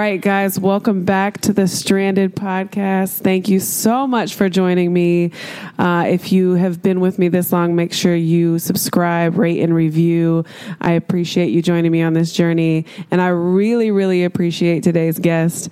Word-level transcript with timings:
Right, 0.00 0.22
guys, 0.22 0.58
welcome 0.58 1.04
back 1.04 1.42
to 1.42 1.52
the 1.52 1.68
Stranded 1.68 2.34
Podcast. 2.34 3.18
Thank 3.18 3.50
you 3.50 3.60
so 3.60 4.06
much 4.06 4.34
for 4.34 4.48
joining 4.48 4.94
me. 4.94 5.30
Uh, 5.78 6.06
if 6.08 6.32
you 6.32 6.54
have 6.54 6.82
been 6.82 7.00
with 7.00 7.18
me 7.18 7.28
this 7.28 7.52
long, 7.52 7.76
make 7.76 7.92
sure 7.92 8.14
you 8.14 8.58
subscribe, 8.58 9.36
rate, 9.36 9.60
and 9.60 9.74
review. 9.74 10.46
I 10.80 10.92
appreciate 10.92 11.50
you 11.50 11.60
joining 11.60 11.92
me 11.92 12.00
on 12.00 12.14
this 12.14 12.32
journey, 12.32 12.86
and 13.10 13.20
I 13.20 13.28
really, 13.28 13.90
really 13.90 14.24
appreciate 14.24 14.82
today's 14.82 15.18
guest. 15.18 15.68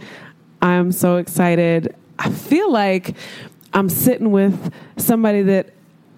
I'm 0.61 0.93
so 0.93 1.17
excited. 1.17 1.97
I 2.19 2.29
feel 2.29 2.71
like 2.71 3.17
I'm 3.73 3.89
sitting 3.89 4.31
with 4.31 4.75
somebody 4.99 5.41
that 5.45 5.71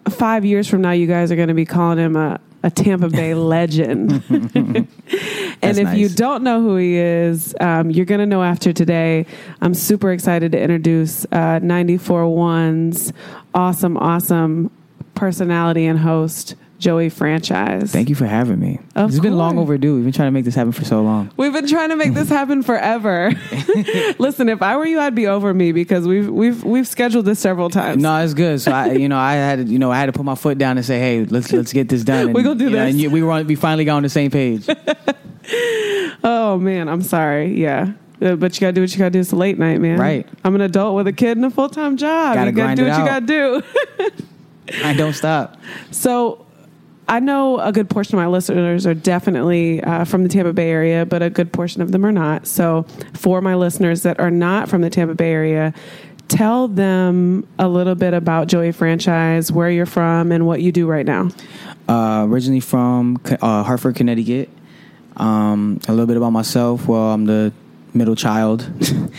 five 0.08 0.44
years 0.44 0.66
from 0.66 0.80
now, 0.80 0.90
you 0.90 1.06
guys 1.06 1.30
are 1.30 1.36
going 1.36 1.46
to 1.46 1.54
be 1.54 1.64
calling 1.64 1.98
him 1.98 2.16
a, 2.16 2.40
a 2.62 2.70
Tampa 2.70 3.08
Bay 3.08 3.34
legend. 3.56 4.22
and 4.30 5.78
if 5.78 5.94
you 5.96 6.08
don't 6.08 6.42
know 6.42 6.60
who 6.60 6.76
he 6.76 6.96
is, 6.96 7.54
um, 7.60 7.90
you're 7.90 8.06
going 8.06 8.20
to 8.20 8.26
know 8.26 8.42
after 8.42 8.72
today. 8.72 9.26
I'm 9.60 9.74
super 9.74 10.12
excited 10.12 10.52
to 10.52 10.60
introduce 10.60 11.24
uh, 11.26 11.60
94.1's 11.60 13.12
awesome, 13.54 13.96
awesome 13.96 14.70
personality 15.14 15.86
and 15.86 15.98
host, 15.98 16.54
Joey 16.80 17.10
Franchize. 17.10 17.90
Thank 17.90 18.08
you 18.08 18.14
for 18.14 18.24
having 18.26 18.58
me. 18.58 18.80
Of 18.96 19.10
it's 19.10 19.20
been 19.20 19.36
long 19.36 19.58
overdue. 19.58 19.94
We've 19.94 20.02
been 20.04 20.14
trying 20.14 20.28
to 20.28 20.32
make 20.32 20.46
this 20.46 20.54
happen 20.54 20.72
for 20.72 20.84
so 20.84 21.02
long. 21.02 21.30
We've 21.36 21.52
been 21.52 21.68
trying 21.68 21.90
to 21.90 21.96
make 21.96 22.14
this 22.14 22.30
happen 22.30 22.62
forever. 22.62 23.30
Listen, 24.18 24.48
if 24.48 24.62
I 24.62 24.76
were 24.78 24.86
you, 24.86 24.98
I'd 24.98 25.14
be 25.14 25.26
over 25.26 25.52
me 25.52 25.72
because 25.72 26.06
we've 26.08 26.28
we've 26.28 26.64
we've 26.64 26.88
scheduled 26.88 27.26
this 27.26 27.38
several 27.38 27.68
times. 27.68 28.02
No, 28.02 28.16
it's 28.24 28.32
good. 28.32 28.62
So 28.62 28.72
I, 28.72 28.92
you 28.92 29.08
know, 29.10 29.18
I 29.18 29.34
had, 29.34 29.56
to, 29.66 29.72
you 29.72 29.78
know, 29.78 29.92
I 29.92 29.98
had 29.98 30.06
to 30.06 30.12
put 30.12 30.24
my 30.24 30.34
foot 30.34 30.56
down 30.56 30.78
and 30.78 30.86
say, 30.86 30.98
"Hey, 30.98 31.24
let's 31.26 31.52
let's 31.52 31.72
get 31.74 31.90
this 31.90 32.02
done." 32.02 32.28
And, 32.28 32.34
We 32.34 32.42
gonna 32.42 32.58
do 32.58 32.64
you 32.64 32.70
know, 32.70 32.78
this. 32.84 32.90
and 32.92 33.00
you- 33.00 33.10
we 33.10 33.22
were 33.22 33.30
on, 33.32 33.46
we 33.46 33.54
finally 33.56 33.84
got 33.84 33.96
on 33.96 34.02
the 34.02 34.08
same 34.08 34.30
page. 34.30 34.66
Oh 36.22 36.58
man, 36.58 36.88
I'm 36.88 37.02
sorry. 37.02 37.54
Yeah. 37.60 37.92
Uh, 38.20 38.36
But 38.36 38.54
you 38.54 38.60
gotta 38.60 38.72
do 38.72 38.82
what 38.82 38.92
you 38.92 38.98
gotta 38.98 39.10
do. 39.10 39.20
It's 39.20 39.32
a 39.32 39.36
late 39.36 39.58
night, 39.58 39.80
man. 39.80 39.98
Right. 39.98 40.28
I'm 40.44 40.54
an 40.54 40.60
adult 40.60 40.94
with 40.96 41.06
a 41.06 41.12
kid 41.12 41.36
and 41.38 41.46
a 41.46 41.50
full 41.50 41.68
time 41.70 41.96
job. 41.96 42.34
Gotta 42.34 42.50
you 42.50 42.56
gotta 42.56 42.74
grind 42.74 42.78
do 42.78 42.86
it 42.86 42.88
what 42.90 42.98
you 42.98 43.04
gotta 43.06 43.26
do. 44.66 44.84
I 44.84 44.94
don't 44.94 45.14
stop. 45.14 45.56
So 45.90 46.46
I 47.10 47.18
know 47.18 47.58
a 47.58 47.72
good 47.72 47.90
portion 47.90 48.14
of 48.14 48.22
my 48.22 48.28
listeners 48.28 48.86
are 48.86 48.94
definitely 48.94 49.82
uh, 49.82 50.04
from 50.04 50.22
the 50.22 50.28
Tampa 50.28 50.52
Bay 50.52 50.70
area, 50.70 51.04
but 51.04 51.22
a 51.22 51.28
good 51.28 51.52
portion 51.52 51.82
of 51.82 51.90
them 51.90 52.06
are 52.06 52.12
not. 52.12 52.46
So 52.46 52.86
for 53.14 53.40
my 53.40 53.56
listeners 53.56 54.04
that 54.04 54.20
are 54.20 54.30
not 54.30 54.68
from 54.68 54.80
the 54.80 54.90
Tampa 54.90 55.16
Bay 55.16 55.32
area, 55.32 55.74
tell 56.28 56.68
them 56.68 57.48
a 57.58 57.66
little 57.66 57.96
bit 57.96 58.14
about 58.14 58.46
Joey 58.46 58.70
Franchize, 58.70 59.50
where 59.50 59.68
you're 59.68 59.86
from, 59.86 60.30
and 60.30 60.46
what 60.46 60.62
you 60.62 60.70
do 60.70 60.86
right 60.86 61.04
now. 61.04 61.30
Uh, 61.88 62.26
originally 62.28 62.60
from 62.60 63.20
uh, 63.42 63.64
Hartford, 63.64 63.96
Connecticut. 63.96 64.48
Um, 65.16 65.80
a 65.88 65.90
little 65.90 66.06
bit 66.06 66.16
about 66.16 66.30
myself. 66.30 66.86
Well, 66.86 67.10
I'm 67.12 67.24
the 67.24 67.52
middle 67.94 68.14
child, 68.16 68.68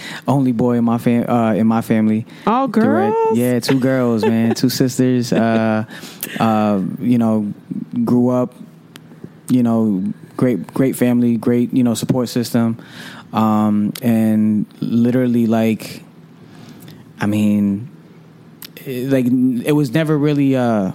only 0.27 0.51
boy 0.51 0.77
in 0.77 0.83
my 0.83 0.97
fam- 0.97 1.29
uh, 1.29 1.53
in 1.53 1.67
my 1.67 1.81
family. 1.81 2.25
All 2.47 2.67
girls? 2.67 3.37
yeah, 3.37 3.59
two 3.59 3.79
girls, 3.79 4.23
man, 4.25 4.55
two 4.55 4.69
sisters. 4.81 5.31
Uh, 5.33 5.85
uh, 6.39 6.81
you 6.99 7.17
know, 7.17 7.53
grew 8.03 8.29
up. 8.29 8.55
You 9.49 9.63
know, 9.63 10.13
great, 10.37 10.73
great 10.73 10.95
family, 10.95 11.35
great, 11.35 11.73
you 11.73 11.83
know, 11.83 11.93
support 11.93 12.29
system, 12.29 12.77
um, 13.33 13.91
and 14.01 14.65
literally, 14.79 15.45
like, 15.45 16.03
I 17.19 17.25
mean, 17.25 17.89
it, 18.77 19.11
like, 19.11 19.25
it 19.65 19.73
was 19.73 19.91
never 19.91 20.17
really. 20.17 20.55
Uh, 20.55 20.93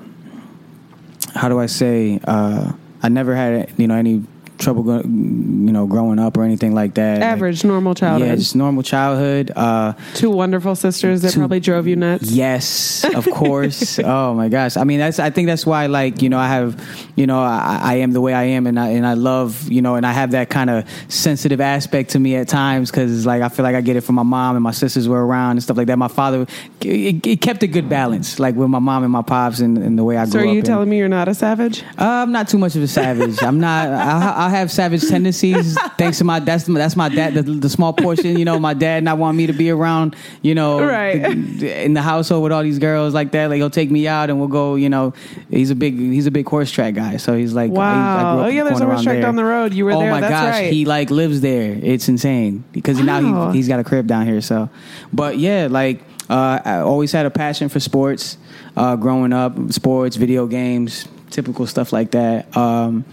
how 1.35 1.51
do 1.51 1.61
I 1.61 1.67
say? 1.67 2.19
Uh, 2.25 2.73
I 3.03 3.11
never 3.11 3.35
had 3.37 3.73
you 3.77 3.87
know 3.87 3.95
any 3.95 4.25
trouble, 4.59 4.85
you 5.03 5.73
know, 5.73 5.87
growing 5.87 6.19
up 6.19 6.37
or 6.37 6.43
anything 6.45 6.75
like 6.75 6.95
that. 6.95 7.15
Like, 7.21 7.23
Average, 7.27 7.65
normal 7.65 7.95
childhood. 7.95 8.29
yeah, 8.29 8.37
just 8.37 8.57
normal 8.57 8.83
childhood. 8.83 9.53
Uh, 9.55 9.93
Two 10.15 10.31
wonderful 10.31 10.75
sisters 10.75 11.23
that 11.23 11.33
Two- 11.33 11.41
probably 11.41 11.61
drove 11.61 11.87
you 11.87 11.97
nuts. 11.97 12.31
Yes, 12.31 13.05
of 13.05 13.25
course. 13.31 13.99
oh 13.99 14.35
my 14.35 14.49
gosh. 14.49 14.77
I 14.77 14.85
mean, 14.85 14.99
that's. 14.99 15.19
I 15.19 15.31
think 15.31 15.47
that's 15.47 15.67
why, 15.67 15.87
like, 15.87 16.23
you 16.23 16.29
know, 16.29 16.39
I 16.39 16.49
have, 16.49 17.11
you 17.17 17.27
know, 17.27 17.39
I, 17.41 17.81
I 17.83 17.95
am 17.97 18.13
the 18.13 18.21
way 18.21 18.33
I 18.35 18.45
am, 18.45 18.67
and 18.67 18.79
I 18.81 18.89
and 18.91 19.07
I 19.07 19.15
love, 19.15 19.71
you 19.71 19.83
know, 19.83 19.95
and 19.97 20.07
I 20.07 20.13
have 20.13 20.31
that 20.33 20.51
kind 20.51 20.71
of 20.71 20.89
sensitive 21.09 21.61
aspect 21.61 22.11
to 22.11 22.19
me 22.19 22.37
at 22.37 22.49
times 22.49 22.91
because, 22.91 23.27
like, 23.27 23.43
I 23.43 23.49
feel 23.49 23.63
like 23.65 23.75
I 23.77 23.81
get 23.81 23.97
it 23.97 24.03
from 24.03 24.15
my 24.17 24.23
mom 24.23 24.57
and 24.57 24.63
my 24.63 24.71
sisters 24.73 25.09
were 25.09 25.25
around 25.25 25.53
and 25.53 25.63
stuff 25.63 25.77
like 25.77 25.87
that. 25.89 25.97
My 25.99 26.09
father, 26.09 26.47
it, 26.81 27.27
it 27.27 27.41
kept 27.41 27.63
a 27.63 27.67
good 27.67 27.89
balance, 27.89 28.39
like 28.39 28.55
with 28.55 28.69
my 28.69 28.79
mom 28.79 29.03
and 29.03 29.13
my 29.13 29.23
pops 29.23 29.61
and, 29.61 29.79
and 29.79 29.99
the 29.99 30.05
way 30.05 30.17
I 30.17 30.25
So 30.25 30.39
grew 30.39 30.49
are 30.49 30.55
you 30.55 30.63
telling 30.63 30.89
me 30.89 30.99
you're 30.99 31.09
not 31.09 31.29
a 31.29 31.35
savage? 31.35 31.83
uh, 31.99 32.05
I'm 32.05 32.33
not 32.33 32.49
too 32.49 32.59
much 32.59 32.77
of 32.77 32.83
a 32.83 32.89
savage. 32.89 33.43
I'm 33.43 33.61
not. 33.61 33.89
I, 33.89 34.46
I 34.46 34.46
have 34.51 34.71
savage 34.71 35.07
tendencies. 35.09 35.79
Thanks 35.99 36.19
to 36.19 36.25
my 36.25 36.41
that's 36.41 36.65
that's 36.65 36.97
my 36.97 37.09
dad. 37.09 37.35
The, 37.35 37.43
the 37.43 37.69
small 37.69 37.93
portion, 37.93 38.39
you 38.39 38.45
know, 38.45 38.59
my 38.59 38.75
dad 38.75 39.05
not 39.05 39.19
want 39.19 39.37
me 39.37 39.47
to 39.47 39.53
be 39.53 39.71
around. 39.71 40.17
You 40.43 40.55
know, 40.55 40.85
Right. 40.85 41.21
the- 41.23 41.85
in 41.85 41.95
the 41.95 42.03
household 42.03 42.43
with 42.43 42.53
all 42.53 42.63
these 42.63 42.79
girls 42.79 43.15
like 43.15 43.33
that. 43.33 43.49
Like 43.51 43.57
he'll 43.57 43.71
take 43.71 43.91
me 43.91 44.07
out 44.09 44.31
and 44.31 44.39
we'll 44.39 44.49
go. 44.49 44.75
You 44.77 44.89
know, 44.89 45.15
he's 45.51 45.71
a 45.71 45.75
big 45.75 45.99
he's 45.99 46.27
a 46.27 46.31
big 46.31 46.49
horse 46.49 46.71
track 46.71 46.95
guy. 46.95 47.17
So 47.19 47.37
he's 47.37 47.53
like, 47.55 47.71
I- 47.71 47.75
I 47.75 47.77
Wow. 47.77 48.45
Oh, 48.45 48.49
yeah, 48.49 48.65
there's 48.65 48.81
a 48.81 48.85
horse 48.87 49.03
track 49.03 49.15
there. 49.15 49.23
down 49.23 49.37
the 49.37 49.45
road. 49.45 49.73
You 49.75 49.85
were 49.85 49.93
oh 49.93 50.01
there. 50.01 50.11
my 50.11 50.21
That's 50.21 50.31
gosh, 50.33 50.53
right. 50.63 50.73
he 50.73 50.85
like 50.85 51.11
lives 51.11 51.41
there. 51.41 51.79
It's 51.83 52.09
insane 52.09 52.65
because 52.73 52.99
now 53.01 53.51
he 53.51 53.57
he's 53.59 53.69
got 53.69 53.81
a 53.81 53.85
crib 53.85 54.07
down 54.07 54.27
here. 54.27 54.41
So, 54.41 54.69
but 55.13 55.39
yeah, 55.39 55.69
like 55.71 56.03
uh, 56.29 56.61
I 56.65 56.79
always 56.81 57.13
had 57.13 57.27
a 57.27 57.31
passion 57.31 57.69
for 57.69 57.81
sports. 57.81 58.39
Uh, 58.77 58.95
growing 58.95 59.33
up, 59.33 59.57
sports, 59.73 60.17
video 60.17 60.47
games, 60.47 61.07
typical 61.31 61.67
stuff 61.67 61.93
like 61.93 62.13
that. 62.13 62.55
Um, 62.57 63.05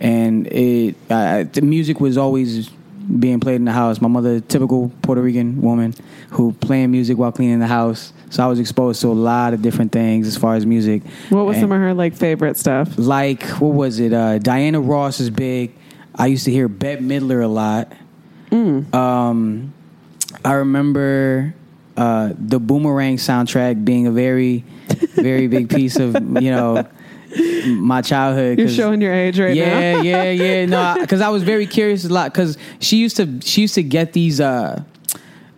and 0.00 0.46
it 0.48 0.96
the 1.08 1.60
music 1.62 2.00
was 2.00 2.16
always 2.18 2.68
being 3.18 3.40
played 3.40 3.56
in 3.56 3.64
the 3.64 3.72
house. 3.72 4.00
My 4.00 4.08
mother, 4.08 4.40
typical 4.40 4.90
Puerto 5.02 5.20
Rican 5.20 5.60
woman, 5.62 5.94
who 6.30 6.52
playing 6.52 6.90
music 6.92 7.18
while 7.18 7.32
cleaning 7.32 7.58
the 7.58 7.66
house. 7.66 8.12
So 8.30 8.44
I 8.44 8.46
was 8.46 8.60
exposed 8.60 9.00
to 9.00 9.08
a 9.08 9.12
lot 9.14 9.52
of 9.54 9.62
different 9.62 9.90
things 9.90 10.26
as 10.28 10.36
far 10.36 10.54
as 10.54 10.64
music. 10.64 11.02
What 11.30 11.46
was 11.46 11.56
And- 11.56 11.64
some 11.64 11.72
of 11.72 11.78
her 11.80 11.92
like 11.94 12.14
favorite 12.14 12.56
stuff? 12.56 12.96
like 12.96 13.42
what 13.60 13.72
was 13.74 13.98
it? 13.98 14.12
Uh, 14.12 14.38
Diana 14.38 14.80
Ross 14.80 15.18
is 15.20 15.30
big. 15.30 15.72
I 16.14 16.26
used 16.26 16.44
to 16.44 16.50
hear 16.52 16.68
Bette 16.68 17.02
Midler 17.02 17.42
a 17.42 17.48
lot. 17.48 17.92
Um, 18.92 19.72
I 20.44 20.52
remember 20.54 21.54
uh, 21.96 22.32
the 22.38 22.58
Boomerang 22.58 23.16
soundtrack 23.16 23.84
being 23.84 24.06
a 24.06 24.10
very, 24.10 24.64
very 25.14 25.46
big 25.46 25.68
piece 25.70 25.96
of 25.96 26.14
you 26.42 26.50
know 26.50 26.86
my 27.66 28.02
childhood. 28.02 28.58
You're 28.58 28.68
showing 28.68 29.00
your 29.00 29.12
age 29.14 29.38
right 29.38 29.56
now. 29.56 29.78
yeah, 29.78 30.02
yeah, 30.02 30.30
yeah. 30.30 30.66
No, 30.66 30.96
because 31.00 31.20
I 31.20 31.28
was 31.28 31.42
very 31.42 31.66
curious 31.66 32.04
a 32.04 32.08
lot 32.08 32.32
because 32.32 32.58
she 32.80 32.96
used 32.96 33.16
to 33.16 33.40
she 33.42 33.62
used 33.62 33.74
to 33.74 33.82
get 33.82 34.12
these. 34.12 34.40
Uh, 34.40 34.82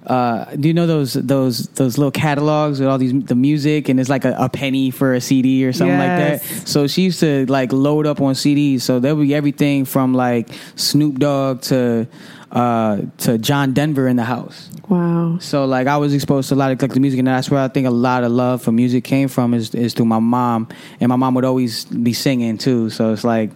uh, 0.06 0.46
do 0.56 0.66
you 0.66 0.74
know 0.74 0.86
those 0.88 1.12
those 1.12 1.68
those 1.68 1.96
little 1.96 2.10
catalogs 2.10 2.80
with 2.80 2.88
all 2.88 2.98
these 2.98 3.12
the 3.24 3.36
music 3.36 3.88
and 3.88 4.00
it's 4.00 4.08
like 4.10 4.24
a, 4.24 4.34
a 4.36 4.48
penny 4.48 4.90
for 4.90 5.14
a 5.14 5.20
CD 5.20 5.64
or 5.64 5.72
something 5.72 5.96
like 5.96 6.40
that. 6.40 6.68
So 6.68 6.88
she 6.88 7.02
used 7.02 7.20
to 7.20 7.46
like 7.46 7.72
load 7.72 8.06
up 8.06 8.20
on 8.20 8.34
CDs. 8.34 8.80
So 8.80 8.98
there 8.98 9.14
would 9.14 9.28
be 9.28 9.34
everything 9.34 9.84
from 9.84 10.12
like 10.12 10.48
Snoop 10.74 11.20
Dogg 11.20 11.60
to 11.62 12.08
uh, 12.52 13.00
to 13.18 13.38
John 13.38 13.72
Denver 13.72 14.06
in 14.06 14.16
the 14.16 14.24
house. 14.24 14.68
Wow. 14.88 15.38
So 15.40 15.64
like 15.64 15.86
I 15.86 15.96
was 15.96 16.12
exposed 16.12 16.50
to 16.50 16.54
a 16.54 16.56
lot 16.56 16.70
of 16.70 16.76
eclectic 16.76 17.00
music, 17.00 17.18
and 17.18 17.26
that's 17.26 17.50
where 17.50 17.60
I 17.60 17.68
think 17.68 17.86
a 17.86 17.90
lot 17.90 18.24
of 18.24 18.30
love 18.32 18.62
for 18.62 18.72
music 18.72 19.04
came 19.04 19.28
from 19.28 19.54
is 19.54 19.74
is 19.74 19.94
through 19.94 20.04
my 20.06 20.18
mom, 20.18 20.68
and 21.00 21.08
my 21.08 21.16
mom 21.16 21.34
would 21.34 21.44
always 21.46 21.86
be 21.86 22.12
singing 22.12 22.58
too. 22.58 22.90
So 22.90 23.12
it's 23.12 23.24
like, 23.24 23.50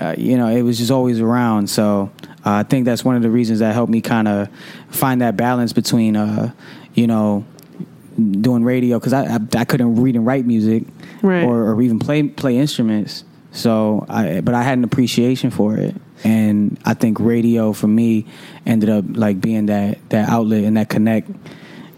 uh, 0.00 0.14
you 0.18 0.36
know, 0.36 0.48
it 0.48 0.62
was 0.62 0.78
just 0.78 0.90
always 0.90 1.20
around. 1.20 1.70
So 1.70 2.10
uh, 2.44 2.50
I 2.50 2.62
think 2.64 2.86
that's 2.86 3.04
one 3.04 3.14
of 3.16 3.22
the 3.22 3.30
reasons 3.30 3.60
that 3.60 3.72
helped 3.72 3.92
me 3.92 4.00
kind 4.00 4.26
of 4.26 4.48
find 4.88 5.20
that 5.20 5.36
balance 5.36 5.72
between, 5.72 6.16
uh, 6.16 6.52
you 6.94 7.06
know, 7.06 7.44
doing 8.40 8.64
radio 8.64 8.98
because 8.98 9.12
I, 9.12 9.36
I 9.36 9.38
I 9.56 9.64
couldn't 9.64 10.02
read 10.02 10.16
and 10.16 10.26
write 10.26 10.44
music, 10.44 10.84
Right. 11.22 11.44
or, 11.44 11.70
or 11.72 11.80
even 11.82 12.00
play 12.00 12.22
play 12.28 12.56
instruments. 12.58 13.22
So 13.54 14.04
I 14.08 14.40
but 14.42 14.54
I 14.54 14.62
had 14.62 14.76
an 14.78 14.84
appreciation 14.84 15.50
for 15.50 15.76
it. 15.76 15.94
And 16.22 16.78
I 16.84 16.94
think 16.94 17.20
radio 17.20 17.72
for 17.72 17.86
me 17.86 18.26
ended 18.66 18.88
up 18.90 19.04
like 19.08 19.40
being 19.40 19.66
that 19.66 19.98
that 20.10 20.28
outlet 20.28 20.64
and 20.64 20.76
that 20.76 20.88
connect 20.88 21.30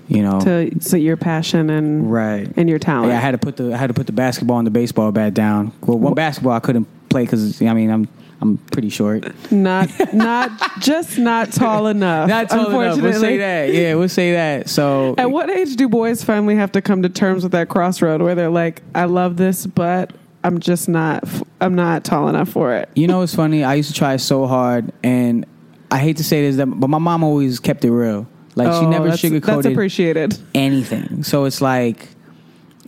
You 0.08 0.22
know, 0.22 0.40
to 0.40 0.70
so 0.80 0.96
your 0.96 1.16
passion 1.16 1.68
and 1.70 2.10
right. 2.12 2.48
and 2.56 2.68
your 2.68 2.78
talent. 2.78 3.10
Yeah, 3.10 3.18
I 3.18 3.20
had 3.20 3.32
to 3.32 3.38
put 3.38 3.56
the 3.56 3.72
I 3.74 3.76
had 3.76 3.88
to 3.88 3.94
put 3.94 4.06
the 4.06 4.12
basketball 4.12 4.58
and 4.58 4.66
the 4.66 4.70
baseball 4.70 5.10
bat 5.12 5.34
down. 5.34 5.72
Well, 5.80 5.98
one 5.98 6.14
basketball 6.14 6.52
I 6.52 6.60
couldn't 6.60 6.86
play 7.08 7.24
because 7.24 7.60
I 7.62 7.72
mean 7.74 7.90
I'm 7.90 8.08
I'm 8.40 8.58
pretty 8.58 8.90
short. 8.90 9.24
not 9.50 9.88
not 10.12 10.50
just 10.80 11.18
not 11.18 11.52
tall 11.52 11.86
enough. 11.86 12.28
Not 12.28 12.50
tall 12.50 12.78
enough. 12.80 13.00
We'll 13.00 13.18
say 13.20 13.38
that. 13.38 13.72
Yeah, 13.72 13.94
we'll 13.94 14.08
say 14.10 14.32
that. 14.32 14.68
So 14.68 15.14
At 15.16 15.30
what 15.30 15.48
age 15.50 15.74
do 15.76 15.88
boys 15.88 16.22
finally 16.22 16.56
have 16.56 16.72
to 16.72 16.82
come 16.82 17.02
to 17.02 17.08
terms 17.08 17.42
with 17.42 17.52
that 17.52 17.68
crossroad 17.68 18.20
where 18.22 18.34
they're 18.34 18.50
like, 18.50 18.82
I 18.94 19.04
love 19.06 19.36
this, 19.38 19.66
but 19.66 20.12
I'm 20.46 20.60
just 20.60 20.88
not 20.88 21.24
I'm 21.60 21.74
not 21.74 22.04
tall 22.04 22.28
enough 22.28 22.48
for 22.50 22.74
it. 22.74 22.88
You 22.94 23.06
know 23.08 23.18
what's 23.18 23.34
funny? 23.34 23.64
I 23.64 23.74
used 23.74 23.90
to 23.92 23.94
try 23.98 24.16
so 24.16 24.46
hard, 24.46 24.92
and 25.02 25.44
I 25.90 25.98
hate 25.98 26.18
to 26.18 26.24
say 26.24 26.48
this, 26.50 26.56
but 26.64 26.88
my 26.88 26.98
mom 26.98 27.24
always 27.24 27.58
kept 27.60 27.84
it 27.84 27.90
real. 27.90 28.26
Like 28.54 28.68
she 28.72 28.86
Oh, 28.86 28.90
never 28.90 29.08
that's, 29.08 29.20
That's 29.22 29.34
sugarcoated 29.34 29.72
appreciated. 29.72 30.38
anything. 30.54 31.22
So 31.24 31.44
it's 31.44 31.60
like 31.60 32.08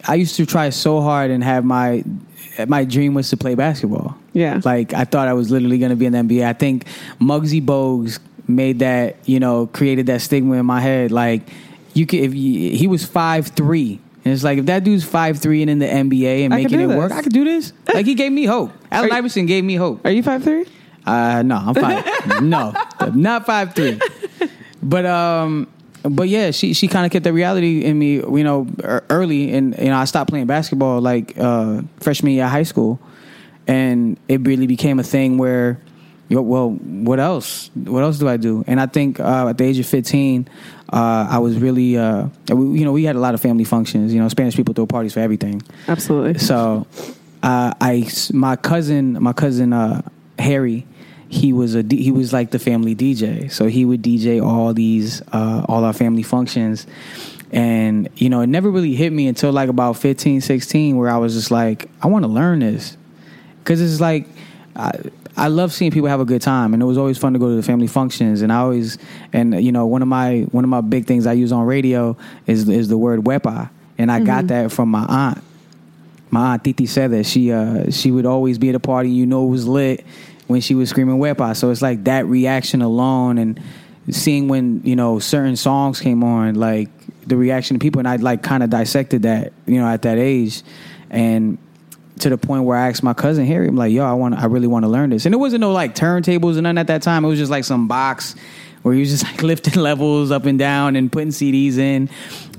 I 0.06 0.14
used 0.14 0.36
to 0.36 0.46
try 0.46 0.70
so 0.70 1.00
hard 1.00 1.30
and 1.30 1.42
have 1.44 1.64
my 1.64 2.04
my 2.66 2.84
dream 2.84 3.14
was 3.14 3.28
to 3.30 3.36
play 3.36 3.54
basketball. 3.54 4.16
Yeah. 4.32 4.60
Like 4.64 4.94
I 4.94 5.04
thought 5.04 5.26
I 5.28 5.32
was 5.34 5.50
literally 5.50 5.78
going 5.78 5.90
to 5.90 5.96
be 5.96 6.06
in 6.06 6.12
the 6.12 6.18
NBA. 6.20 6.46
I 6.46 6.52
think 6.52 6.86
Muggsy 7.20 7.60
Bogues 7.64 8.18
made 8.46 8.78
that, 8.78 9.16
you 9.28 9.40
know, 9.40 9.66
created 9.66 10.06
that 10.06 10.20
stigma 10.22 10.54
in 10.54 10.66
my 10.66 10.80
head. 10.80 11.10
Like 11.12 11.42
you 11.94 12.06
could, 12.06 12.20
if 12.20 12.34
you, 12.34 12.70
he 12.70 12.86
was 12.86 13.04
five 13.04 13.48
three, 13.48 14.00
and 14.28 14.34
it's 14.34 14.44
like 14.44 14.58
if 14.58 14.66
that 14.66 14.84
dude's 14.84 15.04
five 15.04 15.38
three 15.38 15.62
and 15.62 15.70
in 15.70 15.78
the 15.78 15.86
NBA 15.86 16.44
and 16.44 16.52
I 16.52 16.58
making 16.58 16.80
it 16.80 16.86
work. 16.86 17.12
I 17.12 17.22
could 17.22 17.32
do 17.32 17.44
this. 17.44 17.72
Like 17.94 18.04
he 18.04 18.14
gave 18.14 18.30
me 18.30 18.44
hope. 18.44 18.70
Allen 18.92 19.10
Iverson 19.10 19.46
gave 19.46 19.64
me 19.64 19.74
hope. 19.74 20.04
Are 20.04 20.10
you 20.10 20.22
five 20.22 20.44
three? 20.44 20.66
Uh, 21.06 21.42
no, 21.42 21.56
I'm 21.56 21.74
five. 21.74 22.42
no, 22.42 22.74
not 23.14 23.46
five 23.46 23.74
three. 23.74 23.98
But 24.82 25.06
um, 25.06 25.66
but 26.02 26.28
yeah, 26.28 26.50
she 26.50 26.74
she 26.74 26.86
kind 26.86 27.06
of 27.06 27.10
kept 27.12 27.24
the 27.24 27.32
reality 27.32 27.82
in 27.82 27.98
me, 27.98 28.16
you 28.16 28.44
know, 28.44 28.68
early, 29.08 29.54
and 29.54 29.76
you 29.78 29.86
know, 29.86 29.96
I 29.96 30.04
stopped 30.04 30.28
playing 30.28 30.46
basketball 30.46 31.00
like 31.00 31.38
uh, 31.38 31.80
freshman 32.00 32.34
year 32.34 32.44
of 32.44 32.50
high 32.50 32.62
school, 32.64 33.00
and 33.66 34.20
it 34.28 34.46
really 34.46 34.66
became 34.66 34.98
a 34.98 35.04
thing 35.04 35.38
where. 35.38 35.80
Well, 36.30 36.70
what 36.70 37.20
else? 37.20 37.70
What 37.74 38.02
else 38.02 38.18
do 38.18 38.28
I 38.28 38.36
do? 38.36 38.62
And 38.66 38.80
I 38.80 38.86
think 38.86 39.18
uh, 39.18 39.48
at 39.48 39.58
the 39.58 39.64
age 39.64 39.78
of 39.78 39.86
fifteen, 39.86 40.48
uh, 40.92 41.26
I 41.30 41.38
was 41.38 41.58
really, 41.58 41.96
uh, 41.96 42.28
we, 42.50 42.78
you 42.78 42.84
know, 42.84 42.92
we 42.92 43.04
had 43.04 43.16
a 43.16 43.18
lot 43.18 43.34
of 43.34 43.40
family 43.40 43.64
functions. 43.64 44.12
You 44.12 44.20
know, 44.20 44.28
Spanish 44.28 44.56
people 44.56 44.74
throw 44.74 44.86
parties 44.86 45.14
for 45.14 45.20
everything. 45.20 45.62
Absolutely. 45.86 46.38
So, 46.38 46.86
uh, 47.42 47.74
I 47.80 48.08
my 48.32 48.56
cousin, 48.56 49.22
my 49.22 49.32
cousin 49.32 49.72
uh, 49.72 50.02
Harry, 50.38 50.86
he 51.28 51.52
was 51.52 51.74
a 51.74 51.82
he 51.82 52.10
was 52.10 52.32
like 52.32 52.50
the 52.50 52.58
family 52.58 52.94
DJ. 52.94 53.50
So 53.50 53.66
he 53.66 53.84
would 53.84 54.02
DJ 54.02 54.44
all 54.44 54.72
these 54.72 55.22
uh, 55.32 55.64
all 55.68 55.84
our 55.84 55.92
family 55.92 56.22
functions, 56.22 56.86
and 57.52 58.08
you 58.16 58.30
know 58.30 58.40
it 58.40 58.48
never 58.48 58.70
really 58.70 58.94
hit 58.94 59.12
me 59.12 59.28
until 59.28 59.52
like 59.52 59.68
about 59.68 59.98
15, 59.98 60.40
16, 60.40 60.96
where 60.96 61.10
I 61.10 61.18
was 61.18 61.34
just 61.34 61.50
like, 61.50 61.88
I 62.02 62.06
want 62.06 62.24
to 62.24 62.28
learn 62.28 62.60
this, 62.60 62.96
because 63.62 63.80
it's 63.80 64.00
like. 64.00 64.26
I, 64.76 64.92
I 65.38 65.48
love 65.48 65.72
seeing 65.72 65.90
people 65.90 66.08
have 66.08 66.20
a 66.20 66.24
good 66.24 66.42
time, 66.42 66.74
and 66.74 66.82
it 66.82 66.86
was 66.86 66.98
always 66.98 67.18
fun 67.18 67.32
to 67.32 67.38
go 67.38 67.48
to 67.48 67.56
the 67.56 67.62
family 67.62 67.86
functions. 67.86 68.42
And 68.42 68.52
I 68.52 68.56
always, 68.56 68.98
and 69.32 69.62
you 69.62 69.72
know, 69.72 69.86
one 69.86 70.02
of 70.02 70.08
my 70.08 70.40
one 70.50 70.64
of 70.64 70.70
my 70.70 70.80
big 70.80 71.06
things 71.06 71.26
I 71.26 71.32
use 71.32 71.52
on 71.52 71.64
radio 71.64 72.16
is 72.46 72.68
is 72.68 72.88
the 72.88 72.98
word 72.98 73.20
wepa, 73.20 73.70
and 73.96 74.10
I 74.10 74.20
got 74.20 74.48
that 74.48 74.72
from 74.72 74.90
my 74.90 75.04
aunt 75.08 75.44
my 76.30 76.52
aunt 76.52 76.64
Titi 76.64 76.86
said 76.86 77.10
that 77.12 77.24
she 77.24 77.52
uh 77.52 77.90
she 77.90 78.10
would 78.10 78.26
always 78.26 78.58
be 78.58 78.68
at 78.68 78.74
a 78.74 78.80
party 78.80 79.10
you 79.10 79.26
know 79.26 79.46
it 79.46 79.50
was 79.50 79.66
lit 79.66 80.04
when 80.46 80.60
she 80.60 80.74
was 80.74 80.90
screaming 80.90 81.18
wepa 81.18 81.56
so 81.56 81.70
it's 81.70 81.82
like 81.82 82.04
that 82.04 82.26
reaction 82.26 82.82
alone 82.82 83.38
and 83.38 83.60
seeing 84.10 84.48
when 84.48 84.80
you 84.84 84.96
know 84.96 85.18
certain 85.18 85.56
songs 85.56 86.00
came 86.00 86.24
on 86.24 86.54
like 86.54 86.88
the 87.26 87.36
reaction 87.36 87.76
of 87.76 87.80
people 87.80 87.98
and 87.98 88.08
I 88.08 88.16
like 88.16 88.42
kind 88.42 88.62
of 88.62 88.70
dissected 88.70 89.22
that 89.22 89.52
you 89.66 89.78
know 89.78 89.86
at 89.86 90.02
that 90.02 90.18
age 90.18 90.62
and 91.10 91.58
to 92.20 92.30
the 92.30 92.38
point 92.38 92.64
where 92.64 92.76
I 92.76 92.88
asked 92.88 93.02
my 93.02 93.14
cousin 93.14 93.46
Harry 93.46 93.68
I'm 93.68 93.76
like 93.76 93.92
yo 93.92 94.04
I 94.04 94.12
want 94.12 94.34
I 94.34 94.46
really 94.46 94.66
want 94.66 94.84
to 94.84 94.88
learn 94.88 95.10
this. 95.10 95.26
And 95.26 95.34
it 95.34 95.38
wasn't 95.38 95.60
no 95.60 95.72
like 95.72 95.94
turntables 95.94 96.54
and 96.54 96.62
none 96.62 96.78
at 96.78 96.86
that 96.88 97.02
time. 97.02 97.24
It 97.24 97.28
was 97.28 97.38
just 97.38 97.50
like 97.50 97.64
some 97.64 97.88
box 97.88 98.34
where 98.82 98.94
he 98.94 99.00
was 99.00 99.10
just 99.10 99.24
like 99.30 99.42
lifting 99.42 99.80
levels 99.80 100.30
up 100.30 100.44
and 100.44 100.58
down 100.58 100.96
and 100.96 101.10
putting 101.10 101.30
CDs 101.30 101.78
in. 101.78 102.08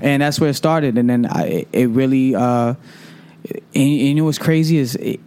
And 0.00 0.22
that's 0.22 0.40
where 0.40 0.50
it 0.50 0.54
started. 0.54 0.98
And 0.98 1.08
then 1.08 1.26
I, 1.26 1.66
it 1.72 1.88
really 1.90 2.34
uh 2.34 2.74
and, 3.74 4.00
and 4.00 4.16
know 4.16 4.24
what's 4.24 4.38
crazy 4.38 4.78
is 4.78 4.96
it, 4.96 5.20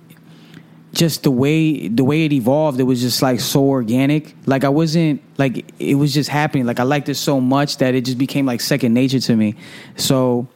just 0.93 1.23
the 1.23 1.31
way 1.31 1.87
the 1.87 2.03
way 2.03 2.25
it 2.25 2.31
evolved 2.31 2.79
it 2.79 2.83
was 2.83 3.01
just 3.01 3.21
like 3.21 3.39
so 3.39 3.63
organic. 3.63 4.35
Like 4.45 4.63
i 4.63 4.69
wasn't 4.69 5.21
like 5.37 5.65
it 5.79 5.95
was 5.95 6.13
just 6.13 6.29
happening. 6.29 6.65
Like 6.65 6.79
i 6.79 6.83
liked 6.83 7.09
it 7.09 7.15
so 7.15 7.41
much 7.41 7.77
that 7.77 7.95
it 7.95 8.05
just 8.05 8.17
became 8.17 8.45
like 8.45 8.61
second 8.61 8.93
nature 8.93 9.19
to 9.19 9.35
me. 9.35 9.55
So 9.95 10.47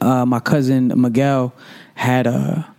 uh 0.00 0.24
my 0.24 0.40
cousin 0.40 0.92
miguel 0.96 1.52
had 1.94 2.26
a 2.26 2.74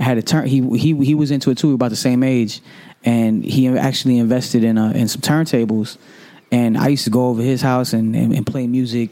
had 0.00 0.18
a 0.18 0.22
turn 0.22 0.46
he 0.46 0.60
he 0.76 0.94
he 1.04 1.14
was 1.14 1.30
into 1.30 1.50
it 1.50 1.58
too 1.58 1.74
about 1.74 1.90
the 1.90 1.96
same 1.96 2.22
age 2.22 2.60
and 3.04 3.44
he 3.44 3.68
actually 3.68 4.18
invested 4.18 4.64
in 4.64 4.78
uh 4.78 4.92
in 4.92 5.08
some 5.08 5.20
turntables 5.20 5.98
and 6.52 6.78
i 6.78 6.88
used 6.88 7.04
to 7.04 7.10
go 7.10 7.26
over 7.26 7.42
his 7.42 7.62
house 7.62 7.92
and 7.92 8.14
and, 8.14 8.32
and 8.32 8.46
play 8.46 8.66
music 8.66 9.10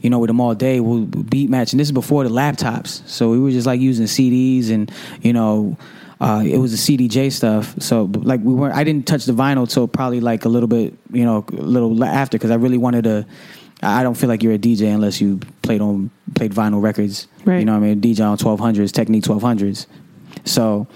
you 0.00 0.10
know, 0.10 0.18
with 0.18 0.30
him 0.30 0.40
all 0.40 0.54
day. 0.54 0.80
We'll 0.80 1.04
beat 1.06 1.50
match, 1.50 1.72
and 1.72 1.80
this 1.80 1.88
is 1.88 1.92
before 1.92 2.24
the 2.24 2.30
laptops, 2.30 3.06
so 3.08 3.30
we 3.30 3.38
were 3.38 3.50
just 3.50 3.66
like 3.66 3.80
using 3.80 4.06
CDs, 4.06 4.70
and 4.70 4.90
you 5.22 5.32
know, 5.32 5.76
uh, 6.20 6.42
it 6.44 6.58
was 6.58 6.86
the 6.86 6.98
CDJ 6.98 7.32
stuff. 7.32 7.74
So 7.80 8.04
like 8.14 8.40
we 8.42 8.54
weren't. 8.54 8.74
I 8.74 8.84
didn't 8.84 9.06
touch 9.06 9.24
the 9.24 9.32
vinyl 9.32 9.70
till 9.70 9.88
probably 9.88 10.20
like 10.20 10.44
a 10.44 10.48
little 10.48 10.68
bit, 10.68 10.94
you 11.12 11.24
know, 11.24 11.44
a 11.48 11.54
little 11.54 12.02
after 12.04 12.38
because 12.38 12.50
I 12.50 12.56
really 12.56 12.78
wanted 12.78 13.04
to. 13.04 13.26
I 13.80 14.02
don't 14.02 14.14
feel 14.14 14.28
like 14.28 14.42
you're 14.42 14.54
a 14.54 14.58
DJ 14.58 14.92
unless 14.92 15.20
you 15.20 15.38
played 15.62 15.80
on 15.80 16.10
played 16.34 16.52
vinyl 16.52 16.82
records. 16.82 17.28
Right. 17.44 17.60
You 17.60 17.64
know, 17.64 17.72
what 17.72 17.84
I 17.84 17.94
mean, 17.94 18.00
DJ 18.00 18.28
on 18.28 18.38
twelve 18.38 18.60
hundreds, 18.60 18.92
Technics 18.92 19.26
twelve 19.26 19.42
hundreds. 19.42 19.86
So, 20.44 20.86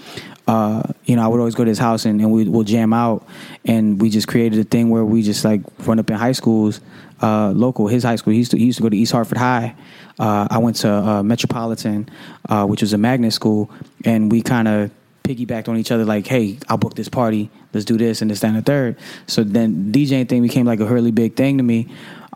uh, 0.47 0.83
you 1.05 1.15
know, 1.15 1.23
I 1.23 1.27
would 1.27 1.39
always 1.39 1.55
go 1.55 1.63
to 1.63 1.69
his 1.69 1.79
house 1.79 2.05
and, 2.05 2.19
and 2.19 2.31
we 2.31 2.47
will 2.47 2.63
jam 2.63 2.93
out, 2.93 3.25
and 3.65 4.01
we 4.01 4.09
just 4.09 4.27
created 4.27 4.59
a 4.59 4.63
thing 4.63 4.89
where 4.89 5.05
we 5.05 5.21
just 5.21 5.45
like 5.45 5.61
run 5.79 5.99
up 5.99 6.09
in 6.09 6.15
high 6.17 6.33
schools, 6.33 6.81
uh, 7.21 7.51
local. 7.51 7.87
His 7.87 8.03
high 8.03 8.17
school, 8.17 8.33
he 8.33 8.39
used 8.39 8.51
to 8.51 8.57
he 8.57 8.65
used 8.65 8.77
to 8.77 8.83
go 8.83 8.89
to 8.89 8.97
East 8.97 9.11
Hartford 9.11 9.37
High. 9.37 9.75
Uh, 10.19 10.47
I 10.49 10.57
went 10.57 10.77
to 10.77 10.91
uh, 10.91 11.23
Metropolitan, 11.23 12.09
uh, 12.49 12.65
which 12.65 12.81
was 12.81 12.93
a 12.93 12.97
magnet 12.97 13.33
school, 13.33 13.71
and 14.05 14.31
we 14.31 14.41
kind 14.41 14.67
of 14.67 14.91
piggybacked 15.23 15.69
on 15.69 15.77
each 15.77 15.91
other. 15.91 16.05
Like, 16.05 16.27
hey, 16.27 16.59
I'll 16.67 16.77
book 16.77 16.95
this 16.95 17.09
party. 17.09 17.49
Let's 17.73 17.85
do 17.85 17.97
this 17.97 18.21
and 18.21 18.29
this, 18.29 18.41
that, 18.41 18.47
and 18.47 18.57
the 18.57 18.61
third. 18.61 18.97
So 19.27 19.43
then 19.43 19.91
DJing 19.91 20.27
thing 20.27 20.41
became 20.41 20.65
like 20.65 20.81
a 20.81 20.85
really 20.85 21.11
big 21.11 21.35
thing 21.35 21.57
to 21.57 21.63
me. 21.63 21.87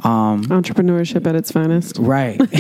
Um, 0.04 0.44
Entrepreneurship 0.46 1.26
at 1.28 1.36
its 1.36 1.52
finest. 1.52 1.98
right. 2.00 2.40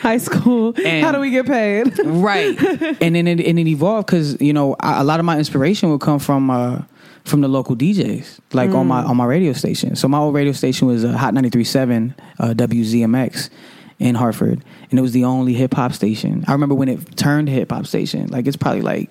High 0.00 0.18
school. 0.18 0.74
And- 0.84 1.04
How 1.04 1.12
do 1.12 1.20
we 1.20 1.30
get 1.30 1.46
paid? 1.46 1.92
right 2.04 2.58
and 3.02 3.14
then 3.14 3.26
it, 3.26 3.40
and 3.40 3.58
it 3.58 3.66
evolved 3.66 4.06
because 4.06 4.40
you 4.40 4.52
know 4.52 4.76
I, 4.80 5.00
a 5.00 5.04
lot 5.04 5.20
of 5.20 5.26
my 5.26 5.38
inspiration 5.38 5.90
would 5.90 6.00
come 6.00 6.18
from 6.18 6.50
uh 6.50 6.82
from 7.24 7.40
the 7.40 7.48
local 7.48 7.76
DJs 7.76 8.40
like 8.52 8.70
on 8.70 8.86
my 8.88 9.02
on 9.02 9.16
my 9.16 9.24
radio 9.24 9.52
station 9.52 9.94
so 9.94 10.08
my 10.08 10.18
old 10.18 10.34
radio 10.34 10.52
station 10.52 10.88
was 10.88 11.04
uh, 11.04 11.12
Hot 11.16 11.34
93.7 11.34 12.14
uh, 12.40 12.46
WZMX 12.54 13.50
in 13.98 14.14
Hartford 14.16 14.64
and 14.90 14.98
it 14.98 15.02
was 15.02 15.12
the 15.12 15.24
only 15.24 15.52
hip 15.54 15.74
hop 15.74 15.92
station 15.92 16.44
I 16.48 16.52
remember 16.52 16.74
when 16.74 16.88
it 16.88 17.16
turned 17.16 17.48
hip 17.48 17.70
hop 17.70 17.86
station 17.86 18.26
like 18.28 18.46
it's 18.46 18.56
probably 18.56 18.82
like 18.82 19.10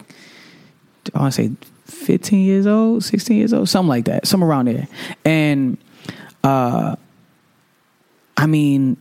I 1.16 1.20
want 1.20 1.34
to 1.34 1.44
say 1.44 1.52
15 1.86 2.46
years 2.46 2.68
old 2.68 3.04
16 3.04 3.38
years 3.38 3.54
old 3.54 3.70
something 3.70 3.90
like 3.90 4.06
that 4.06 4.28
somewhere 4.28 4.50
around 4.50 4.68
there 4.68 4.88
and 5.24 5.78
uh 6.44 6.96
I 8.42 8.48
mean 8.48 8.98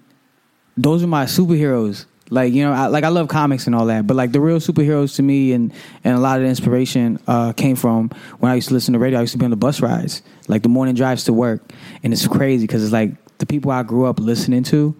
those 0.76 1.02
are 1.02 1.06
my 1.06 1.24
superheroes. 1.24 2.06
Like 2.32 2.52
you 2.52 2.62
know, 2.62 2.72
I, 2.72 2.86
like 2.86 3.02
I 3.02 3.08
love 3.08 3.26
comics 3.28 3.66
and 3.66 3.74
all 3.74 3.86
that, 3.86 4.06
but 4.06 4.16
like 4.16 4.30
the 4.30 4.40
real 4.40 4.58
superheroes 4.58 5.16
to 5.16 5.22
me 5.22 5.52
and 5.52 5.72
and 6.04 6.14
a 6.16 6.20
lot 6.20 6.36
of 6.36 6.44
the 6.44 6.48
inspiration 6.48 7.18
uh, 7.26 7.52
came 7.54 7.74
from 7.74 8.10
when 8.38 8.52
I 8.52 8.54
used 8.54 8.68
to 8.68 8.74
listen 8.74 8.92
to 8.92 9.00
radio. 9.00 9.18
I 9.18 9.22
used 9.22 9.32
to 9.32 9.38
be 9.38 9.44
on 9.44 9.50
the 9.50 9.56
bus 9.56 9.80
rides, 9.80 10.22
like 10.46 10.62
the 10.62 10.68
morning 10.68 10.94
drives 10.94 11.24
to 11.24 11.32
work, 11.32 11.72
and 12.04 12.12
it's 12.12 12.28
crazy 12.28 12.64
because 12.64 12.84
it's 12.84 12.92
like 12.92 13.12
the 13.38 13.46
people 13.46 13.72
I 13.72 13.82
grew 13.82 14.06
up 14.06 14.20
listening 14.20 14.62
to. 14.64 14.94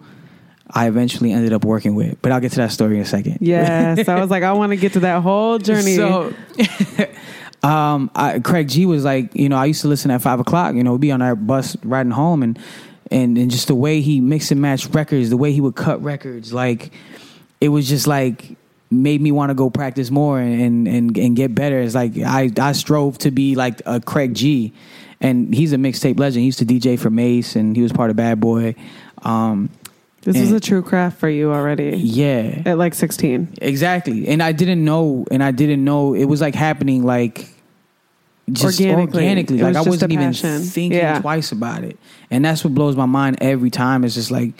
I 0.73 0.87
eventually 0.87 1.31
ended 1.31 1.53
up 1.53 1.63
working 1.63 1.95
with, 1.95 2.21
but 2.21 2.31
I'll 2.31 2.39
get 2.39 2.51
to 2.53 2.57
that 2.57 2.71
story 2.71 2.95
in 2.95 3.01
a 3.01 3.05
second. 3.05 3.39
yes. 3.41 4.07
I 4.07 4.19
was 4.19 4.29
like, 4.29 4.43
I 4.43 4.53
want 4.53 4.71
to 4.71 4.77
get 4.77 4.93
to 4.93 5.01
that 5.01 5.21
whole 5.21 5.57
journey. 5.59 5.95
So, 5.97 6.33
um, 7.63 8.09
I, 8.15 8.39
Craig 8.39 8.69
G 8.69 8.85
was 8.85 9.03
like, 9.03 9.35
you 9.35 9.49
know, 9.49 9.57
I 9.57 9.65
used 9.65 9.81
to 9.81 9.89
listen 9.89 10.11
at 10.11 10.21
five 10.21 10.39
o'clock. 10.39 10.75
You 10.75 10.83
know, 10.83 10.93
we'd 10.93 11.01
be 11.01 11.11
on 11.11 11.21
our 11.21 11.35
bus 11.35 11.75
riding 11.83 12.11
home, 12.11 12.41
and 12.41 12.57
and 13.11 13.37
and 13.37 13.51
just 13.51 13.67
the 13.67 13.75
way 13.75 14.01
he 14.01 14.21
mix 14.21 14.51
and 14.51 14.61
match 14.61 14.87
records, 14.87 15.29
the 15.29 15.37
way 15.37 15.51
he 15.51 15.61
would 15.61 15.75
cut 15.75 16.01
records, 16.01 16.53
like 16.53 16.91
it 17.59 17.69
was 17.69 17.87
just 17.87 18.07
like 18.07 18.57
made 18.89 19.21
me 19.21 19.31
want 19.31 19.49
to 19.49 19.53
go 19.53 19.69
practice 19.69 20.09
more 20.09 20.39
and 20.39 20.87
and 20.87 21.17
and 21.17 21.35
get 21.35 21.53
better. 21.53 21.79
It's 21.79 21.95
like 21.95 22.17
I 22.17 22.49
I 22.59 22.71
strove 22.71 23.17
to 23.19 23.31
be 23.31 23.55
like 23.55 23.81
a 23.85 23.99
Craig 23.99 24.33
G, 24.33 24.73
and 25.19 25.53
he's 25.53 25.73
a 25.73 25.77
mixtape 25.77 26.19
legend. 26.19 26.41
He 26.41 26.45
used 26.45 26.59
to 26.59 26.65
DJ 26.65 26.97
for 26.97 27.09
Mace, 27.09 27.55
and 27.55 27.75
he 27.75 27.81
was 27.81 27.91
part 27.91 28.09
of 28.09 28.15
Bad 28.15 28.39
Boy. 28.39 28.75
Um, 29.23 29.69
this 30.23 30.37
was 30.37 30.49
and- 30.49 30.57
a 30.57 30.59
true 30.59 30.81
craft 30.81 31.19
for 31.19 31.29
you 31.29 31.51
already 31.51 31.97
yeah, 31.97 32.61
at 32.65 32.77
like 32.77 32.93
16. 32.93 33.55
Exactly. 33.61 34.27
And 34.27 34.41
I 34.43 34.51
didn't 34.51 34.85
know 34.85 35.25
and 35.31 35.43
I 35.43 35.51
didn't 35.51 35.83
know 35.83 36.13
it 36.13 36.25
was 36.25 36.41
like 36.41 36.53
happening 36.53 37.03
like 37.03 37.47
just 38.51 38.79
Organically. 38.79 39.19
organically. 39.21 39.55
Was 39.57 39.63
Like 39.63 39.75
I 39.75 39.89
wasn't 39.89 40.11
even 40.11 40.33
thinking 40.33 40.91
Yeah. 40.93 41.19
twice 41.19 41.51
about 41.51 41.83
it. 41.83 41.97
And 42.29 42.43
that's 42.43 42.63
what 42.63 42.73
blows 42.73 42.95
my 42.95 43.05
mind 43.05 43.37
every 43.41 43.69
time. 43.69 44.03
It's 44.03 44.15
just 44.15 44.31
like 44.31 44.53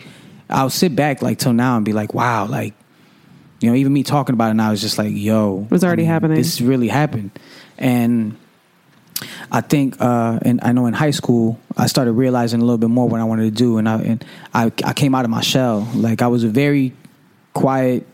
I'll 0.50 0.70
sit 0.70 0.94
back 0.94 1.22
like 1.22 1.38
till 1.38 1.52
now 1.52 1.76
and 1.76 1.84
be 1.84 1.92
like, 1.92 2.14
wow, 2.14 2.46
like 2.46 2.74
you 3.60 3.70
know, 3.70 3.76
even 3.76 3.92
me 3.92 4.02
talking 4.02 4.34
about 4.34 4.50
it 4.50 4.54
now 4.54 4.72
is 4.72 4.80
just 4.80 4.98
like, 4.98 5.12
yo, 5.14 5.62
It 5.64 5.70
was 5.70 5.84
already 5.84 6.04
happening. 6.04 6.36
This 6.36 6.60
really 6.60 6.88
happened, 6.88 7.30
and 7.78 8.36
I 9.52 9.60
think, 9.60 10.00
uh, 10.00 10.40
and 10.42 10.58
I 10.64 10.72
know 10.72 10.86
in 10.86 10.94
high 10.94 11.12
school, 11.12 11.60
I 11.76 11.86
started 11.86 12.12
realizing 12.14 12.60
a 12.60 12.64
little 12.64 12.78
bit 12.78 12.88
more 12.90 13.08
what 13.08 13.20
I 13.20 13.24
wanted 13.24 13.44
to 13.44 13.50
do, 13.52 13.78
and 13.78 13.88
I 13.88 14.00
and 14.00 14.24
I, 14.52 14.72
I 14.84 14.92
came 14.94 15.14
out 15.14 15.24
of 15.24 15.30
my 15.30 15.42
shell. 15.42 15.86
Like 15.94 16.22
I 16.22 16.26
was 16.26 16.42
a 16.42 16.48
very 16.48 16.92
quiet 17.54 18.04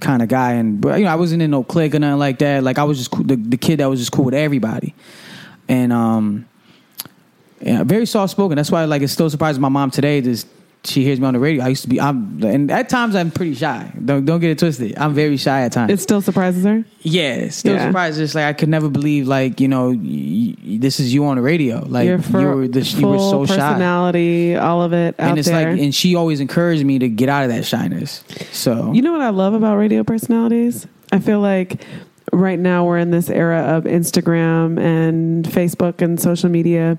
kind 0.00 0.22
of 0.22 0.28
guy, 0.28 0.52
and 0.52 0.84
you 0.84 1.04
know, 1.04 1.06
I 1.06 1.16
wasn't 1.16 1.42
in 1.42 1.50
no 1.50 1.64
clique 1.64 1.94
or 1.94 1.98
nothing 1.98 2.18
like 2.18 2.38
that. 2.40 2.62
Like 2.62 2.78
I 2.78 2.84
was 2.84 2.98
just 2.98 3.10
cool, 3.10 3.24
the, 3.24 3.36
the 3.36 3.56
kid 3.56 3.80
that 3.80 3.86
was 3.86 4.00
just 4.00 4.12
cool 4.12 4.24
with 4.24 4.34
everybody, 4.34 4.94
and 5.68 5.92
um, 5.92 6.48
yeah, 7.60 7.84
very 7.84 8.06
soft 8.06 8.30
spoken. 8.30 8.56
That's 8.56 8.70
why 8.70 8.84
like 8.84 9.02
it 9.02 9.08
still 9.08 9.30
surprises 9.30 9.58
my 9.58 9.68
mom 9.68 9.90
today. 9.90 10.20
Just 10.20 10.46
she 10.84 11.02
hears 11.04 11.20
me 11.20 11.26
on 11.26 11.34
the 11.34 11.40
radio. 11.40 11.64
I 11.64 11.68
used 11.68 11.82
to 11.82 11.88
be, 11.88 12.00
I'm, 12.00 12.42
and 12.42 12.70
at 12.70 12.88
times 12.88 13.14
I'm 13.16 13.30
pretty 13.30 13.54
shy. 13.54 13.92
Don't 14.04 14.24
don't 14.24 14.40
get 14.40 14.50
it 14.50 14.58
twisted. 14.58 14.96
I'm 14.96 15.12
very 15.12 15.36
shy 15.36 15.62
at 15.62 15.72
times. 15.72 15.92
It 15.92 16.00
still 16.00 16.20
surprises 16.22 16.64
her. 16.64 16.84
Yeah, 17.02 17.34
it's 17.34 17.56
still 17.56 17.74
Yeah. 17.74 17.86
surprised. 17.88 18.20
It's 18.20 18.34
like 18.34 18.44
I 18.46 18.52
could 18.52 18.68
never 18.68 18.88
believe, 18.88 19.26
like 19.28 19.60
you 19.60 19.68
know, 19.68 19.88
y- 19.90 19.96
y- 20.64 20.78
this 20.80 21.00
is 21.00 21.12
you 21.12 21.24
on 21.26 21.36
the 21.36 21.42
radio. 21.42 21.84
Like 21.86 22.06
you 22.06 22.12
were, 22.12 22.68
the, 22.68 22.80
you 22.80 23.06
were 23.08 23.18
so 23.18 23.44
shy, 23.44 23.56
personality, 23.56 24.56
all 24.56 24.82
of 24.82 24.92
it 24.92 25.14
out 25.18 25.30
and 25.30 25.38
it's 25.38 25.48
there. 25.48 25.72
like, 25.72 25.80
and 25.80 25.94
she 25.94 26.14
always 26.14 26.40
encouraged 26.40 26.84
me 26.84 26.98
to 27.00 27.08
get 27.08 27.28
out 27.28 27.42
of 27.44 27.50
that 27.50 27.64
shyness. 27.64 28.22
So 28.52 28.92
You 28.92 29.02
know 29.02 29.12
what 29.12 29.20
I 29.22 29.30
love 29.30 29.54
about 29.54 29.76
radio 29.76 30.04
personalities? 30.04 30.86
I 31.12 31.18
feel 31.18 31.40
like 31.40 31.84
right 32.32 32.58
now 32.58 32.84
we're 32.84 32.98
in 32.98 33.10
this 33.10 33.30
era 33.30 33.60
of 33.76 33.84
Instagram 33.84 34.78
and 34.78 35.44
Facebook 35.46 36.02
and 36.02 36.20
social 36.20 36.50
media 36.50 36.98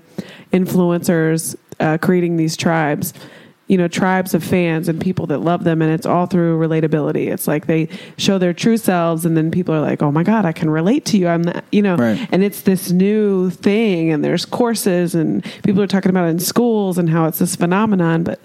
influencers 0.52 1.56
uh, 1.78 1.98
creating 1.98 2.36
these 2.36 2.56
tribes. 2.56 3.12
You 3.70 3.78
know, 3.78 3.86
tribes 3.86 4.34
of 4.34 4.42
fans 4.42 4.88
and 4.88 5.00
people 5.00 5.26
that 5.28 5.38
love 5.38 5.62
them, 5.62 5.80
and 5.80 5.92
it's 5.92 6.04
all 6.04 6.26
through 6.26 6.58
relatability. 6.58 7.28
It's 7.32 7.46
like 7.46 7.66
they 7.66 7.88
show 8.16 8.36
their 8.36 8.52
true 8.52 8.76
selves, 8.76 9.24
and 9.24 9.36
then 9.36 9.52
people 9.52 9.72
are 9.72 9.80
like, 9.80 10.02
"Oh 10.02 10.10
my 10.10 10.24
god, 10.24 10.44
I 10.44 10.50
can 10.50 10.68
relate 10.70 11.04
to 11.06 11.16
you." 11.16 11.28
I'm, 11.28 11.44
that, 11.44 11.64
you 11.70 11.80
know, 11.80 11.94
Right. 11.96 12.18
and 12.32 12.42
it's 12.42 12.62
this 12.62 12.90
new 12.90 13.48
thing, 13.50 14.10
and 14.10 14.24
there's 14.24 14.44
courses, 14.44 15.14
and 15.14 15.44
people 15.62 15.80
are 15.82 15.86
talking 15.86 16.10
about 16.10 16.26
it 16.26 16.30
in 16.30 16.40
schools 16.40 16.98
and 16.98 17.08
how 17.08 17.26
it's 17.26 17.38
this 17.38 17.54
phenomenon. 17.54 18.24
But 18.24 18.40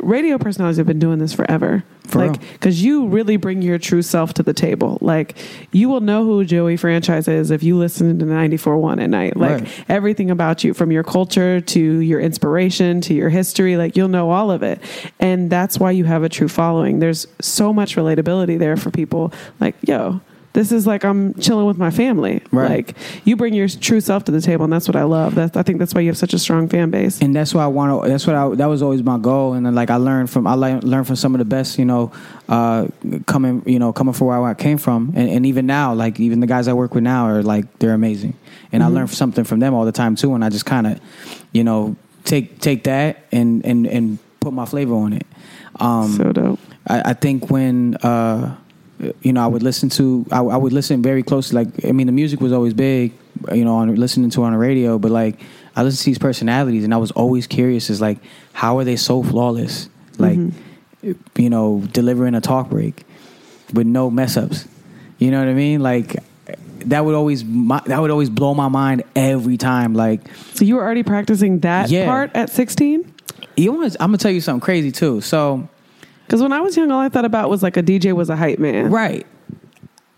radio 0.00 0.38
personalities 0.38 0.76
have 0.78 0.86
been 0.86 0.98
doing 0.98 1.18
this 1.18 1.32
forever. 1.32 1.84
For 2.06 2.26
like, 2.26 2.40
because 2.52 2.82
you 2.84 3.08
really 3.08 3.36
bring 3.38 3.62
your 3.62 3.78
true 3.78 4.02
self 4.02 4.34
to 4.34 4.42
the 4.42 4.52
table. 4.52 4.98
Like, 5.00 5.36
you 5.72 5.88
will 5.88 6.00
know 6.00 6.24
who 6.24 6.44
Joey 6.44 6.76
Franchize 6.76 7.28
is 7.28 7.50
if 7.50 7.62
you 7.62 7.78
listen 7.78 8.18
to 8.18 8.24
94.1 8.26 9.02
at 9.02 9.08
night. 9.10 9.36
Like, 9.36 9.60
Right. 9.60 9.84
everything 9.88 10.30
about 10.30 10.62
you, 10.64 10.74
from 10.74 10.92
your 10.92 11.02
culture 11.02 11.60
to 11.62 11.80
your 11.80 12.20
inspiration 12.20 13.00
to 13.02 13.14
your 13.14 13.30
history, 13.30 13.76
like, 13.78 13.96
you'll 13.96 14.08
know 14.08 14.30
all 14.30 14.50
of 14.50 14.62
it. 14.62 14.80
And 15.18 15.48
that's 15.48 15.80
why 15.80 15.92
you 15.92 16.04
have 16.04 16.22
a 16.22 16.28
true 16.28 16.48
following. 16.48 16.98
There's 16.98 17.26
so 17.40 17.72
much 17.72 17.96
relatability 17.96 18.58
there 18.58 18.76
for 18.76 18.90
people. 18.90 19.32
Like, 19.58 19.74
yo, 19.82 20.20
this 20.54 20.70
is 20.70 20.86
like 20.86 21.04
I'm 21.04 21.34
chilling 21.34 21.66
with 21.66 21.78
my 21.78 21.90
family. 21.90 22.40
Right. 22.52 22.86
Like, 22.86 22.96
you 23.24 23.34
bring 23.36 23.54
your 23.54 23.68
true 23.68 24.00
self 24.00 24.24
to 24.24 24.32
the 24.32 24.40
table, 24.40 24.62
and 24.64 24.72
that's 24.72 24.86
what 24.88 24.94
I 24.94 25.02
love. 25.02 25.34
That's, 25.34 25.56
I 25.56 25.64
think 25.64 25.80
that's 25.80 25.92
why 25.92 26.00
you 26.00 26.08
have 26.08 26.16
such 26.16 26.32
a 26.32 26.38
strong 26.38 26.68
fan 26.68 26.90
base. 26.90 27.20
and 27.20 27.34
that's 27.34 27.52
why 27.52 27.64
I 27.64 27.66
want 27.66 28.04
to. 28.04 28.08
That's 28.08 28.24
what 28.26 28.36
I. 28.36 28.48
That 28.54 28.66
was 28.66 28.80
always 28.80 29.02
my 29.02 29.18
goal, 29.18 29.54
and 29.54 29.66
then 29.66 29.74
like 29.74 29.90
I 29.90 29.96
learned 29.96 30.30
from. 30.30 30.46
I 30.46 30.54
learned 30.54 31.06
from 31.08 31.16
some 31.16 31.34
of 31.34 31.40
the 31.40 31.44
best. 31.44 31.76
You 31.76 31.84
know, 31.84 32.12
uh, 32.48 32.86
coming. 33.26 33.62
You 33.66 33.80
know, 33.80 33.92
coming 33.92 34.14
from 34.14 34.28
where 34.28 34.42
I 34.42 34.54
came 34.54 34.78
from, 34.78 35.12
and, 35.16 35.28
and 35.28 35.44
even 35.44 35.66
now, 35.66 35.92
like 35.92 36.20
even 36.20 36.38
the 36.38 36.46
guys 36.46 36.68
I 36.68 36.72
work 36.72 36.94
with 36.94 37.02
now 37.02 37.26
are 37.26 37.42
like 37.42 37.80
they're 37.80 37.92
amazing, 37.92 38.38
and 38.70 38.82
I 38.82 38.86
learn 38.86 39.08
something 39.08 39.44
from 39.44 39.58
them 39.58 39.74
all 39.74 39.84
the 39.84 39.92
time 39.92 40.14
too. 40.14 40.34
And 40.34 40.44
I 40.44 40.50
just 40.50 40.66
kind 40.66 40.86
of, 40.86 41.00
you 41.52 41.64
know, 41.64 41.96
take 42.24 42.60
take 42.60 42.84
that 42.84 43.24
and 43.32 43.66
and 43.66 43.88
and 43.88 44.18
put 44.38 44.52
my 44.52 44.66
flavor 44.66 44.94
on 44.94 45.14
it. 45.14 45.26
Um, 45.80 46.12
so 46.12 46.32
dope. 46.32 46.60
I, 46.86 47.10
I 47.10 47.12
think 47.14 47.50
when 47.50 47.96
uh, 47.96 48.56
you 49.22 49.32
know 49.32 49.42
I 49.42 49.46
would 49.46 49.62
listen 49.62 49.88
to 49.90 50.24
I, 50.30 50.38
I 50.38 50.56
would 50.56 50.72
listen 50.72 51.02
very 51.02 51.22
closely. 51.22 51.64
Like 51.64 51.84
I 51.84 51.92
mean, 51.92 52.06
the 52.06 52.12
music 52.12 52.40
was 52.40 52.52
always 52.52 52.74
big, 52.74 53.12
you 53.52 53.64
know, 53.64 53.76
on 53.76 53.94
listening 53.94 54.30
to 54.30 54.42
on 54.44 54.52
the 54.52 54.58
radio. 54.58 54.98
But 54.98 55.10
like 55.10 55.40
I 55.76 55.82
listened 55.82 56.00
to 56.00 56.06
these 56.06 56.18
personalities, 56.18 56.84
and 56.84 56.94
I 56.94 56.98
was 56.98 57.10
always 57.12 57.46
curious: 57.46 57.90
is 57.90 58.00
like 58.00 58.18
how 58.52 58.78
are 58.78 58.84
they 58.84 58.96
so 58.96 59.22
flawless? 59.22 59.88
Like 60.18 60.38
mm-hmm. 60.38 61.12
you 61.36 61.50
know, 61.50 61.82
delivering 61.92 62.34
a 62.34 62.40
talk 62.40 62.70
break 62.70 63.04
with 63.72 63.86
no 63.86 64.10
mess 64.10 64.36
ups. 64.36 64.66
You 65.18 65.30
know 65.30 65.38
what 65.38 65.48
I 65.48 65.54
mean? 65.54 65.80
Like 65.80 66.22
that 66.86 67.04
would 67.04 67.14
always 67.14 67.44
my, 67.44 67.80
that 67.86 68.00
would 68.00 68.10
always 68.10 68.30
blow 68.30 68.54
my 68.54 68.68
mind 68.68 69.02
every 69.16 69.56
time. 69.56 69.94
Like 69.94 70.20
So 70.54 70.64
you 70.64 70.76
were 70.76 70.82
already 70.82 71.02
practicing 71.02 71.60
that 71.60 71.90
Yeah. 71.90 72.06
part 72.06 72.30
at 72.34 72.50
16? 72.50 73.12
you 73.56 73.72
want, 73.72 73.96
I'm 74.00 74.08
gonna 74.08 74.18
tell 74.18 74.30
you 74.30 74.40
something 74.40 74.60
crazy 74.60 74.92
too. 74.92 75.20
So. 75.20 75.68
Because 76.26 76.42
when 76.42 76.52
I 76.52 76.60
was 76.60 76.76
young, 76.76 76.90
all 76.90 77.00
I 77.00 77.08
thought 77.08 77.24
about 77.24 77.50
was 77.50 77.62
like 77.62 77.76
a 77.76 77.82
DJ 77.82 78.12
was 78.14 78.30
a 78.30 78.36
hype 78.36 78.58
man. 78.58 78.90
Right. 78.90 79.26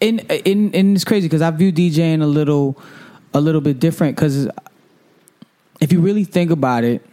And 0.01 0.21
and 0.31 0.75
and 0.75 0.95
it's 0.95 1.05
crazy 1.05 1.27
because 1.27 1.43
I 1.43 1.51
view 1.51 1.73
DJing 1.73 2.23
a 2.23 2.27
little 2.27 2.79
a 3.35 3.41
little 3.41 3.61
bit 3.61 3.81
different 3.81 4.17
because 4.17 4.49
if 5.81 5.93
you 5.93 6.01
really 6.01 6.25
think 6.25 6.51
about 6.51 6.85
it, 6.85 7.05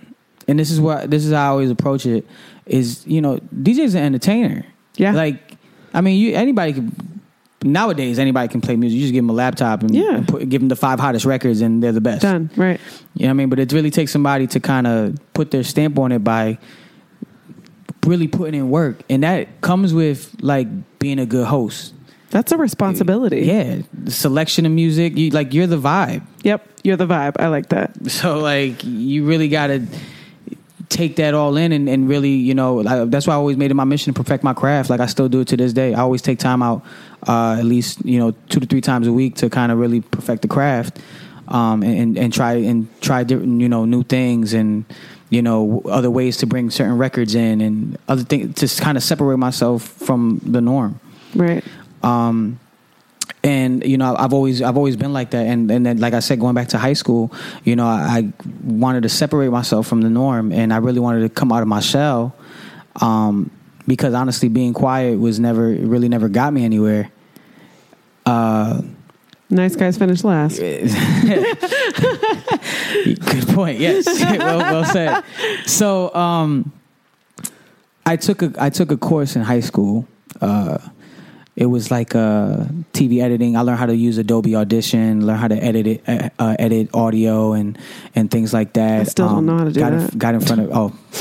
and 0.47 0.59
this 0.59 0.69
is 0.71 0.79
what 0.79 1.09
this 1.09 1.25
is 1.25 1.31
how 1.33 1.43
I 1.43 1.47
always 1.47 1.69
approach 1.71 2.05
it, 2.05 2.25
is 2.65 3.05
you 3.07 3.21
know 3.21 3.37
DJ's 3.55 3.95
an 3.95 4.03
entertainer. 4.03 4.65
Yeah. 4.95 5.13
Like, 5.13 5.55
I 5.93 6.01
mean, 6.01 6.19
you 6.19 6.35
anybody 6.35 6.73
can 6.73 7.21
nowadays 7.63 8.19
anybody 8.19 8.49
can 8.49 8.59
play 8.61 8.75
music. 8.75 8.95
You 8.97 9.01
just 9.03 9.13
give 9.13 9.23
them 9.23 9.29
a 9.29 9.33
laptop 9.33 9.81
and, 9.81 9.95
Yeah. 9.95 10.15
and 10.17 10.27
put, 10.27 10.47
give 10.49 10.59
them 10.61 10.67
the 10.67 10.75
five 10.75 10.99
hottest 10.99 11.25
records, 11.25 11.61
and 11.61 11.81
they're 11.81 11.93
the 11.93 12.01
best. 12.01 12.21
Done. 12.21 12.49
Right. 12.57 12.79
You 13.15 13.23
know 13.23 13.27
what 13.27 13.29
I 13.29 13.33
mean? 13.33 13.49
But 13.49 13.59
it 13.59 13.71
really 13.71 13.91
takes 13.91 14.11
somebody 14.11 14.45
to 14.47 14.59
kind 14.59 14.85
of 14.87 15.17
put 15.33 15.51
their 15.51 15.63
stamp 15.63 15.97
on 15.97 16.11
it 16.11 16.19
by 16.19 16.57
really 18.05 18.27
putting 18.27 18.55
in 18.55 18.69
work, 18.69 19.01
and 19.09 19.23
that 19.23 19.61
comes 19.61 19.93
with 19.93 20.35
like 20.41 20.67
being 20.99 21.19
a 21.19 21.25
good 21.25 21.47
host. 21.47 21.93
That's 22.29 22.51
a 22.51 22.57
responsibility. 22.57 23.41
Yeah, 23.41 23.83
the 23.93 24.09
selection 24.09 24.65
of 24.65 24.71
music, 24.71 25.15
you 25.15 25.29
like 25.29 25.53
you're 25.53 25.67
the 25.67 25.79
vibe. 25.79 26.23
Yep. 26.41 26.67
You're 26.83 26.97
the 26.97 27.05
vibe. 27.05 27.35
I 27.39 27.47
like 27.47 27.69
that. 27.69 28.09
So 28.09 28.39
like 28.39 28.83
you 28.83 29.25
really 29.25 29.49
got 29.49 29.67
to 29.67 29.85
take 30.89 31.15
that 31.17 31.33
all 31.33 31.57
in 31.57 31.71
and, 31.71 31.87
and 31.87 32.07
really, 32.07 32.29
you 32.29 32.53
know, 32.53 32.75
like, 32.75 33.09
that's 33.09 33.27
why 33.27 33.33
I 33.33 33.37
always 33.37 33.57
made 33.57 33.71
it 33.71 33.73
my 33.75 33.83
mission 33.83 34.13
to 34.13 34.17
perfect 34.17 34.43
my 34.43 34.53
craft. 34.53 34.89
Like 34.89 34.99
I 34.99 35.05
still 35.05 35.29
do 35.29 35.41
it 35.41 35.47
to 35.49 35.57
this 35.57 35.73
day. 35.73 35.93
I 35.93 36.01
always 36.01 36.21
take 36.21 36.39
time 36.39 36.63
out, 36.63 36.83
uh, 37.27 37.57
at 37.59 37.65
least 37.65 38.03
you 38.05 38.19
know 38.19 38.31
two 38.49 38.59
to 38.59 38.65
three 38.65 38.81
times 38.81 39.07
a 39.07 39.13
week 39.13 39.35
to 39.35 39.49
kind 39.49 39.71
of 39.71 39.77
really 39.77 40.01
perfect 40.01 40.41
the 40.41 40.47
craft, 40.47 40.99
um, 41.47 41.83
and 41.83 42.17
and 42.17 42.33
try 42.33 42.53
and 42.53 42.87
try 43.01 43.23
different 43.23 43.61
you 43.61 43.69
know 43.69 43.85
new 43.85 44.03
things 44.03 44.53
and 44.53 44.85
you 45.33 45.41
know 45.41 45.81
other 45.85 46.11
ways 46.11 46.37
to 46.37 46.45
bring 46.45 46.69
certain 46.69 46.97
records 46.97 47.35
in 47.35 47.61
and 47.61 47.97
other 48.07 48.23
things 48.23 48.55
to 48.55 48.81
kind 48.81 48.97
of 48.97 49.03
separate 49.03 49.37
myself 49.37 49.83
from 49.83 50.39
the 50.43 50.61
norm. 50.61 50.99
Right. 51.35 51.63
Um, 52.03 52.59
and 53.43 53.85
you 53.85 53.97
know, 53.97 54.15
I've 54.15 54.33
always 54.33 54.61
I've 54.61 54.77
always 54.77 54.95
been 54.95 55.11
like 55.11 55.31
that. 55.31 55.45
And 55.45 55.69
and 55.69 55.85
then, 55.85 55.97
like 55.97 56.13
I 56.13 56.19
said, 56.19 56.39
going 56.39 56.55
back 56.55 56.69
to 56.69 56.77
high 56.77 56.93
school, 56.93 57.31
you 57.63 57.75
know, 57.75 57.85
I, 57.85 58.19
I 58.19 58.33
wanted 58.63 59.03
to 59.03 59.09
separate 59.09 59.49
myself 59.49 59.87
from 59.87 60.01
the 60.01 60.09
norm, 60.09 60.51
and 60.51 60.73
I 60.73 60.77
really 60.77 60.99
wanted 60.99 61.21
to 61.21 61.29
come 61.29 61.51
out 61.51 61.61
of 61.61 61.67
my 61.67 61.81
shell. 61.81 62.35
Um, 63.01 63.51
because 63.85 64.13
honestly, 64.13 64.47
being 64.47 64.73
quiet 64.73 65.19
was 65.19 65.39
never 65.39 65.69
really 65.69 66.07
never 66.07 66.29
got 66.29 66.53
me 66.53 66.63
anywhere. 66.63 67.11
Uh, 68.25 68.81
Nice 69.53 69.75
guys 69.75 69.97
finish 69.97 70.23
last. 70.23 70.59
Good 70.59 70.89
point. 73.49 73.79
Yes, 73.79 74.05
well, 74.39 74.59
well 74.59 74.85
said. 74.85 75.23
So, 75.67 76.13
um, 76.15 76.71
I 78.05 78.15
took 78.17 78.41
a 78.41 78.51
I 78.57 78.69
took 78.69 78.91
a 78.91 78.97
course 78.97 79.35
in 79.35 79.41
high 79.43 79.59
school. 79.61 80.07
Uh, 80.41 80.77
it 81.55 81.67
was 81.67 81.91
like 81.91 82.15
uh, 82.15 82.65
TV 82.93 83.21
editing. 83.21 83.55
I 83.55 83.61
learned 83.61 83.77
how 83.77 83.85
to 83.85 83.95
use 83.95 84.17
Adobe 84.17 84.55
Audition, 84.55 85.27
learn 85.27 85.37
how 85.37 85.47
to 85.47 85.63
edit 85.63 85.85
it, 85.85 86.09
uh, 86.09 86.29
uh, 86.39 86.55
edit 86.57 86.89
audio 86.95 87.53
and 87.53 87.77
and 88.15 88.31
things 88.31 88.53
like 88.53 88.73
that. 88.73 88.95
Um, 88.95 89.01
I 89.01 89.03
still 89.03 89.29
don't 89.29 89.45
know 89.45 89.57
how 89.59 89.65
to 89.65 89.71
do 89.71 89.79
got 89.79 89.93
In, 89.93 89.99
that. 89.99 90.17
got 90.17 90.33
in 90.33 90.41
front 90.41 90.61
of 90.61 90.69
oh, 90.73 90.91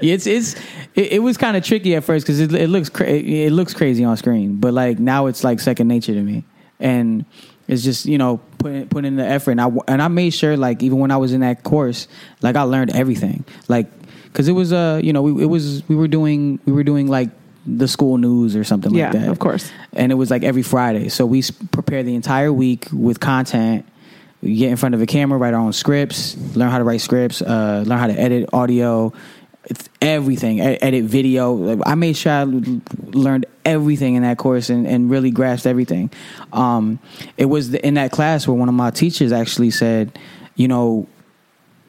it's 0.00 0.26
it's 0.26 0.54
it, 0.94 1.12
it 1.12 1.22
was 1.22 1.36
kind 1.36 1.54
of 1.56 1.64
tricky 1.64 1.94
at 1.96 2.04
first 2.04 2.24
because 2.24 2.40
it, 2.40 2.54
it 2.54 2.68
looks 2.68 2.88
cra- 2.88 3.10
it 3.10 3.52
looks 3.52 3.74
crazy 3.74 4.04
on 4.04 4.16
screen, 4.16 4.56
but 4.56 4.72
like 4.72 4.98
now 4.98 5.26
it's 5.26 5.44
like 5.44 5.60
second 5.60 5.88
nature 5.88 6.14
to 6.14 6.22
me, 6.22 6.42
and 6.82 7.24
it's 7.68 7.82
just 7.82 8.04
you 8.04 8.18
know 8.18 8.38
putting 8.58 8.86
putting 8.88 9.08
in 9.08 9.16
the 9.16 9.26
effort. 9.26 9.52
And 9.52 9.60
I 9.60 9.70
and 9.88 10.02
I 10.02 10.08
made 10.08 10.30
sure 10.34 10.56
like 10.56 10.82
even 10.82 10.98
when 10.98 11.10
I 11.10 11.16
was 11.16 11.32
in 11.32 11.40
that 11.40 11.62
course, 11.62 12.08
like 12.42 12.56
I 12.56 12.62
learned 12.62 12.94
everything, 12.94 13.44
like 13.68 13.86
because 14.24 14.48
it 14.48 14.52
was 14.52 14.72
uh 14.72 15.00
you 15.02 15.12
know 15.14 15.22
we 15.22 15.42
it 15.42 15.46
was 15.46 15.82
we 15.88 15.96
were 15.96 16.08
doing 16.08 16.58
we 16.66 16.72
were 16.72 16.84
doing 16.84 17.06
like 17.08 17.30
the 17.64 17.86
school 17.86 18.18
news 18.18 18.56
or 18.56 18.64
something 18.64 18.92
Yeah, 18.92 19.10
like 19.10 19.20
that, 19.20 19.28
of 19.28 19.38
course. 19.38 19.70
and 19.92 20.10
it 20.10 20.16
was 20.16 20.30
like 20.30 20.42
every 20.42 20.62
Friday. 20.64 21.08
So 21.08 21.24
we 21.24 21.38
s- 21.38 21.52
prepare 21.52 22.02
the 22.02 22.14
entire 22.16 22.52
week 22.52 22.88
with 22.92 23.20
content. 23.20 23.86
We 24.42 24.56
get 24.56 24.70
in 24.72 24.76
front 24.76 24.96
of 24.96 25.00
a 25.00 25.06
camera, 25.06 25.38
write 25.38 25.54
our 25.54 25.60
own 25.60 25.72
scripts, 25.72 26.36
learn 26.56 26.68
how 26.72 26.78
to 26.78 26.84
write 26.84 27.00
scripts, 27.00 27.40
uh, 27.40 27.84
learn 27.86 27.98
how 28.00 28.08
to 28.08 28.18
edit 28.18 28.48
audio, 28.52 29.12
it's 29.64 29.88
everything, 30.00 30.60
edit 30.60 31.04
video. 31.04 31.80
I 31.82 31.94
made 31.94 32.16
sure 32.16 32.32
I 32.32 32.44
learned 32.44 33.46
everything 33.64 34.14
in 34.14 34.22
that 34.22 34.38
course 34.38 34.70
and, 34.70 34.86
and 34.86 35.10
really 35.10 35.30
grasped 35.30 35.66
everything. 35.66 36.10
Um, 36.52 36.98
it 37.36 37.46
was 37.46 37.70
the, 37.70 37.86
in 37.86 37.94
that 37.94 38.10
class 38.10 38.46
where 38.46 38.56
one 38.56 38.68
of 38.68 38.74
my 38.74 38.90
teachers 38.90 39.32
actually 39.32 39.70
said, 39.70 40.18
you 40.56 40.68
know, 40.68 41.06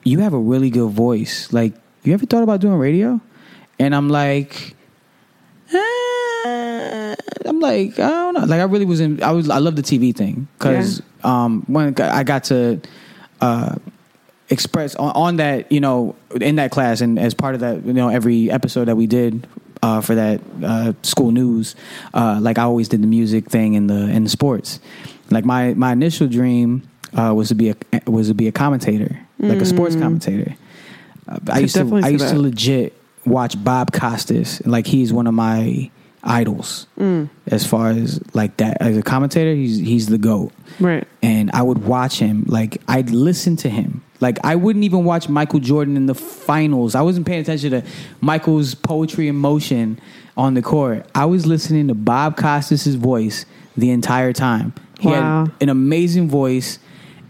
you 0.04 0.20
have 0.20 0.34
a 0.34 0.40
really 0.40 0.70
good 0.70 0.92
voice. 0.92 1.52
Like, 1.52 1.74
you 2.04 2.14
ever 2.14 2.26
thought 2.26 2.44
about 2.44 2.60
doing 2.60 2.78
radio? 2.78 3.22
and 3.80 3.96
I'm 3.96 4.10
like, 4.10 4.76
eh, 5.74 7.16
I'm 7.46 7.60
like, 7.60 8.00
I 8.00 8.10
don't 8.10 8.34
know. 8.34 8.46
Like 8.46 8.60
I 8.60 8.64
really 8.64 8.86
was 8.86 9.00
in. 9.00 9.22
I 9.24 9.32
was. 9.32 9.50
I 9.50 9.58
love 9.58 9.76
the 9.76 9.82
TV 9.82 10.16
thing 10.16 10.48
because 10.58 11.02
um, 11.24 11.64
when 11.68 12.00
I 12.00 12.24
got 12.24 12.46
to 12.46 12.80
uh, 13.42 13.76
express 14.50 14.96
on, 14.96 15.12
on 15.12 15.36
that, 15.38 15.72
you 15.72 15.80
know, 15.80 16.16
in 16.40 16.56
that 16.58 16.72
class 16.72 17.02
and 17.02 17.18
as 17.20 17.34
part 17.34 17.56
of 17.56 17.62
that, 17.62 17.86
you 17.86 17.94
know, 17.94 18.10
every 18.10 18.52
episode 18.52 18.86
that 18.86 18.96
we 18.96 19.08
did 19.08 19.48
uh, 19.82 20.02
for 20.02 20.16
that 20.16 20.42
uh, 20.64 20.94
school 21.04 21.32
news, 21.32 21.76
uh, 22.14 22.40
like 22.42 22.58
I 22.58 22.64
always 22.64 22.88
did 22.88 23.02
the 23.02 23.08
music 23.08 23.50
thing 23.50 23.74
in 23.74 23.88
the 23.88 24.10
in 24.10 24.24
the 24.24 24.30
sports. 24.30 24.80
Like 25.30 25.46
my 25.46 25.74
my 25.74 25.92
initial 25.94 26.28
dream 26.28 26.88
uh, 27.18 27.34
was 27.36 27.50
to 27.50 27.56
be 27.56 27.70
a 27.70 27.76
was 28.06 28.28
to 28.28 28.34
be 28.34 28.48
a 28.48 28.52
commentator, 28.52 29.20
like 29.40 29.60
a 29.62 29.66
sports 29.66 29.96
commentator. 29.96 30.56
Uh, 31.28 31.40
I 31.52 31.60
used 31.60 31.76
to 31.76 31.96
I 32.04 32.10
used 32.10 32.30
to 32.30 32.38
legit 32.38 32.94
watch 33.26 33.62
Bob 33.64 33.92
Costas. 33.94 34.66
Like 34.66 34.86
he's 34.86 35.12
one 35.14 35.26
of 35.28 35.34
my 35.34 35.90
idols 36.24 36.88
as 37.48 37.66
far 37.66 37.90
as 37.90 38.22
like 38.34 38.58
that 38.58 38.78
as 38.82 38.96
a 38.98 39.02
commentator. 39.02 39.54
He's 39.54 39.78
he's 39.80 40.08
the 40.08 40.18
goat 40.18 40.52
Right. 40.80 41.06
and 41.22 41.50
I 41.52 41.62
would 41.62 41.80
watch 41.86 42.20
him. 42.20 42.44
Like 42.48 42.82
I'd 42.88 43.10
listen 43.10 43.56
to 43.58 43.70
him. 43.70 44.03
Like 44.22 44.40
I 44.44 44.56
wouldn't 44.56 44.86
even 44.86 45.04
watch 45.04 45.28
Michael 45.30 45.60
Jordan 45.60 45.98
in 45.98 46.06
the 46.06 46.16
finals. 46.16 46.96
I 46.96 47.02
wasn't 47.02 47.26
paying 47.28 47.42
attention 47.42 47.72
to 47.72 47.84
Michael's 48.22 48.74
poetry 48.76 49.28
and 49.28 49.38
motion 49.38 50.00
on 50.38 50.54
the 50.54 50.62
court. 50.62 51.06
I 51.14 51.26
was 51.26 51.46
listening 51.46 51.88
to 51.90 51.94
Bob 51.94 52.38
Costas' 52.38 52.96
voice 52.96 53.46
the 53.76 53.90
entire 53.90 54.34
time. 54.34 54.74
He 55.00 55.10
Wow. 55.10 55.46
had 55.46 55.52
an 55.62 55.70
amazing 55.70 56.30
voice 56.30 56.80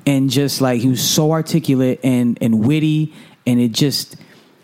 and 0.05 0.29
just 0.29 0.61
like 0.61 0.81
he 0.81 0.89
was 0.89 1.01
so 1.01 1.31
articulate 1.31 1.99
and 2.03 2.37
and 2.41 2.65
witty 2.65 3.13
and 3.47 3.59
it 3.59 3.71
just 3.71 4.15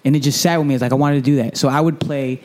and 0.06 0.16
it 0.16 0.20
just 0.20 0.42
sat 0.42 0.58
with 0.58 0.68
me. 0.68 0.76
It's 0.76 0.82
like 0.82 0.92
I 0.92 0.96
wanted 0.96 1.16
to 1.16 1.22
do 1.22 1.38
that. 1.38 1.58
So 1.58 1.68
I 1.68 1.80
would 1.82 2.00
play 2.00 2.42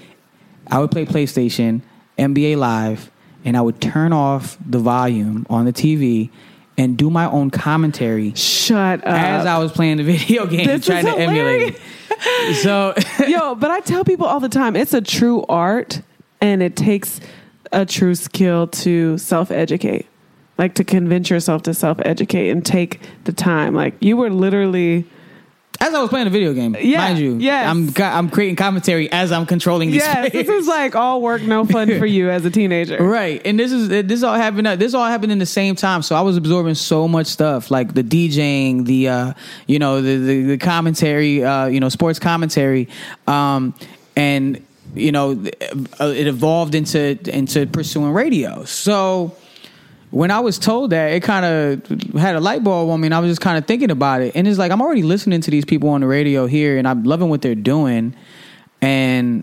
I 0.68 0.78
would 0.78 0.90
play 0.90 1.04
PlayStation, 1.04 1.82
NBA 2.18 2.56
Live, 2.56 3.10
and 3.44 3.56
I 3.56 3.60
would 3.60 3.80
turn 3.82 4.12
off 4.14 4.56
the 4.64 4.78
volume 4.78 5.46
on 5.50 5.66
the 5.66 5.72
TV 5.72 6.30
and 6.76 6.96
do 6.96 7.08
my 7.10 7.30
own 7.30 7.50
commentary 7.50 8.34
Shut 8.34 9.00
up. 9.00 9.06
as 9.06 9.46
I 9.46 9.58
was 9.58 9.72
playing 9.72 9.98
the 9.98 10.02
video 10.04 10.46
game, 10.48 10.66
This 10.66 10.80
is 10.80 10.86
trying 10.86 11.04
to 11.04 11.16
emulate 11.16 11.76
it. 11.76 12.56
So 12.56 12.94
Yo, 13.28 13.54
but 13.54 13.70
I 13.70 13.80
tell 13.80 14.04
people 14.04 14.26
all 14.26 14.40
the 14.40 14.48
time, 14.48 14.76
it's 14.76 14.94
a 14.94 15.00
true 15.00 15.44
art 15.48 16.00
and 16.40 16.62
it 16.62 16.76
takes 16.76 17.20
a 17.72 17.84
true 17.86 18.14
skill 18.14 18.66
to 18.68 19.18
self 19.18 19.50
educate. 19.50 20.06
Like 20.58 20.74
to 20.76 20.84
convince 20.84 21.30
yourself 21.30 21.62
to 21.64 21.74
self 21.74 21.98
educate 22.04 22.50
and 22.50 22.64
take 22.64 23.00
the 23.24 23.32
time. 23.32 23.74
Like 23.74 23.94
you 24.00 24.16
were 24.16 24.30
literally 24.30 25.04
as 25.86 25.94
I 25.94 26.00
was 26.00 26.08
playing 26.10 26.26
a 26.26 26.30
video 26.30 26.52
game, 26.52 26.76
Yeah, 26.80 26.98
mind 26.98 27.18
you, 27.18 27.36
Yeah, 27.36 27.70
I'm 27.70 27.90
I'm 27.98 28.30
creating 28.30 28.56
commentary 28.56 29.10
as 29.12 29.32
I'm 29.32 29.46
controlling 29.46 29.90
these 29.90 30.02
Yes, 30.02 30.30
players. 30.30 30.46
this 30.46 30.62
is 30.62 30.66
like 30.66 30.94
all 30.96 31.20
work, 31.20 31.42
no 31.42 31.64
fun 31.64 31.98
for 31.98 32.06
you 32.06 32.30
as 32.30 32.44
a 32.44 32.50
teenager. 32.50 32.98
Right, 33.04 33.40
and 33.44 33.58
this 33.58 33.70
is 33.72 33.88
this 33.88 34.22
all 34.22 34.34
happened. 34.34 34.66
This 34.80 34.94
all 34.94 35.06
happened 35.06 35.32
in 35.32 35.38
the 35.38 35.46
same 35.46 35.74
time. 35.76 36.02
So 36.02 36.16
I 36.16 36.20
was 36.22 36.36
absorbing 36.36 36.74
so 36.74 37.06
much 37.06 37.26
stuff, 37.26 37.70
like 37.70 37.94
the 37.94 38.02
DJing, 38.02 38.86
the 38.86 39.08
uh, 39.08 39.32
you 39.66 39.78
know, 39.78 40.00
the 40.00 40.16
the, 40.16 40.42
the 40.42 40.58
commentary, 40.58 41.44
uh, 41.44 41.66
you 41.66 41.80
know, 41.80 41.88
sports 41.88 42.18
commentary, 42.18 42.88
um, 43.26 43.74
and 44.16 44.64
you 44.94 45.10
know, 45.12 45.32
uh, 46.00 46.06
it 46.06 46.26
evolved 46.26 46.74
into 46.74 47.18
into 47.32 47.66
pursuing 47.66 48.12
radio. 48.12 48.64
So 48.64 49.36
when 50.10 50.30
I 50.30 50.40
was 50.40 50.58
told 50.58 50.90
that, 50.90 51.12
it 51.12 51.22
kind 51.22 51.44
of 51.44 52.14
had 52.20 52.36
a 52.36 52.40
light 52.40 52.62
bulb 52.62 52.90
on 52.90 53.00
me, 53.00 53.06
and 53.08 53.14
I 53.14 53.18
was 53.20 53.30
just 53.30 53.40
kind 53.40 53.58
of 53.58 53.66
thinking 53.66 53.90
about 53.90 54.22
it. 54.22 54.36
And 54.36 54.46
it's 54.46 54.58
like 54.58 54.70
I'm 54.70 54.80
already 54.80 55.02
listening 55.02 55.40
to 55.40 55.50
these 55.50 55.64
people 55.64 55.88
on 55.90 56.00
the 56.02 56.06
radio 56.06 56.46
here, 56.46 56.78
and 56.78 56.86
I'm 56.86 57.04
loving 57.04 57.28
what 57.28 57.42
they're 57.42 57.54
doing, 57.54 58.14
and 58.80 59.42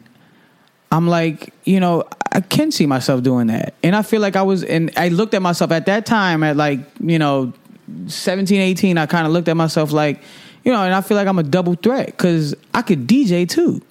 I'm 0.92 1.08
like, 1.08 1.54
you 1.66 1.80
know, 1.80 2.04
I 2.32 2.42
can 2.42 2.72
see 2.72 2.86
myself 2.86 3.24
doing 3.24 3.48
that. 3.48 3.74
And 3.84 3.96
I 3.96 4.02
feel 4.02 4.22
like 4.22 4.36
I 4.36 4.42
was, 4.42 4.64
and 4.64 4.92
I 4.98 5.08
looked 5.10 5.34
at 5.34 5.42
myself 5.42 5.72
at 5.72 5.86
that 5.86 6.06
time 6.06 6.44
at 6.44 6.56
like, 6.58 6.80
you 7.00 7.18
know, 7.20 7.54
17, 8.08 8.60
18, 8.62 8.98
I 8.98 9.06
kind 9.06 9.26
of 9.26 9.34
looked 9.34 9.48
at 9.48 9.56
myself 9.58 9.92
like, 9.92 10.22
you 10.64 10.72
know, 10.72 10.84
and 10.84 10.94
I 10.94 11.02
feel 11.02 11.18
like 11.18 11.28
I'm 11.28 11.40
a 11.40 11.44
double 11.44 11.76
threat 11.76 12.06
because 12.08 12.56
I 12.74 12.82
could 12.84 13.08
DJ 13.08 13.48
too. 13.50 13.82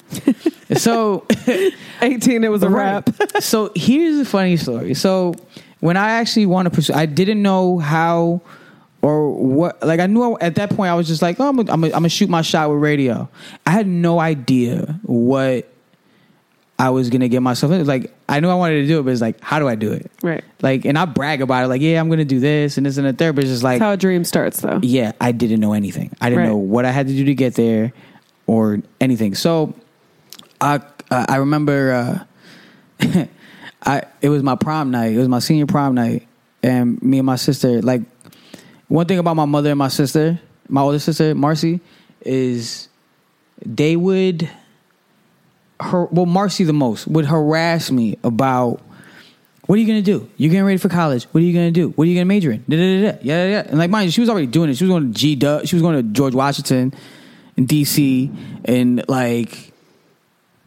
so, 0.79 1.27
18, 2.01 2.45
it 2.45 2.49
was 2.49 2.63
a 2.63 2.69
Right. 2.71 3.03
wrap. 3.07 3.11
so 3.43 3.73
here's 3.75 4.19
a 4.21 4.25
funny 4.25 4.57
story. 4.57 4.95
So 4.95 5.35
when 5.81 5.97
I 5.97 6.13
actually 6.13 6.47
want 6.47 6.67
to 6.67 6.71
pursue, 6.71 6.93
I 6.95 7.07
didn't 7.07 7.43
know 7.43 7.79
how 7.79 8.41
or 9.03 9.31
what. 9.33 9.83
Like 9.83 10.01
I 10.01 10.07
knew 10.07 10.37
at 10.39 10.55
that 10.57 10.71
point 10.71 10.91
I 10.91 10.95
was 10.95 11.07
just 11.09 11.23
like, 11.23 11.41
oh, 11.41 11.49
I'm 11.49 11.57
gonna 11.57 11.73
I'm 11.73 11.81
gonna 11.91 12.09
shoot 12.09 12.29
my 12.29 12.43
shot 12.43 12.71
with 12.71 12.81
radio. 12.81 13.29
I 13.67 13.71
had 13.71 13.87
no 13.87 14.21
idea 14.21 15.01
what 15.03 15.67
I 16.79 16.91
was 16.91 17.11
gonna 17.11 17.29
get 17.29 17.41
myself 17.43 17.73
in. 17.73 17.85
Like 17.87 18.13
I 18.29 18.41
knew 18.41 18.49
I 18.49 18.55
wanted 18.55 18.83
to 18.83 18.87
do 18.87 19.01
it, 19.01 19.03
but 19.03 19.11
it's 19.11 19.21
like, 19.21 19.41
how 19.41 19.59
do 19.59 19.69
I 19.69 19.75
do 19.75 19.93
it? 19.93 20.11
Right. 20.23 20.45
Like, 20.63 20.85
and 20.85 20.97
I 20.99 21.05
brag 21.05 21.41
about 21.43 21.65
it. 21.65 21.69
Like, 21.69 21.81
yeah, 21.83 21.99
I'm 22.01 22.09
gonna 22.09 22.25
do 22.25 22.41
this 22.41 22.77
and 22.77 22.87
this 22.87 22.97
and 22.97 23.07
the 23.07 23.13
third. 23.13 23.35
But 23.35 23.45
it's 23.45 23.51
just 23.53 23.63
like, 23.63 23.79
That's 23.81 23.87
how 23.89 23.93
a 23.93 23.97
dream 23.97 24.25
starts, 24.25 24.61
though. 24.61 24.81
yeah, 24.83 25.13
I 25.21 25.33
didn't 25.33 25.61
know 25.61 25.73
anything. 25.73 26.15
I 26.21 26.29
didn't 26.31 26.41
Right. 26.45 26.49
know 26.49 26.57
what 26.57 26.85
I 26.85 26.91
had 26.91 27.07
to 27.09 27.13
do 27.15 27.25
to 27.25 27.35
get 27.35 27.55
there 27.55 27.93
or 28.47 28.81
anything. 29.01 29.35
So 29.35 29.75
I 30.61 30.77
uh, 31.11 31.27
I 31.29 31.37
remember 31.37 32.27
uh, 33.01 33.27
I 33.83 34.05
it 34.21 34.29
was 34.29 34.43
my 34.43 34.57
prom 34.57 34.91
night. 34.91 35.13
It 35.13 35.19
was 35.19 35.29
my 35.29 35.39
senior 35.39 35.67
prom 35.67 35.95
night, 35.95 36.27
and 36.63 37.01
me 37.03 37.19
and 37.19 37.27
my 37.27 37.37
sister. 37.37 37.81
Like 37.83 38.03
one 38.89 39.07
thing 39.07 39.19
about 39.19 39.35
my 39.35 39.45
mother 39.45 39.71
and 39.71 39.79
my 39.79 39.89
sister, 39.89 40.41
my 40.69 40.81
older 40.83 40.99
sister 40.99 41.35
Marcy, 41.35 41.81
is 42.23 42.89
they 43.65 43.97
would 43.97 44.49
her 45.81 46.05
well 46.07 46.27
Marcy 46.27 46.65
the 46.65 46.73
most 46.73 47.07
would 47.07 47.27
harass 47.27 47.91
me 47.91 48.19
about 48.23 48.81
what 49.71 49.77
are 49.77 49.83
you 49.83 49.87
gonna 49.87 50.03
do? 50.03 50.29
You're 50.37 50.51
getting 50.51 50.65
ready 50.65 50.79
for 50.79 50.89
college. 50.89 51.25
What 51.31 51.43
are 51.43 51.45
you 51.45 51.53
gonna 51.53 51.71
do? 51.71 51.91
What 51.91 52.05
are 52.05 52.11
you 52.11 52.17
gonna 52.17 52.25
major 52.25 52.51
in? 52.51 52.65
Da, 52.69 52.77
da, 52.77 53.13
da, 53.13 53.19
yeah, 53.23 53.47
yeah. 53.47 53.63
And 53.69 53.79
like, 53.79 53.89
mind 53.89 54.07
you, 54.07 54.11
she 54.11 54.21
was 54.21 54.29
already 54.29 54.49
doing 54.49 54.69
it. 54.69 54.77
She 54.77 54.83
was 54.83 54.91
going 54.91 55.13
to 55.13 55.17
G 55.17 55.37
Dub. 55.37 55.65
She 55.65 55.77
was 55.77 55.83
going 55.83 55.95
to 55.95 56.03
George 56.03 56.35
Washington 56.35 56.93
in 57.57 57.67
D.C. 57.67 58.33
and 58.65 59.09
like 59.09 59.73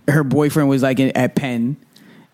her 0.08 0.24
boyfriend 0.24 0.70
was 0.70 0.84
like 0.84 1.02
in, 1.02 1.12
at 1.18 1.36
Penn. 1.36 1.76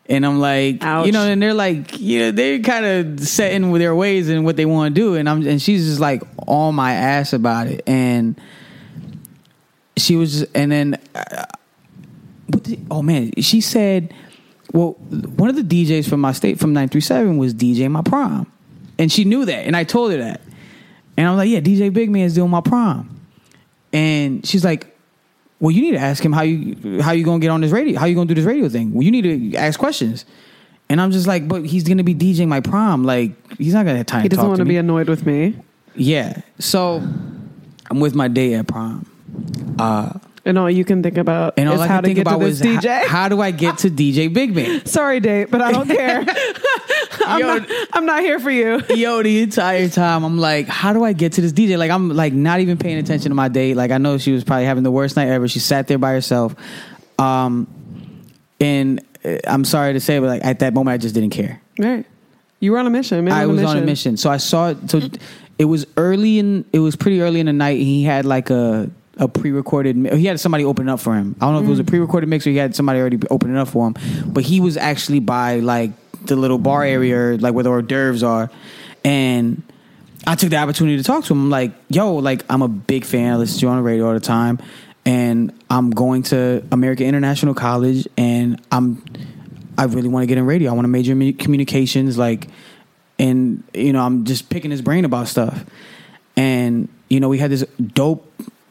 And 0.09 0.25
I'm 0.25 0.39
like, 0.39 0.83
Ouch. 0.83 1.05
you 1.05 1.11
know, 1.11 1.21
and 1.21 1.39
they're 1.41 1.53
like, 1.53 1.99
you 1.99 2.19
know, 2.19 2.31
they're 2.31 2.59
kind 2.59 2.85
of 2.85 3.19
set 3.19 3.53
in 3.53 3.69
with 3.69 3.79
their 3.79 3.95
ways 3.95 4.27
and 4.27 4.43
what 4.43 4.55
they 4.55 4.65
want 4.65 4.95
to 4.95 4.99
do. 4.99 5.15
And 5.15 5.29
I'm, 5.29 5.45
and 5.45 5.61
she's 5.61 5.85
just 5.85 5.99
like 5.99 6.23
on 6.47 6.73
my 6.73 6.93
ass 6.93 7.31
about 7.31 7.67
it. 7.67 7.83
And 7.85 8.39
she 9.95 10.15
was, 10.15 10.43
and 10.53 10.71
then, 10.71 10.99
uh, 11.13 11.45
did, 12.49 12.87
oh 12.89 13.03
man, 13.03 13.31
she 13.37 13.61
said, 13.61 14.11
well, 14.73 14.93
one 14.93 15.49
of 15.49 15.55
the 15.55 15.63
DJs 15.85 16.09
from 16.09 16.21
my 16.21 16.31
state 16.31 16.59
from 16.59 16.73
937 16.73 17.37
was 17.37 17.53
DJ 17.53 17.89
my 17.89 18.01
prom. 18.01 18.51
And 18.97 19.11
she 19.11 19.25
knew 19.25 19.45
that. 19.45 19.65
And 19.67 19.77
I 19.77 19.83
told 19.83 20.11
her 20.11 20.17
that. 20.17 20.41
And 21.17 21.27
I 21.27 21.31
was 21.31 21.37
like, 21.37 21.49
yeah, 21.49 21.59
DJ 21.59 21.93
Big 21.93 22.09
Man 22.09 22.23
is 22.23 22.33
doing 22.33 22.49
my 22.49 22.61
prom. 22.61 23.19
And 23.93 24.45
she's 24.45 24.65
like, 24.65 24.88
well, 25.59 25.71
you 25.71 25.81
need 25.81 25.91
to 25.91 25.99
ask 25.99 26.23
him 26.23 26.31
how 26.31 26.41
you 26.43 27.01
how 27.01 27.11
you 27.11 27.23
gonna 27.25 27.39
get 27.39 27.49
on 27.49 27.61
this 27.61 27.71
radio, 27.71 27.99
how 27.99 28.05
you 28.05 28.15
gonna 28.15 28.27
do 28.27 28.33
this 28.33 28.45
radio 28.45 28.69
thing. 28.69 28.93
Well, 28.93 29.03
you 29.03 29.11
need 29.11 29.51
to 29.51 29.57
ask 29.57 29.79
questions. 29.79 30.25
And 30.91 30.99
I'm 30.99 31.11
just 31.11 31.27
like, 31.27 31.47
but 31.47 31.65
he's 31.65 31.83
gonna 31.83 32.03
be 32.03 32.15
DJing 32.15 32.47
my 32.47 32.61
prom. 32.61 33.03
Like, 33.03 33.31
he's 33.57 33.73
not 33.73 33.85
gonna 33.85 33.97
have 33.97 34.07
time 34.07 34.23
He 34.23 34.29
doesn't 34.29 34.45
want 34.47 34.57
to 34.57 34.63
to 34.63 34.67
be 34.69 34.77
annoyed 34.77 35.07
with 35.07 35.25
me. 35.25 35.55
yeah. 35.95 36.41
So 36.59 36.97
I'm 37.91 37.99
with 37.99 38.15
my 38.15 38.27
date 38.27 38.55
at 38.55 38.67
prom. 38.67 39.05
Uh, 39.77 40.17
And 40.45 40.57
all 40.57 40.69
you 40.69 40.85
can 40.85 41.03
think 41.03 41.17
about 41.17 41.55
And 41.57 41.67
all 41.67 41.75
is 41.75 41.81
I 41.81 41.87
how 41.87 42.01
to 42.01 42.05
think 42.07 42.15
get 42.15 42.21
about 42.21 42.39
to 42.39 42.45
this 42.45 42.61
DJ. 42.61 43.05
how 43.05 43.27
do 43.29 43.41
I 43.41 43.51
get 43.51 43.79
to 43.79 43.89
DJ 43.89 44.33
Big 44.33 44.55
Man? 44.55 44.85
Sorry, 44.85 45.19
date, 45.19 45.51
but 45.51 45.61
I 45.61 45.71
don't 45.71 45.87
care. 45.97 46.25
I'm, 47.25 47.39
Yo, 47.39 47.47
not, 47.57 47.69
I'm 47.93 48.05
not 48.05 48.21
here 48.21 48.39
for 48.39 48.49
you. 48.49 48.81
Yo, 48.95 49.21
the 49.21 49.41
entire 49.41 49.89
time 49.89 50.23
I'm 50.23 50.37
like, 50.37 50.67
how 50.67 50.93
do 50.93 51.03
I 51.03 51.13
get 51.13 51.33
to 51.33 51.41
this 51.41 51.51
DJ? 51.51 51.77
Like 51.77 51.91
I'm 51.91 52.09
like 52.09 52.33
not 52.33 52.61
even 52.61 52.77
paying 52.77 52.97
attention 52.97 53.29
to 53.29 53.35
my 53.35 53.49
date. 53.49 53.75
Like 53.75 53.91
I 53.91 53.97
know 53.97 54.17
she 54.17 54.31
was 54.31 54.43
probably 54.43 54.65
having 54.65 54.83
the 54.83 54.91
worst 54.91 55.15
night 55.15 55.27
ever. 55.27 55.47
She 55.47 55.59
sat 55.59 55.87
there 55.87 55.97
by 55.97 56.11
herself. 56.11 56.55
Um 57.17 57.67
and 58.61 59.01
uh, 59.25 59.37
I'm 59.45 59.65
sorry 59.65 59.93
to 59.93 59.99
say, 59.99 60.19
but 60.19 60.27
like 60.27 60.45
at 60.45 60.59
that 60.59 60.73
moment 60.73 60.93
I 60.93 60.97
just 60.97 61.13
didn't 61.15 61.31
care. 61.31 61.61
Right. 61.77 62.05
You 62.61 62.71
were 62.71 62.77
on 62.77 62.87
a 62.87 62.89
mission. 62.89 63.23
Man 63.25 63.33
I 63.33 63.43
on 63.43 63.49
was 63.49 63.61
mission. 63.61 63.77
on 63.77 63.83
a 63.83 63.85
mission. 63.85 64.17
So 64.17 64.29
I 64.29 64.37
saw 64.37 64.69
it 64.69 64.89
so 64.89 65.01
it 65.57 65.65
was 65.65 65.85
early 65.97 66.39
in 66.39 66.65
it 66.71 66.79
was 66.79 66.95
pretty 66.95 67.21
early 67.21 67.39
in 67.41 67.45
the 67.47 67.53
night. 67.53 67.77
He 67.79 68.03
had 68.03 68.25
like 68.25 68.49
a 68.49 68.89
a 69.19 69.27
pre-recorded 69.27 69.95
mi- 69.95 70.17
he 70.17 70.25
had 70.25 70.39
somebody 70.39 70.65
open 70.65 70.89
up 70.89 70.99
for 70.99 71.13
him. 71.13 71.35
I 71.39 71.45
don't 71.45 71.53
know 71.53 71.59
if 71.59 71.65
it 71.67 71.69
was 71.69 71.79
a 71.79 71.83
mm. 71.83 71.87
pre-recorded 71.87 72.27
mix 72.27 72.47
or 72.47 72.51
he 72.51 72.57
had 72.57 72.75
somebody 72.75 72.99
already 72.99 73.19
opening 73.29 73.57
up 73.57 73.67
for 73.67 73.87
him. 73.87 73.95
But 74.25 74.43
he 74.43 74.59
was 74.59 74.77
actually 74.77 75.19
by 75.19 75.59
like 75.59 75.91
the 76.25 76.35
little 76.35 76.57
bar 76.57 76.83
area 76.83 77.37
like 77.37 77.53
where 77.53 77.63
the 77.63 77.69
hors 77.69 77.83
d'oeuvres 77.83 78.23
are. 78.23 78.49
And 79.03 79.61
I 80.25 80.35
took 80.35 80.49
the 80.49 80.57
opportunity 80.57 80.97
to 80.97 81.03
talk 81.03 81.25
to 81.25 81.33
him. 81.33 81.43
I'm 81.43 81.49
like, 81.49 81.73
yo, 81.89 82.15
like 82.15 82.43
I'm 82.49 82.61
a 82.61 82.67
big 82.67 83.05
fan. 83.05 83.33
I 83.33 83.35
listen 83.35 83.59
to 83.59 83.65
you 83.65 83.69
on 83.69 83.77
the 83.77 83.83
radio 83.83 84.07
all 84.07 84.13
the 84.13 84.19
time. 84.19 84.59
And 85.05 85.53
I'm 85.69 85.91
going 85.91 86.23
to 86.23 86.63
American 86.71 87.05
International 87.05 87.53
College 87.53 88.07
and 88.17 88.61
I'm 88.71 89.03
I 89.77 89.85
really 89.85 90.09
want 90.09 90.23
to 90.23 90.27
get 90.27 90.37
in 90.37 90.45
radio. 90.45 90.71
I 90.71 90.73
want 90.73 90.83
to 90.83 90.89
major 90.89 91.13
in 91.13 91.33
communications, 91.37 92.17
like 92.17 92.47
and 93.17 93.63
you 93.73 93.93
know, 93.93 94.01
I'm 94.01 94.25
just 94.25 94.49
picking 94.49 94.71
his 94.71 94.81
brain 94.81 95.05
about 95.05 95.29
stuff. 95.29 95.63
And 96.35 96.89
you 97.09 97.21
know, 97.21 97.29
we 97.29 97.37
had 97.37 97.49
this 97.49 97.63
dope, 97.77 98.29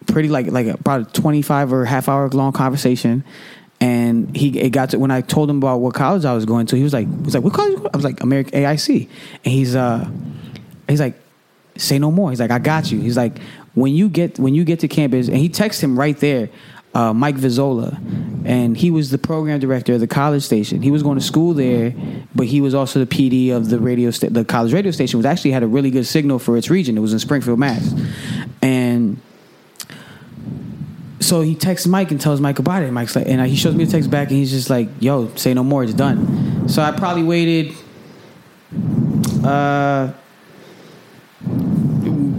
pretty 0.09 0.29
like 0.29 0.47
like 0.51 0.67
about 0.67 1.01
a 1.03 1.05
25 1.05 1.73
or 1.73 1.85
half 1.85 2.09
hour 2.09 2.29
long 2.31 2.53
conversation. 2.53 3.25
And 3.81 4.37
he 4.37 4.59
it 4.59 4.71
got 4.71 4.91
to 4.91 4.99
when 4.99 5.13
I 5.13 5.21
told 5.21 5.49
him 5.49 5.59
about 5.59 5.79
what 5.79 5.95
college 5.95 6.25
I 6.25 6.35
was 6.35 6.45
going 6.45 6.67
to, 6.67 6.77
he 6.77 6.83
was 6.83 6.93
like, 6.93 7.07
he 7.07 7.23
was 7.23 7.35
like, 7.35 7.45
what 7.45 7.53
college? 7.53 7.79
I 7.93 7.97
was 7.97 8.05
like, 8.05 8.21
American 8.23 8.61
AIC, 8.61 9.09
and 9.45 9.53
he's 9.53 9.77
uh, 9.77 10.09
he's 10.89 10.99
like, 10.99 11.15
say 11.77 11.99
no 12.01 12.11
more. 12.11 12.31
He's 12.31 12.41
like, 12.41 12.51
I 12.51 12.59
got 12.59 12.91
you. 12.91 13.01
He's 13.01 13.17
like, 13.17 13.39
when 13.75 13.95
you 13.95 14.09
get 14.09 14.39
when 14.39 14.55
you 14.55 14.65
get 14.65 14.81
to 14.81 14.89
campus, 14.89 15.29
and 15.29 15.37
he 15.37 15.49
texted 15.49 15.83
him 15.83 15.97
right 15.97 16.19
there, 16.19 16.51
uh, 16.95 17.13
Mike 17.13 17.37
Vizzola, 17.37 17.97
and 18.45 18.77
he 18.77 18.91
was 18.91 19.11
the 19.11 19.19
program 19.19 19.61
director 19.61 19.95
of 19.95 20.01
the 20.01 20.07
college 20.07 20.43
station. 20.43 20.83
He 20.83 20.91
was 20.91 21.03
going 21.03 21.19
to 21.19 21.25
school 21.25 21.55
there, 21.55 21.95
but 22.35 22.47
he 22.47 22.61
was 22.61 22.75
also 22.75 23.05
the 23.05 23.07
PD 23.07 23.55
of 23.55 23.69
the 23.69 23.79
radio 23.79 24.11
sta- 24.11 24.31
the 24.31 24.45
college 24.45 24.73
radio 24.73 24.91
station. 24.91 25.19
Was 25.19 25.27
actually 25.27 25.53
had 25.53 25.63
a 25.63 25.69
really 25.69 25.91
good 25.91 26.07
signal 26.07 26.39
for 26.39 26.57
its 26.57 26.71
region. 26.71 26.97
It 26.97 27.01
was 27.01 27.13
in 27.13 27.19
Springfield, 27.19 27.59
Mass, 27.59 27.95
and 28.63 28.88
so 31.29 31.43
he 31.43 31.55
texts 31.55 31.87
Mike 31.87 32.11
and 32.11 32.19
tells 32.19 32.41
Mike 32.41 32.59
about 32.59 32.83
it. 32.83 32.91
Mike's 32.91 33.15
like, 33.15 33.27
and 33.29 33.45
he 33.47 33.55
shows 33.55 33.75
me 33.75 33.85
the 33.85 33.93
text 33.93 34.11
back, 34.11 34.29
and 34.29 34.39
he's 34.39 34.51
just 34.51 34.71
like, 34.71 34.89
"Yo, 34.99 35.29
say 35.37 35.53
no 35.53 35.63
more. 35.63 35.85
It's 35.85 35.93
done." 35.93 36.69
So 36.69 36.81
I 36.83 36.91
probably 36.93 37.23
waited, 37.23 37.75
uh, 39.45 40.13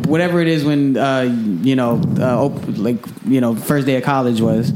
whatever 0.08 0.42
it 0.42 0.48
is 0.48 0.66
when 0.66 0.98
uh, 0.98 1.22
you 1.62 1.76
know, 1.76 2.02
uh, 2.18 2.46
op- 2.46 2.78
like 2.78 2.98
you 3.28 3.40
know, 3.40 3.56
first 3.56 3.86
day 3.86 3.96
of 3.96 4.04
college 4.04 4.42
was. 4.42 4.74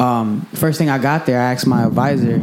Um, 0.00 0.46
first 0.54 0.78
thing 0.78 0.88
I 0.88 0.96
got 0.96 1.26
there, 1.26 1.38
I 1.38 1.52
asked 1.52 1.66
my 1.66 1.84
advisor, 1.84 2.38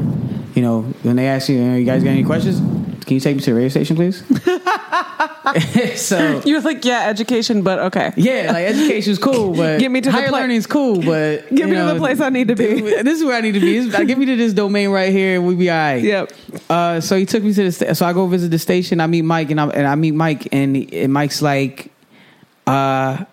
you 0.53 0.61
know, 0.61 0.81
when 1.01 1.15
they 1.15 1.27
ask 1.27 1.49
you, 1.49 1.57
"You 1.57 1.83
guys 1.83 2.03
got 2.03 2.11
any 2.11 2.23
questions? 2.23 2.59
Can 3.05 3.15
you 3.15 3.19
take 3.19 3.37
me 3.37 3.41
to 3.41 3.49
the 3.49 3.55
radio 3.55 3.69
station, 3.69 3.95
please?" 3.95 4.23
so 5.95 6.41
You're 6.45 6.61
like, 6.61 6.83
yeah, 6.85 7.07
education, 7.07 7.61
but 7.61 7.79
okay. 7.79 8.13
yeah, 8.17 8.51
like 8.51 8.65
education's 8.67 9.19
cool, 9.19 9.53
but 9.55 9.79
Get 9.79 9.91
me 9.91 10.01
to 10.01 10.09
the 10.09 10.11
higher 10.11 10.29
pla- 10.29 10.39
learning's 10.39 10.67
cool, 10.67 10.95
but 11.01 11.47
Get 11.53 11.69
me 11.69 11.75
to 11.75 11.85
the 11.85 11.95
place 11.97 12.19
I 12.19 12.29
need 12.29 12.47
to 12.49 12.55
be. 12.55 12.81
This 12.81 13.19
is 13.19 13.23
where 13.25 13.35
I 13.35 13.41
need 13.41 13.53
to 13.53 13.59
be. 13.59 13.79
This- 13.79 14.05
Get 14.05 14.17
me 14.17 14.25
to 14.25 14.35
this 14.35 14.53
domain 14.53 14.89
right 14.89 15.11
here, 15.11 15.35
and 15.37 15.47
we 15.47 15.55
be 15.55 15.69
all 15.69 15.77
right. 15.77 16.03
Yep. 16.03 16.31
Uh, 16.69 16.99
so 17.01 17.17
he 17.17 17.25
took 17.25 17.43
me 17.43 17.53
to 17.53 17.63
the 17.63 17.71
sta- 17.71 17.93
so 17.93 18.05
I 18.05 18.13
go 18.13 18.27
visit 18.27 18.51
the 18.51 18.59
station. 18.59 18.99
I 19.01 19.07
meet 19.07 19.23
Mike, 19.23 19.49
and 19.51 19.59
I 19.59 19.67
and 19.67 19.87
I 19.87 19.95
meet 19.95 20.11
Mike, 20.13 20.47
and, 20.51 20.91
and 20.93 21.11
Mike's 21.13 21.41
like, 21.41 21.91
uh, 22.65 23.23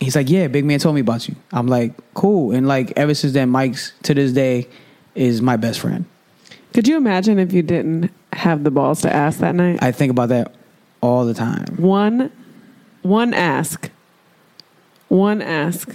he's 0.00 0.16
like, 0.16 0.28
yeah, 0.28 0.48
big 0.48 0.64
man 0.64 0.78
told 0.78 0.94
me 0.94 1.00
about 1.00 1.28
you. 1.28 1.34
I'm 1.52 1.66
like, 1.66 1.92
cool, 2.14 2.52
and 2.52 2.66
like 2.68 2.92
ever 2.96 3.14
since 3.14 3.32
then, 3.32 3.48
Mike's 3.50 3.92
to 4.04 4.14
this 4.14 4.32
day 4.32 4.68
is 5.14 5.40
my 5.42 5.56
best 5.56 5.80
friend. 5.80 6.04
Could 6.74 6.88
you 6.88 6.96
imagine 6.96 7.38
if 7.38 7.52
you 7.52 7.62
didn't 7.62 8.10
have 8.32 8.64
the 8.64 8.70
balls 8.70 9.00
to 9.02 9.12
ask 9.14 9.38
that 9.38 9.54
night? 9.54 9.78
I 9.80 9.92
think 9.92 10.10
about 10.10 10.28
that 10.30 10.54
all 11.00 11.24
the 11.24 11.34
time. 11.34 11.66
one 11.76 12.32
one 13.02 13.34
ask 13.34 13.90
one 15.08 15.42
ask 15.42 15.94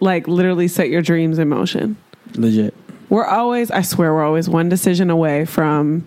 like 0.00 0.26
literally 0.26 0.66
set 0.66 0.88
your 0.90 1.00
dreams 1.00 1.38
in 1.38 1.48
motion 1.48 1.96
Legit. 2.34 2.74
we're 3.08 3.24
always 3.24 3.70
i 3.70 3.80
swear 3.82 4.12
we're 4.12 4.24
always 4.24 4.48
one 4.48 4.68
decision 4.68 5.10
away 5.10 5.44
from 5.44 6.04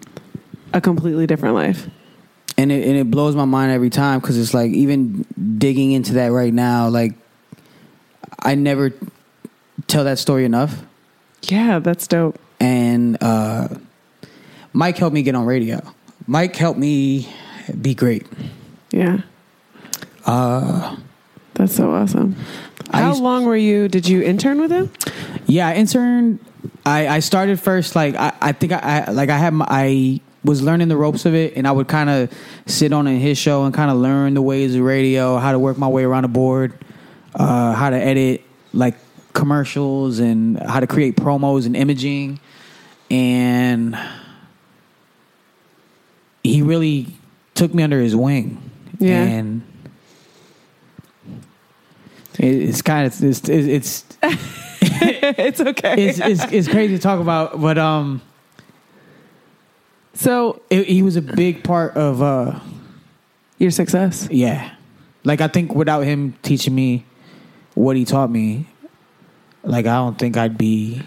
a 0.74 0.82
completely 0.82 1.26
different 1.26 1.56
life 1.56 1.88
and 2.58 2.74
it 2.74 2.86
and 2.86 2.98
it 2.98 3.10
blows 3.10 3.36
my 3.38 3.46
mind 3.46 3.72
every 3.72 3.90
time 3.90 4.20
because 4.20 4.38
it's 4.38 4.54
like 4.54 4.72
even 4.74 5.26
digging 5.58 5.94
into 5.94 6.14
that 6.14 6.28
right 6.34 6.54
now, 6.54 6.90
like 6.90 7.14
I 8.40 8.56
never 8.56 8.92
tell 9.88 10.04
that 10.04 10.20
story 10.20 10.44
enough. 10.44 10.84
yeah 11.44 11.80
that's 11.80 12.06
dope 12.08 12.38
And 12.64 13.18
uh, 13.22 13.68
Mike 14.72 14.98
helped 14.98 15.14
me 15.14 15.22
get 15.22 15.36
on 15.36 15.46
radio. 15.46 15.82
Mike 16.28 16.56
helped 16.56 16.80
me 16.80 17.28
be 17.82 17.94
great. 17.94 18.26
yeah 18.92 19.18
Uh, 20.26 20.96
that's 21.56 21.76
so 21.76 21.92
awesome 21.92 22.36
how 22.92 23.10
used- 23.10 23.22
long 23.22 23.44
were 23.46 23.58
you 23.58 23.88
did 23.90 24.08
you 24.08 24.22
intern 24.24 24.60
with 24.62 24.72
him 24.72 24.90
yeah, 25.46 25.68
I 25.68 25.74
interned. 25.76 26.40
I, 26.86 27.08
I 27.08 27.20
started 27.20 27.60
first 27.60 27.96
like 27.98 28.16
I, 28.16 28.32
I 28.42 28.52
think 28.54 28.72
I, 28.72 28.80
I 29.08 29.12
like 29.12 29.30
I 29.30 29.38
had 29.38 29.54
my, 29.54 29.66
I 29.70 30.22
was 30.46 30.62
learning 30.62 30.88
the 30.88 30.96
ropes 30.98 31.26
of 31.26 31.36
it, 31.36 31.56
and 31.58 31.68
I 31.68 31.72
would 31.72 31.88
kind 31.90 32.10
of 32.10 32.32
sit 32.66 32.94
on 32.94 33.08
in 33.08 33.20
his 33.20 33.38
show 33.38 33.66
and 33.66 33.74
kind 33.74 33.92
of 33.92 33.98
learn 33.98 34.34
the 34.36 34.42
ways 34.42 34.74
of 34.76 34.82
radio, 34.82 35.38
how 35.38 35.52
to 35.52 35.60
work 35.60 35.78
my 35.78 35.88
way 35.88 36.04
around 36.06 36.24
the 36.24 36.30
board, 36.30 36.74
uh, 37.36 37.74
how 37.74 37.90
to 37.90 37.98
edit 37.98 38.42
like 38.74 38.96
commercials, 39.34 40.20
and 40.20 40.58
how 40.60 40.80
to 40.80 40.88
create 40.88 41.18
promos 41.18 41.66
and 41.66 41.76
imaging, 41.76 42.40
and 43.14 43.96
he 46.44 46.62
really 46.62 47.08
took 47.54 47.74
me 47.74 47.84
under 47.84 48.00
his 48.02 48.16
wing, 48.16 48.60
Yeah. 49.00 49.22
and. 49.22 49.62
it- 52.40 52.70
It's 52.70 52.82
kind 52.82 53.06
of 53.06 53.24
it's 53.24 53.48
it's 53.48 54.04
it's 54.82 55.62
okay 55.62 56.08
it's, 56.10 56.20
it's 56.20 56.44
it's 56.52 56.68
crazy 56.68 56.96
to 56.98 57.02
talk 57.02 57.20
about, 57.20 57.62
but 57.62 57.78
um, 57.78 58.22
so 60.14 60.62
it, 60.70 60.86
he 60.88 61.04
was 61.04 61.16
a 61.16 61.22
big 61.22 61.64
part 61.64 61.96
of 61.96 62.22
uh, 62.22 62.60
your 63.60 63.72
success 63.72 64.28
yeah. 64.32 64.72
Like 65.24 65.40
I 65.40 65.48
think 65.48 65.74
without 65.74 66.02
him 66.02 66.34
teaching 66.42 66.76
me 66.76 67.06
what 67.76 67.96
he 67.96 68.04
taught 68.04 68.30
me, 68.30 68.68
like 69.64 69.86
I 69.86 69.96
don't 69.96 70.18
think 70.18 70.36
I'd 70.36 70.58
be 70.58 71.02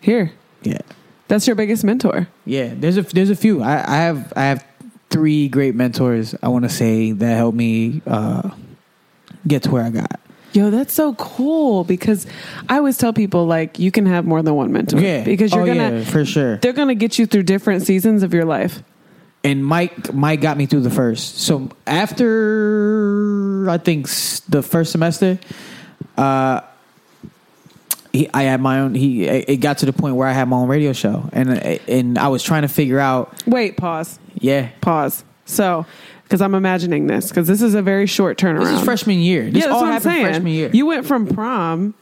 here 0.00 0.32
yeah 0.62 0.80
that's 1.28 1.46
your 1.46 1.56
biggest 1.56 1.84
mentor 1.84 2.26
yeah. 2.44 2.72
There's 2.76 2.96
a 2.96 3.02
there's 3.02 3.30
a 3.30 3.36
few. 3.36 3.62
I, 3.62 3.74
I 3.86 3.96
have 3.96 4.32
I 4.36 4.42
have 4.44 4.64
three 5.10 5.48
great 5.48 5.74
mentors. 5.74 6.34
I 6.42 6.48
want 6.48 6.64
to 6.64 6.68
say 6.68 7.12
that 7.12 7.36
helped 7.36 7.56
me 7.56 8.02
uh, 8.06 8.50
get 9.46 9.62
to 9.64 9.70
where 9.70 9.84
I 9.84 9.90
got. 9.90 10.20
Yo, 10.52 10.70
that's 10.70 10.92
so 10.92 11.14
cool 11.14 11.82
because 11.84 12.26
I 12.68 12.76
always 12.76 12.96
tell 12.98 13.12
people 13.12 13.46
like 13.46 13.78
you 13.78 13.90
can 13.90 14.06
have 14.06 14.24
more 14.24 14.42
than 14.42 14.54
one 14.54 14.70
mentor. 14.72 15.00
Yeah, 15.00 15.24
Because 15.24 15.52
you're 15.52 15.62
Oh, 15.62 15.66
gonna 15.66 15.98
yeah, 15.98 16.04
for 16.04 16.24
sure. 16.24 16.58
they're 16.58 16.72
gonna 16.72 16.94
get 16.94 17.18
you 17.18 17.26
through 17.26 17.42
different 17.44 17.82
seasons 17.82 18.22
of 18.22 18.32
your 18.34 18.44
life. 18.44 18.82
and 19.42 19.64
Mike 19.64 20.12
Mike 20.14 20.40
got 20.40 20.56
me 20.56 20.66
through 20.66 20.80
the 20.82 20.90
first. 20.90 21.38
So 21.40 21.70
after 21.86 23.68
I 23.70 23.78
think 23.78 24.06
the 24.48 24.62
first 24.62 24.92
semester, 24.92 25.38
uh, 26.16 26.60
he, 28.14 28.28
I 28.32 28.44
had 28.44 28.60
my 28.60 28.80
own. 28.80 28.94
He 28.94 29.24
it 29.26 29.56
got 29.58 29.78
to 29.78 29.86
the 29.86 29.92
point 29.92 30.16
where 30.16 30.26
I 30.28 30.32
had 30.32 30.48
my 30.48 30.56
own 30.56 30.68
radio 30.68 30.92
show, 30.92 31.28
and 31.32 31.50
and 31.88 32.18
I 32.18 32.28
was 32.28 32.42
trying 32.42 32.62
to 32.62 32.68
figure 32.68 32.98
out. 33.00 33.42
Wait, 33.46 33.76
pause. 33.76 34.18
Yeah, 34.38 34.68
Pause. 34.80 35.24
So 35.46 35.84
because 36.22 36.40
I'm 36.40 36.54
imagining 36.54 37.06
this, 37.06 37.28
because 37.28 37.46
this 37.46 37.60
is 37.60 37.74
a 37.74 37.82
very 37.82 38.06
short 38.06 38.38
turnaround. 38.38 38.64
this 38.64 38.78
is 38.78 38.84
freshman 38.84 39.18
year. 39.18 39.44
This 39.50 39.54
yeah, 39.62 39.68
that's 39.68 39.74
all 39.74 39.82
what 39.82 39.92
I'm 39.92 40.00
saying. 40.00 40.24
freshman 40.24 40.52
year. 40.52 40.70
You 40.72 40.86
went 40.86 41.06
from 41.06 41.26
prom, 41.26 41.94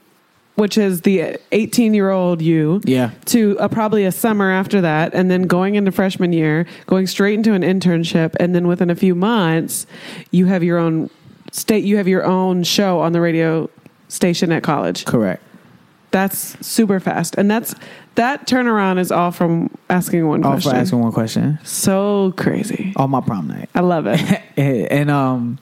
which 0.55 0.79
is 0.79 1.01
the 1.03 1.39
18 1.51 1.93
year 1.95 2.11
old 2.11 2.41
you, 2.41 2.81
Yeah. 2.85 3.11
to 3.27 3.57
a, 3.59 3.69
probably 3.69 4.05
a 4.05 4.13
summer 4.13 4.51
after 4.51 4.81
that, 4.83 5.13
and 5.15 5.31
then 5.31 5.43
going 5.43 5.75
into 5.75 5.91
freshman 5.93 6.33
year, 6.33 6.67
going 6.87 7.07
straight 7.09 7.35
into 7.35 7.53
an 7.53 7.63
internship, 7.63 8.35
and 8.39 8.55
then 8.55 8.69
within 8.69 8.91
a 8.91 8.95
few 8.95 9.15
months, 9.15 9.87
you 10.31 10.47
have 10.47 10.63
your 10.63 10.79
own 10.79 11.11
state. 11.51 11.85
You 11.85 11.97
have 11.97 12.07
your 12.09 12.25
own 12.25 12.63
show 12.63 13.01
on 13.01 13.13
the 13.13 13.21
radio 13.21 13.69
station 14.09 14.53
at 14.53 14.63
college. 14.63 15.05
correct. 15.05 15.43
That's 16.13 16.65
super 16.65 17.01
fast, 17.01 17.35
and 17.37 17.51
that's 17.51 17.75
that 18.15 18.47
turnaround 18.47 18.99
is 18.99 19.11
all 19.11 19.31
from 19.33 19.71
asking 19.91 20.27
one 20.29 20.45
All 20.45 20.53
question. 20.53 20.71
for 20.71 20.77
asking 20.77 21.01
one 21.01 21.13
question 21.13 21.59
So 21.65 22.33
crazy. 22.37 22.93
on 22.97 23.11
my 23.11 23.21
prom 23.23 23.49
night. 23.49 23.69
I 23.75 23.81
love 23.81 24.07
it. 24.07 24.21
and 24.57 25.11
um 25.11 25.59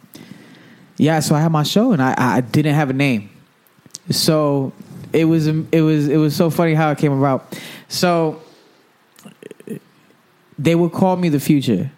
yeah 0.97 1.21
so 1.21 1.35
i 1.35 1.41
had 1.41 1.51
my 1.53 1.63
show 1.63 1.93
and 1.93 2.03
i 2.03 2.15
i 2.19 2.41
didn't 2.43 2.75
have 2.75 2.91
a 2.91 2.93
name 2.93 3.31
so 4.11 4.71
it 5.15 5.25
was 5.25 5.47
it 5.47 5.81
was 5.81 6.09
it 6.09 6.17
was 6.19 6.37
so 6.37 6.51
funny 6.51 6.75
how 6.75 6.91
it 6.91 6.99
came 6.99 7.13
about 7.13 7.59
so 7.89 8.43
they 10.59 10.75
would 10.75 10.93
call 10.93 11.17
me 11.17 11.29
the 11.29 11.41
future 11.41 11.91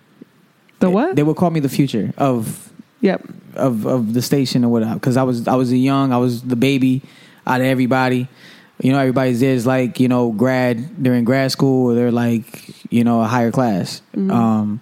The 0.80 0.90
what? 0.90 1.16
they 1.16 1.22
would 1.22 1.36
call 1.36 1.50
me 1.50 1.60
the 1.60 1.68
future 1.68 2.12
of 2.18 2.70
Yep. 3.00 3.26
of 3.56 3.86
of 3.86 4.14
the 4.14 4.22
station 4.22 4.64
or 4.64 4.68
whatever 4.68 4.94
because 4.94 5.16
i 5.16 5.22
was 5.24 5.48
i 5.48 5.56
was 5.56 5.72
a 5.72 5.76
young 5.76 6.12
i 6.12 6.16
was 6.18 6.42
the 6.42 6.54
baby 6.56 7.02
out 7.46 7.60
of 7.60 7.66
everybody 7.66 8.28
you 8.80 8.92
know 8.92 8.98
everybody's 8.98 9.40
there 9.40 9.54
is 9.54 9.66
like 9.66 10.00
you 10.00 10.08
know 10.08 10.30
grad 10.32 11.02
they're 11.02 11.14
in 11.14 11.24
grad 11.24 11.50
school 11.52 11.90
or 11.90 11.94
they're 11.94 12.12
like 12.12 12.92
you 12.92 13.04
know 13.04 13.20
a 13.22 13.26
higher 13.26 13.50
class 13.50 14.02
um 14.14 14.80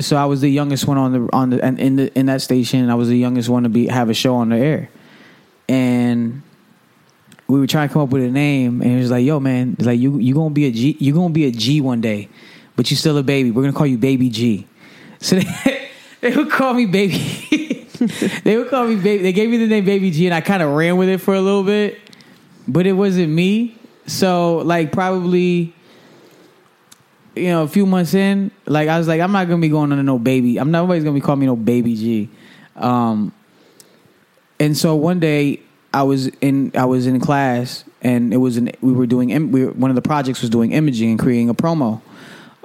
so 0.00 0.16
I 0.16 0.26
was 0.26 0.40
the 0.40 0.50
youngest 0.50 0.86
one 0.86 0.98
on 0.98 1.12
the 1.12 1.28
on 1.32 1.50
the 1.50 1.64
and 1.64 1.78
in 1.80 1.96
the 1.96 2.18
in 2.18 2.26
that 2.26 2.42
station. 2.42 2.90
I 2.90 2.94
was 2.94 3.08
the 3.08 3.16
youngest 3.16 3.48
one 3.48 3.62
to 3.62 3.68
be 3.68 3.86
have 3.86 4.10
a 4.10 4.14
show 4.14 4.34
on 4.36 4.50
the 4.50 4.56
air, 4.56 4.90
and 5.68 6.42
we 7.48 7.58
were 7.58 7.66
trying 7.66 7.88
to 7.88 7.92
come 7.92 8.02
up 8.02 8.10
with 8.10 8.22
a 8.22 8.30
name. 8.30 8.82
And 8.82 8.90
he 8.90 8.96
was 8.98 9.10
like, 9.10 9.24
"Yo, 9.24 9.40
man, 9.40 9.76
it's 9.78 9.86
like 9.86 9.98
you 9.98 10.18
you 10.18 10.34
gonna 10.34 10.50
be 10.50 10.66
a 10.66 10.70
G, 10.70 10.96
you 11.00 11.14
gonna 11.14 11.32
be 11.32 11.46
a 11.46 11.50
G 11.50 11.80
one 11.80 12.00
day, 12.00 12.28
but 12.76 12.90
you 12.90 12.96
still 12.96 13.16
a 13.16 13.22
baby. 13.22 13.50
We're 13.50 13.62
gonna 13.62 13.72
call 13.72 13.86
you 13.86 13.98
Baby 13.98 14.28
G." 14.28 14.66
So 15.20 15.36
they, 15.64 15.88
they 16.20 16.36
would 16.36 16.50
call 16.50 16.74
me 16.74 16.86
Baby. 16.86 17.72
they 18.44 18.56
would 18.56 18.68
call 18.68 18.86
me 18.86 18.96
Baby. 18.96 19.22
They 19.22 19.32
gave 19.32 19.50
me 19.50 19.58
the 19.58 19.66
name 19.66 19.84
Baby 19.84 20.10
G, 20.10 20.26
and 20.26 20.34
I 20.34 20.40
kind 20.40 20.62
of 20.62 20.74
ran 20.74 20.96
with 20.96 21.08
it 21.08 21.18
for 21.18 21.34
a 21.34 21.40
little 21.40 21.64
bit, 21.64 21.98
but 22.68 22.86
it 22.86 22.92
wasn't 22.92 23.32
me. 23.32 23.78
So 24.06 24.58
like 24.58 24.92
probably 24.92 25.74
you 27.36 27.48
know, 27.48 27.62
a 27.62 27.68
few 27.68 27.84
months 27.84 28.14
in, 28.14 28.50
like 28.64 28.88
I 28.88 28.98
was 28.98 29.06
like, 29.06 29.20
I'm 29.20 29.32
not 29.32 29.46
gonna 29.46 29.60
be 29.60 29.68
going 29.68 29.92
under 29.92 30.02
no 30.02 30.18
baby. 30.18 30.58
I'm 30.58 30.70
nobody's 30.70 31.04
gonna 31.04 31.14
be 31.14 31.20
calling 31.20 31.40
me 31.40 31.46
no 31.46 31.56
baby 31.56 31.94
G. 31.94 32.30
Um, 32.74 33.32
and 34.58 34.76
so 34.76 34.96
one 34.96 35.20
day 35.20 35.60
I 35.92 36.02
was 36.02 36.28
in 36.40 36.72
I 36.74 36.86
was 36.86 37.06
in 37.06 37.20
class 37.20 37.84
and 38.02 38.32
it 38.32 38.38
was 38.38 38.56
an, 38.56 38.72
we 38.80 38.92
were 38.92 39.06
doing 39.06 39.50
we 39.52 39.66
were, 39.66 39.72
one 39.72 39.90
of 39.90 39.94
the 39.94 40.02
projects 40.02 40.40
was 40.40 40.50
doing 40.50 40.72
imaging 40.72 41.10
and 41.10 41.18
creating 41.18 41.50
a 41.50 41.54
promo 41.54 42.00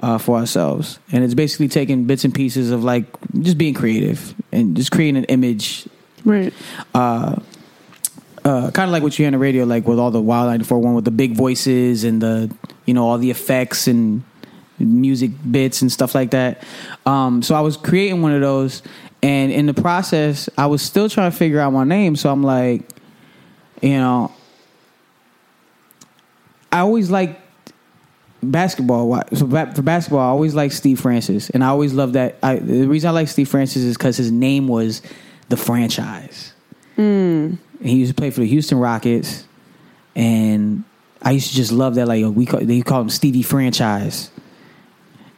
uh, 0.02 0.18
for 0.18 0.36
ourselves, 0.36 0.98
and 1.12 1.22
it's 1.24 1.34
basically 1.34 1.68
taking 1.68 2.04
bits 2.04 2.24
and 2.24 2.34
pieces 2.34 2.70
of 2.70 2.82
like 2.84 3.04
just 3.40 3.56
being 3.56 3.72
creative 3.74 4.34
and 4.50 4.76
just 4.76 4.90
creating 4.90 5.16
an 5.16 5.24
image 5.24 5.88
Right. 6.24 6.52
uh, 6.94 7.36
uh, 8.44 8.70
kind 8.72 8.88
of 8.88 8.90
like 8.90 9.02
what 9.04 9.16
you 9.18 9.22
hear 9.22 9.28
on 9.28 9.32
the 9.32 9.38
radio, 9.38 9.64
like 9.64 9.86
with 9.86 9.98
all 10.00 10.10
the 10.10 10.20
Wild 10.20 10.46
941 10.46 10.94
with 10.94 11.04
the 11.04 11.10
big 11.12 11.36
voices 11.36 12.02
and 12.04 12.20
the, 12.20 12.52
you 12.86 12.94
know, 12.94 13.06
all 13.08 13.16
the 13.18 13.30
effects 13.30 13.86
and 13.86 14.24
music 14.80 15.30
bits 15.48 15.80
and 15.82 15.92
stuff 15.92 16.12
like 16.14 16.32
that. 16.32 16.64
Um, 17.06 17.40
so 17.42 17.54
I 17.54 17.60
was 17.60 17.76
creating 17.76 18.20
one 18.22 18.32
of 18.32 18.40
those, 18.40 18.82
and 19.22 19.52
in 19.52 19.66
the 19.66 19.74
process, 19.74 20.48
I 20.58 20.66
was 20.66 20.82
still 20.82 21.08
trying 21.08 21.30
to 21.30 21.36
figure 21.36 21.60
out 21.60 21.72
my 21.72 21.84
name. 21.84 22.16
So 22.16 22.30
I'm 22.32 22.42
like, 22.42 22.82
you 23.80 23.98
know, 23.98 24.32
I 26.72 26.80
always 26.80 27.10
liked 27.10 27.40
basketball. 28.42 29.22
So 29.34 29.46
for 29.48 29.82
basketball, 29.82 30.20
I 30.20 30.26
always 30.26 30.54
liked 30.54 30.74
Steve 30.74 31.00
Francis, 31.00 31.50
and 31.50 31.62
I 31.62 31.68
always 31.68 31.92
loved 31.94 32.14
that. 32.14 32.36
I, 32.42 32.56
the 32.56 32.86
reason 32.86 33.08
I 33.08 33.12
like 33.12 33.28
Steve 33.28 33.48
Francis 33.48 33.82
is 33.82 33.96
because 33.96 34.16
his 34.16 34.30
name 34.30 34.68
was 34.68 35.02
the 35.48 35.56
franchise. 35.56 36.52
And 37.78 37.88
he 37.88 37.96
used 37.96 38.10
to 38.10 38.14
play 38.14 38.30
for 38.30 38.40
the 38.40 38.46
Houston 38.46 38.78
Rockets, 38.78 39.44
and 40.14 40.84
I 41.22 41.32
used 41.32 41.50
to 41.50 41.54
just 41.54 41.72
love 41.72 41.94
that. 41.96 42.06
Like 42.06 42.24
we 42.26 42.46
call, 42.46 42.60
they 42.60 42.80
call 42.82 43.02
him 43.02 43.10
Stevie 43.10 43.42
Franchise, 43.42 44.30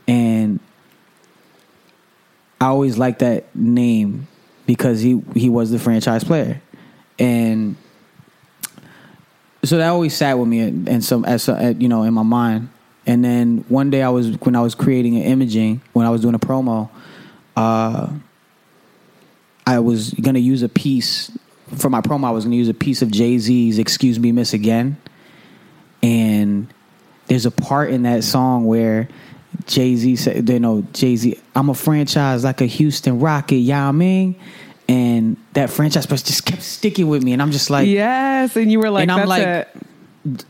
and 0.09 0.61
I 2.61 2.67
always 2.67 2.99
liked 2.99 3.21
that 3.21 3.55
name 3.55 4.27
because 4.67 5.01
he 5.01 5.23
he 5.35 5.51
was 5.51 5.71
the 5.71 5.79
franchise 5.79 6.25
player, 6.25 6.61
and 7.19 7.77
so 9.63 9.79
that 9.79 9.89
always 9.89 10.15
sat 10.15 10.39
with 10.39 10.49
me 10.49 10.61
and, 10.61 10.89
and 10.89 11.05
some 11.05 11.25
as 11.25 11.49
you 11.49 11.89
know 11.89 12.03
in 12.03 12.15
my 12.15 12.23
mind. 12.23 12.71
And 13.07 13.25
then 13.25 13.65
one 13.69 13.91
day 13.91 14.03
I 14.03 14.09
was 14.09 14.31
when 14.41 14.57
I 14.57 14.63
was 14.63 14.75
creating 14.75 15.17
an 15.17 15.23
imaging 15.23 15.83
when 15.93 16.07
I 16.07 16.11
was 16.11 16.23
doing 16.23 16.35
a 16.35 16.39
promo, 16.39 16.89
uh, 17.57 18.09
I 19.67 19.79
was 19.79 20.13
gonna 20.15 20.39
use 20.39 20.63
a 20.63 20.69
piece 20.69 21.31
for 21.77 21.91
my 21.91 22.01
promo. 22.01 22.25
I 22.27 22.31
was 22.31 22.45
gonna 22.45 22.57
use 22.57 22.69
a 22.69 22.75
piece 22.75 23.03
of 23.03 23.11
Jay 23.11 23.39
Z's 23.39 23.79
"Excuse 23.79 24.19
Me, 24.19 24.33
Miss 24.33 24.53
Again," 24.55 24.97
and 26.03 26.67
there's 27.27 27.47
a 27.47 27.51
part 27.51 27.91
in 27.91 28.03
that 28.03 28.25
song 28.25 28.65
where 28.67 29.09
Jay 29.67 29.97
Z 29.97 30.17
said, 30.17 30.49
"You 30.49 30.59
know, 30.61 30.87
Jay 30.93 31.17
Z, 31.17 31.39
I'm 31.55 31.69
a 31.71 31.75
franchise 31.75 32.45
like 32.45 32.61
a 32.61 32.67
Houston 32.67 33.21
Rocket, 33.21 33.57
Yao 33.57 33.93
Ming." 33.93 34.35
And 34.87 35.39
that 35.55 35.71
franchise 35.71 36.05
person 36.05 36.27
just 36.27 36.45
kept 36.45 36.63
sticking 36.63 37.09
with 37.09 37.23
me, 37.23 37.33
and 37.33 37.41
I'm 37.41 37.53
just 37.53 37.71
like, 37.71 37.89
yes, 37.89 38.55
and 38.55 38.71
you 38.71 38.79
were 38.79 38.91
like, 38.91 39.03
And 39.03 39.13
I'm 39.13 39.19
"That's 39.21 39.29
like- 39.29 39.47
it." 39.47 39.69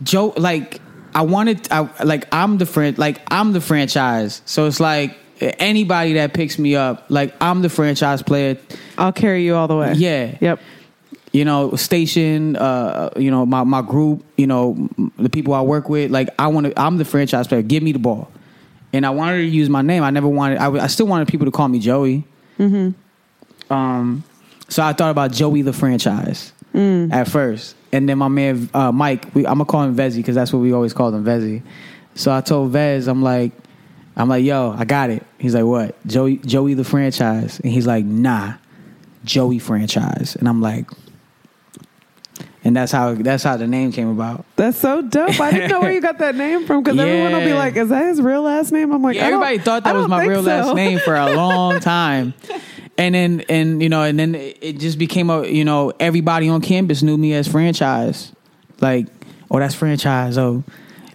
Joe, 0.03 0.33
like 0.37 0.81
I 1.15 1.23
wanted, 1.23 1.69
I 1.71 1.89
like 2.05 2.27
I'm 2.33 2.59
the 2.59 2.67
friend, 2.67 2.99
like 2.99 3.21
I'm 3.31 3.53
the 3.53 3.61
franchise. 3.61 4.43
So 4.47 4.67
it's 4.67 4.81
like 4.81 5.17
anybody 5.41 6.15
that 6.15 6.35
picks 6.35 6.59
me 6.59 6.77
up, 6.77 7.07
like 7.09 7.35
I'm 7.41 7.63
the 7.63 7.69
franchise 7.69 8.23
player. 8.23 8.57
I'll 8.99 9.13
carry 9.13 9.45
you 9.45 9.55
all 9.55 9.69
the 9.69 9.77
way. 9.77 9.93
Yeah. 9.95 10.37
Yep. 10.41 10.61
You 11.33 11.45
know, 11.45 11.75
station, 11.75 12.55
uh, 12.57 13.11
you 13.17 13.31
know, 13.31 13.45
my 13.45 13.65
my 13.65 13.83
group, 13.83 14.25
you 14.37 14.47
know, 14.47 14.89
the 15.19 15.29
people 15.29 15.53
I 15.55 15.63
work 15.63 15.89
with. 15.89 16.11
Like 16.11 16.29
I 16.39 16.47
want 16.49 16.67
to, 16.67 16.81
I'm 16.81 16.97
the 16.97 17.05
franchise 17.05 17.49
player. 17.49 17.63
Give 17.63 17.83
me 17.83 17.93
the 17.93 17.99
ball. 17.99 18.31
And 18.93 19.05
I 19.05 19.11
wanted 19.11 19.39
to 19.39 19.45
use 19.45 19.69
my 19.69 19.83
name. 19.83 20.05
I 20.05 20.11
never 20.11 20.29
wanted. 20.29 20.59
I, 20.59 20.71
I 20.71 20.87
still 20.87 21.09
wanted 21.09 21.27
people 21.27 21.47
to 21.47 21.51
call 21.51 21.67
me 21.69 21.81
Joey. 21.81 22.25
Mhm. 22.61 22.95
Um, 23.69 24.23
so 24.69 24.83
I 24.83 24.93
thought 24.93 25.11
about 25.11 25.33
Joey 25.33 25.63
the 25.63 25.73
franchise 25.73 26.53
at 26.75 27.29
first, 27.29 27.77
and 27.93 28.09
then 28.09 28.19
my 28.19 28.29
man 28.29 28.69
uh, 28.75 28.91
Mike. 28.91 29.33
We, 29.35 29.47
I'm 29.47 29.55
gonna 29.55 29.65
call 29.65 29.83
him 29.85 29.97
Vezi 29.97 30.17
because 30.17 30.35
that's 30.35 30.53
what 30.53 30.59
we 30.61 30.73
always 30.73 30.93
called 30.93 31.15
him, 31.15 31.25
Vezi. 31.25 31.63
So 32.15 32.33
I 32.33 32.41
told 32.41 32.71
Vez, 32.73 33.07
I'm 33.09 33.23
like, 33.23 33.53
I'm 34.17 34.29
like, 34.29 34.45
yo, 34.45 34.75
I 34.77 34.85
got 34.85 35.11
it. 35.11 35.25
He's 35.39 35.55
like, 35.55 35.65
what? 35.65 36.07
Joey, 36.07 36.39
Joey 36.39 36.75
the 36.75 36.85
franchise, 36.85 37.61
and 37.61 37.73
he's 37.73 37.87
like, 37.87 38.05
nah, 38.05 38.55
Joey 39.25 39.59
franchise, 39.59 40.37
and 40.37 40.49
I'm 40.49 40.61
like. 40.61 40.89
And 42.67 42.75
that's 42.75 42.91
how 42.91 43.13
that's 43.13 43.43
how 43.45 43.59
the 43.59 43.67
name 43.67 43.93
came 43.93 44.09
about. 44.09 44.47
That's 44.57 44.79
so 44.79 45.03
dope. 45.03 45.39
I 45.39 45.51
didn't 45.51 45.71
know 45.71 45.83
where 45.83 45.93
you 45.93 46.01
got 46.01 46.17
that 46.17 46.35
name 46.35 46.67
from 46.67 46.83
because 46.83 46.99
everyone 46.99 47.33
will 47.33 47.47
be 47.47 47.53
like, 47.53 47.77
"Is 47.77 47.91
that 47.91 48.07
his 48.07 48.23
real 48.23 48.41
last 48.41 48.73
name?" 48.73 48.91
I'm 48.91 49.03
like, 49.03 49.17
Yeah, 49.17 49.27
everybody 49.27 49.59
thought 49.59 49.85
that 49.85 49.95
was 49.95 50.09
my 50.09 50.25
real 50.25 50.43
so. 50.43 50.49
last 50.49 50.75
name 50.75 50.99
for 51.01 51.15
a 51.15 51.35
long 51.37 51.79
time. 51.81 52.33
And 52.97 53.15
then 53.15 53.41
and 53.49 53.83
you 53.83 53.89
know, 53.89 54.03
and 54.03 54.19
then 54.19 54.35
it 54.35 54.79
just 54.79 54.99
became 54.99 55.31
a 55.31 55.47
you 55.47 55.65
know, 55.65 55.93
everybody 55.99 56.49
on 56.49 56.61
campus 56.61 57.03
knew 57.03 57.17
me 57.17 57.35
as 57.35 57.49
franchise. 57.49 58.33
Like, 58.81 59.07
oh 59.51 59.59
that's 59.59 59.75
franchise, 59.75 60.39
oh 60.39 60.63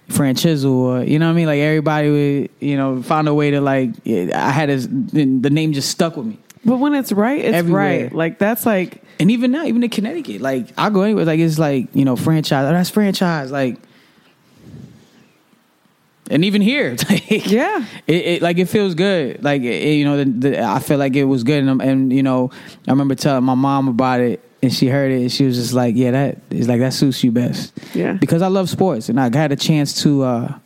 Franchizzle, 0.10 0.66
or 0.72 1.04
you 1.04 1.20
know 1.20 1.28
what 1.28 1.34
I 1.34 1.36
mean? 1.36 1.46
Like 1.48 1.60
everybody 1.60 2.10
would, 2.10 2.50
you 2.60 2.76
know, 2.76 3.02
find 3.02 3.28
a 3.28 3.34
way 3.34 3.52
to 3.52 3.62
like 3.62 3.92
I 4.08 4.52
had 4.52 4.70
his 4.70 4.88
the 4.90 5.26
name 5.26 5.74
just 5.74 5.90
stuck 5.90 6.18
with 6.18 6.26
me. 6.26 6.40
But 6.66 6.78
when 6.78 6.94
it's 6.94 7.12
right, 7.12 7.40
it's 7.40 7.56
Everywhere. 7.56 8.04
right. 8.04 8.14
Like 8.14 8.40
that's 8.40 8.66
like 8.66 9.02
And 9.20 9.32
even 9.32 9.52
now, 9.52 9.64
even 9.66 9.84
in 9.84 9.90
Connecticut, 9.90 10.42
like 10.42 10.68
I 10.78 10.90
go 10.90 11.04
anywhere, 11.04 11.26
like 11.26 11.40
it's 11.40 11.60
like, 11.60 11.88
you 11.94 12.04
know, 12.06 12.16
franchise, 12.16 12.66
oh 12.68 12.72
that's 12.74 12.90
franchise, 12.90 13.52
like 13.52 13.78
and 16.30 16.46
even 16.46 16.62
here, 16.62 16.96
like, 17.10 17.48
Yeah. 17.48 17.86
it, 18.08 18.16
it 18.26 18.42
like 18.42 18.58
it 18.60 18.66
feels 18.68 18.96
good. 18.96 19.44
Like 19.44 19.62
it, 19.64 19.96
you 19.98 20.06
know, 20.06 20.18
the, 20.18 20.26
the, 20.26 20.64
I 20.64 20.80
feel 20.80 20.98
like 20.98 21.16
it 21.16 21.26
was 21.26 21.44
good, 21.44 21.64
and, 21.64 21.82
and 21.82 22.14
you 22.14 22.24
know, 22.24 22.52
I 22.88 22.92
remember 22.92 23.16
telling 23.16 23.44
my 23.44 23.56
mom 23.56 23.88
about 23.88 24.20
it, 24.22 24.44
and 24.62 24.74
she 24.74 24.88
heard 24.88 25.12
it, 25.12 25.22
and 25.22 25.32
she 25.32 25.46
was 25.46 25.56
just 25.58 25.74
like, 25.74 25.96
"Yeah, 25.96 26.12
that 26.12 26.38
is 26.50 26.68
like 26.68 26.80
that 26.82 26.94
suits 26.94 27.24
you 27.24 27.32
best." 27.32 27.74
Yeah. 27.96 28.14
because 28.14 28.42
I 28.42 28.48
love 28.48 28.70
sports, 28.70 29.10
and 29.10 29.20
I 29.20 29.24
had 29.36 29.52
a 29.52 29.56
chance 29.56 30.02
to 30.04 30.24
uh, 30.24 30.60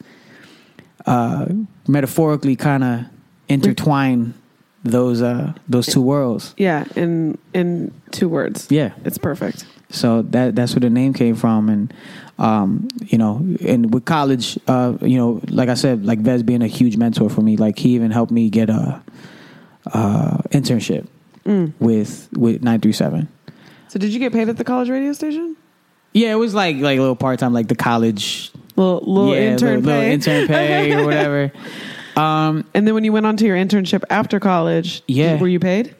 uh, 1.06 1.46
metaphorically 1.88 2.56
kind 2.56 2.84
of 2.84 3.06
intertwine 3.50 4.34
those 4.84 5.22
uh, 5.22 5.54
those 5.70 5.88
two 5.88 6.02
worlds. 6.02 6.54
yeah, 6.58 6.86
in 6.96 7.38
in 7.54 7.94
two 8.12 8.28
words. 8.30 8.68
Yeah, 8.70 8.92
It's 9.06 9.18
perfect. 9.18 9.66
so 9.90 10.22
that 10.24 10.56
that's 10.56 10.74
where 10.74 10.82
the 10.82 10.90
name 10.90 11.14
came 11.14 11.36
from, 11.36 11.70
and 11.70 11.94
um, 12.40 12.88
you 13.06 13.18
know, 13.18 13.36
and 13.66 13.94
with 13.94 14.06
college, 14.06 14.58
uh, 14.68 14.98
you 15.02 15.18
know, 15.18 15.42
like 15.50 15.70
I 15.70 15.76
said, 15.76 16.06
like 16.06 16.20
Vez 16.20 16.44
being 16.44 16.62
a 16.64 16.68
huge 16.68 16.98
mentor 16.98 17.30
for 17.30 17.42
me, 17.42 17.58
like 17.58 17.78
he 17.78 17.90
even 17.96 18.12
helped 18.12 18.32
me 18.32 18.50
get 18.50 18.70
a, 18.70 19.02
uh 19.94 20.38
internship 20.52 21.06
with 21.80 22.30
with 22.34 22.64
nine 22.64 22.80
three 22.80 22.94
seven. 22.94 23.28
So 23.90 24.00
did 24.00 24.14
you 24.14 24.20
get 24.20 24.32
paid 24.34 24.48
at 24.50 24.58
the 24.58 24.64
college 24.64 24.90
radio 24.90 25.12
station? 25.14 25.58
Yeah, 26.14 26.32
it 26.32 26.36
was 26.36 26.54
like 26.54 26.78
like 26.78 26.98
a 26.98 27.02
little 27.02 27.16
part 27.18 27.40
time, 27.40 27.54
like 27.54 27.68
the 27.68 27.76
college 27.76 28.52
Little 28.76 29.02
little 29.02 29.36
yeah, 29.36 29.52
intern 29.52 29.84
little, 29.84 29.84
little 29.84 30.02
pay. 30.02 30.14
intern 30.14 30.48
pay 30.56 30.94
or 30.94 31.06
whatever. 31.06 31.52
Um, 32.16 32.64
And 32.74 32.88
then 32.88 32.94
when 32.96 33.04
you 33.04 33.12
went 33.12 33.26
on 33.26 33.36
to 33.38 33.46
your 33.46 33.58
internship 33.58 34.04
after 34.10 34.40
college, 34.40 35.04
Yeah. 35.08 35.38
were 35.40 35.48
you 35.48 35.60
paid? 35.60 35.96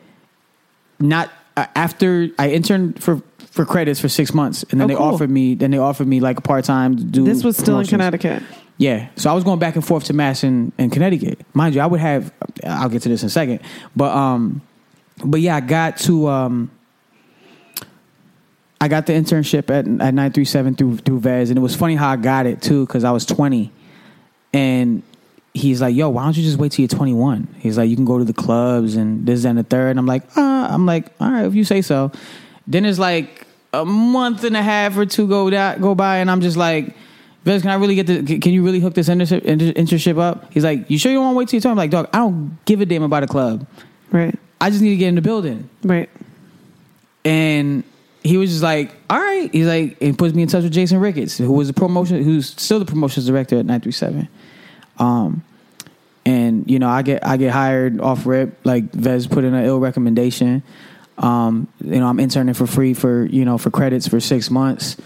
not 1.00 1.30
uh, 1.58 1.66
after 1.76 2.30
I 2.40 2.50
interned 2.52 3.04
for 3.04 3.22
for 3.54 3.66
credits 3.66 4.00
for 4.00 4.10
six 4.10 4.34
months, 4.34 4.64
and 4.72 4.82
then 4.82 4.86
Oh, 4.86 4.88
they 4.88 4.96
cool. 4.96 5.14
offered 5.14 5.30
me 5.30 5.54
then 5.56 5.70
they 5.72 5.78
offered 5.78 6.08
me 6.08 6.20
like 6.20 6.38
a 6.38 6.42
part 6.42 6.66
time 6.66 6.98
to 6.98 7.04
do. 7.04 7.24
This 7.24 7.44
was 7.44 7.56
still 7.56 7.80
in 7.80 7.86
promotions. 7.86 7.90
Connecticut. 7.92 8.44
Yeah, 8.78 9.10
so 9.16 9.30
I 9.30 9.34
was 9.34 9.44
going 9.44 9.60
back 9.60 9.76
and 9.76 9.86
forth 9.86 10.06
to 10.06 10.14
Mass 10.14 10.44
in, 10.44 10.72
in 10.80 10.90
Connecticut. 10.90 11.40
Mind 11.54 11.76
you, 11.76 11.82
I 11.82 11.86
would 11.86 12.00
have. 12.00 12.34
I'll 12.66 12.90
get 12.90 13.04
to 13.04 13.10
this 13.10 13.22
in 13.22 13.28
a 13.28 13.30
second, 13.30 13.60
but 13.96 14.12
um, 14.16 14.62
but 15.24 15.40
yeah, 15.42 15.56
I 15.56 15.60
got 15.62 15.98
to 16.00 16.28
um, 16.28 16.72
I 18.82 18.88
got 18.88 19.06
the 19.06 19.14
internship 19.14 19.70
at 19.70 19.88
at 20.02 20.14
nine 20.14 20.32
three 20.32 20.46
seven 20.46 20.76
through 20.76 20.98
through 20.98 21.20
Vez, 21.20 21.50
and 21.52 21.58
it 21.58 21.62
was 21.62 21.76
funny 21.76 21.96
how 21.96 22.10
I 22.10 22.16
got 22.16 22.46
it 22.46 22.62
too 22.62 22.86
because 22.86 23.04
I 23.04 23.12
was 23.12 23.26
twenty, 23.26 23.72
and 24.54 25.04
he's 25.54 25.80
like, 25.80 25.96
"Yo, 25.96 26.10
why 26.10 26.24
don't 26.24 26.36
you 26.36 26.44
just 26.44 26.58
wait 26.58 26.72
till 26.72 26.82
you're 26.84 26.90
21?" 26.90 27.48
He's 27.60 27.78
like, 27.78 27.90
"You 27.90 27.96
can 27.96 28.06
go 28.06 28.18
to 28.18 28.26
the 28.26 28.34
clubs 28.34 28.96
and 28.96 29.26
this 29.26 29.44
that, 29.44 29.50
and 29.50 29.60
the 29.60 29.64
third. 29.64 29.92
And 29.92 30.00
I'm 30.00 30.08
like, 30.08 30.24
uh, 30.36 30.42
I'm 30.70 30.86
like, 30.88 31.12
all 31.22 31.32
right, 31.32 31.46
if 31.46 31.54
you 31.54 31.64
say 31.64 31.82
so. 31.84 32.12
Then 32.68 32.86
it's 32.86 33.00
like 33.00 33.46
a 33.74 33.86
month 33.86 34.44
and 34.44 34.56
a 34.56 34.62
half 34.62 34.98
or 34.98 35.06
two 35.06 35.28
go 35.28 35.50
that 35.50 35.82
go 35.82 35.96
by, 35.96 36.18
and 36.18 36.30
I'm 36.30 36.42
just 36.42 36.58
like. 36.58 36.96
Vez, 37.46 37.62
can 37.62 37.72
I 37.72 37.76
really 37.76 37.96
get 37.96 38.08
the? 38.08 38.40
Can 38.40 38.54
you 38.54 38.64
really 38.64 38.80
hook 38.80 38.94
this 38.94 39.10
internship, 39.10 39.42
internship 39.42 40.18
up? 40.18 40.54
He's 40.54 40.64
like, 40.64 40.90
you 40.90 40.98
sure 40.98 41.12
you 41.12 41.20
want 41.20 41.34
to 41.34 41.38
wait 41.38 41.50
till 41.50 41.58
your 41.58 41.62
time? 41.62 41.72
I'm 41.72 41.78
like, 41.78 41.92
dog, 41.92 42.08
I 42.14 42.20
don't 42.20 42.58
give 42.64 42.80
a 42.80 42.86
damn 42.86 43.04
about 43.04 43.24
a 43.24 43.28
club. 43.28 43.68
Right. 44.14 44.34
I 44.62 44.70
just 44.70 44.82
need 44.82 44.92
to 44.92 44.96
get 44.96 45.10
in 45.10 45.16
the 45.16 45.22
building. 45.22 45.70
Right. 45.84 46.10
And 47.26 47.84
he 48.24 48.38
was 48.38 48.50
just 48.52 48.64
like, 48.64 48.96
all 49.10 49.20
right. 49.20 49.50
He's 49.52 49.68
like, 49.68 50.00
he 50.00 50.14
puts 50.14 50.34
me 50.34 50.44
in 50.44 50.48
touch 50.48 50.64
with 50.64 50.72
Jason 50.72 51.00
Ricketts, 51.00 51.38
who 51.38 51.52
was 51.52 51.68
the 51.68 51.74
promotion, 51.74 52.24
who's 52.24 52.50
still 52.50 52.80
the 52.80 52.86
promotions 52.86 53.28
director 53.28 53.58
at 53.58 53.66
937. 53.66 54.30
Um, 55.00 55.44
and 56.26 56.70
you 56.70 56.80
know, 56.80 56.88
I 56.88 57.02
get 57.02 57.26
I 57.28 57.36
get 57.38 57.52
hired 57.52 58.00
off 58.00 58.26
rip. 58.26 58.58
Like 58.64 58.94
Vez 58.94 59.28
put 59.28 59.44
in 59.44 59.54
an 59.54 59.66
ill 59.66 59.80
recommendation. 59.80 60.64
Um, 61.18 61.68
you 61.82 62.00
know, 62.00 62.08
I'm 62.08 62.20
interning 62.20 62.54
for 62.54 62.68
free 62.68 62.94
for 62.94 63.26
you 63.26 63.46
know 63.46 63.58
for 63.58 63.70
credits 63.70 64.08
for 64.08 64.20
six 64.20 64.50
months, 64.50 64.98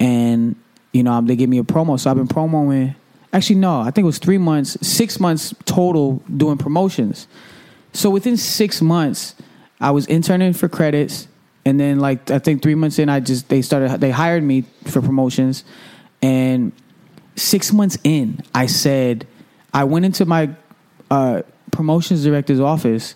and 0.00 0.56
you 0.92 1.02
know 1.02 1.20
they 1.20 1.36
give 1.36 1.48
me 1.48 1.58
a 1.58 1.62
promo. 1.62 1.98
So 1.98 2.10
I've 2.10 2.16
been 2.16 2.28
promoing. 2.28 2.94
Actually, 3.32 3.56
no, 3.56 3.80
I 3.80 3.90
think 3.90 4.04
it 4.04 4.06
was 4.06 4.18
three 4.18 4.38
months, 4.38 4.76
six 4.86 5.18
months 5.18 5.54
total 5.64 6.22
doing 6.36 6.58
promotions. 6.58 7.28
So 7.94 8.10
within 8.10 8.36
six 8.36 8.82
months, 8.82 9.34
I 9.80 9.90
was 9.90 10.06
interning 10.06 10.52
for 10.52 10.68
credits, 10.68 11.28
and 11.64 11.78
then 11.78 12.00
like 12.00 12.30
I 12.30 12.38
think 12.38 12.62
three 12.62 12.74
months 12.74 12.98
in, 12.98 13.08
I 13.08 13.20
just 13.20 13.48
they 13.48 13.62
started 13.62 14.00
they 14.00 14.10
hired 14.10 14.42
me 14.42 14.64
for 14.84 15.00
promotions, 15.00 15.64
And 16.20 16.72
six 17.36 17.72
months 17.72 17.98
in, 18.04 18.40
I 18.54 18.66
said, 18.66 19.26
I 19.72 19.84
went 19.84 20.04
into 20.04 20.26
my 20.26 20.50
uh, 21.10 21.42
promotions 21.70 22.24
director's 22.24 22.60
office 22.60 23.14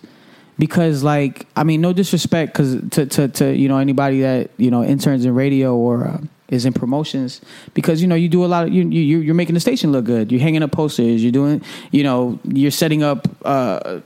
because, 0.59 1.03
like, 1.03 1.45
I 1.55 1.63
mean, 1.63 1.81
no 1.81 1.93
disrespect, 1.93 2.53
because 2.53 2.81
to, 2.91 3.05
to 3.05 3.27
to 3.27 3.55
you 3.55 3.69
know 3.69 3.77
anybody 3.77 4.21
that 4.21 4.51
you 4.57 4.71
know 4.71 4.83
interns 4.83 5.25
in 5.25 5.35
radio 5.35 5.75
or 5.75 6.07
uh, 6.07 6.21
is 6.49 6.65
in 6.65 6.73
promotions, 6.73 7.41
because 7.73 8.01
you 8.01 8.07
know 8.07 8.15
you 8.15 8.29
do 8.29 8.43
a 8.43 8.47
lot 8.47 8.67
of 8.67 8.73
you 8.73 8.87
you 8.87 9.19
you're 9.19 9.35
making 9.35 9.53
the 9.53 9.59
station 9.59 9.91
look 9.91 10.05
good. 10.05 10.31
You're 10.31 10.41
hanging 10.41 10.63
up 10.63 10.71
posters. 10.71 11.23
You're 11.23 11.31
doing 11.31 11.61
you 11.91 12.03
know 12.03 12.39
you're 12.43 12.71
setting 12.71 13.03
up 13.03 13.27
uh, 13.45 14.01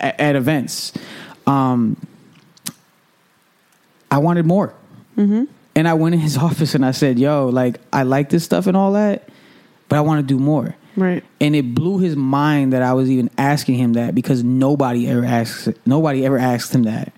at, 0.00 0.20
at 0.20 0.36
events. 0.36 0.92
Um, 1.46 1.96
I 4.10 4.18
wanted 4.18 4.46
more. 4.46 4.74
Mm-hmm. 5.16 5.44
And 5.74 5.88
I 5.88 5.94
went 5.94 6.14
in 6.14 6.20
his 6.20 6.36
office 6.48 6.74
and 6.74 6.84
I 6.84 6.92
said, 6.92 7.18
"Yo, 7.18 7.48
like 7.48 7.80
I 7.92 8.02
like 8.02 8.30
this 8.30 8.44
stuff 8.44 8.66
and 8.66 8.76
all 8.76 8.92
that, 8.92 9.28
but 9.88 9.96
I 9.96 10.00
want 10.00 10.26
to 10.26 10.34
do 10.34 10.38
more." 10.38 10.74
Right. 10.96 11.24
And 11.40 11.56
it 11.56 11.74
blew 11.74 11.98
his 11.98 12.16
mind 12.16 12.72
that 12.72 12.82
I 12.82 12.92
was 12.92 13.10
even 13.10 13.30
asking 13.38 13.76
him 13.76 13.94
that 13.94 14.14
because 14.14 14.44
nobody 14.44 15.08
ever 15.08 15.24
asks 15.24 15.68
nobody 15.86 16.24
ever 16.26 16.38
asked 16.38 16.74
him 16.74 16.82
that. 16.84 17.12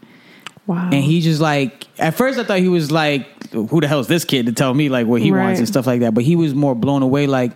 Wow. 0.67 0.87
And 0.93 1.03
he 1.05 1.21
just 1.21 1.41
like 1.41 1.87
at 1.99 2.15
first 2.15 2.39
I 2.39 2.45
thought 2.45 2.59
he 2.61 2.69
was 2.69 2.91
like, 2.91 3.27
"Who 3.53 3.81
the 3.81 3.89
hell 3.89 4.01
is 4.01 4.07
this 4.07 4.25
kid 4.25 4.47
to 4.47 4.53
tell 4.53 4.73
me 4.73 4.89
like 4.89 5.07
what 5.07 5.21
he 5.21 5.31
Right. 5.31 5.45
wants 5.47 5.59
and 5.59 5.69
stuff 5.69 5.87
like 5.87 6.01
that?" 6.01 6.15
But 6.15 6.25
he 6.25 6.37
was 6.37 6.55
more 6.55 6.75
blown 6.75 7.03
away. 7.03 7.27
Like 7.27 7.53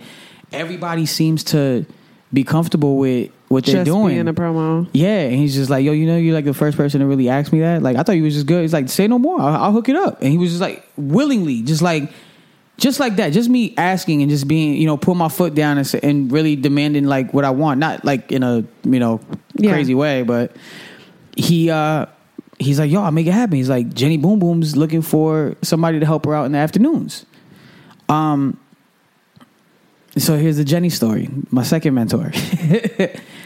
everybody 0.52 1.07
seems 1.07 1.44
to 1.44 1.87
be 2.33 2.44
comfortable 2.44 2.98
with 2.98 3.31
what 3.48 3.64
they're 3.64 3.85
doing. 3.85 4.09
being 4.16 4.28
a 4.28 4.35
promo. 4.35 4.87
Yeah, 4.92 5.20
and 5.20 5.35
he's 5.37 5.54
just 5.54 5.70
like, 5.70 5.83
yo, 5.85 5.92
you 5.92 6.04
know, 6.07 6.18
you're 6.18 6.35
like 6.35 6.44
the 6.44 6.52
first 6.52 6.76
person 6.76 7.00
to 7.00 7.07
really 7.07 7.31
ask 7.31 7.50
me 7.50 7.61
that. 7.61 7.83
Like, 7.83 7.96
I 7.96 8.02
thought 8.02 8.12
you 8.12 8.22
was 8.24 8.35
just 8.35 8.44
good. 8.46 8.61
He's 8.61 8.74
like, 8.74 8.90
say 8.90 9.09
no 9.09 9.18
more. 9.18 9.40
I'll, 9.40 9.64
I'll 9.64 9.72
hook 9.72 9.88
it 9.88 9.96
up. 9.96 10.20
And 10.20 10.31
he 10.31 10.37
was 10.37 10.50
just 10.50 10.61
like, 10.61 10.87
willingly, 10.98 11.62
just 11.62 11.81
like, 11.81 12.12
just 12.79 12.99
like 13.01 13.17
that, 13.17 13.33
just 13.33 13.49
me 13.51 13.75
asking 13.77 14.23
and 14.23 14.31
just 14.31 14.49
being, 14.49 14.75
you 14.75 14.87
know, 14.87 14.97
put 14.97 15.17
my 15.17 15.29
foot 15.29 15.55
down 15.55 15.77
and, 15.79 15.95
and 16.03 16.33
really 16.33 16.57
demanding 16.57 17.05
like 17.05 17.35
what 17.35 17.45
I 17.45 17.51
want, 17.51 17.79
not 17.81 18.05
like 18.05 18.33
in 18.33 18.43
a 18.43 18.64
you 18.85 18.99
know 19.01 19.21
Yeah. 19.55 19.73
crazy 19.73 19.95
way, 19.95 20.23
but 20.23 20.57
he 21.37 21.71
uh 21.71 22.07
he's 22.59 22.79
like, 22.79 22.91
yo, 22.91 23.03
I'll 23.03 23.11
make 23.12 23.27
it 23.27 23.33
happen. 23.33 23.57
He's 23.57 23.69
like, 23.69 23.93
Jenny 23.95 24.17
Boom 24.17 24.38
Boom's 24.38 24.77
looking 24.77 25.03
for 25.03 25.57
somebody 25.62 26.01
to 26.01 26.07
help 26.07 26.25
her 26.25 26.35
out 26.35 26.45
in 26.47 26.53
the 26.53 26.59
afternoons. 26.59 27.27
Um. 28.09 28.59
So 30.17 30.37
here's 30.37 30.57
the 30.57 30.64
Jenny 30.64 30.91
story. 30.91 31.29
My 31.51 31.62
second 31.62 31.95
mentor. 31.95 32.33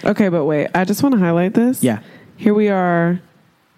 Okay, 0.04 0.28
but 0.30 0.46
wait. 0.46 0.68
I 0.74 0.84
just 0.84 1.00
want 1.04 1.12
to 1.14 1.20
highlight 1.20 1.54
this. 1.54 1.80
yeah. 1.84 2.00
Here 2.36 2.52
we 2.54 2.68
are, 2.68 3.20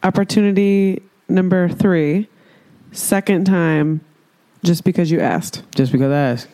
opportunity 0.02 1.02
number 1.28 1.68
three, 1.68 2.28
second 2.92 3.44
time, 3.44 4.00
just 4.64 4.82
because 4.84 5.10
you 5.10 5.20
asked. 5.20 5.62
Just 5.74 5.92
because 5.92 6.10
I 6.10 6.16
asked. 6.32 6.48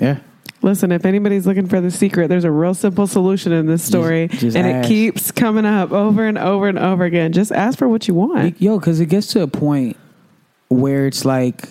Yeah. 0.00 0.18
Listen, 0.62 0.92
if 0.92 1.04
anybody's 1.06 1.46
looking 1.46 1.66
for 1.66 1.80
the 1.80 1.90
secret, 1.90 2.28
there's 2.28 2.44
a 2.44 2.50
real 2.50 2.74
simple 2.74 3.06
solution 3.06 3.50
in 3.50 3.66
this 3.66 3.82
story, 3.82 4.28
Just- 4.28 4.40
just 4.42 4.56
and 4.56 4.66
it 4.66 4.86
keeps 4.86 5.32
coming 5.32 5.64
up 5.64 5.90
over 5.90 6.26
and 6.26 6.36
over 6.38 6.68
and 6.68 6.78
over 6.78 7.04
again. 7.04 7.32
Just 7.32 7.50
ask 7.50 7.78
for 7.78 7.88
what 7.88 8.06
you 8.06 8.14
want. 8.14 8.60
Yo, 8.60 8.78
because 8.78 9.00
it 9.00 9.06
gets 9.06 9.28
to 9.28 9.42
a 9.42 9.46
point 9.48 9.96
where 10.68 11.06
it's 11.06 11.24
like 11.24 11.68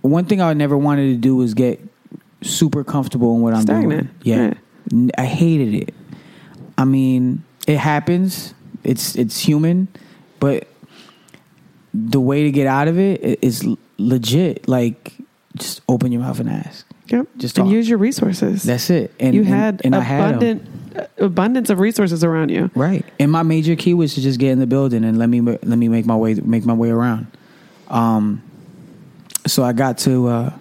one 0.00 0.24
thing 0.24 0.40
I 0.40 0.52
never 0.54 0.76
wanted 0.78 1.12
to 1.12 1.16
do 1.16 1.36
was 1.36 1.52
get 1.54 1.78
super 2.40 2.82
comfortable 2.84 3.34
in 3.36 3.42
what 3.42 3.52
I'm 3.54 3.62
Stagnant. 3.62 4.22
doing. 4.24 4.38
Yeah. 4.38 4.54
N- 4.90 5.10
I 5.18 5.26
hated 5.26 5.74
it. 5.74 5.94
I 6.78 6.84
mean, 6.86 7.44
it 7.66 7.76
happens. 7.76 8.54
It's 8.82 9.14
it's 9.16 9.38
human, 9.40 9.88
but 10.40 10.66
the 11.92 12.20
way 12.20 12.44
to 12.44 12.50
get 12.50 12.66
out 12.66 12.88
of 12.88 12.98
it 12.98 13.38
is 13.42 13.66
legit. 13.98 14.68
Like, 14.68 15.12
just 15.56 15.82
open 15.88 16.12
your 16.12 16.22
mouth 16.22 16.40
and 16.40 16.48
ask. 16.48 16.86
Yep. 17.08 17.26
Just 17.36 17.58
and 17.58 17.70
use 17.70 17.88
your 17.88 17.98
resources. 17.98 18.62
That's 18.62 18.90
it. 18.90 19.14
And 19.18 19.34
you 19.34 19.42
and- 19.42 19.50
had 19.50 19.80
and 19.84 19.96
I 19.96 20.00
had 20.00 20.34
abundant 20.34 20.68
uh, 20.96 21.06
abundance 21.18 21.70
of 21.70 21.80
resources 21.80 22.22
around 22.22 22.50
you. 22.50 22.70
Right. 22.74 23.04
And 23.18 23.32
my 23.32 23.42
major 23.42 23.76
key 23.76 23.94
was 23.94 24.14
to 24.14 24.20
just 24.20 24.38
get 24.38 24.50
in 24.50 24.58
the 24.58 24.66
building 24.66 25.04
and 25.04 25.18
let 25.18 25.28
me 25.28 25.40
let 25.40 25.64
me 25.64 25.88
make 25.88 26.06
my 26.06 26.16
way 26.16 26.34
make 26.34 26.64
my 26.64 26.74
way 26.74 26.90
around. 26.90 27.26
Um 27.88 28.42
so 29.46 29.64
I 29.64 29.72
got 29.72 29.98
to 29.98 30.28
uh 30.28 30.52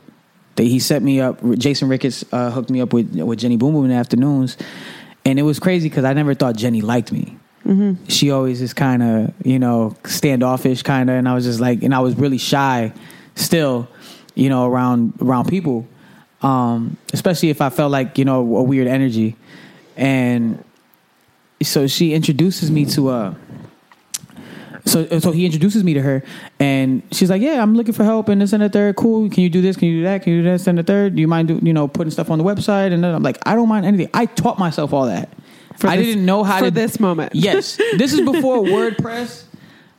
they, 0.55 0.67
he 0.69 0.79
set 0.79 1.03
me 1.03 1.19
up 1.19 1.39
Jason 1.57 1.89
Ricketts 1.89 2.23
uh, 2.31 2.49
hooked 2.51 2.69
me 2.69 2.79
up 2.81 2.93
with 2.93 3.13
with 3.15 3.39
Jenny 3.39 3.57
Boom 3.57 3.73
Boom 3.73 3.83
in 3.83 3.91
the 3.91 3.97
afternoons 3.97 4.57
and 5.25 5.37
it 5.37 5.43
was 5.43 5.59
crazy 5.59 5.89
cuz 5.89 6.05
I 6.05 6.13
never 6.13 6.33
thought 6.33 6.55
Jenny 6.55 6.81
liked 6.81 7.11
me. 7.11 7.37
Mm-hmm. 7.65 8.05
She 8.07 8.31
always 8.31 8.61
is 8.61 8.73
kind 8.73 9.03
of, 9.03 9.33
you 9.43 9.59
know, 9.59 9.97
standoffish 10.05 10.83
kind 10.83 11.09
of 11.09 11.17
and 11.17 11.27
I 11.27 11.33
was 11.33 11.43
just 11.43 11.59
like 11.59 11.83
and 11.83 11.93
I 11.93 11.99
was 11.99 12.15
really 12.15 12.37
shy 12.37 12.93
still, 13.37 13.87
you 14.35 14.49
know, 14.49 14.65
around 14.67 15.13
around 15.21 15.47
people. 15.47 15.87
Um 16.41 16.97
especially 17.13 17.49
if 17.49 17.61
I 17.61 17.69
felt 17.69 17.91
like, 17.91 18.17
you 18.17 18.25
know, 18.25 18.39
a 18.57 18.63
weird 18.63 18.87
energy. 18.87 19.35
And 19.95 20.63
so 21.63 21.87
she 21.87 22.13
introduces 22.13 22.69
me 22.69 22.85
to 22.85 23.09
uh 23.09 23.33
so 24.85 25.05
so 25.19 25.31
he 25.31 25.45
introduces 25.45 25.83
me 25.83 25.93
to 25.95 26.01
her 26.01 26.23
and 26.61 27.01
she's 27.11 27.29
like 27.29 27.41
yeah 27.41 27.61
i'm 27.61 27.75
looking 27.75 27.93
for 27.93 28.05
help 28.05 28.29
and 28.29 28.39
this 28.41 28.53
and 28.53 28.61
the 28.63 28.69
third. 28.69 28.95
Cool. 28.95 29.29
Can 29.29 29.43
you 29.43 29.49
do 29.49 29.61
this? 29.61 29.75
Can 29.75 29.87
you 29.89 29.99
do 29.99 30.03
that? 30.03 30.23
Can 30.23 30.33
you 30.33 30.43
do 30.43 30.49
this 30.49 30.67
and 30.67 30.77
the 30.77 30.83
third? 30.83 31.15
Do 31.15 31.21
you 31.21 31.27
mind 31.27 31.47
do, 31.49 31.59
you 31.61 31.73
know 31.73 31.87
putting 31.87 32.11
stuff 32.11 32.29
on 32.29 32.37
the 32.37 32.43
website? 32.45 32.93
And 32.93 33.03
then 33.03 33.13
i'm 33.15 33.23
like 33.23 33.37
i 33.45 33.55
don't 33.55 33.67
mind 33.69 33.85
anything. 33.85 34.09
I 34.13 34.27
taught 34.27 34.59
myself 34.59 34.93
all 34.93 35.07
that. 35.07 35.29
For 35.77 35.87
i 35.87 35.97
this- 35.97 36.05
didn't 36.05 36.25
know 36.25 36.43
how 36.43 36.59
for 36.59 36.65
to 36.65 36.71
this 36.71 36.99
moment. 36.99 37.33
yes. 37.35 37.77
This 37.97 38.13
is 38.13 38.21
before 38.21 38.57
wordpress 38.63 39.43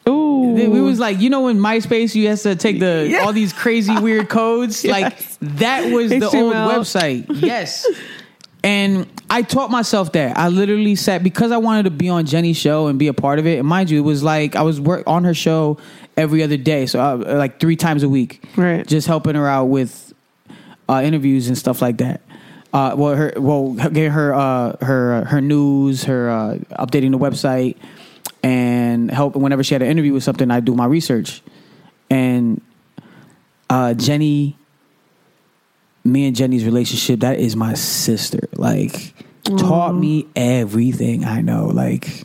Ooh. 0.09 0.57
it 0.57 0.69
was 0.69 0.99
like 0.99 1.21
you 1.21 1.31
know 1.31 1.43
when 1.43 1.59
MySpace 1.59 2.15
you 2.15 2.29
had 2.29 2.39
to 2.39 2.57
take 2.57 2.81
the 2.81 3.07
Yeah. 3.11 3.19
all 3.19 3.33
these 3.33 3.53
crazy 3.53 3.99
weird 4.01 4.29
codes 4.29 4.85
like 4.85 5.19
that 5.41 5.93
was 5.93 6.11
the 6.11 6.25
old 6.27 6.55
website 6.55 7.27
yes 7.31 7.87
and 8.65 9.07
I 9.31 9.43
taught 9.43 9.71
myself 9.71 10.13
that 10.13 10.37
I 10.37 10.49
literally 10.49 10.97
sat 10.97 11.23
because 11.23 11.53
I 11.53 11.59
wanted 11.59 11.85
to 11.85 11.91
be 11.91 12.09
on 12.09 12.27
Jenny's 12.27 12.57
show 12.57 12.89
and 12.89 12.99
be 12.99 13.07
a 13.09 13.15
part 13.15 13.39
of 13.39 13.47
it 13.47 13.59
and 13.59 13.69
mind 13.69 13.91
you 13.91 13.99
it 13.99 14.03
was 14.05 14.23
like 14.23 14.57
I 14.57 14.63
was 14.63 14.81
work 14.81 15.05
on 15.07 15.25
her 15.25 15.35
show 15.35 15.79
every 16.17 16.43
other 16.43 16.57
day 16.57 16.87
so 16.87 17.01
uh, 17.01 17.17
like 17.37 17.61
three 17.61 17.77
times 17.77 18.03
a 18.03 18.09
week 18.09 18.43
Right. 18.57 18.87
just 18.87 19.07
helping 19.07 19.35
her 19.37 19.47
out 19.47 19.67
with 19.67 20.13
uh, 20.89 21.03
interviews 21.05 21.49
and 21.49 21.59
stuff 21.59 21.83
like 21.83 21.99
that. 21.99 22.23
Uh, 22.73 22.95
well, 22.97 23.15
her 23.15 23.33
well 23.37 23.73
getting 23.75 24.11
her 24.11 24.35
uh, 24.35 24.75
her 24.83 25.25
her 25.27 25.41
news, 25.43 26.05
her 26.05 26.29
uh, 26.31 26.55
updating 26.83 27.11
the 27.13 27.19
website, 27.19 27.77
and 28.43 29.11
help 29.11 29.37
whenever 29.37 29.63
she 29.63 29.75
had 29.75 29.83
an 29.83 29.89
interview 29.89 30.13
with 30.13 30.23
something. 30.23 30.51
I 30.51 30.61
do 30.61 30.75
my 30.75 30.87
research, 30.87 31.43
and 32.11 32.61
uh, 33.71 33.95
Jenny, 33.95 34.57
me 36.05 36.27
and 36.27 36.37
Jenny's 36.37 36.65
relationship 36.65 37.21
that 37.21 37.39
is 37.39 37.57
my 37.57 37.75
sister. 37.75 38.49
Like 38.55 39.15
taught 39.45 39.95
me 39.95 40.27
everything 40.37 41.25
I 41.25 41.41
know. 41.41 41.67
Like 41.67 42.25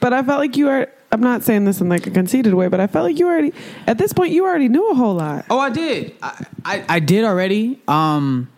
But 0.00 0.12
I 0.12 0.22
felt 0.22 0.40
like 0.40 0.56
you 0.56 0.68
are. 0.68 0.88
I'm 1.12 1.20
not 1.20 1.44
saying 1.44 1.64
this 1.64 1.80
in 1.80 1.88
like 1.88 2.08
a 2.08 2.10
conceited 2.10 2.54
way, 2.54 2.66
but 2.66 2.80
I 2.80 2.88
felt 2.88 3.04
like 3.04 3.18
you 3.18 3.28
already 3.28 3.52
at 3.86 3.98
this 3.98 4.12
point 4.12 4.32
you 4.32 4.44
already 4.44 4.68
knew 4.68 4.90
a 4.90 4.94
whole 4.94 5.14
lot. 5.14 5.46
Oh, 5.48 5.60
I 5.60 5.70
did. 5.70 6.14
I, 6.20 6.46
I, 6.64 6.84
I 6.88 6.98
did 6.98 7.24
already. 7.24 7.80
Um, 7.86 8.50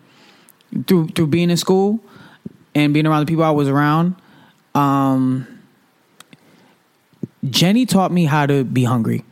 through 0.87 1.09
through 1.09 1.27
being 1.27 1.49
in 1.49 1.57
school 1.57 1.99
and 2.73 2.93
being 2.93 3.05
around 3.05 3.21
the 3.21 3.25
people 3.29 3.43
I 3.43 3.51
was 3.51 3.67
around. 3.67 4.15
Um, 4.75 5.47
Jenny 7.51 7.85
taught 7.85 8.11
me 8.11 8.25
how 8.25 8.45
to 8.45 8.63
be 8.63 8.83
hungry, 8.83 9.23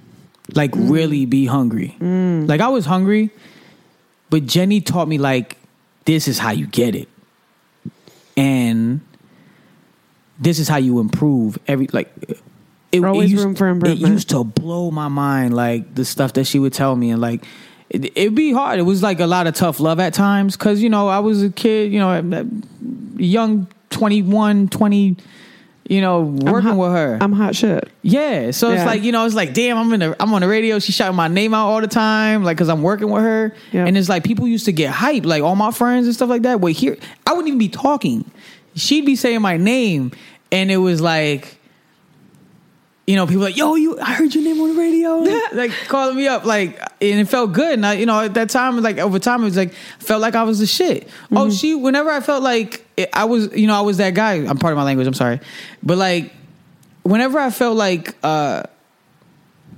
like 0.53 0.71
mm. 0.71 0.89
really 0.89 1.25
be 1.25 1.45
hungry. 1.45 1.95
Mm. 1.99 2.47
Like 2.47 2.61
I 2.61 2.69
was 2.69 2.85
hungry, 2.85 3.29
but 4.29 4.45
Jenny 4.45 4.81
taught 4.81 5.07
me 5.07 5.17
like 5.17 5.57
this 6.05 6.27
is 6.27 6.39
how 6.39 6.51
you 6.51 6.67
get 6.67 6.95
it, 6.95 7.09
and 8.35 9.01
this 10.39 10.59
is 10.59 10.67
how 10.67 10.77
you 10.77 10.99
improve 10.99 11.57
every 11.67 11.87
like. 11.91 12.11
It, 12.91 13.03
Always 13.03 13.29
used, 13.29 13.43
room 13.43 13.55
for 13.55 13.67
improvement. 13.67 14.01
It 14.01 14.07
used 14.07 14.29
to 14.29 14.45
blow 14.45 14.89
my 14.89 15.09
mind, 15.09 15.53
like 15.53 15.95
the 15.95 16.05
stuff 16.05 16.31
that 16.33 16.45
she 16.45 16.59
would 16.59 16.71
tell 16.71 16.95
me, 16.95 17.11
and 17.11 17.19
like 17.19 17.43
it, 17.89 18.05
it'd 18.17 18.35
be 18.35 18.53
hard. 18.53 18.79
It 18.79 18.83
was 18.83 19.03
like 19.03 19.19
a 19.19 19.27
lot 19.27 19.47
of 19.47 19.53
tough 19.53 19.81
love 19.81 19.99
at 19.99 20.13
times 20.13 20.55
because 20.55 20.81
you 20.81 20.89
know 20.89 21.09
I 21.09 21.19
was 21.19 21.43
a 21.43 21.49
kid, 21.49 21.91
you 21.91 21.99
know, 21.99 22.47
young 23.17 23.67
21, 23.89 24.69
20, 24.69 25.17
you 25.87 26.01
know, 26.01 26.21
working 26.21 26.69
hot- 26.71 26.77
with 26.77 26.91
her. 26.91 27.17
I'm 27.21 27.31
hot 27.31 27.55
shit. 27.55 27.89
Yeah, 28.01 28.51
so 28.51 28.71
it's 28.71 28.85
like 28.85 29.03
you 29.03 29.11
know, 29.11 29.25
it's 29.25 29.35
like 29.35 29.53
damn, 29.53 29.77
I'm 29.77 29.93
in 29.93 29.99
the, 29.99 30.15
I'm 30.21 30.33
on 30.33 30.41
the 30.41 30.47
radio. 30.47 30.79
She's 30.79 30.95
shouting 30.95 31.15
my 31.15 31.27
name 31.27 31.53
out 31.53 31.67
all 31.67 31.81
the 31.81 31.87
time, 31.87 32.43
like 32.43 32.57
because 32.57 32.69
I'm 32.69 32.81
working 32.81 33.09
with 33.09 33.23
her. 33.23 33.53
Yeah. 33.71 33.85
And 33.85 33.97
it's 33.97 34.09
like 34.09 34.23
people 34.23 34.47
used 34.47 34.65
to 34.65 34.71
get 34.71 34.93
hyped, 34.93 35.25
like 35.25 35.43
all 35.43 35.55
my 35.55 35.71
friends 35.71 36.07
and 36.07 36.15
stuff 36.15 36.29
like 36.29 36.41
that. 36.43 36.59
Wait, 36.59 36.75
here, 36.75 36.97
I 37.27 37.31
wouldn't 37.31 37.47
even 37.47 37.59
be 37.59 37.69
talking. 37.69 38.29
She'd 38.75 39.05
be 39.05 39.15
saying 39.15 39.41
my 39.41 39.57
name, 39.57 40.11
and 40.51 40.71
it 40.71 40.77
was 40.77 41.01
like, 41.01 41.57
you 43.07 43.15
know, 43.15 43.27
people 43.27 43.43
like, 43.43 43.55
yo, 43.55 43.75
you, 43.75 43.99
I 43.99 44.13
heard 44.15 44.33
your 44.33 44.43
name 44.43 44.59
on 44.59 44.75
the 44.75 44.81
radio, 44.81 45.17
like 45.53 45.71
calling 45.87 46.15
me 46.15 46.27
up, 46.27 46.43
like, 46.43 46.79
and 46.79 47.19
it 47.19 47.27
felt 47.27 47.53
good. 47.53 47.73
And 47.73 47.85
I, 47.85 47.93
you 47.93 48.05
know, 48.05 48.21
at 48.21 48.33
that 48.33 48.49
time, 48.49 48.81
like 48.81 48.97
over 48.97 49.19
time, 49.19 49.41
it 49.41 49.45
was 49.45 49.57
like 49.57 49.73
felt 49.99 50.21
like 50.21 50.33
I 50.33 50.43
was 50.43 50.59
the 50.59 50.65
shit. 50.65 51.07
Oh, 51.31 51.51
she, 51.51 51.75
whenever 51.75 52.09
I 52.09 52.19
felt 52.19 52.41
like 52.41 52.85
it, 52.97 53.09
I 53.13 53.25
was, 53.25 53.55
you 53.55 53.67
know, 53.67 53.75
I 53.75 53.81
was 53.81 53.97
that 53.97 54.15
guy. 54.15 54.33
I'm 54.33 54.57
part 54.57 54.73
of 54.73 54.77
my 54.77 54.83
language. 54.83 55.05
I'm 55.07 55.13
sorry, 55.13 55.39
but 55.83 55.97
like 55.97 56.33
whenever 57.03 57.37
I 57.37 57.51
felt 57.51 57.77
like 57.77 58.15
uh 58.23 58.63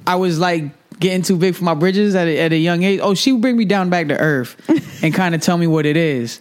I 0.05 0.15
was 0.15 0.39
like 0.39 0.71
getting 0.99 1.21
too 1.21 1.37
big 1.37 1.53
for 1.53 1.65
my 1.65 1.73
bridges 1.73 2.15
at 2.15 2.27
a, 2.27 2.39
at 2.39 2.53
a 2.53 2.57
young 2.57 2.83
age. 2.83 3.01
Oh, 3.03 3.13
she 3.13 3.33
would 3.33 3.41
bring 3.41 3.57
me 3.57 3.65
down 3.65 3.89
back 3.89 4.07
to 4.07 4.17
earth 4.17 4.55
and 5.03 5.13
kind 5.13 5.35
of 5.35 5.41
tell 5.41 5.57
me 5.57 5.67
what 5.67 5.85
it 5.85 5.97
is. 5.97 6.39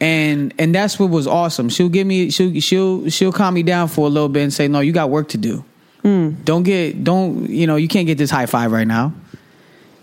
And 0.00 0.54
and 0.58 0.74
that's 0.74 0.98
what 0.98 1.10
was 1.10 1.26
awesome. 1.26 1.70
She'll 1.70 1.88
give 1.88 2.06
me 2.06 2.30
she'll 2.30 2.60
she'll 2.60 3.08
she'll 3.08 3.32
calm 3.32 3.54
me 3.54 3.62
down 3.62 3.88
for 3.88 4.06
a 4.06 4.10
little 4.10 4.28
bit 4.28 4.42
and 4.42 4.52
say, 4.52 4.68
"No, 4.68 4.80
you 4.80 4.92
got 4.92 5.10
work 5.10 5.28
to 5.30 5.38
do. 5.38 5.64
Don't 6.02 6.62
get 6.62 7.04
don't 7.04 7.48
you 7.50 7.66
know 7.66 7.76
you 7.76 7.88
can't 7.88 8.06
get 8.06 8.18
this 8.18 8.30
high 8.30 8.46
five 8.46 8.72
right 8.72 8.86
now. 8.86 9.12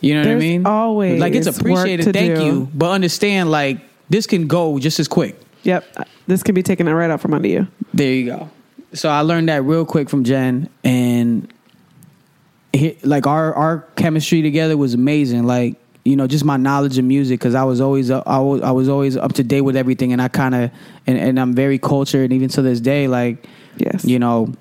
You 0.01 0.13
know 0.13 0.21
what 0.21 0.29
I 0.29 0.35
mean? 0.35 0.65
always 0.65 1.19
like 1.19 1.33
it's 1.33 1.47
appreciated. 1.47 2.13
Thank 2.13 2.35
do. 2.35 2.45
you, 2.45 2.69
but 2.73 2.91
understand 2.91 3.49
like 3.49 3.79
this 4.09 4.27
can 4.27 4.47
go 4.47 4.77
just 4.77 4.99
as 4.99 5.07
quick. 5.07 5.39
Yep. 5.63 6.07
This 6.27 6.43
can 6.43 6.53
be 6.53 6.61
taken 6.61 6.87
right 6.87 7.09
out 7.09 7.21
from 7.21 7.33
under 7.33 7.47
you. 7.47 7.67
There 7.93 8.11
you 8.11 8.25
go. 8.25 8.49
So 8.93 9.09
I 9.09 9.21
learned 9.21 9.49
that 9.49 9.63
real 9.63 9.85
quick 9.85 10.09
from 10.09 10.23
Jen, 10.23 10.69
and 10.83 11.51
he, 12.71 12.97
like 13.03 13.25
our 13.25 13.53
our 13.53 13.79
chemistry 13.95 14.41
together 14.41 14.77
was 14.77 14.93
amazing. 14.93 15.45
Like 15.45 15.75
you 16.03 16.15
know, 16.15 16.27
just 16.27 16.45
my 16.45 16.57
knowledge 16.57 16.99
of 16.99 17.05
music 17.05 17.39
because 17.39 17.55
I 17.55 17.63
was 17.63 17.81
always 17.81 18.11
uh, 18.11 18.21
I 18.27 18.39
was 18.39 18.61
I 18.61 18.71
was 18.71 18.87
always 18.87 19.17
up 19.17 19.33
to 19.33 19.43
date 19.43 19.61
with 19.61 19.75
everything, 19.75 20.13
and 20.13 20.21
I 20.21 20.27
kind 20.27 20.53
of 20.53 20.71
and, 21.07 21.17
and 21.17 21.39
I'm 21.39 21.53
very 21.53 21.79
cultured, 21.79 22.25
and 22.25 22.33
even 22.33 22.49
to 22.49 22.61
this 22.61 22.79
day, 22.79 23.07
like 23.07 23.47
Yes. 23.77 24.05
you 24.05 24.19
know, 24.19 24.53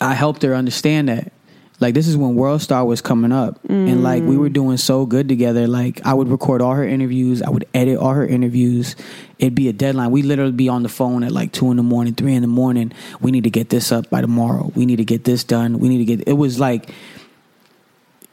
I 0.00 0.14
helped 0.14 0.42
her 0.42 0.54
understand 0.54 1.08
that. 1.08 1.32
Like 1.80 1.94
this 1.94 2.06
is 2.06 2.14
when 2.14 2.34
World 2.34 2.60
Star 2.60 2.84
was 2.84 3.00
coming 3.00 3.32
up, 3.32 3.58
and 3.66 4.02
like 4.02 4.22
we 4.22 4.36
were 4.36 4.50
doing 4.50 4.76
so 4.76 5.06
good 5.06 5.30
together. 5.30 5.66
Like 5.66 6.04
I 6.04 6.12
would 6.12 6.28
record 6.28 6.60
all 6.60 6.74
her 6.74 6.84
interviews, 6.84 7.40
I 7.40 7.48
would 7.48 7.66
edit 7.72 7.96
all 7.96 8.12
her 8.12 8.26
interviews. 8.26 8.96
It'd 9.38 9.54
be 9.54 9.68
a 9.68 9.72
deadline. 9.72 10.10
We 10.10 10.20
literally 10.20 10.52
be 10.52 10.68
on 10.68 10.82
the 10.82 10.90
phone 10.90 11.24
at 11.24 11.32
like 11.32 11.52
two 11.52 11.70
in 11.70 11.78
the 11.78 11.82
morning, 11.82 12.14
three 12.14 12.34
in 12.34 12.42
the 12.42 12.48
morning. 12.48 12.92
We 13.22 13.30
need 13.30 13.44
to 13.44 13.50
get 13.50 13.70
this 13.70 13.92
up 13.92 14.10
by 14.10 14.20
tomorrow. 14.20 14.70
We 14.74 14.84
need 14.84 14.96
to 14.96 15.06
get 15.06 15.24
this 15.24 15.42
done. 15.42 15.78
We 15.78 15.88
need 15.88 16.06
to 16.06 16.16
get. 16.16 16.28
It 16.28 16.34
was 16.34 16.60
like, 16.60 16.90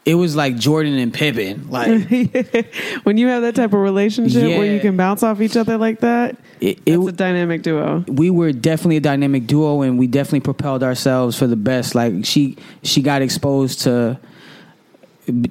it 0.08 0.16
was 0.16 0.38
like 0.38 0.55
Jordan 0.55 0.97
and 0.97 1.14
Pippen. 1.14 1.70
Like 1.70 1.89
when 3.03 3.18
you 3.18 3.28
have 3.28 3.41
that 3.41 3.55
type 3.55 3.74
of 3.74 3.82
relationship 3.82 4.41
where 4.41 4.66
you 4.66 4.80
can 4.80 4.95
bounce 4.95 5.22
off 5.22 5.41
each 5.41 5.58
other 5.58 5.78
like 5.78 5.99
that, 5.99 6.38
it, 6.62 6.80
it, 6.86 6.97
it's 6.97 7.08
a 7.10 7.12
dynamic 7.12 7.62
duo. 7.62 8.05
we 8.08 8.30
were 8.30 8.53
definitely 8.53 8.95
a 8.95 9.01
dynamic 9.01 9.47
duo 9.47 9.82
and 9.82 9.99
we 9.99 10.08
definitely 10.08 10.39
propelled 10.39 10.82
ourselves 10.82 11.38
for 11.38 11.45
the 11.45 11.58
best 11.58 11.93
like 11.93 12.26
she 12.26 12.58
she 12.84 13.01
got 13.01 13.22
exposed 13.22 13.82
to 13.82 14.18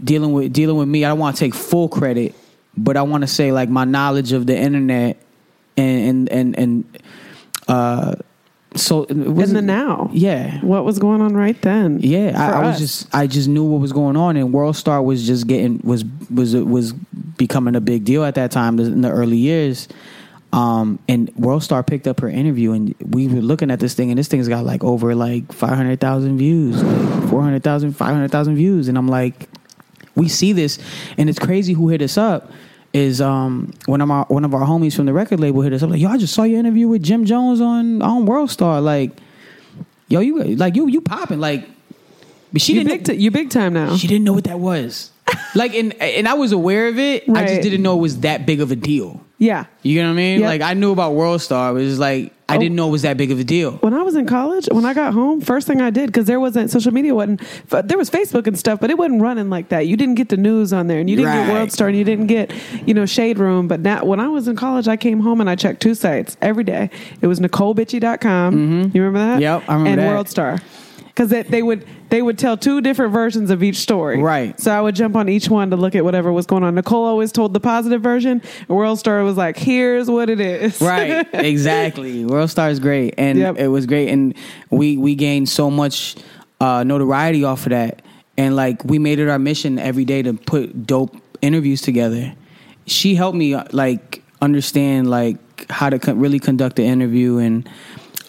dealing 0.02 0.32
with 0.32 0.52
dealing 0.52 0.76
with 0.76 0.88
me 0.88 1.04
i 1.04 1.08
don't 1.08 1.18
want 1.18 1.36
to 1.36 1.40
take 1.40 1.54
full 1.54 1.88
credit 1.88 2.34
but 2.76 2.96
i 2.96 3.02
want 3.02 3.22
to 3.22 3.28
say 3.28 3.52
like 3.52 3.68
my 3.68 3.84
knowledge 3.84 4.32
of 4.32 4.46
the 4.46 4.56
internet 4.56 5.16
and 5.76 6.28
and 6.28 6.28
and, 6.30 6.58
and 6.58 6.98
uh 7.68 8.14
so 8.74 9.04
it 9.04 9.10
In 9.10 9.52
the 9.54 9.62
now. 9.62 10.10
yeah 10.12 10.60
What 10.60 10.84
was 10.84 10.98
going 10.98 11.20
on 11.22 11.34
right 11.34 11.60
then? 11.62 12.00
yeah, 12.00 12.32
I, 12.36 12.60
I 12.62 12.66
was 12.68 12.78
just 12.78 13.14
I 13.14 13.26
just 13.26 13.48
knew 13.48 13.64
what 13.64 13.80
was 13.80 13.92
going 13.92 14.16
on, 14.16 14.36
and 14.36 14.52
World 14.52 14.76
Star 14.76 15.02
was 15.02 15.26
just 15.26 15.46
getting 15.46 15.80
was 15.84 16.04
was 16.30 16.54
was 16.54 16.92
becoming 16.92 17.74
a 17.76 17.80
big 17.80 18.04
deal 18.04 18.24
at 18.24 18.34
that 18.34 18.50
time 18.50 18.78
in 18.78 19.00
the 19.00 19.10
early 19.10 19.36
years. 19.38 19.88
Um, 20.52 20.98
and 21.08 21.34
World 21.36 21.62
Star 21.62 21.82
picked 21.82 22.06
up 22.06 22.20
her 22.20 22.28
interview, 22.28 22.72
and 22.72 22.94
we 23.00 23.28
were 23.28 23.40
looking 23.40 23.70
at 23.70 23.78
this 23.80 23.94
thing, 23.94 24.10
and 24.10 24.18
this 24.18 24.28
thing's 24.28 24.48
got 24.48 24.64
like 24.64 24.82
over 24.84 25.14
like 25.14 25.52
five 25.52 25.76
hundred 25.76 26.00
thousand 26.00 26.38
views, 26.38 26.82
like 26.82 27.28
400,000, 27.30 27.92
500,000 27.92 28.56
views, 28.56 28.88
and 28.88 28.96
I'm 28.96 29.08
like, 29.08 29.48
we 30.14 30.28
see 30.28 30.52
this, 30.52 30.78
and 31.18 31.28
it's 31.28 31.38
crazy 31.38 31.72
who 31.74 31.88
hit 31.88 32.00
us 32.00 32.16
up. 32.16 32.50
Is 32.96 33.20
um 33.20 33.72
one 33.84 34.00
of 34.00 34.10
our 34.10 34.24
one 34.26 34.44
of 34.44 34.54
our 34.54 34.62
homies 34.66 34.96
from 34.96 35.04
the 35.04 35.12
record 35.12 35.38
label 35.38 35.60
hit 35.60 35.72
us. 35.74 35.82
Up 35.82 35.90
like 35.90 36.00
yo 36.00 36.08
I 36.08 36.16
just 36.16 36.32
saw 36.32 36.44
your 36.44 36.58
interview 36.58 36.88
with 36.88 37.02
Jim 37.02 37.26
Jones 37.26 37.60
on 37.60 38.00
on 38.00 38.24
World 38.24 38.50
Star. 38.50 38.80
Like 38.80 39.10
yo 40.08 40.20
you 40.20 40.42
like 40.56 40.76
you 40.76 40.88
you 40.88 41.02
popping. 41.02 41.38
Like 41.38 41.68
but 42.52 42.62
she 42.62 42.72
You 42.74 42.84
didn't 42.84 43.04
big, 43.04 43.16
t- 43.16 43.22
you 43.22 43.30
big 43.30 43.50
time 43.50 43.74
now. 43.74 43.96
she 43.96 44.06
didn't 44.06 44.24
know 44.24 44.32
what 44.32 44.44
that 44.44 44.60
was. 44.60 45.10
Like 45.54 45.74
and 45.74 45.92
and 46.00 46.28
I 46.28 46.34
was 46.34 46.52
aware 46.52 46.86
of 46.88 46.98
it. 46.98 47.28
I 47.28 47.46
just 47.46 47.62
didn't 47.62 47.82
know 47.82 47.96
it 47.98 48.00
was 48.00 48.20
that 48.20 48.44
big 48.46 48.60
of 48.60 48.70
a 48.70 48.76
deal. 48.76 49.20
Yeah. 49.38 49.64
you 49.82 50.00
know 50.00 50.08
what 50.08 50.12
I 50.12 50.16
mean? 50.16 50.40
Yep. 50.40 50.48
like 50.48 50.60
I 50.62 50.74
knew 50.74 50.92
about 50.92 51.14
World 51.14 51.40
Star. 51.42 51.72
But 51.74 51.82
it 51.82 51.86
was 51.86 51.98
like 51.98 52.32
I 52.48 52.56
Oh. 52.56 52.60
didn't 52.60 52.76
know 52.76 52.86
it 52.86 52.92
was 52.92 53.02
that 53.02 53.16
big 53.16 53.32
of 53.32 53.40
a 53.40 53.44
deal 53.44 53.72
When 53.80 53.92
I 53.92 54.02
was 54.02 54.14
in 54.14 54.24
college, 54.24 54.68
when 54.70 54.84
I 54.84 54.94
got 54.94 55.12
home, 55.12 55.40
first 55.40 55.66
thing 55.66 55.80
I 55.80 55.90
did 55.90 56.06
because 56.06 56.26
there 56.26 56.38
wasn't 56.38 56.70
social 56.70 56.92
media 56.92 57.12
wasn't 57.12 57.40
there 57.84 57.98
was 57.98 58.08
Facebook 58.08 58.46
and 58.46 58.56
stuff, 58.56 58.78
but 58.80 58.88
it 58.88 58.96
wasn't 58.96 59.20
running 59.20 59.50
like 59.50 59.68
that. 59.70 59.88
You 59.88 59.96
didn't 59.96 60.14
get 60.14 60.28
the 60.28 60.36
news 60.36 60.72
on 60.72 60.86
there, 60.86 61.00
and 61.00 61.10
you 61.10 61.16
didn't 61.16 61.32
Right. 61.32 61.46
get 61.46 61.52
World 61.52 61.72
Star, 61.72 61.88
and 61.88 61.96
you 61.98 62.04
didn't 62.04 62.28
get 62.28 62.52
you 62.86 62.94
know 62.94 63.04
Shade 63.04 63.38
Room. 63.40 63.66
But 63.66 63.80
now, 63.80 64.04
when 64.04 64.20
I 64.20 64.28
was 64.28 64.46
in 64.46 64.54
college, 64.54 64.86
I 64.86 64.96
came 64.96 65.20
home 65.20 65.40
and 65.40 65.50
I 65.50 65.56
checked 65.56 65.80
two 65.82 65.94
sites 65.96 66.36
every 66.40 66.62
day. 66.64 66.88
It 67.20 67.26
was 67.26 67.40
NecoleBitchie.com. 67.40 68.90
You 68.94 69.02
remember 69.02 69.18
that? 69.18 69.32
Mm-hmm. 69.34 69.42
Yep, 69.42 69.62
I 69.68 69.72
remember 69.74 69.90
and 69.90 70.00
that. 70.00 70.08
World 70.08 70.28
Star. 70.28 70.58
Because 71.16 71.30
they, 71.30 71.42
they 71.44 71.62
would 71.62 71.86
they 72.10 72.20
would 72.20 72.38
tell 72.38 72.58
two 72.58 72.82
different 72.82 73.14
versions 73.14 73.50
of 73.50 73.62
each 73.62 73.76
story, 73.78 74.18
Right. 74.18 74.60
So 74.60 74.70
I 74.70 74.82
would 74.82 74.94
jump 74.94 75.16
on 75.16 75.30
each 75.30 75.48
one 75.48 75.70
to 75.70 75.76
look 75.76 75.94
at 75.94 76.04
whatever 76.04 76.30
was 76.30 76.44
going 76.44 76.62
on. 76.62 76.74
Necole 76.76 77.06
always 77.06 77.32
told 77.32 77.54
the 77.54 77.60
positive 77.60 78.02
version, 78.02 78.42
World 78.68 78.98
Star 78.98 79.24
was 79.24 79.34
like, 79.38 79.56
"Here's 79.56 80.10
what 80.10 80.28
it 80.28 80.40
is." 80.40 80.78
right 80.82 81.26
exactly 81.32 82.24
world 82.26 82.50
star 82.50 82.68
is 82.68 82.78
great 82.80 83.14
and 83.16 83.38
Yep. 83.38 83.56
it 83.58 83.68
was 83.68 83.86
great 83.86 84.08
and 84.10 84.34
we 84.70 84.98
we 84.98 85.14
gained 85.14 85.48
so 85.48 85.70
much 85.70 86.16
uh 86.60 86.84
notoriety 86.84 87.44
off 87.44 87.64
of 87.66 87.70
that 87.70 88.02
and 88.36 88.54
like 88.54 88.84
we 88.84 88.98
made 88.98 89.18
it 89.18 89.28
our 89.30 89.38
mission 89.38 89.78
every 89.78 90.04
day 90.04 90.20
to 90.22 90.34
put 90.34 90.86
dope 90.86 91.16
interviews 91.40 91.80
together 91.80 92.34
she 92.86 93.14
helped 93.14 93.36
me 93.38 93.54
uh, 93.54 93.64
like 93.72 94.22
understand 94.42 95.08
like 95.10 95.38
how 95.70 95.88
to 95.88 95.98
con- 95.98 96.18
really 96.18 96.38
conduct 96.38 96.76
the 96.76 96.84
interview 96.84 97.38
and 97.38 97.68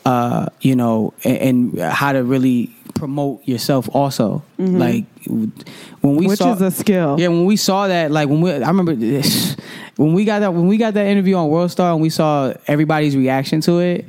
uh 0.06 0.48
you 0.62 0.76
know 0.76 1.14
and, 1.24 1.38
and 1.74 1.80
how 1.80 2.12
to 2.14 2.24
really 2.24 2.74
promote 2.98 3.48
yourself 3.48 3.88
also 3.94 4.44
like 4.58 5.06
when 5.26 6.16
we 6.16 6.28
Mm-hmm. 6.28 6.28
Which 6.28 6.40
saw 6.40 6.54
is 6.54 6.62
a 6.62 6.72
skill. 6.72 7.20
yeah, 7.20 7.28
when 7.28 7.46
we 7.46 7.56
saw 7.58 7.88
that, 7.88 8.12
like 8.12 8.30
when 8.30 8.42
we, 8.42 8.52
I 8.52 8.68
remember 8.68 8.96
this, 8.96 9.56
when 9.98 10.14
we 10.14 10.26
got 10.26 10.40
that, 10.40 10.54
when 10.54 10.68
we 10.68 10.78
got 10.78 10.94
that 10.94 11.08
interview 11.08 11.36
on 11.36 11.50
World 11.50 11.72
Star, 11.72 11.92
and 11.94 12.02
we 12.02 12.10
saw 12.10 12.54
everybody's 12.68 13.16
reaction 13.16 13.62
to 13.62 13.80
it, 13.80 14.06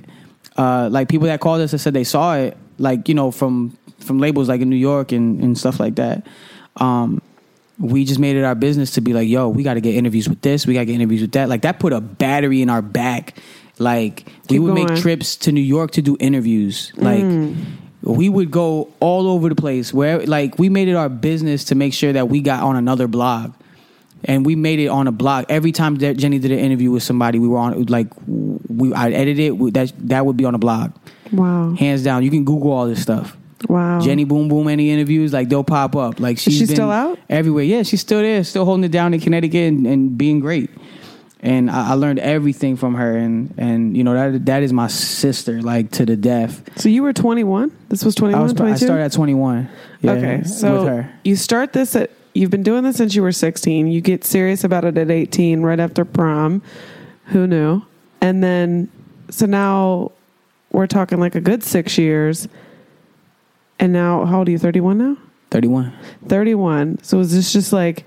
uh, 0.56 0.88
like 0.90 1.08
people 1.08 1.26
that 1.26 1.40
called 1.40 1.60
us 1.60 1.72
and 1.72 1.80
said 1.80 1.92
they 1.94 2.04
saw 2.04 2.36
it, 2.36 2.56
like 2.78 3.08
you 3.08 3.14
know 3.14 3.30
from 3.30 3.76
from 3.98 4.18
labels 4.18 4.48
like 4.48 4.60
in 4.60 4.70
New 4.70 4.76
York 4.76 5.12
and 5.12 5.42
and 5.42 5.58
stuff 5.58 5.80
like 5.80 5.96
that. 5.96 6.26
Um, 6.76 7.20
we 7.78 8.04
just 8.04 8.18
made 8.18 8.36
it 8.36 8.44
our 8.44 8.54
business 8.56 8.92
to 8.92 9.00
be 9.00 9.12
like, 9.12 9.28
yo, 9.28 9.48
we 9.48 9.62
got 9.62 9.74
to 9.74 9.80
get 9.80 9.94
interviews 9.94 10.28
with 10.28 10.40
this, 10.40 10.66
we 10.66 10.74
got 10.74 10.80
to 10.80 10.86
get 10.86 10.94
interviews 10.94 11.22
with 11.22 11.32
that. 11.32 11.48
Like 11.48 11.62
that 11.62 11.78
put 11.78 11.92
a 11.92 12.00
battery 12.00 12.62
in 12.62 12.70
our 12.70 12.82
back. 12.82 13.36
Like 13.78 14.26
we 14.50 14.58
would 14.58 14.74
going. 14.74 14.92
make 14.92 15.00
trips 15.00 15.36
to 15.36 15.52
New 15.52 15.60
York 15.60 15.92
to 15.92 16.02
do 16.02 16.16
interviews. 16.18 16.92
Like 16.96 17.22
we 18.02 18.28
would 18.28 18.50
go 18.50 18.92
all 19.00 19.28
over 19.28 19.48
the 19.48 19.54
place 19.54 19.92
where 19.92 20.20
like 20.26 20.58
we 20.58 20.68
made 20.68 20.88
it 20.88 20.94
our 20.94 21.08
business 21.08 21.64
to 21.64 21.74
make 21.74 21.92
sure 21.92 22.12
that 22.12 22.28
we 22.28 22.40
got 22.40 22.62
on 22.62 22.76
another 22.76 23.08
blog. 23.08 23.52
And 24.24 24.44
we 24.44 24.56
made 24.56 24.80
it 24.80 24.88
on 24.88 25.06
a 25.06 25.12
blog. 25.12 25.44
Every 25.48 25.70
time 25.70 25.96
that 25.96 26.16
jenny 26.16 26.38
did 26.38 26.50
an 26.50 26.58
interview 26.58 26.90
with 26.90 27.02
somebody 27.02 27.38
we 27.38 27.46
were 27.48 27.58
on 27.58 27.84
like 27.86 28.08
we 28.26 28.92
i 28.92 29.10
edited 29.10 29.38
it. 29.38 29.74
That 29.74 29.92
that 30.08 30.26
would 30.26 30.36
be 30.36 30.44
on 30.44 30.54
a 30.54 30.58
blog. 30.58 30.92
Wow. 31.32 31.74
hands 31.74 32.02
down. 32.02 32.24
You 32.24 32.30
can 32.30 32.44
google 32.44 32.72
all 32.72 32.86
this 32.86 33.02
stuff. 33.02 33.36
Wow. 33.68 34.00
jenny 34.00 34.24
boom 34.24 34.48
boom 34.48 34.68
any 34.68 34.90
interviews 34.90 35.32
like 35.32 35.48
they'll 35.48 35.64
pop 35.64 35.94
up. 35.96 36.20
Like 36.20 36.38
she's 36.38 36.54
she 36.54 36.66
been 36.66 36.74
still 36.74 36.90
out? 36.90 37.18
everywhere. 37.28 37.64
Yeah 37.64 37.82
she's 37.82 38.00
still 38.00 38.22
there. 38.22 38.42
Still 38.44 38.64
holding 38.64 38.84
it 38.84 38.92
down 38.92 39.14
in 39.14 39.20
connecticut 39.20 39.68
and, 39.68 39.86
and 39.86 40.18
being 40.18 40.40
great 40.40 40.70
and 41.40 41.70
I, 41.70 41.90
I 41.90 41.94
learned 41.94 42.18
everything 42.18 42.76
from 42.76 42.94
her 42.94 43.16
and 43.16 43.54
and 43.56 43.96
you 43.96 44.04
know 44.04 44.32
that 44.32 44.46
that 44.46 44.62
is 44.62 44.72
my 44.72 44.88
sister 44.88 45.62
like 45.62 45.90
to 45.92 46.04
the 46.04 46.16
death 46.16 46.68
So 46.80 46.88
you 46.88 47.02
were 47.02 47.12
21? 47.12 47.70
This 47.88 48.04
was 48.04 48.14
21, 48.14 48.40
I, 48.40 48.42
was, 48.42 48.60
I 48.60 48.74
started 48.74 49.04
at 49.04 49.12
21 49.12 49.68
yeah, 50.00 50.12
okay. 50.12 50.44
So 50.44 51.04
you 51.24 51.36
start 51.36 51.72
this 51.72 51.96
at, 51.96 52.10
you've 52.34 52.50
been 52.50 52.62
doing 52.62 52.84
this 52.84 52.96
since 52.96 53.14
you 53.14 53.22
were 53.22 53.32
16. 53.32 53.88
You 53.88 54.00
get 54.00 54.24
serious 54.24 54.64
about 54.64 54.84
it 54.84 54.96
at 54.96 55.10
18, 55.10 55.62
right 55.62 55.80
after 55.80 56.04
prom. 56.04 56.62
Who 57.26 57.46
knew? 57.46 57.82
And 58.20 58.42
then, 58.42 58.90
so 59.30 59.46
now 59.46 60.12
we're 60.70 60.86
talking 60.86 61.18
like 61.18 61.34
a 61.34 61.40
good 61.40 61.62
six 61.62 61.98
years. 61.98 62.48
And 63.78 63.92
now, 63.92 64.24
how 64.24 64.38
old 64.38 64.48
are 64.48 64.50
you? 64.50 64.58
31 64.58 64.98
now? 64.98 65.16
31 65.50 65.94
31. 66.26 67.02
So 67.02 67.20
is 67.20 67.34
this 67.34 67.52
just 67.52 67.72
like, 67.72 68.04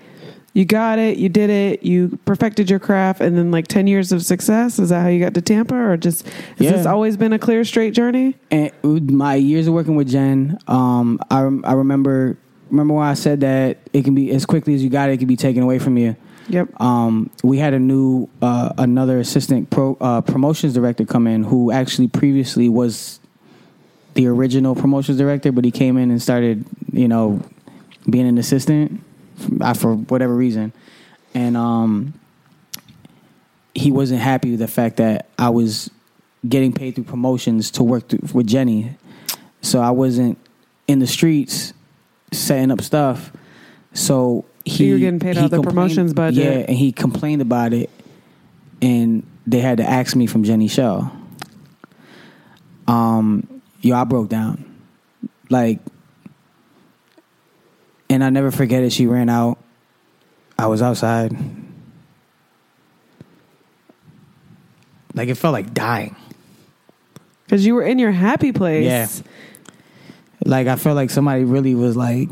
you 0.54 0.66
got 0.66 1.00
it, 1.00 1.18
you 1.18 1.30
did 1.30 1.50
it, 1.50 1.84
you 1.84 2.20
perfected 2.26 2.70
your 2.70 2.80
craft, 2.80 3.22
and 3.22 3.38
then 3.38 3.52
like 3.52 3.68
10 3.68 3.88
years 3.88 4.12
of 4.12 4.24
success? 4.24 4.80
Is 4.80 4.90
that 4.90 5.02
how 5.02 5.08
you 5.08 5.20
got 5.20 5.34
to 5.36 5.42
Tampa? 5.42 5.76
Or 5.76 5.96
just, 5.98 6.28
has 6.28 6.34
Yeah. 6.60 6.72
this 6.74 6.86
always 6.86 7.16
been 7.16 7.32
a 7.34 7.40
clear, 7.40 7.64
straight 7.64 7.94
journey? 7.94 8.36
and 8.52 8.72
my 9.12 9.36
years 9.36 9.68
of 9.68 9.74
working 9.74 9.96
with 9.96 10.10
Jen, 10.10 10.58
um, 10.68 11.20
I 11.30 11.40
I 11.64 11.74
remember 11.74 12.38
remember 12.70 12.94
when 12.94 13.06
I 13.06 13.14
said 13.16 13.42
that 13.42 13.78
it 13.94 14.04
can 14.04 14.16
be 14.16 14.32
as 14.32 14.46
quickly 14.46 14.74
as 14.74 14.84
you 14.84 14.90
got 14.90 15.10
it, 15.10 15.14
it 15.14 15.18
can 15.18 15.28
be 15.28 15.36
taken 15.38 15.62
away 15.64 15.78
from 15.80 15.98
you. 15.98 16.16
Yep. 16.50 16.82
Um, 16.82 17.30
we 17.44 17.58
had 17.60 17.74
a 17.74 17.80
new 17.80 18.28
uh, 18.42 18.74
another 18.78 19.20
assistant 19.20 19.70
pro, 19.70 19.96
uh, 20.02 20.20
promotions 20.22 20.74
director 20.74 21.06
come 21.06 21.28
in 21.28 21.44
who 21.46 21.72
actually 21.72 22.08
previously 22.10 22.68
was 22.68 23.20
the 24.16 24.28
original 24.28 24.76
promotions 24.76 25.18
director, 25.18 25.52
but 25.54 25.64
he 25.64 25.72
came 25.72 25.98
in 25.98 26.12
and 26.12 26.22
started 26.22 26.66
you 26.92 27.08
know 27.08 27.42
being 28.10 28.28
an 28.28 28.38
assistant 28.38 29.02
uh, 29.60 29.74
for 29.74 29.96
whatever 29.96 30.36
reason, 30.36 30.74
and 31.34 31.56
um, 31.56 32.14
he 33.74 33.92
wasn't 33.92 34.22
happy 34.22 34.52
with 34.52 34.60
the 34.60 34.68
fact 34.68 34.98
that 34.98 35.28
I 35.38 35.50
was 35.50 35.90
getting 36.48 36.74
paid 36.74 36.96
through 36.96 37.04
promotions 37.06 37.72
to 37.72 37.84
work 37.84 38.10
through, 38.10 38.28
with 38.34 38.48
Jenny. 38.48 38.96
So 39.62 39.80
I 39.80 39.92
wasn't 39.92 40.38
in 40.88 41.00
the 41.00 41.08
streets 41.08 41.74
setting 42.32 42.72
up 42.72 42.82
stuff. 42.82 43.32
So 43.94 44.46
he 44.66 44.88
you 44.88 44.94
were 44.94 45.00
getting 45.00 45.20
paid 45.20 45.38
out 45.38 45.46
of 45.46 45.52
the 45.52 45.62
promotions 45.62 46.14
budget. 46.14 46.44
Yeah, 46.44 46.66
and 46.68 46.78
he 46.78 46.92
complained 46.92 47.42
about 47.42 47.74
it, 47.74 47.90
and 48.82 49.24
they 49.46 49.60
had 49.60 49.78
to 49.78 49.84
ask 49.84 50.16
me 50.16 50.28
from 50.28 50.44
Jenny 50.44 50.68
Show. 50.68 51.12
Um, 52.88 53.62
yo, 53.82 53.96
I 53.96 54.04
broke 54.04 54.30
down, 54.30 54.66
like, 55.50 55.80
and 58.12 58.24
I 58.24 58.30
never 58.30 58.52
forget 58.52 58.84
it. 58.84 58.92
She 58.92 59.08
ran 59.08 59.30
out. 59.30 59.58
I 60.60 60.68
was 60.68 60.82
outside. 60.82 61.36
Like 65.14 65.30
it 65.30 65.36
felt 65.36 65.54
like 65.54 65.74
dying. 65.74 66.16
Because 67.46 67.66
you 67.66 67.74
were 67.74 67.84
in 67.84 68.00
your 68.00 68.12
happy 68.12 68.52
place. 68.52 68.86
Yeah. 68.86 69.08
Like 70.44 70.68
I 70.68 70.76
felt 70.76 70.96
like 70.96 71.10
somebody 71.10 71.46
really 71.46 71.74
was 71.74 71.96
like, 71.96 72.28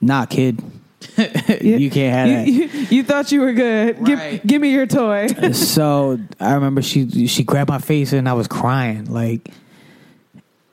"Nah, 0.00 0.26
kid, 0.26 0.62
you 1.16 1.90
can't 1.90 2.14
have 2.14 2.28
that." 2.28 2.46
You, 2.48 2.64
you, 2.64 2.86
you 2.90 3.02
thought 3.04 3.32
you 3.32 3.40
were 3.40 3.52
good. 3.52 3.98
Right. 4.00 4.32
Give, 4.32 4.46
give 4.46 4.62
me 4.62 4.72
your 4.72 4.86
toy. 4.86 5.28
so 5.52 6.18
I 6.40 6.54
remember 6.54 6.82
she 6.82 7.28
she 7.28 7.44
grabbed 7.44 7.70
my 7.70 7.78
face 7.78 8.12
and 8.12 8.28
I 8.28 8.32
was 8.34 8.48
crying 8.48 9.06
like, 9.06 9.50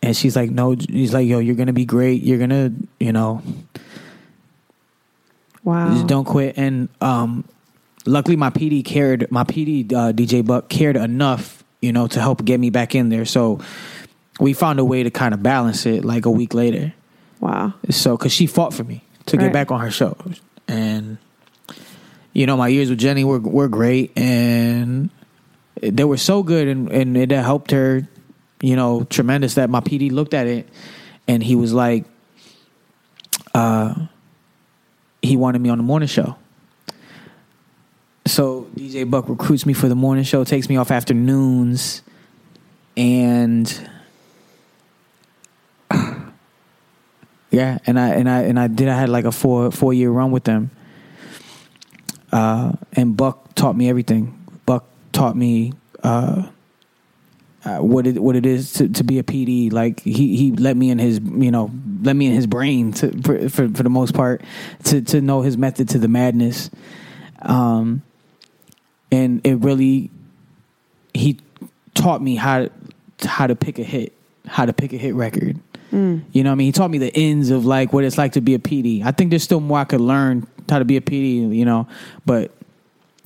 and 0.06 0.16
she's 0.16 0.36
like, 0.36 0.52
"No," 0.52 0.76
he's 0.90 1.14
like, 1.14 1.28
"Yo, 1.28 1.40
you're 1.40 1.56
gonna 1.56 1.74
be 1.74 1.86
great. 1.86 2.22
You're 2.24 2.38
gonna, 2.38 2.72
you 3.00 3.12
know, 3.12 3.42
Wow. 5.64 5.94
just 5.94 6.08
don't 6.08 6.26
quit." 6.26 6.58
And 6.58 6.90
um, 7.02 7.44
luckily, 8.06 8.36
my 8.36 8.50
PD 8.50 8.84
cared. 8.84 9.30
My 9.32 9.44
PD 9.44 9.92
uh, 9.92 10.12
DJ 10.14 10.46
Buck 10.46 10.70
cared 10.70 10.96
enough, 10.96 11.64
you 11.82 11.92
know, 11.92 12.08
to 12.08 12.20
help 12.20 12.44
get 12.46 12.60
me 12.60 12.70
back 12.70 12.96
in 12.96 13.10
there. 13.10 13.26
So 13.26 13.60
we 14.40 14.54
found 14.54 14.80
a 14.80 14.86
way 14.86 15.04
to 15.04 15.10
kind 15.10 15.34
of 15.34 15.42
balance 15.42 15.86
it. 15.86 16.06
Like 16.06 16.26
a 16.26 16.32
week 16.32 16.54
later, 16.54 16.94
Wow. 17.40 17.74
so 17.90 18.18
because 18.18 18.32
she 18.34 18.48
fought 18.48 18.74
for 18.74 18.84
me 18.84 19.04
to 19.28 19.38
Right. 19.38 19.46
get 19.46 19.54
back 19.54 19.72
on 19.72 19.80
her 19.82 19.92
show, 19.92 20.16
and 20.68 21.18
you 22.34 22.46
know 22.46 22.58
my 22.58 22.68
years 22.68 22.90
with 22.90 23.00
Jenny 23.00 23.24
were 23.24 23.40
were 23.40 23.68
great, 23.68 24.12
and 24.18 25.10
they 25.82 26.04
were 26.04 26.18
so 26.18 26.44
good, 26.44 26.68
and 26.68 26.90
and 26.92 27.18
it 27.18 27.32
helped 27.32 27.72
her, 27.72 28.08
you 28.62 28.76
know, 28.76 29.04
tremendous. 29.06 29.56
That 29.56 29.70
my 29.70 29.82
PD 29.82 30.12
looked 30.12 30.34
at 30.34 30.48
it, 30.48 30.68
and 31.28 31.44
he 31.44 31.56
was 31.56 31.74
like, 31.74 32.06
uh, 33.54 33.96
he 35.22 35.38
wanted 35.38 35.62
me 35.62 35.70
on 35.70 35.78
the 35.78 35.84
morning 35.84 36.08
show. 36.08 36.36
So 38.28 38.68
DJ 38.76 39.10
Buck 39.10 39.30
recruits 39.30 39.66
me 39.66 39.74
for 39.74 39.88
the 39.88 39.96
morning 39.96 40.24
show, 40.24 40.44
takes 40.44 40.68
me 40.68 40.78
off 40.78 40.92
afternoons, 40.92 42.02
and 42.98 43.90
Yeah, 47.56 47.78
and 47.86 47.98
I 47.98 48.10
and 48.10 48.30
I 48.30 48.42
and 48.42 48.60
I 48.60 48.68
did. 48.68 48.90
I 48.90 49.00
had 49.00 49.08
like 49.08 49.24
a 49.24 49.32
four 49.32 49.72
four 49.72 49.94
year 49.94 50.12
run 50.12 50.32
with 50.32 50.44
them. 50.44 50.72
Uh, 52.30 52.74
and 52.92 53.16
Buck 53.16 53.56
taught 53.56 53.78
me 53.78 53.88
everything. 53.88 54.38
Buck 54.66 54.84
taught 55.14 55.38
me 55.38 55.72
uh, 56.04 56.50
uh, 57.66 57.80
what 57.80 58.06
it 58.08 58.22
what 58.22 58.36
it 58.36 58.46
is 58.46 58.74
to, 58.74 58.88
to 58.88 59.04
be 59.04 59.20
a 59.20 59.24
PD. 59.24 59.72
Like 59.74 60.00
he 60.02 60.38
he 60.38 60.52
let 60.52 60.78
me 60.78 60.90
in 60.90 61.00
his 61.00 61.20
you 61.20 61.52
know 61.52 61.72
let 62.04 62.16
me 62.16 62.28
in 62.28 62.34
his 62.34 62.48
brain 62.48 62.92
to 62.94 63.12
for 63.24 63.50
for, 63.50 63.68
for 63.70 63.84
the 63.84 63.90
most 63.90 64.14
part 64.14 64.42
to 64.86 65.02
to 65.02 65.22
know 65.22 65.42
his 65.42 65.58
method 65.58 65.90
to 65.90 65.98
the 65.98 66.08
madness. 66.08 66.70
Um, 67.42 68.04
and 69.12 69.46
it 69.46 69.56
really 69.56 70.12
he 71.14 71.40
taught 71.94 72.22
me 72.22 72.36
how 72.36 72.66
to, 72.66 72.72
how 73.28 73.48
to 73.48 73.56
pick 73.56 73.80
a 73.80 73.84
hit, 73.84 74.14
how 74.46 74.66
to 74.66 74.74
pick 74.74 74.94
a 74.94 74.98
hit 74.98 75.16
record. 75.16 75.60
You 76.32 76.44
know 76.44 76.50
what 76.50 76.54
I 76.54 76.56
mean? 76.56 76.66
He 76.66 76.72
taught 76.72 76.92
me 76.92 76.98
the 76.98 77.16
ends 77.16 77.50
of 77.52 77.66
like 77.66 77.94
what 77.94 78.04
it's 78.04 78.18
like 78.18 78.34
to 78.34 78.42
be 78.42 78.54
a 78.54 78.60
PD. 78.60 79.04
I 79.04 79.12
think 79.12 79.30
there's 79.30 79.44
still 79.44 79.60
more 79.60 79.80
I 79.80 79.86
could 79.86 80.02
learn 80.02 80.48
how 80.70 80.80
to 80.80 80.86
be 80.86 80.98
a 80.98 81.02
PD, 81.02 81.56
you 81.56 81.66
know, 81.66 81.88
but 82.26 82.55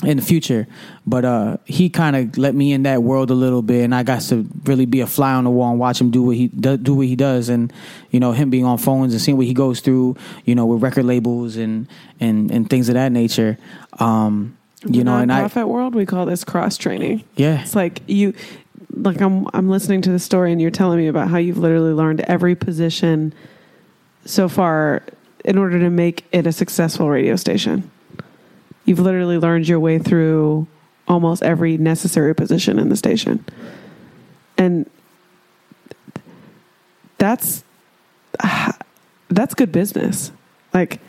in 0.04 0.18
the 0.18 0.24
future. 0.24 0.68
But 1.06 1.26
uh 1.26 1.58
he 1.66 1.90
kind 1.90 2.16
of 2.16 2.38
let 2.38 2.56
me 2.56 2.72
in 2.72 2.84
that 2.84 3.04
world 3.04 3.32
a 3.32 3.34
little 3.34 3.62
bit 3.62 3.84
and 3.84 3.94
I 3.94 4.04
got 4.04 4.22
to 4.24 4.48
really 4.64 4.86
be 4.86 5.02
a 5.02 5.08
fly 5.08 5.34
on 5.34 5.44
the 5.44 5.50
wall 5.50 5.72
and 5.72 5.80
watch 5.80 6.00
him 6.00 6.10
do 6.10 6.24
what 6.24 6.38
he 6.38 6.48
do, 6.48 6.78
do 6.78 6.96
what 6.96 7.08
he 7.08 7.16
does 7.16 7.50
and 7.50 7.74
you 8.12 8.20
know 8.20 8.32
him 8.32 8.50
being 8.50 8.66
on 8.66 8.78
phones 8.78 9.14
and 9.14 9.22
seeing 9.22 9.38
what 9.38 9.46
he 9.46 9.54
goes 9.54 9.82
through, 9.82 10.16
you 10.46 10.56
know, 10.56 10.66
with 10.66 10.82
record 10.82 11.06
labels 11.06 11.58
and 11.58 11.88
and 12.20 12.52
and 12.52 12.70
things 12.70 12.88
of 12.90 12.96
that 12.96 13.12
nature. 13.12 13.58
Um 14.00 14.56
you 14.86 15.04
know, 15.04 15.18
and 15.18 15.32
I 15.32 15.44
nonprofit 15.44 15.68
world, 15.68 15.94
we 15.94 16.06
call 16.06 16.26
this 16.26 16.46
cross 16.46 16.78
training. 16.78 17.24
yeah. 17.36 17.62
It's 17.62 17.76
like 17.76 18.02
you, 18.08 18.34
like 18.94 19.20
I'm, 19.20 19.46
I'm 19.54 19.70
listening 19.70 20.02
to 20.04 20.12
the 20.12 20.20
story 20.20 20.54
and 20.54 20.62
you're 20.62 20.72
telling 20.72 20.98
me 21.00 21.08
about 21.08 21.28
how 21.28 21.38
you've 21.38 21.58
literally 21.58 21.92
learned 21.92 22.22
every 22.22 22.56
position 22.56 23.34
so 24.24 24.48
far 24.48 25.04
in 25.44 25.58
order 25.58 25.80
to 25.80 25.90
make 25.90 26.26
it 26.32 26.48
a 26.48 26.54
successful 26.54 27.10
radio 27.10 27.36
station. 27.36 27.92
You've 28.90 29.00
literally 29.00 29.38
learned 29.38 29.68
your 29.68 29.80
way 29.80 30.00
through 30.00 30.66
almost 31.08 31.44
every 31.44 31.78
necessary 31.78 32.34
position 32.34 32.80
in 32.80 32.90
the 32.90 32.96
station. 32.96 33.46
And 34.58 34.90
that's, 37.20 37.64
that's 39.30 39.54
good 39.54 39.72
business. 39.72 40.32
Like, 40.74 41.02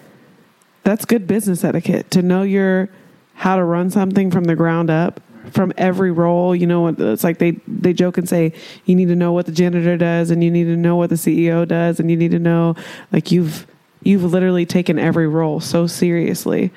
that's 0.83 1.07
good 1.07 1.26
business 1.26 1.64
etiquette 1.64 2.11
to 2.11 2.20
know 2.20 2.43
your 2.43 2.91
how 3.33 3.57
to 3.57 3.64
run 3.64 3.89
something 3.89 4.31
from 4.31 4.45
the 4.45 4.57
ground 4.57 4.91
up 4.91 5.18
from 5.51 5.72
every 5.78 6.12
role 6.12 6.55
you 6.55 6.66
know 6.66 6.89
it's 6.89 7.24
like 7.24 7.39
they 7.39 7.53
they 7.66 7.95
joke 7.95 8.18
and 8.18 8.28
say 8.28 8.53
you 8.85 8.95
need 8.95 9.09
to 9.09 9.16
know 9.16 9.33
what 9.33 9.47
the 9.47 9.53
janitor 9.53 9.97
does 9.97 10.31
and 10.31 10.45
you 10.45 10.51
need 10.51 10.64
to 10.64 10.76
know 10.76 10.97
what 10.97 11.09
the 11.09 11.16
ceo 11.16 11.66
does 11.66 11.99
and 11.99 12.11
you 12.11 12.16
need 12.16 12.31
to 12.31 12.39
know 12.39 12.74
like 13.12 13.33
you've 13.33 13.66
you've 14.03 14.24
literally 14.24 14.66
taken 14.66 14.99
every 14.99 15.26
role 15.26 15.61
so 15.61 15.87
seriously 15.87 16.70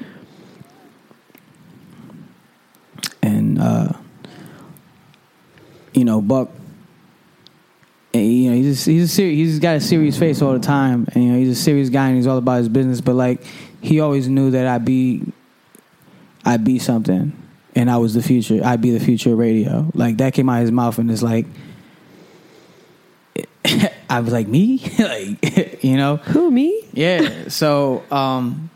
and 3.57 3.61
uh, 3.61 3.93
you 5.93 6.05
know 6.05 6.21
Buck. 6.21 6.49
You 8.13 8.51
know 8.51 8.55
he's 8.55 8.87
a, 8.87 8.91
he's 8.91 9.03
a 9.03 9.07
serious, 9.07 9.37
he's 9.37 9.59
got 9.59 9.77
a 9.77 9.81
serious 9.81 10.17
face 10.19 10.41
all 10.41 10.53
the 10.53 10.59
time, 10.59 11.07
and 11.13 11.23
you 11.23 11.31
know 11.31 11.39
he's 11.39 11.49
a 11.49 11.55
serious 11.55 11.89
guy 11.89 12.07
and 12.07 12.15
he's 12.15 12.27
all 12.27 12.37
about 12.37 12.57
his 12.57 12.69
business. 12.69 13.01
But 13.01 13.15
like 13.15 13.43
he 13.81 13.99
always 13.99 14.27
knew 14.27 14.51
that 14.51 14.67
I'd 14.67 14.85
be, 14.85 15.23
I'd 16.45 16.63
be 16.63 16.77
something, 16.77 17.33
and 17.75 17.89
I 17.89 17.97
was 17.97 18.13
the 18.13 18.21
future. 18.21 18.61
I'd 18.63 18.81
be 18.81 18.91
the 18.91 19.03
future 19.03 19.33
of 19.33 19.39
radio. 19.39 19.89
Like 19.95 20.17
that 20.17 20.33
came 20.33 20.47
out 20.47 20.57
of 20.57 20.61
his 20.61 20.71
mouth, 20.71 20.97
and 20.97 21.09
it's 21.11 21.23
like. 21.23 21.45
I 24.09 24.19
was 24.19 24.31
like 24.31 24.47
me, 24.47 24.77
like 24.99 25.83
you 25.83 25.97
know, 25.97 26.17
who 26.17 26.51
me 26.51 26.83
yeah. 26.91 27.47
So, 27.47 28.03
um, 28.11 28.69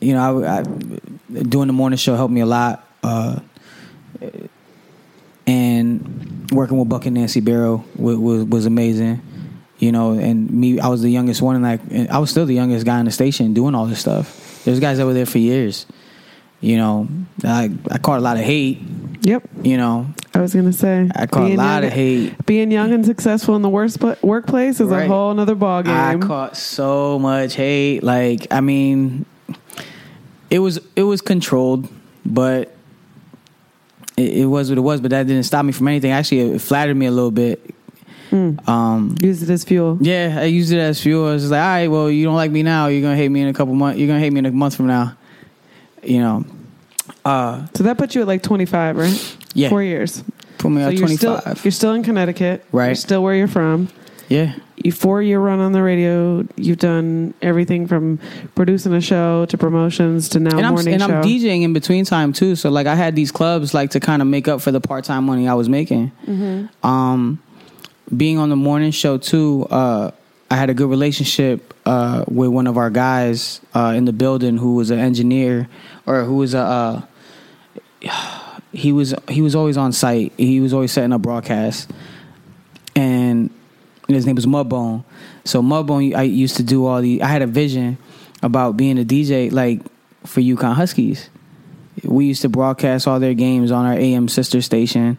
you 0.00 0.12
know, 0.12 0.44
I, 0.44 0.60
I 0.60 0.62
doing 1.42 1.66
the 1.66 1.72
morning 1.72 1.96
show 1.96 2.14
helped 2.14 2.32
me 2.32 2.40
a 2.40 2.46
lot, 2.46 2.86
uh, 3.02 3.40
and 5.46 6.50
working 6.50 6.78
with 6.78 6.88
Buck 6.88 7.06
and 7.06 7.14
Nancy 7.14 7.40
Barrow 7.40 7.84
was, 7.96 8.16
was 8.16 8.44
was 8.44 8.66
amazing. 8.66 9.20
You 9.78 9.92
know, 9.92 10.12
and 10.12 10.48
me, 10.50 10.78
I 10.80 10.88
was 10.88 11.02
the 11.02 11.10
youngest 11.10 11.42
one, 11.42 11.56
and 11.56 11.64
like 11.64 11.80
and 11.90 12.08
I 12.08 12.18
was 12.18 12.30
still 12.30 12.46
the 12.46 12.54
youngest 12.54 12.86
guy 12.86 12.98
in 13.00 13.04
the 13.04 13.10
station 13.10 13.54
doing 13.54 13.74
all 13.74 13.86
this 13.86 14.00
stuff. 14.00 14.62
There's 14.64 14.80
guys 14.80 14.98
that 14.98 15.06
were 15.06 15.12
there 15.12 15.26
for 15.26 15.38
years. 15.38 15.86
You 16.60 16.78
know, 16.78 17.08
I 17.44 17.70
I 17.90 17.98
caught 17.98 18.18
a 18.18 18.22
lot 18.22 18.38
of 18.38 18.44
hate. 18.44 18.80
yep 19.20 19.42
You 19.62 19.76
know, 19.76 20.06
i 20.32 20.40
was 20.40 20.54
gonna 20.54 20.72
say 20.72 21.10
I 21.14 21.26
caught 21.26 21.50
a 21.50 21.56
lot 21.56 21.82
young, 21.82 21.84
of 21.84 21.92
hate. 21.92 22.46
being 22.46 22.70
young 22.70 22.92
and 22.92 23.04
successful 23.04 23.54
in 23.56 23.62
the 23.62 23.68
worst 23.68 24.00
pla- 24.00 24.16
workplace 24.22 24.80
is 24.80 24.90
a 24.90 25.06
whole 25.06 25.34
nother 25.34 25.54
ball 25.56 25.82
I 25.86 26.16
caught 26.16 26.56
so 26.56 27.18
much 27.18 27.54
hate. 27.54 28.02
Like, 28.02 28.46
I 28.50 28.60
mean, 28.62 29.26
it 30.48 30.60
was 30.60 30.80
it 30.96 31.02
was 31.02 31.20
controlled, 31.20 31.88
but 32.24 32.73
it, 34.16 34.38
it 34.38 34.46
was 34.46 34.68
what 34.70 34.78
it 34.78 34.82
was. 34.82 35.00
But 35.00 35.10
that 35.10 35.26
didn't 35.26 35.44
stop 35.44 35.64
me 35.64 35.72
from 35.72 35.88
anything. 35.88 36.10
Actually, 36.10 36.40
it 36.52 36.60
flattered 36.60 36.94
me 36.94 37.06
a 37.06 37.10
little 37.10 37.30
bit. 37.30 37.74
Um, 38.32 39.14
use 39.20 39.44
it 39.44 39.50
as 39.50 39.62
fuel 39.62 39.96
yeah, 40.00 40.38
I 40.40 40.46
used 40.46 40.72
it 40.72 40.78
as 40.80 41.00
fuel. 41.00 41.28
I 41.28 41.34
was 41.34 41.42
just 41.42 41.52
like, 41.52 41.60
all 41.60 41.66
right, 41.68 41.86
well, 41.86 42.10
you 42.10 42.24
don't 42.24 42.34
like 42.34 42.50
me 42.50 42.64
now. 42.64 42.88
You're 42.88 43.00
gonna 43.00 43.14
hate 43.14 43.28
me 43.28 43.42
in 43.42 43.46
a 43.48 43.52
couple 43.52 43.74
months. 43.74 43.96
You're 43.96 44.08
gonna 44.08 44.18
hate 44.18 44.32
me 44.32 44.40
in 44.40 44.46
a 44.46 44.50
month 44.50 44.74
from 44.74 44.88
now. 44.88 45.16
You 46.02 46.18
know, 46.18 46.44
uh, 47.24 47.66
so 47.74 47.84
that 47.84 47.96
put 47.96 48.16
you 48.16 48.22
at 48.22 48.26
like 48.26 48.42
25 48.42 48.96
right 48.96 49.36
yeah, 49.54 49.68
four 49.68 49.84
years 49.84 50.24
put 50.58 50.70
me 50.70 50.80
so 50.80 50.88
at 50.88 50.92
you're 50.94 51.00
twenty 51.00 51.16
still 51.16 51.40
you're 51.62 51.70
still 51.70 51.92
in 51.92 52.02
Connecticut. 52.02 52.64
Right. 52.72 52.86
You're 52.86 52.94
still 52.96 53.22
where 53.22 53.34
you're 53.34 53.46
from. 53.46 53.88
Yeah, 54.34 54.56
You 54.82 54.90
four 54.90 55.22
year 55.22 55.38
run 55.38 55.60
on 55.60 55.70
the 55.70 55.80
radio. 55.80 56.44
You've 56.56 56.78
done 56.78 57.34
everything 57.40 57.86
from 57.86 58.18
producing 58.56 58.92
a 58.92 59.00
show 59.00 59.46
to 59.46 59.56
promotions 59.56 60.28
to 60.30 60.40
now 60.40 60.56
and 60.56 60.66
I'm 60.66 60.74
morning 60.74 60.94
and 60.94 61.02
show. 61.04 61.14
I'm 61.18 61.22
DJing 61.22 61.62
in 61.62 61.72
between 61.72 62.04
time 62.04 62.32
too. 62.32 62.56
So 62.56 62.68
like 62.68 62.88
I 62.88 62.96
had 62.96 63.14
these 63.14 63.30
clubs 63.30 63.74
like 63.74 63.90
to 63.90 64.00
kind 64.00 64.20
of 64.20 64.26
make 64.26 64.48
up 64.48 64.60
for 64.60 64.72
the 64.72 64.80
part 64.80 65.04
time 65.04 65.24
money 65.24 65.46
I 65.46 65.54
was 65.54 65.68
making. 65.68 66.10
Mm-hmm. 66.26 66.84
Um, 66.84 67.40
being 68.16 68.38
on 68.38 68.48
the 68.48 68.56
morning 68.56 68.90
show 68.90 69.18
too, 69.18 69.68
uh, 69.70 70.10
I 70.50 70.56
had 70.56 70.68
a 70.68 70.74
good 70.74 70.90
relationship 70.90 71.72
uh, 71.86 72.24
with 72.26 72.50
one 72.50 72.66
of 72.66 72.76
our 72.76 72.90
guys 72.90 73.60
uh, 73.72 73.94
in 73.96 74.04
the 74.04 74.12
building 74.12 74.56
who 74.56 74.74
was 74.74 74.90
an 74.90 74.98
engineer 74.98 75.68
or 76.06 76.24
who 76.24 76.34
was 76.38 76.54
a. 76.54 77.06
Uh, 78.02 78.50
he 78.72 78.90
was 78.90 79.14
he 79.28 79.40
was 79.42 79.54
always 79.54 79.76
on 79.76 79.92
site. 79.92 80.32
He 80.36 80.58
was 80.58 80.72
always 80.72 80.90
setting 80.90 81.12
up 81.12 81.22
broadcasts, 81.22 81.86
and 82.96 83.50
his 84.08 84.26
name 84.26 84.36
was 84.36 84.46
Mudbone. 84.46 85.04
So 85.44 85.62
Mudbone, 85.62 86.14
I 86.14 86.22
used 86.22 86.56
to 86.56 86.62
do 86.62 86.86
all 86.86 87.00
the. 87.00 87.22
I 87.22 87.28
had 87.28 87.42
a 87.42 87.46
vision 87.46 87.98
about 88.42 88.76
being 88.76 88.98
a 88.98 89.04
DJ, 89.04 89.50
like 89.50 89.80
for 90.24 90.40
UConn 90.40 90.74
Huskies. 90.74 91.30
We 92.02 92.26
used 92.26 92.42
to 92.42 92.48
broadcast 92.48 93.06
all 93.06 93.20
their 93.20 93.34
games 93.34 93.70
on 93.70 93.86
our 93.86 93.94
AM 93.94 94.28
sister 94.28 94.60
station, 94.60 95.18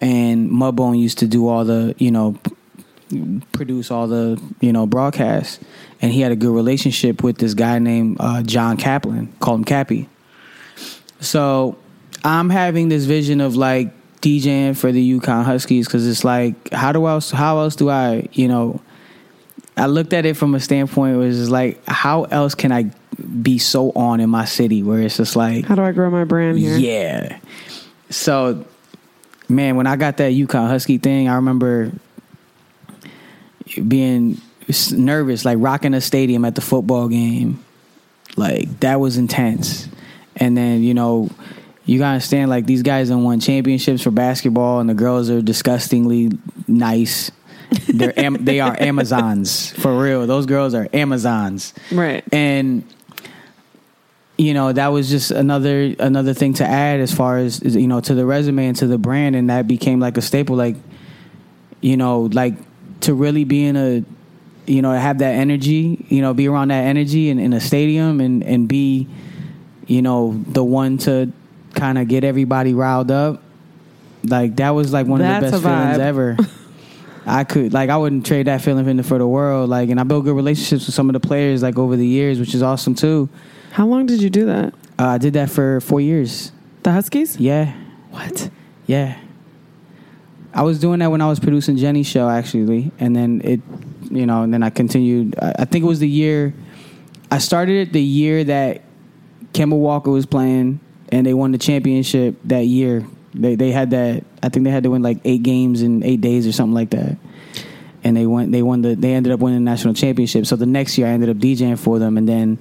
and 0.00 0.50
Mudbone 0.50 1.00
used 1.00 1.18
to 1.18 1.26
do 1.26 1.48
all 1.48 1.64
the, 1.64 1.94
you 1.98 2.10
know, 2.10 2.38
produce 3.52 3.90
all 3.90 4.06
the, 4.06 4.40
you 4.60 4.72
know, 4.72 4.86
broadcasts. 4.86 5.58
And 6.00 6.12
he 6.12 6.20
had 6.20 6.32
a 6.32 6.36
good 6.36 6.54
relationship 6.54 7.22
with 7.22 7.38
this 7.38 7.54
guy 7.54 7.78
named 7.78 8.18
uh, 8.20 8.42
John 8.42 8.76
Kaplan, 8.76 9.32
called 9.40 9.60
him 9.60 9.64
Cappy. 9.64 10.08
So 11.20 11.78
I'm 12.24 12.50
having 12.50 12.88
this 12.88 13.04
vision 13.04 13.40
of 13.40 13.56
like 13.56 13.92
DJing 14.22 14.76
for 14.76 14.92
the 14.92 15.18
UConn 15.18 15.44
Huskies 15.44 15.86
because 15.86 16.06
it's 16.06 16.24
like, 16.24 16.72
how 16.72 16.92
do 16.92 17.06
else? 17.06 17.30
How 17.30 17.58
else 17.58 17.76
do 17.76 17.90
I, 17.90 18.28
you 18.32 18.48
know? 18.48 18.80
I 19.76 19.86
looked 19.86 20.12
at 20.12 20.26
it 20.26 20.36
from 20.36 20.54
a 20.54 20.60
standpoint 20.60 21.18
where 21.18 21.28
it's 21.28 21.48
like, 21.48 21.82
how 21.86 22.24
else 22.24 22.54
can 22.54 22.72
I 22.72 22.90
be 23.42 23.58
so 23.58 23.90
on 23.92 24.20
in 24.20 24.30
my 24.30 24.44
city 24.44 24.82
where 24.82 25.00
it's 25.00 25.16
just 25.16 25.34
like, 25.34 25.64
How 25.64 25.74
do 25.74 25.82
I 25.82 25.92
grow 25.92 26.10
my 26.10 26.24
brand 26.24 26.58
here? 26.58 26.76
yeah. 26.76 27.38
So, 28.10 28.64
man, 29.48 29.76
when 29.76 29.86
I 29.86 29.96
got 29.96 30.18
that 30.18 30.32
UConn 30.32 30.68
Husky 30.68 30.98
thing, 30.98 31.28
I 31.28 31.36
remember 31.36 31.90
being 33.88 34.40
nervous, 34.92 35.44
like 35.44 35.58
rocking 35.60 35.94
a 35.94 36.00
stadium 36.00 36.44
at 36.44 36.54
the 36.54 36.60
football 36.60 37.08
game. 37.08 37.64
Like 38.36 38.80
that 38.80 39.00
was 39.00 39.16
intense. 39.16 39.88
And 40.36 40.56
then 40.56 40.82
you 40.82 40.94
know, 40.94 41.30
you 41.84 41.98
gotta 41.98 42.14
understand 42.14 42.50
like 42.50 42.66
these 42.66 42.82
guys 42.82 43.08
have 43.08 43.18
won 43.18 43.40
championships 43.40 44.02
for 44.02 44.10
basketball, 44.10 44.80
and 44.80 44.88
the 44.88 44.94
girls 44.94 45.30
are 45.30 45.42
disgustingly 45.42 46.30
nice. 46.68 47.30
They're 47.88 48.18
am- 48.18 48.44
they 48.44 48.60
are 48.60 48.76
Amazons 48.78 49.70
for 49.72 49.98
real. 50.02 50.26
Those 50.26 50.46
girls 50.46 50.74
are 50.74 50.88
Amazons 50.92 51.72
Right. 51.90 52.22
and 52.32 52.84
you 54.38 54.54
know 54.54 54.72
that 54.72 54.88
was 54.88 55.08
just 55.10 55.30
another 55.30 55.94
another 55.98 56.34
thing 56.34 56.54
to 56.54 56.64
add 56.64 57.00
as 57.00 57.12
far 57.14 57.38
as 57.38 57.60
you 57.62 57.86
know 57.86 58.00
to 58.00 58.14
the 58.14 58.24
resume 58.26 58.66
and 58.66 58.76
to 58.76 58.86
the 58.86 58.98
brand 58.98 59.36
and 59.36 59.50
that 59.50 59.66
became 59.68 60.00
like 60.00 60.16
a 60.16 60.22
staple 60.22 60.56
like 60.56 60.76
you 61.80 61.96
know 61.96 62.22
like 62.32 62.54
to 63.00 63.14
really 63.14 63.44
be 63.44 63.64
in 63.64 63.76
a 63.76 64.04
you 64.66 64.80
know 64.82 64.92
have 64.92 65.18
that 65.18 65.34
energy 65.34 66.04
you 66.08 66.22
know 66.22 66.32
be 66.34 66.48
around 66.48 66.68
that 66.68 66.84
energy 66.84 67.28
in, 67.28 67.38
in 67.38 67.52
a 67.52 67.60
stadium 67.60 68.20
and 68.20 68.42
and 68.42 68.68
be 68.68 69.06
you 69.86 70.00
know 70.00 70.42
the 70.48 70.64
one 70.64 70.96
to 70.98 71.30
kind 71.82 71.98
of 71.98 72.06
get 72.06 72.22
everybody 72.22 72.74
riled 72.74 73.10
up 73.10 73.42
like 74.24 74.54
that 74.56 74.70
was 74.70 74.92
like 74.92 75.06
one 75.08 75.20
That's 75.20 75.46
of 75.46 75.50
the 75.50 75.58
best 75.58 75.64
feelings 75.64 75.98
ever 75.98 76.36
I 77.26 77.42
could 77.42 77.72
like 77.72 77.90
I 77.90 77.96
wouldn't 77.96 78.24
trade 78.24 78.46
that 78.46 78.60
feeling 78.62 78.84
for 78.84 78.94
the- 78.94 79.02
for 79.02 79.18
the 79.18 79.26
world. 79.26 79.68
Like, 79.70 79.90
and 79.90 79.98
I 80.00 80.02
built 80.04 80.24
good 80.24 80.34
relationships 80.36 80.86
with 80.86 80.94
some 80.94 81.08
of 81.08 81.12
the 81.14 81.20
players 81.20 81.62
like 81.62 81.78
over 81.78 81.94
the 81.96 82.06
years, 82.06 82.40
which 82.40 82.52
is 82.54 82.62
awesome 82.64 82.94
too. 82.96 83.28
How 83.72 83.86
long 83.86 84.06
did 84.06 84.20
you 84.22 84.28
do 84.30 84.46
that? 84.46 84.74
Uh, 84.98 85.06
I 85.06 85.18
did 85.18 85.32
that 85.34 85.48
for 85.50 85.80
four 85.80 86.00
years. 86.00 86.50
The 86.82 86.90
Huskies? 86.92 87.38
Yeah, 87.38 87.72
What? 88.10 88.50
yeah. 88.86 89.18
I 90.54 90.62
was 90.62 90.78
doing 90.80 90.98
that 90.98 91.10
when 91.12 91.20
I 91.20 91.28
was 91.28 91.38
producing 91.40 91.76
Jenny's 91.76 92.06
show 92.08 92.28
actually, 92.28 92.90
and 92.98 93.14
then 93.14 93.40
it, 93.44 93.60
you 94.10 94.26
know, 94.26 94.42
and 94.42 94.52
then 94.52 94.62
I 94.64 94.70
continued. 94.70 95.34
I, 95.40 95.52
I 95.60 95.64
think 95.64 95.84
it 95.84 95.88
was 95.88 96.00
the 96.00 96.08
year 96.08 96.52
I 97.30 97.38
started 97.38 97.88
it 97.88 97.92
the 97.92 98.02
year 98.02 98.42
that 98.44 98.82
Kemba 99.52 99.78
Walker 99.78 100.10
was 100.10 100.26
playing, 100.26 100.80
and 101.12 101.24
they 101.24 101.34
won 101.34 101.52
the 101.52 101.58
championship 101.58 102.36
that 102.44 102.64
year. 102.64 103.06
They 103.34 103.54
they 103.54 103.70
had 103.70 103.90
that. 103.90 104.24
I 104.42 104.48
think 104.48 104.64
they 104.64 104.70
had 104.70 104.82
to 104.82 104.90
win 104.90 105.02
like 105.02 105.18
eight 105.24 105.42
games 105.42 105.82
in 105.82 106.02
eight 106.02 106.20
days 106.20 106.46
or 106.46 106.52
something 106.52 106.74
like 106.74 106.90
that. 106.90 107.16
And 108.02 108.16
they 108.16 108.26
won. 108.26 108.50
They 108.50 108.62
won 108.62 108.82
the. 108.82 108.96
They 108.96 109.14
ended 109.14 109.32
up 109.32 109.38
winning 109.38 109.64
the 109.64 109.70
national 109.70 109.94
championship. 109.94 110.46
So 110.46 110.56
the 110.56 110.66
next 110.66 110.98
year, 110.98 111.06
I 111.06 111.10
ended 111.10 111.28
up 111.28 111.36
DJing 111.36 111.78
for 111.78 112.00
them, 112.00 112.18
and 112.18 112.28
then 112.28 112.60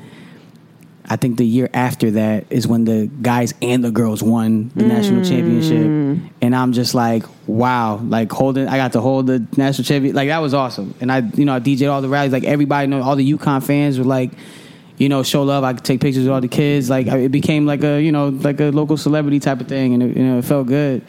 I 1.11 1.15
think 1.15 1.37
the 1.37 1.45
year 1.45 1.69
after 1.73 2.11
that 2.11 2.45
is 2.51 2.67
when 2.67 2.85
the 2.85 3.09
guys 3.21 3.53
and 3.61 3.83
the 3.83 3.91
girls 3.91 4.21
won 4.21 4.71
the 4.75 4.85
national 4.85 5.25
championship. 5.25 5.85
Mm. 5.85 6.29
And 6.41 6.55
I'm 6.55 6.73
just 6.73 6.93
like, 6.93 7.25
wow, 7.47 7.97
like 7.97 8.31
holding, 8.31 8.67
I 8.67 8.77
got 8.77 8.93
to 8.93 9.01
hold 9.01 9.27
the 9.27 9.45
national 9.57 9.83
championship, 9.83 10.15
Like 10.15 10.29
that 10.29 10.37
was 10.37 10.53
awesome. 10.53 10.93
And 11.01 11.11
I, 11.11 11.19
you 11.19 11.43
know, 11.43 11.55
I 11.55 11.59
DJed 11.59 11.91
all 11.91 12.01
the 12.01 12.07
rallies. 12.07 12.31
Like 12.31 12.45
everybody 12.45 12.87
know, 12.87 13.01
all 13.01 13.17
the 13.17 13.33
UConn 13.33 13.61
fans 13.61 13.97
were 13.97 14.05
like, 14.05 14.31
you 15.01 15.09
know, 15.09 15.23
show 15.23 15.41
love. 15.41 15.63
I 15.63 15.73
could 15.73 15.83
take 15.83 15.99
pictures 15.99 16.25
with 16.25 16.31
all 16.31 16.41
the 16.41 16.47
kids. 16.47 16.87
Like 16.89 17.07
I- 17.07 17.17
it 17.17 17.29
became 17.29 17.65
like 17.65 17.83
a, 17.83 17.99
you 17.99 18.11
know, 18.11 18.29
like 18.29 18.59
a 18.59 18.69
local 18.69 18.97
celebrity 18.97 19.39
type 19.39 19.59
of 19.59 19.67
thing. 19.67 19.95
And 19.95 20.03
it, 20.03 20.15
you 20.15 20.23
know, 20.23 20.37
it 20.37 20.45
felt 20.45 20.67
good. 20.67 21.01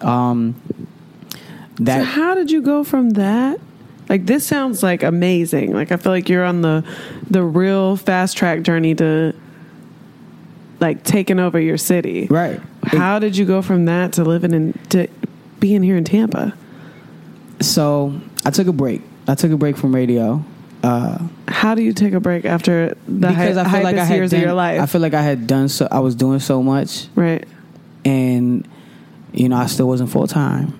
Um, 0.00 0.54
that 1.80 1.98
so 1.98 2.04
how 2.04 2.34
did 2.36 2.52
you 2.52 2.62
go 2.62 2.84
from 2.84 3.10
that? 3.10 3.58
Like 4.08 4.26
this 4.26 4.46
sounds 4.46 4.84
like 4.84 5.02
amazing. 5.02 5.72
Like 5.72 5.90
I 5.90 5.96
feel 5.96 6.12
like 6.12 6.28
you're 6.28 6.44
on 6.44 6.60
the 6.62 6.84
the 7.28 7.42
real 7.42 7.96
fast 7.96 8.36
track 8.36 8.62
journey 8.62 8.94
to 8.94 9.34
like 10.78 11.02
taking 11.02 11.40
over 11.40 11.58
your 11.58 11.78
city. 11.78 12.26
right. 12.30 12.60
How 12.84 13.18
did 13.18 13.36
you 13.36 13.46
go 13.46 13.62
from 13.62 13.86
that 13.86 14.12
to 14.12 14.24
living 14.24 14.52
in 14.52 14.78
to 14.90 15.08
being 15.58 15.82
here 15.82 15.96
in 15.96 16.04
Tampa? 16.04 16.54
So 17.60 18.20
I 18.44 18.50
took 18.50 18.66
a 18.68 18.72
break. 18.72 19.00
I 19.26 19.34
took 19.34 19.50
a 19.50 19.56
break 19.56 19.76
from 19.76 19.94
radio. 19.94 20.44
Uh, 20.84 21.18
How 21.48 21.74
do 21.74 21.82
you 21.82 21.92
take 21.94 22.12
a 22.12 22.20
break 22.20 22.44
after 22.44 22.96
the 23.08 23.28
because 23.28 23.56
I 23.56 23.64
feel 23.70 23.82
like 23.82 23.96
I 23.96 24.04
had 24.04 24.16
years 24.16 24.30
done, 24.32 24.40
of 24.40 24.44
your 24.44 24.54
life? 24.54 24.80
I 24.80 24.86
feel 24.86 25.00
like 25.00 25.14
I 25.14 25.22
had 25.22 25.46
done 25.46 25.68
so. 25.68 25.88
I 25.90 26.00
was 26.00 26.14
doing 26.14 26.40
so 26.40 26.62
much, 26.62 27.06
right. 27.14 27.46
and 28.04 28.68
you 29.32 29.48
know, 29.48 29.56
I 29.56 29.66
still 29.66 29.88
wasn't 29.88 30.10
full 30.10 30.26
time. 30.26 30.78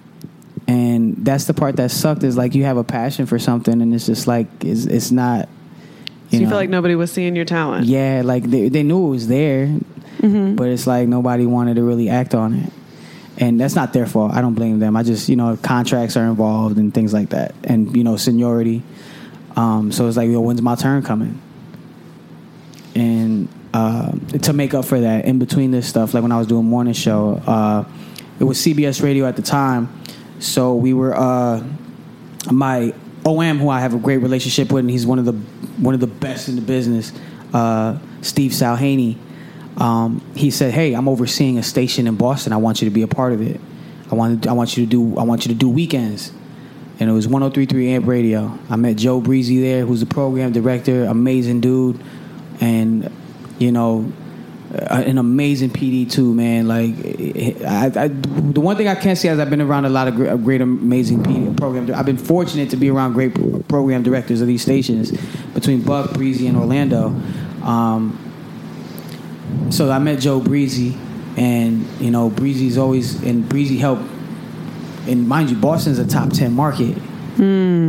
And 0.67 1.17
that's 1.25 1.45
the 1.45 1.55
part 1.55 1.77
that 1.77 1.91
sucked. 1.91 2.23
Is 2.23 2.37
like 2.37 2.55
you 2.55 2.65
have 2.65 2.77
a 2.77 2.85
passion 2.85 3.27
for 3.27 3.39
something, 3.39 3.81
and 3.83 3.95
it's 3.95 4.07
just 4.07 4.27
like 4.27 4.47
it's, 4.63 4.85
it's 4.87 5.11
not. 5.11 5.49
So 6.31 6.37
you 6.37 6.41
know, 6.43 6.49
feel 6.49 6.57
like 6.59 6.71
nobody 6.71 6.95
was 6.95 7.13
seeing 7.13 7.37
your 7.37 7.45
talent. 7.45 7.87
yeah, 7.87 8.23
like 8.25 8.45
they 8.45 8.69
they 8.69 8.83
knew 8.83 9.07
it 9.07 9.11
was 9.11 9.29
there, 9.29 9.67
Mm-hmm. 10.21 10.55
but 10.57 10.69
it's 10.69 10.87
like 10.87 11.07
nobody 11.09 11.45
wanted 11.47 11.77
to 11.77 11.83
really 11.83 12.09
act 12.09 12.35
on 12.35 12.55
it. 12.55 12.73
And 13.37 13.61
that's 13.61 13.75
not 13.75 13.93
their 13.93 14.07
fault. 14.07 14.33
I 14.33 14.41
don't 14.41 14.55
blame 14.55 14.79
them. 14.79 14.97
I 14.97 15.03
just, 15.03 15.29
you 15.29 15.37
know, 15.37 15.59
contracts 15.61 16.17
are 16.17 16.25
involved 16.25 16.79
and 16.79 16.95
things 16.95 17.13
like 17.13 17.31
that. 17.31 17.55
And, 17.65 17.95
you 17.97 18.05
know, 18.05 18.17
seniority. 18.17 18.83
Um, 19.57 19.93
so 19.93 20.09
it's 20.09 20.17
like, 20.17 20.29
yo, 20.29 20.41
when's 20.41 20.63
my 20.63 20.75
turn 20.75 21.03
coming? 21.03 21.41
And 22.95 23.49
uh, 23.73 24.13
to 24.43 24.53
make 24.53 24.75
up 24.75 24.85
for 24.85 25.01
that, 25.01 25.25
in 25.25 25.39
between 25.39 25.71
this 25.71 25.89
stuff, 25.89 26.15
like 26.15 26.23
when 26.23 26.33
I 26.33 26.39
was 26.39 26.47
doing 26.47 26.65
morning 26.65 26.95
show, 26.95 27.43
uh, 27.47 27.85
it 28.39 28.45
was 28.45 28.59
CBS 28.59 29.03
Radio 29.03 29.27
at 29.27 29.37
the 29.37 29.43
time. 29.43 30.03
So 30.39 30.75
we 30.75 30.93
were, 30.93 31.15
uh, 31.15 31.63
my 32.51 32.93
OM, 33.25 33.59
who 33.59 33.69
I 33.69 33.81
have 33.81 33.95
a 33.95 33.99
great 33.99 34.19
relationship 34.19 34.71
with, 34.71 34.81
and 34.81 34.91
he's 34.91 35.07
one 35.07 35.19
of 35.19 35.25
the 35.25 35.33
one 35.79 35.95
of 35.95 36.01
the 36.01 36.07
best 36.07 36.49
in 36.49 36.57
the 36.57 36.63
business, 36.63 37.13
uh, 37.53 37.99
Steve 38.21 38.53
Salhaney. 38.53 39.17
Um, 39.77 40.21
he 40.37 40.51
said, 40.51 40.73
"Hey, 40.73 40.93
I'm 40.93 41.09
overseeing 41.09 41.59
a 41.59 41.63
station 41.63 42.07
in 42.07 42.17
Boston. 42.17 42.53
I 42.53 42.59
want 42.59 42.81
you 42.83 42.89
to 42.89 42.95
be 42.95 43.03
a 43.03 43.09
part 43.09 43.33
of 43.33 43.41
it. 43.41 43.61
I 44.11 44.15
want 44.15 44.47
I 44.47 44.53
want 44.53 44.77
you 44.77 44.85
to 44.85 44.91
do 44.91 45.19
I 45.19 45.23
want 45.23 45.47
you 45.47 45.53
to 45.53 45.59
do 45.59 45.69
weekends." 45.69 46.33
And 47.01 47.11
it 47.11 47.13
was 47.13 47.27
103.3 47.27 47.89
Amp 47.89 48.07
Radio. 48.07 48.57
I 48.71 48.77
met 48.77 48.97
Joe 48.97 49.21
Breezy 49.21 49.61
there, 49.61 49.85
who's 49.85 50.01
the 50.01 50.07
program 50.07 50.53
director, 50.53 51.05
amazing 51.05 51.61
dude, 51.61 52.01
and 52.61 53.11
you 53.59 53.73
know, 53.73 54.13
an 54.75 55.19
amazing 55.19 55.71
PD 55.71 56.11
too, 56.11 56.35
man. 56.35 56.67
Like, 56.67 56.95
I, 57.65 58.05
I, 58.05 58.09
the 58.09 58.61
one 58.61 58.77
thing 58.77 58.89
I 58.89 58.95
can 58.95 59.15
say 59.17 59.29
is 59.29 59.39
I've 59.39 59.51
been 59.51 59.61
around 59.61 59.85
a 59.85 59.89
lot 59.89 60.09
of 60.09 60.17
great, 60.17 60.43
great 60.43 60.61
amazing 60.61 61.23
PD 61.23 61.57
program. 61.57 61.95
I've 61.95 62.07
been 62.07 62.19
fortunate 62.19 62.71
to 62.71 62.77
be 62.77 62.91
around 62.91 63.13
great 63.13 63.35
program 63.69 64.03
directors 64.03 64.41
of 64.41 64.47
these 64.47 64.63
stations 64.63 65.13
between 65.53 65.83
Buck, 65.83 66.13
Breezy, 66.15 66.47
and 66.49 66.57
Orlando. 66.57 67.09
Um, 67.63 68.19
so 69.71 69.91
I 69.91 69.99
met 69.99 70.19
Joe 70.21 70.41
Breezy, 70.41 70.97
and 71.37 71.87
you 72.01 72.11
know, 72.11 72.31
Breezy's 72.31 72.77
always 72.79 73.23
and 73.23 73.49
Breezy 73.49 73.79
helped. 73.79 74.11
And 75.09 75.29
mind 75.29 75.51
you, 75.51 75.57
Boston's 75.57 75.99
a 75.99 76.07
top 76.07 76.31
ten 76.31 76.53
market. 76.53 76.97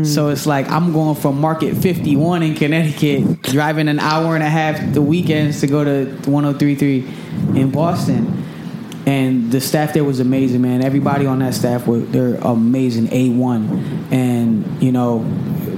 So 0.05 0.29
it's 0.29 0.47
like 0.47 0.69
I'm 0.71 0.91
going 0.91 1.15
from 1.15 1.39
Market 1.39 1.75
51 1.75 2.41
in 2.41 2.55
Connecticut, 2.55 3.43
driving 3.43 3.87
an 3.87 3.99
hour 3.99 4.33
and 4.33 4.43
a 4.43 4.49
half 4.49 4.93
the 4.93 5.03
weekends 5.03 5.61
to 5.61 5.67
go 5.67 5.83
to 5.83 6.05
1033 6.27 7.07
in 7.59 7.69
Boston. 7.69 8.43
And 9.05 9.51
the 9.51 9.61
staff 9.61 9.93
there 9.93 10.03
was 10.03 10.19
amazing, 10.19 10.63
man. 10.63 10.83
Everybody 10.83 11.27
on 11.27 11.39
that 11.39 11.53
staff 11.53 11.85
were 11.85 11.99
they're 11.99 12.35
amazing, 12.35 13.07
A1. 13.09 14.11
And, 14.11 14.81
you 14.81 14.91
know, 14.91 15.19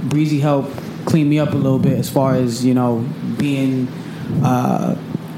Breezy 0.03 0.39
helped 0.39 0.73
clean 1.05 1.27
me 1.27 1.37
up 1.37 1.51
a 1.51 1.57
little 1.57 1.79
bit 1.79 1.99
as 1.99 2.09
far 2.09 2.35
as, 2.35 2.65
you 2.65 2.73
know, 2.73 3.05
being 3.37 3.89
uh, 4.43 4.95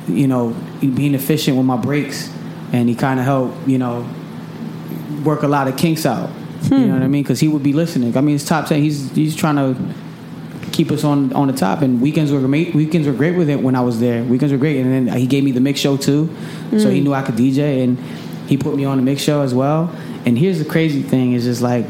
you 0.08 0.28
know, 0.28 0.56
being 0.82 1.16
efficient 1.16 1.58
with 1.58 1.66
my 1.66 1.78
breaks. 1.78 2.32
And 2.72 2.88
he 2.88 2.93
kind 2.93 3.20
of 3.20 3.26
helped, 3.26 3.68
you 3.68 3.80
know, 3.80 4.08
work 5.24 5.43
a 5.43 5.47
lot 5.47 5.67
of 5.67 5.78
kinks 5.78 6.05
out. 6.05 6.30
You 6.63 6.78
know 6.78 6.93
what 6.93 7.01
I 7.01 7.05
hmm. 7.05 7.11
mean? 7.11 7.24
Because 7.24 7.39
he 7.39 7.47
would 7.47 7.63
be 7.63 7.74
listening. 7.74 8.15
I 8.17 8.22
mean, 8.22 8.36
it's 8.36 8.45
top 8.45 8.67
ten. 8.67 8.82
He's 8.82 9.11
he's 9.11 9.36
trying 9.36 9.55
to 9.55 9.95
keep 10.72 10.91
us 10.91 11.03
on 11.03 11.32
on 11.34 11.47
the 11.47 11.53
top. 11.53 11.82
And 11.82 12.01
weekends 12.01 12.32
were 12.32 12.39
great. 12.41 12.76
Weekends 12.76 13.07
were 13.07 13.13
great 13.13 13.38
with 13.38 13.49
it 13.49 13.61
when 13.61 13.76
I 13.76 13.82
was 13.82 13.99
there. 13.99 14.24
Weekends 14.24 14.51
were 14.51 14.57
great. 14.57 14.80
And 14.80 15.07
then 15.07 15.17
he 15.17 15.26
gave 15.26 15.43
me 15.43 15.51
the 15.51 15.61
mix 15.61 15.80
show 15.80 15.95
too, 15.95 16.30
so 16.72 16.89
he 16.89 16.99
hmm. 16.99 17.05
knew 17.05 17.13
I 17.13 17.22
could 17.22 17.36
DJ, 17.36 17.84
and 17.84 17.97
he 18.47 18.57
put 18.57 18.76
me 18.76 18.86
on 18.86 18.97
the 18.97 19.03
mix 19.03 19.22
show 19.22 19.41
as 19.41 19.53
well. 19.53 19.93
And 20.26 20.38
here's 20.38 20.59
the 20.59 20.65
crazy 20.65 21.01
thing: 21.01 21.34
is 21.34 21.45
just 21.45 21.61
like 21.61 21.86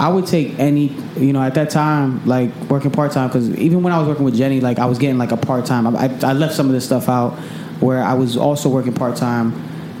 I 0.00 0.08
would 0.08 0.26
take 0.26 0.58
any, 0.58 0.88
you 1.16 1.34
know, 1.34 1.42
at 1.42 1.54
that 1.54 1.68
time, 1.68 2.24
like 2.24 2.54
working 2.70 2.90
part 2.90 3.12
time, 3.12 3.28
because 3.28 3.50
even 3.56 3.82
when 3.82 3.92
I 3.92 3.98
was 3.98 4.08
working 4.08 4.24
with 4.24 4.34
Jenny, 4.34 4.60
like 4.60 4.78
I 4.78 4.86
was 4.86 4.98
getting 4.98 5.18
like 5.18 5.30
a 5.30 5.36
part 5.36 5.66
time. 5.66 5.86
I, 5.86 6.06
I 6.22 6.32
left 6.32 6.54
some 6.54 6.66
of 6.66 6.72
this 6.72 6.86
stuff 6.86 7.08
out, 7.08 7.32
where 7.80 8.02
I 8.02 8.14
was 8.14 8.36
also 8.36 8.70
working 8.70 8.94
part 8.94 9.16
time 9.16 9.52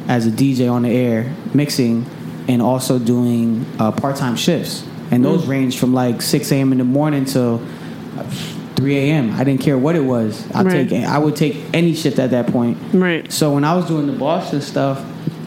as 0.08 0.26
a 0.26 0.30
DJ 0.30 0.72
on 0.72 0.82
the 0.82 0.90
air, 0.90 1.32
mixing, 1.52 2.06
and 2.50 2.60
also 2.60 2.98
doing 2.98 3.64
uh, 3.78 3.92
part 3.92 4.16
time 4.16 4.34
shifts, 4.36 4.84
and 5.12 5.24
those 5.24 5.42
Mm. 5.44 5.48
ranged 5.48 5.78
from 5.78 5.94
like 5.94 6.20
six 6.20 6.50
a.m. 6.52 6.72
in 6.72 6.78
the 6.78 6.84
morning 6.84 7.24
till 7.24 7.60
three 8.76 8.96
a.m. 8.96 9.32
I 9.38 9.44
didn't 9.44 9.60
care 9.60 9.78
what 9.78 9.94
it 9.94 10.04
was. 10.04 10.44
I 10.54 10.62
Right. 10.62 10.88
take 10.88 11.04
I 11.04 11.18
would 11.18 11.36
take 11.36 11.56
any 11.72 11.94
shift 11.94 12.18
at 12.18 12.30
that 12.32 12.46
point. 12.48 12.76
Right. 12.92 13.30
So 13.30 13.54
when 13.54 13.64
I 13.64 13.74
was 13.76 13.86
doing 13.86 14.06
the 14.06 14.12
Boston 14.14 14.60
stuff, 14.60 15.00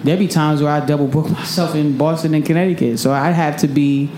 there'd 0.04 0.20
be 0.20 0.28
times 0.28 0.62
where 0.62 0.72
I 0.72 0.80
double 0.86 1.08
book 1.08 1.30
myself 1.39 1.76
in 1.76 1.97
Boston 1.97 2.34
and 2.34 2.45
Connecticut. 2.45 2.99
So 2.99 3.12
I'd 3.12 3.34
have 3.34 3.58
to 3.58 3.68
be 3.68 4.10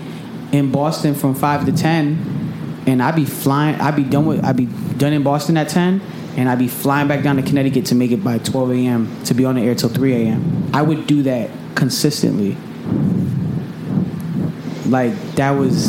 in 0.52 0.70
Boston 0.70 1.14
from 1.14 1.34
five 1.34 1.64
to 1.66 1.72
ten, 1.72 2.18
and 2.86 3.02
I'd 3.02 3.16
be 3.16 3.24
flying. 3.24 3.80
I'd 3.80 3.96
be 3.96 4.04
done 4.04 4.26
with. 4.26 4.44
I'd 4.44 4.56
be 4.56 4.68
done 4.96 5.12
in 5.12 5.22
Boston 5.24 5.56
at 5.56 5.68
ten, 5.68 6.00
and 6.36 6.48
I'd 6.48 6.58
be 6.58 6.68
flying 6.68 7.08
back 7.08 7.22
down 7.24 7.36
to 7.36 7.42
Connecticut 7.42 7.86
to 7.86 7.94
make 7.94 8.12
it 8.12 8.22
by 8.22 8.38
twelve 8.38 8.70
a.m. 8.70 9.08
to 9.24 9.34
be 9.34 9.44
on 9.44 9.56
the 9.56 9.62
air 9.62 9.74
till 9.74 9.88
three 9.88 10.12
a.m. 10.14 10.70
I 10.72 10.82
would 10.82 11.06
do 11.06 11.22
that 11.24 11.50
consistently. 11.74 12.56
Like 14.86 15.14
that 15.34 15.50
was 15.52 15.86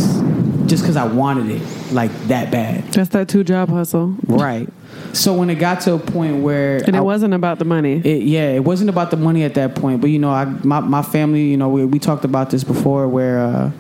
just 0.66 0.84
because 0.84 0.96
I 0.98 1.06
wanted 1.06 1.50
it 1.52 1.94
like 1.94 2.12
that 2.28 2.52
bad. 2.52 2.84
That's 2.92 3.10
that 3.10 3.30
two 3.30 3.44
job 3.44 3.70
hustle. 3.70 4.16
Right. 4.26 4.68
So 5.14 5.34
when 5.34 5.50
it 5.50 5.56
got 5.56 5.82
to 5.82 5.94
a 5.94 6.00
point 6.00 6.42
where 6.44 6.78
And 6.78 6.96
it 6.96 7.00
I- 7.00 7.02
wasn't 7.02 7.34
about 7.34 7.60
the 7.60 7.66
money. 7.66 8.02
it, 8.04 8.24
yeah, 8.24 8.50
it 8.50 8.64
wasn't 8.64 8.90
about 8.90 9.12
the 9.12 9.18
money 9.18 9.44
at 9.44 9.54
that 9.54 9.76
point, 9.76 10.02
but 10.02 10.10
you 10.10 10.18
know, 10.20 10.32
I 10.32 10.46
my 10.46 10.80
my 10.80 11.02
family, 11.04 11.44
you 11.44 11.58
know, 11.58 11.70
we 11.70 11.86
we 11.86 12.00
talked 12.00 12.26
about 12.26 12.50
this 12.50 12.64
before, 12.64 13.08
where 13.08 13.40
uh, 13.40 13.72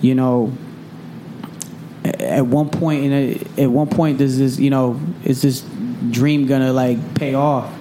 you 0.00 0.14
know, 0.14 0.52
at 2.04 2.46
one 2.46 2.68
point 2.70 3.04
in 3.04 3.12
a, 3.12 3.62
at 3.62 3.70
one 3.70 3.88
point, 3.88 4.18
does 4.18 4.38
this 4.38 4.58
you 4.58 4.70
know 4.70 5.00
is 5.24 5.42
this 5.42 5.64
dream 6.10 6.46
gonna 6.46 6.72
like 6.72 7.14
pay 7.14 7.34
off? 7.34 7.72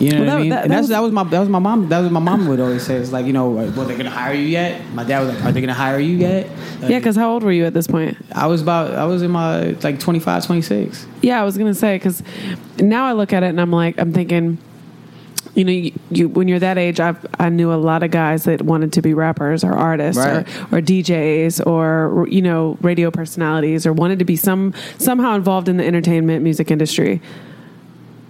You 0.00 0.10
know 0.12 0.20
Well, 0.20 0.26
what 0.26 0.34
I 0.36 0.40
mean? 0.40 0.48
that- 0.50 0.62
and 0.64 0.70
that 0.72 0.76
that's 0.76 0.82
was- 0.82 0.88
that 0.90 1.02
was 1.02 1.12
my 1.12 1.24
that 1.24 1.40
was 1.40 1.48
my 1.48 1.58
mom 1.58 1.88
that 1.88 2.00
was 2.00 2.10
my 2.10 2.20
mom 2.20 2.48
would 2.48 2.60
always 2.60 2.82
say 2.82 2.96
it's 2.96 3.12
like 3.12 3.26
you 3.26 3.32
know 3.32 3.50
well 3.50 3.86
they're 3.86 3.96
gonna 3.96 4.10
hire 4.10 4.34
you 4.34 4.46
yet? 4.46 4.80
My 4.94 5.04
dad 5.04 5.20
was 5.20 5.34
like 5.34 5.44
are 5.44 5.52
they 5.52 5.60
gonna 5.60 5.72
hire 5.74 5.98
you 6.00 6.16
yet? 6.16 6.48
yeah, 6.82 6.98
because 6.98 7.16
how 7.16 7.30
old 7.32 7.42
were 7.42 7.52
you 7.52 7.64
at 7.64 7.74
this 7.74 7.86
point? 7.86 8.16
I 8.32 8.46
was 8.46 8.60
about 8.62 8.92
I 8.92 9.04
was 9.06 9.22
in 9.22 9.30
my 9.30 9.70
like 9.82 10.00
25, 10.00 10.46
26. 10.46 11.06
Yeah, 11.22 11.40
I 11.40 11.44
was 11.44 11.56
gonna 11.56 11.74
say 11.74 11.96
because 11.96 12.22
now 12.80 13.06
I 13.06 13.12
look 13.12 13.32
at 13.32 13.42
it 13.42 13.48
and 13.50 13.60
I'm 13.60 13.70
like, 13.70 13.98
I'm 13.98 14.12
thinking, 14.12 14.58
you 15.54 15.64
know, 15.64 15.70
you, 15.72 15.92
you 16.10 16.28
when 16.28 16.48
you're 16.48 16.58
that 16.58 16.76
age, 16.78 16.98
I 16.98 17.14
I 17.38 17.48
knew 17.48 17.72
a 17.72 17.76
lot 17.76 18.02
of 18.02 18.10
guys 18.10 18.44
that 18.44 18.62
wanted 18.62 18.92
to 18.94 19.02
be 19.02 19.14
rappers 19.14 19.62
or 19.62 19.72
artists 19.72 20.18
Right. 20.18 20.46
or, 20.72 20.78
or 20.78 20.80
DJs 20.82 21.64
or 21.66 22.26
you 22.28 22.42
know 22.42 22.76
radio 22.82 23.10
personalities 23.12 23.86
or 23.86 23.92
wanted 23.92 24.18
to 24.18 24.24
be 24.24 24.34
some 24.36 24.74
somehow 24.98 25.36
involved 25.36 25.68
in 25.68 25.76
the 25.76 25.84
entertainment 25.86 26.42
music 26.42 26.70
industry. 26.72 27.20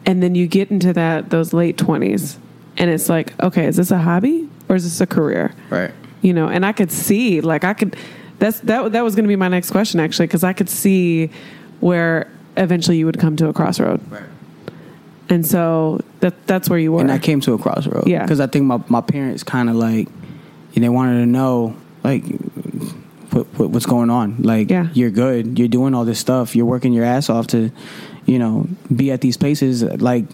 And 0.07 0.23
then 0.23 0.35
you 0.35 0.47
get 0.47 0.71
into 0.71 0.93
that 0.93 1.31
those 1.31 1.53
late 1.53 1.79
twenties, 1.79 2.39
and 2.77 2.91
it's 2.91 3.09
like, 3.09 3.39
okay, 3.43 3.67
is 3.67 3.77
this 3.77 3.91
a 3.91 3.99
hobby 3.99 4.49
or 4.69 4.77
is 4.77 4.85
this 4.85 5.01
a 5.01 5.07
career? 5.07 5.55
Right. 5.71 5.93
you 6.23 6.33
know 6.33 6.49
and 6.49 6.65
i 6.65 6.73
could 6.73 6.91
see 6.91 7.43
like 7.43 7.65
i 7.65 7.75
could 7.75 7.97
that's 8.39 8.61
that 8.61 8.93
that 8.93 9.05
was 9.05 9.15
going 9.15 9.25
to 9.25 9.29
be 9.29 9.37
my 9.37 9.49
next 9.49 9.71
question 9.71 10.01
actually 10.01 10.27
because 10.27 10.43
i 10.43 10.55
could 10.55 10.71
see 10.71 11.29
where 11.81 12.31
eventually 12.57 12.97
you 12.97 13.05
would 13.05 13.19
come 13.19 13.37
to 13.37 13.49
a 13.49 13.53
crossroad 13.53 14.01
Right. 14.11 14.23
and 15.29 15.47
so 15.47 16.01
that 16.21 16.47
that's 16.47 16.71
where 16.71 16.79
you 16.79 16.93
were 16.93 17.01
And 17.03 17.13
I 17.13 17.19
came 17.19 17.41
to 17.43 17.53
a 17.53 17.59
crossroad. 17.59 18.07
Yeah. 18.07 18.23
Because 18.23 18.41
I 18.41 18.47
think 18.47 18.65
my, 18.65 18.81
my 18.89 19.03
parents 19.03 19.43
kind 19.43 19.69
of 19.69 19.77
like, 19.77 20.09
you 20.73 20.81
know, 20.81 20.87
they 20.87 20.89
wanted 20.89 21.19
to 21.21 21.27
know, 21.27 21.77
like, 22.03 22.25
what, 23.33 23.47
what, 23.59 23.71
what's 23.71 23.87
going 23.87 24.09
on. 24.11 24.37
Like, 24.43 24.71
Yeah. 24.71 24.89
you're 24.95 25.11
good. 25.11 25.59
You're 25.59 25.69
doing 25.69 25.95
all 25.95 26.05
this 26.07 26.19
stuff. 26.19 26.55
You're 26.57 26.67
working 26.67 26.93
your 26.95 27.05
ass 27.05 27.29
off 27.29 27.47
to, 27.49 27.71
you 28.27 28.39
know, 28.39 28.67
be 28.95 29.11
at 29.13 29.21
these 29.21 29.37
places. 29.37 29.83
Like, 29.83 30.25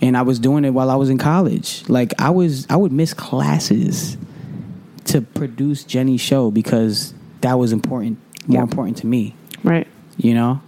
and 0.00 0.16
I 0.16 0.22
was 0.22 0.38
doing 0.38 0.64
it 0.64 0.70
while 0.70 0.90
I 0.90 0.96
was 0.96 1.10
in 1.10 1.18
college. 1.18 1.88
Like, 1.88 2.12
I 2.20 2.30
was, 2.30 2.66
I 2.70 2.76
would 2.76 2.92
miss 2.92 3.14
classes 3.14 4.16
to 5.06 5.22
produce 5.22 5.84
Jenny's 5.84 6.20
show 6.20 6.50
because 6.50 7.14
that 7.40 7.54
was 7.54 7.72
important, 7.72 8.18
more 8.46 8.58
Yeah. 8.58 8.62
important 8.62 8.98
to 8.98 9.06
me 9.06 9.34
right 9.64 9.86
you 10.16 10.34
know 10.34 10.60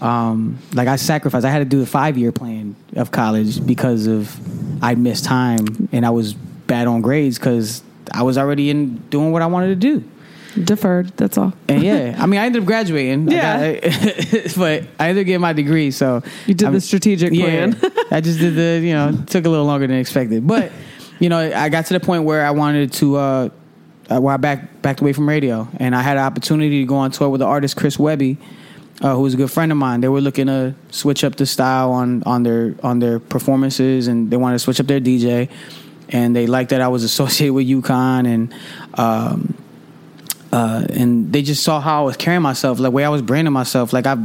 um, 0.00 0.58
like 0.74 0.86
i 0.86 0.94
sacrificed 0.96 1.44
i 1.44 1.50
had 1.50 1.58
to 1.58 1.64
do 1.64 1.80
the 1.80 1.86
five 1.86 2.16
year 2.16 2.30
plan 2.30 2.76
of 2.94 3.10
college 3.10 3.64
because 3.66 4.06
of 4.06 4.38
i 4.82 4.94
missed 4.94 5.24
time 5.24 5.88
and 5.90 6.06
i 6.06 6.10
was 6.10 6.34
bad 6.34 6.86
on 6.86 7.00
grades 7.00 7.36
because 7.38 7.82
i 8.12 8.22
was 8.22 8.38
already 8.38 8.70
in 8.70 8.96
doing 9.10 9.32
what 9.32 9.42
i 9.42 9.46
wanted 9.46 9.68
to 9.68 9.74
do 9.76 10.04
deferred 10.64 11.08
that's 11.16 11.36
all 11.38 11.52
and 11.68 11.82
yeah 11.82 12.16
i 12.18 12.26
mean 12.26 12.40
i 12.40 12.46
ended 12.46 12.62
up 12.62 12.66
graduating 12.66 13.28
I 13.28 13.32
Yeah. 13.34 13.72
got- 13.80 14.54
but 14.56 14.84
i 14.98 15.08
ended 15.08 15.22
up 15.22 15.26
getting 15.26 15.40
my 15.40 15.52
degree 15.52 15.90
so 15.90 16.22
You 16.46 16.54
did 16.54 16.68
I 16.68 16.70
the 16.72 16.80
strategic 16.80 17.32
yeah, 17.32 17.44
plan. 17.72 17.80
i 18.10 18.20
just 18.20 18.38
did 18.38 18.54
the 18.54 18.86
you 18.86 18.92
know 18.94 19.12
took 19.26 19.44
a 19.44 19.48
little 19.48 19.66
longer 19.66 19.86
than 19.86 19.96
expected 19.98 20.46
but 20.46 20.70
you 21.20 21.28
know 21.28 21.38
i 21.38 21.68
got 21.68 21.86
to 21.86 21.94
the 21.94 22.00
point 22.00 22.24
where 22.24 22.44
i 22.44 22.50
wanted 22.50 22.92
to 22.94 23.16
uh 23.16 23.48
uh, 24.10 24.18
where 24.18 24.32
I 24.32 24.38
back, 24.38 24.80
backed 24.80 25.02
away 25.02 25.12
from 25.12 25.28
radio, 25.28 25.68
and 25.76 25.94
I 25.94 26.00
had 26.00 26.16
an 26.16 26.22
opportunity 26.22 26.80
to 26.80 26.86
go 26.86 26.96
on 26.96 27.10
tour 27.10 27.28
with 27.28 27.40
the 27.40 27.44
artist 27.46 27.76
Chris 27.76 27.98
Webby, 27.98 28.38
uh, 29.02 29.14
who 29.14 29.20
was 29.20 29.34
a 29.34 29.36
good 29.36 29.50
friend 29.50 29.70
of 29.70 29.76
mine. 29.76 30.00
They 30.00 30.08
were 30.08 30.22
looking 30.22 30.46
to 30.46 30.74
switch 30.88 31.24
up 31.24 31.36
the 31.36 31.44
style 31.44 31.92
on 31.92 32.22
on 32.24 32.42
their 32.42 32.74
on 32.82 33.00
their 33.00 33.20
performances, 33.20 34.08
and 34.08 34.30
they 34.30 34.38
wanted 34.38 34.54
to 34.54 34.58
switch 34.60 34.80
up 34.80 34.86
their 34.86 34.98
DJ, 34.98 35.50
and 36.08 36.34
they 36.34 36.46
liked 36.46 36.70
that 36.70 36.80
I 36.80 36.88
was 36.88 37.04
associated 37.04 37.52
with 37.52 37.66
UConn, 37.68 38.26
and 38.26 38.54
um, 38.94 39.54
uh, 40.52 40.86
and 40.90 41.32
they 41.32 41.42
just 41.42 41.62
saw 41.62 41.80
how 41.80 42.02
I 42.02 42.04
was 42.04 42.16
carrying 42.16 42.42
myself, 42.42 42.78
like 42.78 42.86
the 42.86 42.90
way 42.90 43.04
I 43.04 43.08
was 43.08 43.22
branding 43.22 43.52
myself. 43.52 43.92
Like 43.92 44.06
I've 44.06 44.20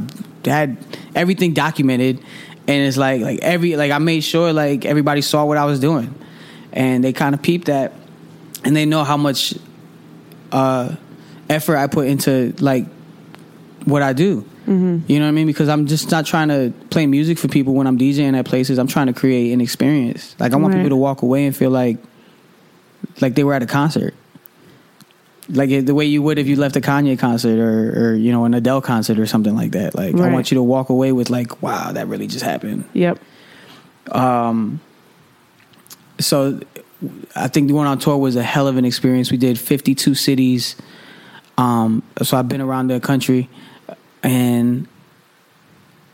had 0.46 0.78
everything 1.16 1.54
documented, 1.54 2.20
and 2.68 2.88
it's 2.88 2.98
like 2.98 3.22
like 3.22 3.40
every 3.42 3.76
like 3.76 3.92
I 3.92 3.98
made 3.98 4.22
sure 4.22 4.54
like 4.54 4.86
everybody 4.86 5.22
saw 5.22 5.46
what 5.46 5.58
I 5.58 5.66
was 5.66 5.80
doing, 5.80 6.14
and 6.72 7.04
they 7.04 7.14
kind 7.14 7.36
of 7.36 7.42
peeped 7.42 7.66
that, 7.68 7.94
and 8.64 8.76
they 8.76 8.86
know 8.86 9.04
how 9.04 9.18
much 9.18 9.54
uh, 10.52 10.96
effort 11.50 11.78
I 11.78 11.88
put 11.88 12.08
into 12.08 12.54
like 12.60 12.86
what 13.86 14.02
I 14.02 14.14
do. 14.14 14.42
Mm-hmm. 14.66 15.00
You 15.12 15.20
know 15.20 15.26
what 15.26 15.30
I 15.30 15.32
mean? 15.32 15.48
Because 15.48 15.68
I'm 15.68 15.88
just 15.88 16.10
not 16.10 16.26
trying 16.26 16.48
to 16.48 16.72
play 16.90 17.06
music 17.06 17.38
for 17.38 17.50
people 17.50 17.74
when 17.74 17.86
I'm 17.86 17.98
DJing 17.98 18.34
at 18.38 18.46
places. 18.46 18.78
I'm 18.80 18.88
trying 18.88 19.08
to 19.08 19.14
create 19.14 19.52
an 19.52 19.60
experience. 19.60 20.38
Like 20.40 20.54
I 20.54 20.56
want 20.56 20.74
Right. 20.74 20.80
people 20.80 20.92
to 20.92 20.96
walk 20.96 21.22
away 21.22 21.46
and 21.46 21.54
feel 21.54 21.70
like 21.70 21.98
like 23.20 23.36
they 23.36 23.44
were 23.44 23.54
at 23.54 23.62
a 23.62 23.66
concert. 23.66 24.14
Like 25.50 25.86
the 25.86 25.94
way 25.94 26.06
you 26.06 26.22
would 26.22 26.40
if 26.40 26.48
you 26.48 26.56
left 26.56 26.76
a 26.78 26.82
Kanye 26.82 27.20
concert 27.20 27.60
or, 27.60 28.12
or 28.12 28.16
you 28.16 28.32
know 28.32 28.46
an 28.46 28.54
Adele 28.54 28.82
concert 28.82 29.20
or 29.20 29.26
something 29.26 29.56
like 29.56 29.72
that. 29.72 29.94
Like 29.94 30.16
I 30.16 30.32
want 30.32 30.52
you 30.52 30.56
to 30.56 30.64
walk 30.64 30.90
away 30.90 31.12
with 31.12 31.30
like, 31.30 31.62
wow, 31.62 31.92
that 31.92 32.08
really 32.08 32.28
just 32.28 32.46
happened. 32.46 32.86
yep 32.94 33.20
so 36.20 36.60
I 37.36 37.48
think 37.48 37.70
going 37.70 37.88
on 37.88 38.00
tour 38.00 38.18
was 38.18 38.36
a 38.36 38.44
hell 38.44 38.68
of 38.68 38.78
an 38.78 38.86
experience. 38.86 39.32
We 39.32 39.38
did 39.38 39.60
52 39.60 40.16
cities. 40.16 40.76
Um, 41.58 42.04
so 42.22 42.38
I've 42.38 42.48
been 42.48 42.62
around 42.62 42.88
the 42.88 43.00
country 43.00 43.50
and 44.22 44.88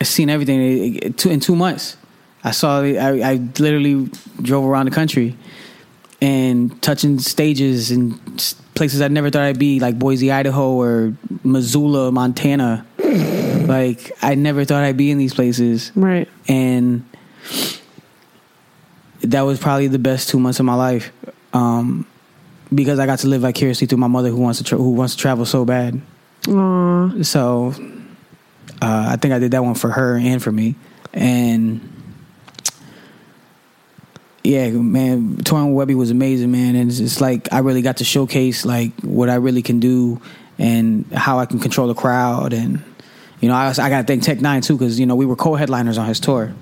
I've 0.02 0.08
seen 0.08 0.30
everything 0.30 0.96
in 0.96 1.14
two, 1.14 1.30
in 1.30 1.40
two 1.40 1.56
months. 1.56 1.98
I 2.44 2.52
saw, 2.52 2.82
I, 2.82 3.20
I 3.22 3.34
literally 3.60 4.10
drove 4.42 4.66
around 4.66 4.86
the 4.86 4.92
country 4.92 5.38
and 6.22 6.82
touching 6.82 7.20
stages 7.20 7.92
and 7.92 8.56
places 8.80 9.02
I 9.02 9.08
never 9.10 9.30
thought 9.30 9.44
I'd 9.44 9.60
be, 9.60 9.80
like 9.80 10.00
Boise, 10.00 10.32
Idaho, 10.32 10.72
or 10.74 11.14
Missoula, 11.44 12.12
Montana. 12.12 12.86
like 13.68 14.12
I 14.24 14.34
never 14.34 14.66
thought 14.66 14.84
I'd 14.84 14.98
be 14.98 15.12
in 15.12 15.20
these 15.20 15.34
places 15.34 15.92
right 15.96 16.28
and 16.48 17.06
that 19.22 19.42
was 19.42 19.60
probably 19.60 19.88
the 19.88 20.00
best 20.00 20.30
two 20.30 20.40
months 20.40 20.60
of 20.60 20.66
my 20.66 20.76
life 20.76 21.12
um, 21.54 22.08
because 22.74 23.00
I 23.00 23.06
got 23.06 23.20
to 23.20 23.28
live 23.28 23.42
vicariously 23.42 23.88
through 23.88 23.98
my 23.98 24.08
mother 24.08 24.30
who 24.30 24.38
wants 24.38 24.60
to 24.60 24.64
tra- 24.64 24.78
who 24.78 24.92
wants 24.92 25.16
to 25.16 25.22
travel 25.22 25.46
so 25.46 25.66
bad. 25.66 26.02
Aw. 26.48 27.22
So 27.24 27.74
uh, 28.82 29.06
I 29.10 29.18
think 29.18 29.34
I 29.34 29.40
did 29.40 29.52
that 29.52 29.64
one 29.64 29.76
for 29.76 29.90
her 29.90 30.18
and 30.18 30.42
for 30.42 30.52
me, 30.52 30.76
and 31.14 31.82
yeah, 34.44 34.70
man, 34.70 35.36
with 35.36 35.52
Webby 35.52 35.96
was 35.96 36.12
amazing, 36.12 36.52
man, 36.52 36.76
and 36.76 36.90
it's, 36.90 37.00
it's 37.00 37.20
like 37.20 37.52
I 37.52 37.60
really 37.60 37.82
got 37.82 37.98
to 37.98 38.06
showcase 38.06 38.66
like 38.66 38.94
what 39.02 39.30
I 39.30 39.36
really 39.36 39.62
can 39.62 39.80
do 39.80 40.22
and 40.58 41.06
how 41.12 41.40
I 41.40 41.46
can 41.46 41.60
control 41.60 41.88
the 41.88 41.94
crowd, 41.94 42.54
and 42.54 42.82
you 43.42 43.50
know 43.50 43.56
I, 43.56 43.70
I 43.70 43.90
got 43.90 44.02
to 44.02 44.04
thank 44.08 44.24
Tech 44.24 44.38
N9ne 44.38 44.66
too 44.66 44.78
because 44.78 45.00
you 45.00 45.06
know 45.06 45.16
we 45.16 45.26
were 45.26 45.36
co-headliners 45.36 45.98
on 45.98 46.08
his 46.08 46.20
tour, 46.20 46.54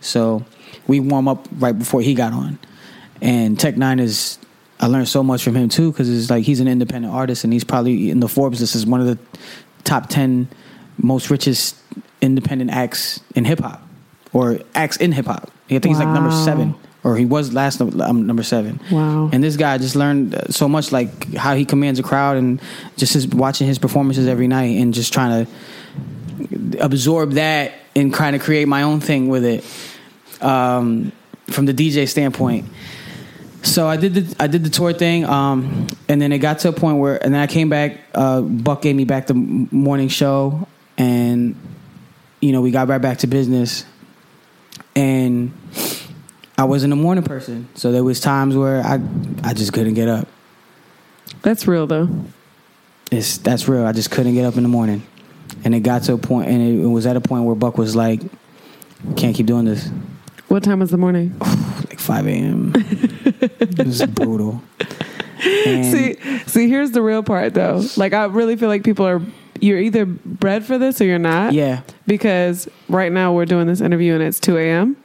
so 0.00 0.44
we 0.86 1.00
warm 1.00 1.26
up 1.26 1.48
right 1.58 1.76
before 1.76 2.02
he 2.02 2.14
got 2.14 2.32
on, 2.32 2.58
and 3.20 3.58
Tech 3.58 3.74
N9ne 3.74 4.00
is. 4.00 4.38
I 4.80 4.86
learned 4.86 5.08
so 5.08 5.22
much 5.22 5.44
from 5.44 5.54
him 5.54 5.68
too 5.68 5.92
because 5.92 6.10
it's 6.10 6.28
like 6.28 6.44
he's 6.44 6.58
an 6.58 6.66
independent 6.66 7.14
artist 7.14 7.44
and 7.44 7.52
he's 7.52 7.62
probably 7.62 8.10
in 8.10 8.18
the 8.18 8.28
Forbes 8.28 8.60
list 8.60 8.74
as 8.74 8.84
one 8.84 9.00
of 9.00 9.06
the 9.06 9.18
top 9.84 10.08
ten 10.08 10.48
most 10.98 11.30
richest 11.30 11.76
independent 12.20 12.70
acts 12.70 13.20
in 13.36 13.44
hip 13.44 13.60
hop 13.60 13.82
or 14.32 14.58
acts 14.74 14.96
in 14.96 15.12
hip 15.12 15.26
hop. 15.26 15.50
I 15.66 15.78
think 15.78 15.86
he's 15.86 15.98
like 15.98 16.08
number 16.08 16.32
seven 16.32 16.74
or 17.04 17.16
he 17.16 17.26
was 17.26 17.52
last 17.52 17.80
um, 17.80 18.26
number 18.26 18.42
seven. 18.42 18.80
Wow. 18.90 19.28
And 19.30 19.44
this 19.44 19.56
guy 19.56 19.76
just 19.76 19.94
learned 19.94 20.36
so 20.48 20.68
much, 20.68 20.90
like 20.90 21.34
how 21.34 21.54
he 21.54 21.66
commands 21.66 22.00
a 22.00 22.02
crowd, 22.02 22.38
and 22.38 22.60
just 22.96 23.12
his, 23.12 23.28
watching 23.28 23.66
his 23.66 23.78
performances 23.78 24.26
every 24.26 24.48
night, 24.48 24.80
and 24.80 24.94
just 24.94 25.12
trying 25.12 25.44
to 25.44 25.52
absorb 26.80 27.32
that 27.32 27.72
and 27.94 28.12
kind 28.12 28.34
of 28.34 28.42
create 28.42 28.66
my 28.66 28.82
own 28.82 29.00
thing 29.00 29.28
with 29.28 29.44
it 29.44 29.64
um, 30.42 31.12
from 31.50 31.66
the 31.66 31.74
DJ 31.74 32.08
standpoint. 32.08 32.66
So 33.62 33.86
I 33.86 33.96
did 33.96 34.14
the 34.14 34.42
I 34.42 34.46
did 34.46 34.64
the 34.64 34.70
tour 34.70 34.92
thing, 34.92 35.24
um, 35.24 35.86
and 36.08 36.20
then 36.20 36.32
it 36.32 36.38
got 36.38 36.58
to 36.60 36.68
a 36.68 36.72
point 36.72 36.98
where, 36.98 37.22
and 37.22 37.34
then 37.34 37.40
I 37.40 37.46
came 37.46 37.68
back. 37.68 37.98
Uh, 38.14 38.40
Buck 38.40 38.82
gave 38.82 38.96
me 38.96 39.04
back 39.04 39.26
the 39.26 39.34
morning 39.34 40.08
show, 40.08 40.68
and 40.98 41.54
you 42.40 42.52
know 42.52 42.60
we 42.60 42.70
got 42.70 42.88
right 42.88 43.00
back 43.00 43.18
to 43.18 43.26
business. 43.26 43.84
And 44.96 45.52
I 46.56 46.64
wasn't 46.64 46.92
a 46.92 46.96
morning 46.96 47.24
person, 47.24 47.68
so 47.74 47.90
there 47.92 48.04
was 48.04 48.20
times 48.20 48.56
where 48.56 48.80
I 48.82 49.00
I 49.42 49.54
just 49.54 49.72
couldn't 49.72 49.94
get 49.94 50.08
up. 50.08 50.28
That's 51.42 51.66
real 51.66 51.86
though. 51.86 52.08
It's 53.10 53.38
that's 53.38 53.68
real. 53.68 53.84
I 53.84 53.92
just 53.92 54.10
couldn't 54.10 54.34
get 54.34 54.44
up 54.44 54.56
in 54.56 54.62
the 54.62 54.68
morning, 54.68 55.02
and 55.64 55.74
it 55.74 55.80
got 55.80 56.02
to 56.04 56.14
a 56.14 56.18
point, 56.18 56.48
and 56.48 56.62
it, 56.62 56.82
it 56.84 56.86
was 56.88 57.06
at 57.06 57.16
a 57.16 57.20
point 57.20 57.44
where 57.44 57.54
Buck 57.54 57.76
was 57.76 57.94
like, 57.96 58.20
"Can't 59.16 59.34
keep 59.36 59.46
doing 59.46 59.64
this." 59.64 59.88
What 60.48 60.62
time 60.62 60.80
was 60.80 60.90
the 60.90 60.98
morning? 60.98 61.36
Like 61.88 61.98
five 62.00 62.26
a.m. 62.26 62.72
it 62.76 63.84
was 63.86 64.04
brutal. 64.06 64.62
And 65.44 65.84
see, 65.84 66.16
see, 66.46 66.68
here's 66.68 66.92
the 66.92 67.02
real 67.02 67.22
part 67.22 67.52
though. 67.54 67.82
Like, 67.96 68.12
I 68.14 68.24
really 68.24 68.56
feel 68.56 68.68
like 68.68 68.84
people 68.84 69.06
are. 69.06 69.20
You're 69.60 69.78
either 69.78 70.04
bred 70.06 70.64
for 70.64 70.78
this 70.78 71.00
or 71.00 71.04
you're 71.04 71.18
not. 71.18 71.52
yeah, 71.52 71.82
Because 72.06 72.68
right 72.88 73.12
now 73.12 73.32
we're 73.32 73.44
doing 73.44 73.66
this 73.66 73.80
interview 73.80 74.14
and 74.14 74.22
it's 74.22 74.40
2 74.40 74.56
a.m. 74.58 74.96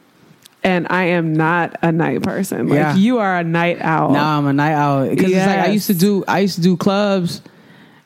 And 0.62 0.86
I 0.90 1.04
am 1.04 1.32
not 1.32 1.76
a 1.82 1.90
night 1.90 2.22
person. 2.22 2.68
Like 2.68 2.76
Yeah. 2.76 2.94
you 2.96 3.18
are 3.18 3.38
a 3.38 3.44
night 3.44 3.78
owl. 3.80 4.10
Now 4.12 4.36
I'm 4.38 4.46
a 4.46 4.52
night 4.52 4.74
owl 4.74 5.08
because 5.08 5.30
it's 5.32 5.46
like 5.46 5.58
I 5.58 5.68
used 5.68 5.86
to 5.86 5.94
do. 5.94 6.22
I 6.28 6.40
used 6.40 6.56
to 6.56 6.60
do 6.60 6.76
clubs. 6.76 7.40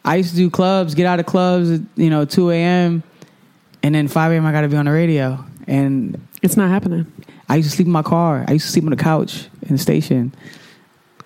I 0.04 0.16
used 0.16 0.30
to 0.30 0.36
do 0.36 0.50
clubs. 0.50 0.94
Get 0.94 1.06
out 1.06 1.18
of 1.18 1.26
clubs. 1.26 1.70
at, 1.70 1.80
You 1.96 2.10
know, 2.10 2.24
two 2.24 2.50
a.m. 2.50 3.02
and 3.82 3.94
then 3.94 4.06
five 4.06 4.30
a.m. 4.32 4.46
I 4.46 4.52
got 4.52 4.60
to 4.60 4.68
be 4.68 4.76
on 4.76 4.84
the 4.84 4.92
radio. 4.92 5.44
And 5.66 6.20
It's 6.42 6.56
not 6.56 6.68
happening. 6.70 7.06
I 7.48 7.56
used 7.56 7.70
to 7.70 7.74
sleep 7.76 7.86
in 7.86 7.92
my 7.92 8.02
car. 8.02 8.44
I 8.46 8.52
used 8.52 8.66
to 8.66 8.72
sleep 8.72 8.84
on 8.84 8.90
the 8.90 8.96
couch 8.96 9.48
in 9.62 9.70
the 9.74 9.78
station. 9.78 10.32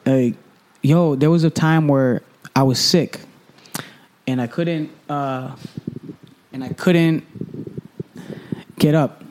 Like, 0.07 0.35
yo, 0.83 1.14
there 1.14 1.31
was 1.31 1.45
a 1.45 1.51
time 1.51 1.89
where 1.89 2.22
I 2.57 2.62
was 2.62 2.79
sick, 2.79 3.20
and 4.26 4.41
I 4.41 4.47
couldn't. 4.47 4.91
Uh, 5.11 5.55
and 6.53 6.64
I 6.64 6.70
couldn't 6.70 7.24
get 8.79 8.95
up. 8.95 9.22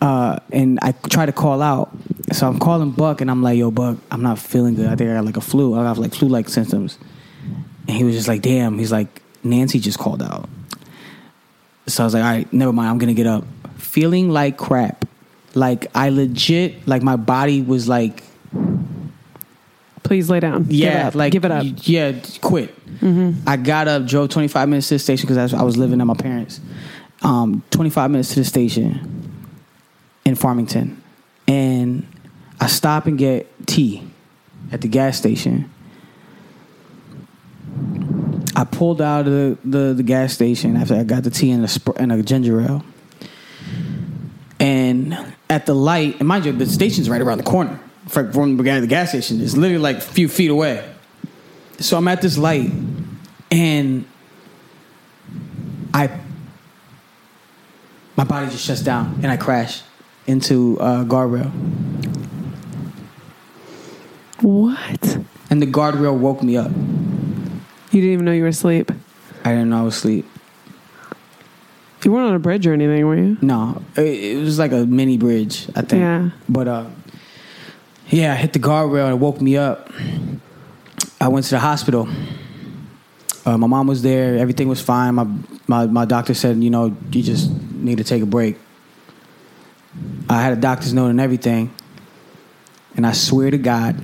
Uh, 0.00 0.38
and 0.52 0.78
I 0.82 0.92
try 0.92 1.26
to 1.26 1.32
call 1.32 1.60
out. 1.60 1.90
So 2.32 2.46
I'm 2.46 2.58
calling 2.58 2.92
Buck, 2.92 3.20
and 3.20 3.30
I'm 3.30 3.42
like, 3.42 3.58
"Yo, 3.58 3.70
Buck, 3.70 3.96
I'm 4.10 4.22
not 4.22 4.38
feeling 4.38 4.74
good. 4.74 4.86
I 4.86 4.94
think 4.96 5.10
I 5.10 5.14
got 5.14 5.24
like 5.24 5.36
a 5.36 5.40
flu. 5.40 5.74
I 5.74 5.82
got 5.82 5.98
like 5.98 6.14
flu-like 6.14 6.48
symptoms." 6.48 6.98
And 7.88 7.96
he 7.96 8.04
was 8.04 8.14
just 8.14 8.28
like, 8.28 8.42
"Damn." 8.42 8.78
He's 8.78 8.92
like, 8.92 9.22
"Nancy 9.42 9.80
just 9.80 9.98
called 9.98 10.22
out." 10.22 10.48
So 11.86 12.02
I 12.02 12.06
was 12.06 12.14
like, 12.14 12.22
"All 12.22 12.30
right, 12.30 12.52
never 12.52 12.72
mind. 12.72 12.90
I'm 12.90 12.98
gonna 12.98 13.14
get 13.14 13.26
up." 13.26 13.44
Feeling 13.76 14.30
like 14.30 14.56
crap, 14.56 15.04
like 15.54 15.86
I 15.94 16.10
legit, 16.10 16.86
like 16.86 17.02
my 17.02 17.16
body 17.16 17.62
was 17.62 17.88
like, 17.88 18.22
Please 20.04 20.30
lay 20.30 20.40
down. 20.40 20.66
yeah, 20.68 20.90
give 20.98 21.06
up. 21.06 21.14
like 21.16 21.32
give 21.32 21.44
it 21.44 21.50
up. 21.50 21.64
Yeah, 21.82 22.12
quit. 22.40 22.74
I 23.46 23.56
got 23.56 23.88
up, 23.88 24.06
drove 24.06 24.30
25 24.30 24.68
minutes 24.68 24.88
to 24.88 24.94
the 24.94 24.98
station 24.98 25.26
because 25.28 25.52
I 25.52 25.62
was 25.62 25.76
living 25.76 26.00
at 26.00 26.06
my 26.06 26.14
parents. 26.14 26.60
Um, 27.22 27.62
25 27.70 28.10
minutes 28.10 28.30
to 28.30 28.36
the 28.36 28.44
station 28.44 29.27
in 30.28 30.34
Farmington, 30.34 31.02
and 31.48 32.06
I 32.60 32.66
stop 32.66 33.06
and 33.06 33.18
get 33.18 33.66
tea 33.66 34.08
at 34.70 34.82
the 34.82 34.88
gas 34.88 35.16
station. 35.16 35.70
I 38.54 38.64
pulled 38.64 39.00
out 39.00 39.26
of 39.26 39.32
the, 39.32 39.58
the, 39.64 39.94
the 39.94 40.02
gas 40.02 40.34
station 40.34 40.76
after 40.76 40.94
I 40.94 41.04
got 41.04 41.22
the 41.22 41.30
tea 41.30 41.50
and 41.50 41.64
a, 41.64 41.68
sp- 41.70 41.96
and 41.96 42.12
a 42.12 42.22
ginger 42.22 42.60
ale. 42.60 42.84
And 44.60 45.16
at 45.48 45.66
the 45.66 45.74
light, 45.74 46.18
and 46.18 46.28
mind 46.28 46.44
you, 46.44 46.52
the 46.52 46.66
station's 46.66 47.08
right 47.08 47.20
around 47.20 47.38
the 47.38 47.44
corner 47.44 47.80
from 48.08 48.56
the 48.56 48.62
the 48.80 48.86
gas 48.86 49.10
station. 49.10 49.40
It's 49.40 49.56
literally 49.56 49.82
like 49.82 49.98
a 49.98 50.00
few 50.00 50.28
feet 50.28 50.50
away. 50.50 50.84
So 51.78 51.96
I'm 51.96 52.08
at 52.08 52.20
this 52.20 52.36
light, 52.36 52.72
and 53.52 54.04
I, 55.94 56.18
my 58.16 58.24
body 58.24 58.50
just 58.50 58.64
shuts 58.64 58.82
down, 58.82 59.20
and 59.22 59.30
I 59.30 59.36
crash 59.36 59.82
into 60.28 60.76
a 60.76 61.04
guardrail. 61.04 61.50
what? 64.42 65.18
And 65.50 65.62
the 65.62 65.66
guardrail 65.66 66.16
woke 66.16 66.42
me 66.42 66.56
up. 66.56 66.70
You 67.90 68.02
didn't 68.02 68.12
even 68.12 68.24
know 68.26 68.32
you 68.32 68.42
were 68.42 68.48
asleep. 68.48 68.92
I 69.44 69.50
didn't 69.50 69.70
know 69.70 69.80
I 69.80 69.82
was 69.82 69.96
asleep. 69.96 70.26
You 72.04 72.12
weren't 72.12 72.28
on 72.28 72.34
a 72.34 72.38
bridge 72.38 72.66
or 72.66 72.72
anything, 72.74 73.06
were 73.06 73.16
you? 73.16 73.38
No, 73.40 73.82
it, 73.96 74.02
it 74.02 74.40
was 74.44 74.58
like 74.58 74.70
a 74.72 74.86
mini 74.86 75.16
bridge, 75.18 75.66
I 75.74 75.80
think. 75.80 76.00
Yeah. 76.00 76.30
But 76.48 76.68
uh, 76.68 76.86
yeah, 78.08 78.34
I 78.34 78.36
hit 78.36 78.52
the 78.52 78.58
guardrail 78.58 79.04
and 79.04 79.14
it 79.14 79.18
woke 79.18 79.40
me 79.40 79.56
up. 79.56 79.90
I 81.20 81.28
went 81.28 81.46
to 81.46 81.50
the 81.52 81.58
hospital. 81.58 82.08
Uh, 83.44 83.56
my 83.56 83.66
mom 83.66 83.86
was 83.86 84.02
there. 84.02 84.36
Everything 84.36 84.68
was 84.68 84.80
fine. 84.80 85.14
My, 85.14 85.26
my 85.66 85.86
my 85.86 86.04
doctor 86.04 86.34
said, 86.34 86.62
you 86.62 86.70
know, 86.70 86.94
you 87.10 87.22
just 87.22 87.50
need 87.72 87.96
to 87.98 88.04
take 88.04 88.22
a 88.22 88.26
break. 88.26 88.56
I 90.28 90.42
had 90.42 90.52
a 90.52 90.60
doctor's 90.60 90.92
note 90.92 91.08
and 91.08 91.20
everything. 91.20 91.74
And 92.96 93.06
I 93.06 93.12
swear 93.12 93.50
to 93.50 93.58
God, 93.58 94.00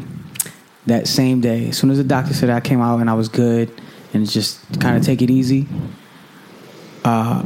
that 0.87 1.09
same 1.09 1.41
day, 1.41 1.69
as 1.69 1.79
soon 1.79 1.91
as 1.91 1.99
the 1.99 2.05
doctor 2.05 2.35
said 2.35 2.51
I 2.51 2.61
came 2.61 2.81
out 2.81 3.01
and 3.01 3.09
I 3.09 3.15
was 3.15 3.29
good 3.29 3.71
and 4.13 4.29
just 4.29 4.81
kind 4.81 4.97
of 4.97 5.05
take 5.05 5.23
it 5.23 5.31
easy, 5.31 5.67
uh, 7.05 7.43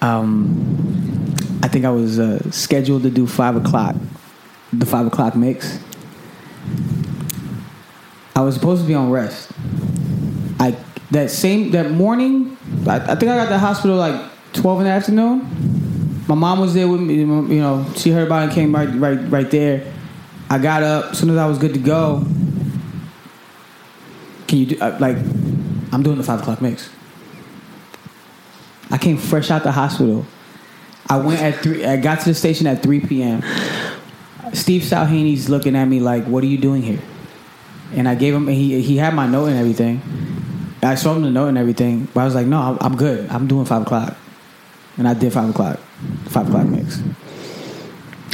um, 0.00 1.34
I 1.62 1.68
think 1.68 1.84
I 1.84 1.90
was 1.90 2.18
uh, 2.18 2.50
scheduled 2.50 3.02
to 3.02 3.10
do 3.10 3.26
five 3.26 3.56
o'clock, 3.56 3.96
the 4.72 4.86
five 4.86 5.06
o'clock 5.06 5.34
mix. 5.34 5.78
I 8.36 8.40
was 8.40 8.54
supposed 8.54 8.82
to 8.82 8.88
be 8.88 8.94
on 8.94 9.10
rest. 9.10 9.50
I 10.58 10.76
that 11.10 11.30
same 11.30 11.70
that 11.72 11.90
morning, 11.90 12.56
I, 12.86 12.96
I 12.96 13.14
think 13.14 13.30
I 13.30 13.36
got 13.36 13.48
the 13.48 13.58
hospital 13.58 13.96
like 13.96 14.33
twelve 14.54 14.80
in 14.80 14.86
the 14.86 14.92
afternoon. 14.92 16.24
My 16.26 16.34
mom 16.34 16.60
was 16.60 16.72
there 16.72 16.88
with 16.88 17.00
me. 17.00 17.16
You 17.16 17.26
know, 17.26 17.86
she 17.96 18.10
heard 18.10 18.26
about 18.26 18.42
it 18.42 18.44
and 18.44 18.52
came 18.52 18.74
right 18.74 18.88
right 18.94 19.18
right 19.30 19.50
there. 19.50 19.92
I 20.48 20.58
got 20.58 20.82
up 20.82 21.12
as 21.12 21.18
soon 21.18 21.30
as 21.30 21.36
I 21.36 21.46
was 21.46 21.58
good 21.58 21.74
to 21.74 21.80
go. 21.80 22.24
Can 24.46 24.58
you 24.58 24.66
do 24.66 24.78
uh, 24.80 24.96
like? 25.00 25.16
I'm 25.92 26.02
doing 26.02 26.16
the 26.16 26.24
five 26.24 26.40
o'clock 26.40 26.60
mix. 26.60 26.90
I 28.90 28.98
came 28.98 29.16
fresh 29.16 29.50
out 29.50 29.62
the 29.62 29.72
hospital. 29.72 30.24
I 31.08 31.18
went 31.18 31.40
at 31.40 31.56
three. 31.56 31.84
I 31.84 31.96
got 31.96 32.20
to 32.20 32.30
the 32.30 32.34
station 32.34 32.66
at 32.66 32.82
three 32.82 33.00
p.m. 33.00 33.42
Steve 34.52 34.82
Salhaney's 34.82 35.48
looking 35.48 35.76
at 35.76 35.86
me 35.86 36.00
like, 36.00 36.24
"What 36.24 36.42
are 36.44 36.46
you 36.46 36.58
doing 36.58 36.82
here?" 36.82 37.00
And 37.92 38.08
I 38.08 38.14
gave 38.14 38.34
him. 38.34 38.48
He 38.48 38.80
he 38.80 38.96
had 38.96 39.14
my 39.14 39.26
note 39.26 39.46
and 39.46 39.58
everything. 39.58 40.00
I 40.82 40.94
showed 40.94 41.16
him 41.16 41.22
the 41.22 41.30
note 41.30 41.48
and 41.48 41.58
everything, 41.58 42.08
but 42.14 42.20
I 42.20 42.24
was 42.24 42.34
like, 42.34 42.46
"No, 42.46 42.78
I'm 42.80 42.96
good. 42.96 43.28
I'm 43.30 43.46
doing 43.46 43.64
five 43.66 43.82
o'clock." 43.82 44.16
And 44.96 45.08
I 45.08 45.14
did 45.14 45.32
five 45.32 45.50
o'clock. 45.50 45.78
Five 46.26 46.48
o'clock 46.48 46.66
mix. 46.66 47.02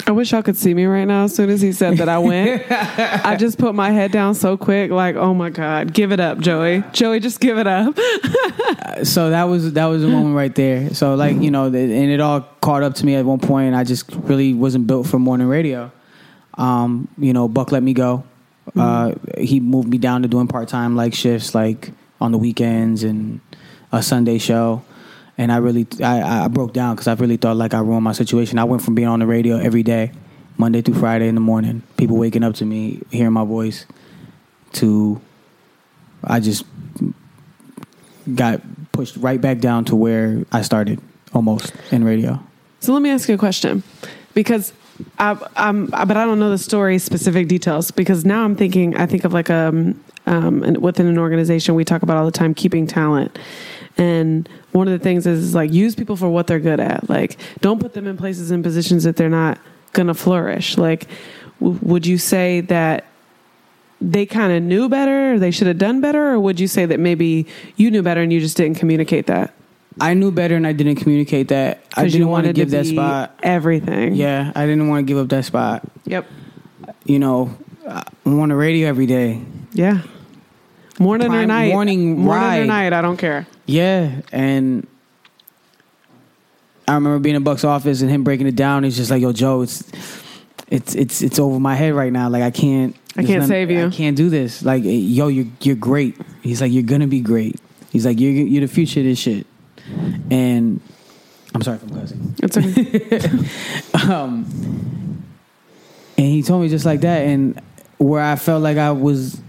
I 0.07 0.13
wish 0.13 0.33
y'all 0.33 0.43
could 0.43 0.57
see 0.57 0.75
me 0.75 0.87
right 0.87 1.05
now. 1.05 1.25
As 1.25 1.35
soon 1.35 1.51
as 1.51 1.61
he 1.61 1.73
said 1.73 1.99
that 1.99 2.09
I 2.09 2.19
went, 2.19 2.65
I 2.71 3.37
just 3.37 3.59
put 3.59 3.75
my 3.75 3.91
head 3.91 4.11
down 4.11 4.35
so 4.35 4.57
quick, 4.57 4.91
like, 4.91 5.17
oh 5.17 5.35
my 5.35 5.51
God, 5.51 5.93
give 5.93 6.11
it 6.11 6.21
up, 6.21 6.41
Joey. 6.41 6.83
Joey, 6.93 7.21
just 7.21 7.41
give 7.41 7.59
it 7.59 7.67
up. 7.67 7.97
so 9.05 9.31
that 9.31 9.45
was 9.45 9.75
that 9.75 9.87
was 9.87 10.03
a 10.03 10.09
moment 10.09 10.35
right 10.35 10.55
there. 10.55 10.93
So 10.95 11.15
like 11.15 11.37
you 11.37 11.51
know, 11.51 11.67
and 11.67 11.77
it 11.77 12.21
all 12.21 12.41
caught 12.61 12.83
up 12.83 12.95
to 12.97 13.07
me 13.07 13.15
at 13.15 13.25
one 13.25 13.39
point, 13.39 13.75
I 13.75 13.85
just 13.85 14.11
really 14.13 14.55
wasn't 14.55 14.87
built 14.87 15.07
for 15.07 15.19
morning 15.19 15.47
radio. 15.47 15.93
Um, 16.55 17.09
you 17.17 17.33
know, 17.33 17.49
Buck 17.49 17.73
let 17.73 17.83
me 17.83 17.95
go. 17.95 18.25
Uh, 18.77 19.15
he 19.39 19.61
moved 19.61 19.89
me 19.89 19.99
down 19.99 20.23
to 20.23 20.29
doing 20.29 20.47
part 20.47 20.69
time 20.69 20.97
like 20.97 21.15
shifts, 21.15 21.55
like 21.55 21.93
on 22.21 22.33
the 22.33 22.39
weekends 22.39 23.03
and 23.03 23.41
a 23.93 24.03
Sunday 24.03 24.39
show. 24.39 24.83
And 25.41 25.51
I 25.51 25.57
really, 25.57 25.87
I, 26.03 26.45
I 26.45 26.49
broke 26.49 26.75
down 26.75 26.97
because 26.97 27.09
I 27.09 27.15
really 27.15 27.39
thought 27.39 27.57
like 27.57 27.73
I 27.73 27.79
ruined 27.81 28.05
my 28.05 28.13
situation. 28.13 28.59
I 28.59 28.65
went 28.65 28.83
from 28.83 28.95
being 28.95 29.09
on 29.09 29.21
the 29.21 29.27
radio 29.27 29.57
every 29.57 29.83
day, 29.83 30.13
Monday 30.59 30.83
through 30.83 30.97
Friday 30.97 31.29
in 31.29 31.35
the 31.35 31.41
morning, 31.41 31.83
people 31.97 32.19
waking 32.19 32.45
up 32.45 32.55
to 32.57 32.67
me, 32.67 33.01
hearing 33.11 33.33
my 33.33 33.47
voice, 33.47 33.87
to 34.73 35.19
I 36.23 36.41
just 36.41 36.67
got 38.35 38.61
pushed 38.93 39.17
right 39.17 39.41
back 39.41 39.61
down 39.61 39.87
to 39.87 39.97
where 39.97 40.45
I 40.53 40.61
started 40.61 41.01
almost 41.33 41.73
in 41.91 42.05
radio. 42.05 42.39
So 42.81 42.93
let 42.93 43.01
me 43.01 43.09
ask 43.09 43.27
you 43.27 43.35
a 43.35 43.39
question, 43.39 43.83
because 44.35 44.75
I, 45.19 45.39
I'm, 45.57 45.87
but 45.87 46.19
I 46.19 46.27
don't 46.27 46.39
know 46.39 46.51
the 46.51 46.59
story 46.59 46.99
specific 46.99 47.49
details. 47.49 47.91
Because 47.91 48.27
now 48.27 48.45
I'm 48.45 48.57
thinking, 48.57 48.95
I 48.95 49.07
think 49.07 49.25
of 49.25 49.33
like 49.33 49.49
um, 49.49 49.99
um, 50.27 50.61
within 50.75 51.07
an 51.07 51.17
organization 51.17 51.75
we 51.75 51.87
talk 51.87 52.03
about 52.03 52.19
all 52.19 52.27
the 52.27 52.31
time 52.31 52.53
keeping 52.53 52.87
talent, 52.87 53.39
And 54.01 54.49
one 54.73 54.89
of 54.89 54.93
the 54.93 54.99
things 54.99 55.27
is, 55.27 55.41
is 55.45 55.55
like 55.55 55.73
use 55.73 55.95
people 55.95 56.17
for 56.17 56.29
what 56.29 56.47
they're 56.47 56.59
good 56.59 56.81
at. 56.81 57.09
Like 57.11 57.37
don't 57.61 57.81
put 57.81 57.93
them 57.93 58.07
in 58.07 58.17
places 58.17 58.51
and 58.51 58.65
positions 58.65 59.05
that 59.05 59.17
they're 59.17 59.29
not 59.29 59.59
going 59.93 60.07
to 60.09 60.15
flourish. 60.15 60.79
Like 60.79 61.07
w- 61.61 61.79
would 61.83 62.07
you 62.07 62.17
say 62.17 62.63
that 62.63 63.05
they 64.01 64.25
kind 64.25 64.53
of 64.53 64.63
knew 64.63 64.89
better, 64.89 65.35
or 65.35 65.39
they 65.39 65.51
should 65.51 65.67
have 65.67 65.77
done 65.77 66.01
better, 66.01 66.31
or 66.31 66.41
would 66.41 66.59
you 66.59 66.67
say 66.67 66.87
that 66.87 66.99
maybe 66.99 67.47
you 67.77 67.91
knew 67.91 68.03
better 68.03 68.23
and 68.23 68.33
you 68.33 68.41
just 68.41 68.57
didn't 68.57 68.79
communicate 68.79 69.27
that? 69.27 69.53
I 70.01 70.15
knew 70.15 70.31
better 70.31 70.57
and 70.57 70.67
I 70.67 70.73
didn't 70.73 70.97
communicate 70.97 71.49
that. 71.49 71.85
I 71.95 72.09
didn't 72.09 72.29
want 72.29 72.47
to 72.47 72.55
give 72.55 72.71
that 72.71 72.87
spot. 72.87 73.39
everything. 73.43 74.15
Yeah, 74.15 74.53
I 74.55 74.65
didn't 74.65 74.89
want 74.89 75.07
to 75.07 75.13
give 75.13 75.19
up 75.19 75.29
that 75.29 75.45
spot. 75.45 75.83
Yep. 76.07 76.27
You 77.05 77.19
know, 77.19 77.55
I'm 78.25 78.41
on 78.41 78.49
the 78.49 78.55
radio 78.55 78.89
every 78.89 79.07
day. 79.07 79.43
Yeah. 79.73 80.03
Morning 80.99 81.33
or 81.33 81.47
night. 81.47 81.73
morning 81.73 82.19
morning 82.19 82.63
or 82.63 82.67
night. 82.67 82.93
I 82.93 83.01
don't 83.03 83.17
care. 83.17 83.47
Yeah, 83.71 84.23
and 84.33 84.87
I 86.89 86.95
remember 86.95 87.19
being 87.21 87.37
in 87.37 87.45
Buck's 87.45 87.63
office 87.65 88.01
and 88.03 88.11
him 88.11 88.25
breaking 88.25 88.47
it 88.49 88.57
down. 88.57 88.83
He's 88.85 88.97
just 88.97 89.11
like, 89.11 89.23
"Yo, 89.23 89.33
Joe, 89.33 89.63
it's 89.63 89.85
it's 90.69 90.95
it's 90.97 91.23
it's 91.23 91.39
over 91.39 91.61
my 91.61 91.75
head 91.77 91.95
right 91.95 92.13
now. 92.13 92.29
Like 92.29 92.43
I 92.43 92.51
can't, 92.51 92.97
I 93.17 93.23
can't 93.23 93.41
nothing- 93.43 93.49
save 93.49 93.71
you." 93.71 93.87
I 93.87 93.91
can't 93.91 94.17
do 94.17 94.29
this. 94.29 94.63
Like, 94.65 94.85
eh, 94.85 94.89
yo, 94.89 95.29
you're 95.29 95.47
you're 95.61 95.77
great. 95.77 96.17
He's 96.43 96.61
like, 96.61 96.73
you're 96.73 96.83
gonna 96.83 97.07
be 97.07 97.21
great. 97.21 97.61
He's 97.93 98.05
like, 98.05 98.19
you're 98.19 98.33
you're 98.33 98.63
the 98.67 98.73
future 98.73 99.01
of 99.01 99.07
this 99.07 99.19
shit. 99.21 99.47
And 100.31 100.81
I'm 101.55 101.63
sorry 101.63 101.77
if 101.77 101.83
I'm 101.85 101.91
cussing. 102.01 102.35
It's 102.43 102.57
okay. 102.57 103.31
Um, 104.11 105.25
and 106.19 106.27
he 106.27 106.43
told 106.43 106.63
me 106.63 106.69
just 106.69 106.85
like 106.87 107.03
that, 107.03 107.27
and 107.27 107.61
where 107.99 108.23
I 108.23 108.35
felt 108.37 108.63
like 108.63 108.79
I 108.79 108.91
was 108.91 109.41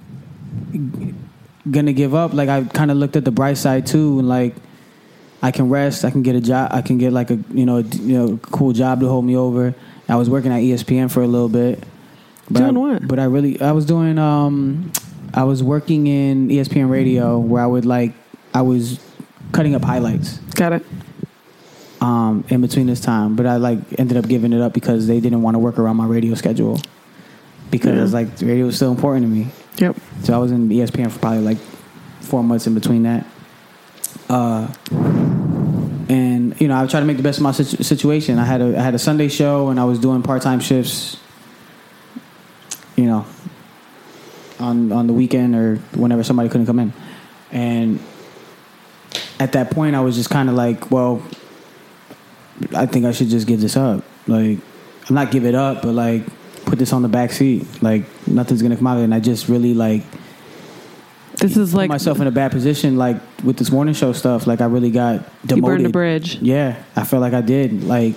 gonna 1.69 1.93
give 1.93 2.13
up, 2.15 2.33
like 2.33 2.49
I 2.49 2.63
kind 2.63 2.89
of 2.91 2.97
looked 2.97 3.15
at 3.15 3.25
the 3.25 3.31
bright 3.31 3.57
side 3.57 3.85
too, 3.85 4.19
and 4.19 4.27
like 4.29 4.55
I 5.41 5.51
can 5.51 5.69
rest, 5.69 6.05
I 6.05 6.11
can 6.11 6.21
get 6.23 6.35
a 6.35 6.41
job, 6.41 6.71
I 6.73 6.81
can 6.81 6.97
get 6.97 7.13
like 7.13 7.29
a 7.31 7.35
you 7.53 7.65
know 7.65 7.79
you 7.79 8.17
know 8.17 8.37
cool 8.43 8.73
job 8.73 8.99
to 9.01 9.07
hold 9.07 9.25
me 9.25 9.35
over. 9.35 9.73
I 10.09 10.15
was 10.15 10.29
working 10.29 10.51
at 10.51 10.57
ESPN 10.61 11.09
for 11.11 11.21
a 11.21 11.27
little 11.27 11.49
bit. 11.49 11.83
But 12.49 12.59
Doing 12.59 12.77
I, 12.77 12.79
what? 12.79 13.07
But 13.07 13.19
I 13.19 13.23
really, 13.25 13.61
I 13.61 13.71
was 13.71 13.85
doing, 13.85 14.17
um, 14.19 14.91
I 15.33 15.45
was 15.45 15.63
working 15.63 16.05
in 16.07 16.49
ESPN 16.49 16.89
radio 16.89 17.39
where 17.39 17.63
I 17.63 17.65
would 17.65 17.85
like, 17.85 18.11
I 18.53 18.61
was 18.61 18.99
cutting 19.53 19.73
up 19.73 19.83
highlights 19.83 20.37
Got 20.55 20.73
it. 20.73 20.85
um, 22.01 22.43
in 22.49 22.59
between 22.59 22.87
this 22.87 22.99
time, 22.99 23.35
but 23.37 23.45
I 23.45 23.55
like 23.55 23.79
ended 23.97 24.17
up 24.17 24.27
giving 24.27 24.51
it 24.51 24.59
up 24.59 24.73
because 24.73 25.07
they 25.07 25.21
didn't 25.21 25.41
want 25.43 25.55
to 25.55 25.59
work 25.59 25.79
around 25.79 25.95
my 25.95 26.05
radio 26.07 26.33
schedule 26.35 26.81
because 27.69 28.11
Yeah. 28.11 28.19
like 28.19 28.41
radio 28.41 28.65
was 28.65 28.75
still 28.75 28.91
important 28.91 29.23
to 29.23 29.29
me. 29.29 29.47
Yep. 29.81 29.95
So 30.21 30.35
I 30.35 30.37
was 30.37 30.51
in 30.51 30.69
ESPN 30.69 31.11
for 31.11 31.17
probably 31.17 31.39
like 31.39 31.57
four 32.21 32.43
months 32.43 32.67
in 32.67 32.75
between 32.75 33.01
that. 33.03 33.25
Uh, 34.29 34.71
and 36.07 36.59
you 36.61 36.67
know, 36.67 36.79
I 36.79 36.85
tried 36.85 36.99
to 36.99 37.05
make 37.07 37.17
the 37.17 37.23
best 37.23 37.39
of 37.39 37.43
my 37.43 37.51
situ- 37.51 37.81
situation. 37.81 38.37
I 38.37 38.45
had 38.45 38.61
a 38.61 38.77
I 38.77 38.81
had 38.81 38.93
a 38.93 38.99
Sunday 38.99 39.27
show, 39.27 39.69
and 39.69 39.79
I 39.79 39.85
was 39.85 39.97
doing 39.97 40.21
part 40.21 40.43
time 40.43 40.59
shifts. 40.59 41.17
You 42.95 43.05
know, 43.05 43.25
on 44.59 44.91
on 44.91 45.07
the 45.07 45.13
weekend 45.13 45.55
or 45.55 45.77
whenever 45.95 46.23
somebody 46.23 46.47
couldn't 46.49 46.67
come 46.67 46.77
in, 46.77 46.93
and 47.51 47.99
at 49.39 49.53
that 49.53 49.71
point, 49.71 49.95
I 49.95 50.01
was 50.01 50.15
just 50.15 50.29
kind 50.29 50.47
of 50.47 50.53
like, 50.53 50.91
well, 50.91 51.23
I 52.75 52.85
think 52.85 53.05
I 53.05 53.13
should 53.13 53.29
just 53.29 53.47
give 53.47 53.61
this 53.61 53.75
up. 53.75 54.03
Like, 54.27 54.59
I'm 55.09 55.15
not 55.15 55.31
give 55.31 55.45
it 55.45 55.55
up, 55.55 55.81
but 55.81 55.93
like 55.93 56.23
put 56.65 56.79
this 56.79 56.93
on 56.93 57.01
the 57.01 57.07
back 57.07 57.31
seat. 57.31 57.65
Like 57.81 58.03
nothing's 58.27 58.61
gonna 58.61 58.77
come 58.77 58.87
out 58.87 58.97
of 58.97 59.01
it. 59.01 59.05
And 59.05 59.13
I 59.13 59.19
just 59.19 59.47
really 59.49 59.73
like 59.73 60.03
This 61.37 61.57
is 61.57 61.71
put 61.71 61.77
like 61.77 61.89
myself 61.89 62.19
in 62.19 62.27
a 62.27 62.31
bad 62.31 62.51
position. 62.51 62.97
Like 62.97 63.17
with 63.43 63.57
this 63.57 63.71
morning 63.71 63.93
show 63.93 64.13
stuff, 64.13 64.47
like 64.47 64.61
I 64.61 64.65
really 64.65 64.91
got 64.91 65.25
demoted. 65.45 65.57
you 65.57 65.61
burned 65.61 65.85
a 65.85 65.89
bridge. 65.89 66.35
Yeah, 66.41 66.81
I 66.95 67.03
felt 67.03 67.21
like 67.21 67.33
I 67.33 67.41
did. 67.41 67.83
Like, 67.83 68.15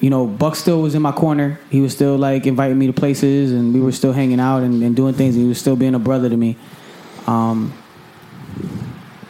you 0.00 0.10
know, 0.10 0.26
Buck 0.26 0.56
still 0.56 0.82
was 0.82 0.94
in 0.94 1.02
my 1.02 1.12
corner. 1.12 1.58
He 1.70 1.80
was 1.80 1.92
still 1.94 2.16
like 2.16 2.46
inviting 2.46 2.78
me 2.78 2.86
to 2.88 2.92
places, 2.92 3.52
and 3.52 3.72
we 3.72 3.80
were 3.80 3.92
still 3.92 4.12
hanging 4.12 4.40
out 4.40 4.62
and, 4.62 4.82
and 4.82 4.94
doing 4.94 5.14
things. 5.14 5.34
And 5.34 5.44
he 5.44 5.48
was 5.48 5.58
still 5.58 5.76
being 5.76 5.94
a 5.94 5.98
brother 5.98 6.28
to 6.28 6.36
me. 6.36 6.56
Um, 7.26 7.72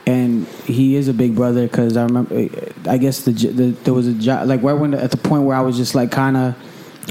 and 0.07 0.47
he 0.65 0.97
is 0.97 1.09
a 1.09 1.13
big 1.13 1.37
brother 1.37 1.67
because 1.67 1.97
I 1.97 2.05
remember. 2.05 2.49
I 2.89 2.97
guess 2.97 3.21
the, 3.21 3.33
the 3.33 3.71
there 3.85 3.93
was 3.93 4.07
a 4.07 4.15
job 4.15 4.49
like 4.49 4.63
right 4.63 4.73
when 4.73 4.95
at 4.95 5.11
the 5.11 5.19
point 5.19 5.43
where 5.43 5.55
I 5.55 5.61
was 5.61 5.77
just 5.77 5.95
like 5.95 6.11
kind 6.11 6.37
of 6.37 6.57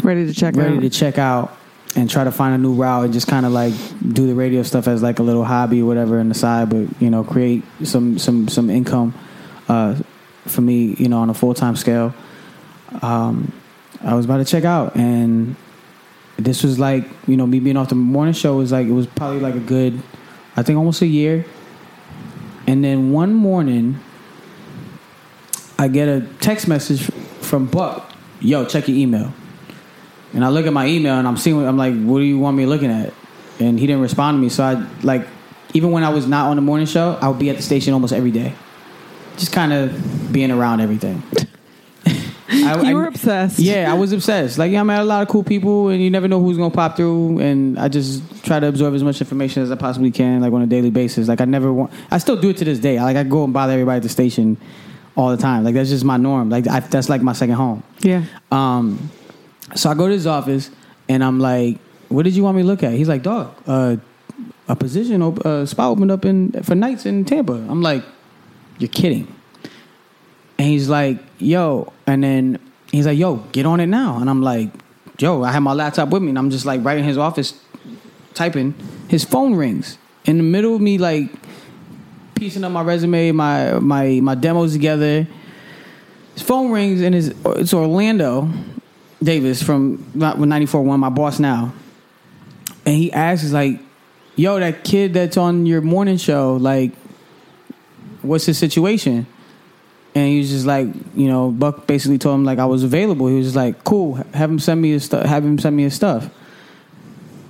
Ready 0.03 0.25
to 0.25 0.33
check 0.33 0.55
ready 0.55 0.77
out. 0.77 0.81
to 0.81 0.89
check 0.89 1.17
out 1.17 1.57
and 1.95 2.09
try 2.09 2.23
to 2.23 2.31
find 2.31 2.53
a 2.53 2.57
new 2.57 2.73
route 2.73 3.05
and 3.05 3.13
just 3.13 3.27
kind 3.27 3.45
of 3.45 3.51
like 3.51 3.73
do 4.13 4.27
the 4.27 4.35
radio 4.35 4.61
stuff 4.63 4.87
as 4.87 5.01
like 5.01 5.19
a 5.19 5.23
little 5.23 5.43
hobby 5.43 5.81
or 5.81 5.85
whatever 5.85 6.19
on 6.19 6.29
the 6.29 6.35
side, 6.35 6.69
but 6.69 6.87
you 7.01 7.09
know, 7.09 7.23
create 7.23 7.63
some 7.83 8.19
some 8.19 8.47
some 8.47 8.69
income 8.69 9.13
uh, 9.67 9.95
for 10.45 10.61
me, 10.61 10.95
you 10.99 11.09
know, 11.09 11.19
on 11.19 11.29
a 11.29 11.33
full 11.33 11.53
time 11.53 11.75
scale. 11.75 12.13
Um, 13.01 13.51
I 14.01 14.13
was 14.13 14.25
about 14.25 14.37
to 14.37 14.45
check 14.45 14.63
out, 14.63 14.95
and 14.95 15.55
this 16.37 16.63
was 16.63 16.77
like 16.77 17.05
you 17.27 17.35
know 17.35 17.47
me 17.47 17.59
being 17.59 17.77
off 17.77 17.89
the 17.89 17.95
morning 17.95 18.33
show 18.33 18.57
was 18.57 18.71
like 18.71 18.87
it 18.87 18.91
was 18.91 19.07
probably 19.07 19.39
like 19.39 19.55
a 19.55 19.59
good, 19.59 20.01
I 20.55 20.63
think 20.63 20.77
almost 20.77 21.01
a 21.01 21.07
year. 21.07 21.45
And 22.67 22.83
then 22.83 23.11
one 23.11 23.33
morning, 23.33 23.99
I 25.79 25.87
get 25.87 26.09
a 26.09 26.27
text 26.41 26.67
message 26.67 27.01
from 27.41 27.65
Buck. 27.65 28.11
Yo, 28.39 28.65
check 28.65 28.87
your 28.87 28.97
email. 28.97 29.33
And 30.37 30.45
I 30.45 30.49
look 30.49 30.67
at 30.67 30.71
my 30.71 30.85
email 30.87 31.15
and 31.15 31.27
I'm 31.27 31.35
seeing, 31.35 31.65
I'm 31.65 31.77
like, 31.77 31.95
what 31.99 32.19
do 32.19 32.23
you 32.25 32.37
want 32.37 32.55
me 32.55 32.67
looking 32.67 32.91
at? 32.91 33.11
And 33.59 33.79
he 33.79 33.87
didn't 33.87 34.03
respond 34.03 34.35
to 34.37 34.39
me. 34.39 34.49
So 34.49 34.63
I, 34.63 34.85
like, 35.01 35.27
even 35.73 35.89
when 35.91 36.03
I 36.03 36.09
was 36.09 36.27
not 36.27 36.47
on 36.51 36.55
the 36.57 36.61
morning 36.61 36.85
show, 36.85 37.17
I 37.19 37.27
would 37.27 37.39
be 37.39 37.49
at 37.49 37.55
the 37.57 37.63
station 37.63 37.91
almost 37.93 38.13
every 38.13 38.29
day. 38.29 38.53
Just 39.37 39.51
kind 39.51 39.73
of 39.73 40.31
being 40.31 40.51
around 40.51 40.79
everything. 40.81 41.23
I, 42.05 42.11
you 42.51 42.65
I- 42.89 42.93
were 42.93 43.07
obsessed. 43.07 43.57
yeah, 43.57 43.91
I 43.91 43.95
was 43.95 44.11
obsessed. 44.13 44.59
Like, 44.59 44.71
yeah, 44.71 44.81
I 44.81 44.83
met 44.83 45.01
a 45.01 45.03
lot 45.05 45.23
of 45.23 45.27
cool 45.27 45.43
people, 45.43 45.89
and 45.89 46.01
you 46.01 46.11
never 46.11 46.27
know 46.27 46.39
who's 46.39 46.55
gonna 46.57 46.69
pop 46.69 46.95
through. 46.97 47.39
And 47.39 47.77
I 47.79 47.87
just 47.87 48.21
try 48.45 48.59
to 48.59 48.67
absorb 48.67 48.93
as 48.93 49.03
much 49.03 49.19
information 49.19 49.63
as 49.63 49.71
I 49.71 49.75
possibly 49.75 50.11
can, 50.11 50.41
like 50.41 50.53
on 50.53 50.61
a 50.61 50.67
daily 50.67 50.91
basis. 50.91 51.27
Like, 51.27 51.41
I 51.41 51.45
never 51.45 51.73
want. 51.73 51.91
I 52.11 52.19
still 52.19 52.35
do 52.39 52.49
it 52.49 52.57
to 52.57 52.65
this 52.65 52.77
day. 52.79 52.99
Like, 53.01 53.17
I 53.17 53.23
go 53.23 53.43
and 53.43 53.51
bother 53.53 53.73
everybody 53.73 53.97
at 53.97 54.03
the 54.03 54.09
station 54.09 54.57
all 55.15 55.29
the 55.35 55.37
time. 55.41 55.63
Like, 55.63 55.73
that's 55.73 55.89
just 55.89 56.05
my 56.05 56.17
norm. 56.17 56.49
Like, 56.51 56.67
I, 56.67 56.79
that's 56.81 57.09
like 57.09 57.21
my 57.23 57.33
second 57.33 57.55
home. 57.55 57.81
Yeah. 58.01 58.23
Um, 58.51 59.09
so 59.75 59.89
I 59.89 59.93
go 59.93 60.07
to 60.07 60.13
his 60.13 60.27
office, 60.27 60.69
and 61.09 61.23
I'm 61.23 61.39
like, 61.39 61.79
"What 62.09 62.23
did 62.23 62.35
you 62.35 62.43
want 62.43 62.57
me 62.57 62.63
to 62.63 62.67
look 62.67 62.83
at?" 62.83 62.93
He's 62.93 63.07
like, 63.07 63.23
"Dog, 63.23 63.53
uh, 63.67 63.97
a 64.67 64.75
position, 64.75 65.21
op- 65.21 65.45
uh, 65.45 65.65
spot 65.65 65.91
opened 65.91 66.11
up 66.11 66.25
in 66.25 66.51
for 66.63 66.75
nights 66.75 67.05
in 67.05 67.25
Tampa." 67.25 67.53
I'm 67.53 67.81
like, 67.81 68.03
"You're 68.79 68.89
kidding." 68.89 69.27
And 70.57 70.67
he's 70.67 70.89
like, 70.89 71.19
"Yo," 71.37 71.91
and 72.05 72.23
then 72.23 72.59
he's 72.91 73.05
like, 73.05 73.17
"Yo, 73.17 73.37
get 73.51 73.65
on 73.65 73.79
it 73.79 73.87
now." 73.87 74.17
And 74.19 74.29
I'm 74.29 74.41
like, 74.41 74.69
"Yo, 75.19 75.43
I 75.43 75.51
have 75.51 75.63
my 75.63 75.73
laptop 75.73 76.09
with 76.09 76.23
me, 76.23 76.29
and 76.29 76.37
I'm 76.37 76.49
just 76.49 76.65
like 76.65 76.83
right 76.83 76.97
in 76.97 77.03
his 77.03 77.17
office, 77.17 77.53
typing. 78.33 78.73
His 79.07 79.23
phone 79.23 79.55
rings 79.55 79.97
in 80.25 80.37
the 80.37 80.43
middle 80.43 80.75
of 80.75 80.81
me, 80.81 80.97
like 80.97 81.29
piecing 82.35 82.63
up 82.63 82.71
my 82.71 82.81
resume, 82.81 83.31
my 83.31 83.79
my 83.79 84.19
my 84.21 84.35
demos 84.35 84.73
together. 84.73 85.27
His 86.33 86.43
phone 86.43 86.71
rings, 86.71 87.01
and 87.01 87.15
it's 87.15 87.29
it's 87.45 87.73
Orlando 87.73 88.49
Davis 89.21 89.63
from 89.63 89.97
94.1, 90.15 90.99
my 90.99 91.09
boss 91.09 91.39
now, 91.39 91.73
and 92.85 92.95
he 92.95 93.11
asks, 93.11 93.43
he's 93.43 93.53
like, 93.53 93.79
"Yo, 94.35 94.59
that 94.59 94.83
kid 94.83 95.13
that's 95.13 95.37
on 95.37 95.65
your 95.65 95.81
morning 95.81 96.17
show, 96.17 96.55
like, 96.55 96.91
what's 98.21 98.45
his 98.45 98.57
situation?" 98.57 99.25
And 100.15 100.29
he 100.29 100.39
was 100.39 100.49
just 100.49 100.65
like, 100.65 100.87
you 101.15 101.27
know, 101.27 101.51
Buck 101.51 101.85
basically 101.85 102.17
told 102.17 102.35
him 102.35 102.45
like 102.45 102.59
I 102.59 102.65
was 102.65 102.83
available. 102.83 103.27
He 103.27 103.35
was 103.35 103.47
just 103.47 103.55
like, 103.55 103.83
"Cool, 103.83 104.15
have 104.33 104.49
him 104.49 104.59
send 104.59 104.81
me 104.81 104.91
his 104.91 105.03
stuff. 105.03 105.25
Have 105.25 105.43
him 105.43 105.59
send 105.59 105.75
me 105.75 105.83
his 105.83 105.93
stuff." 105.93 106.29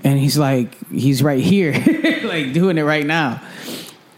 And 0.04 0.18
he's 0.18 0.38
like, 0.38 0.90
he's 0.90 1.22
right 1.22 1.44
here, 1.44 1.74
like 2.24 2.54
doing 2.54 2.78
it 2.78 2.84
right 2.84 3.06
now. 3.06 3.42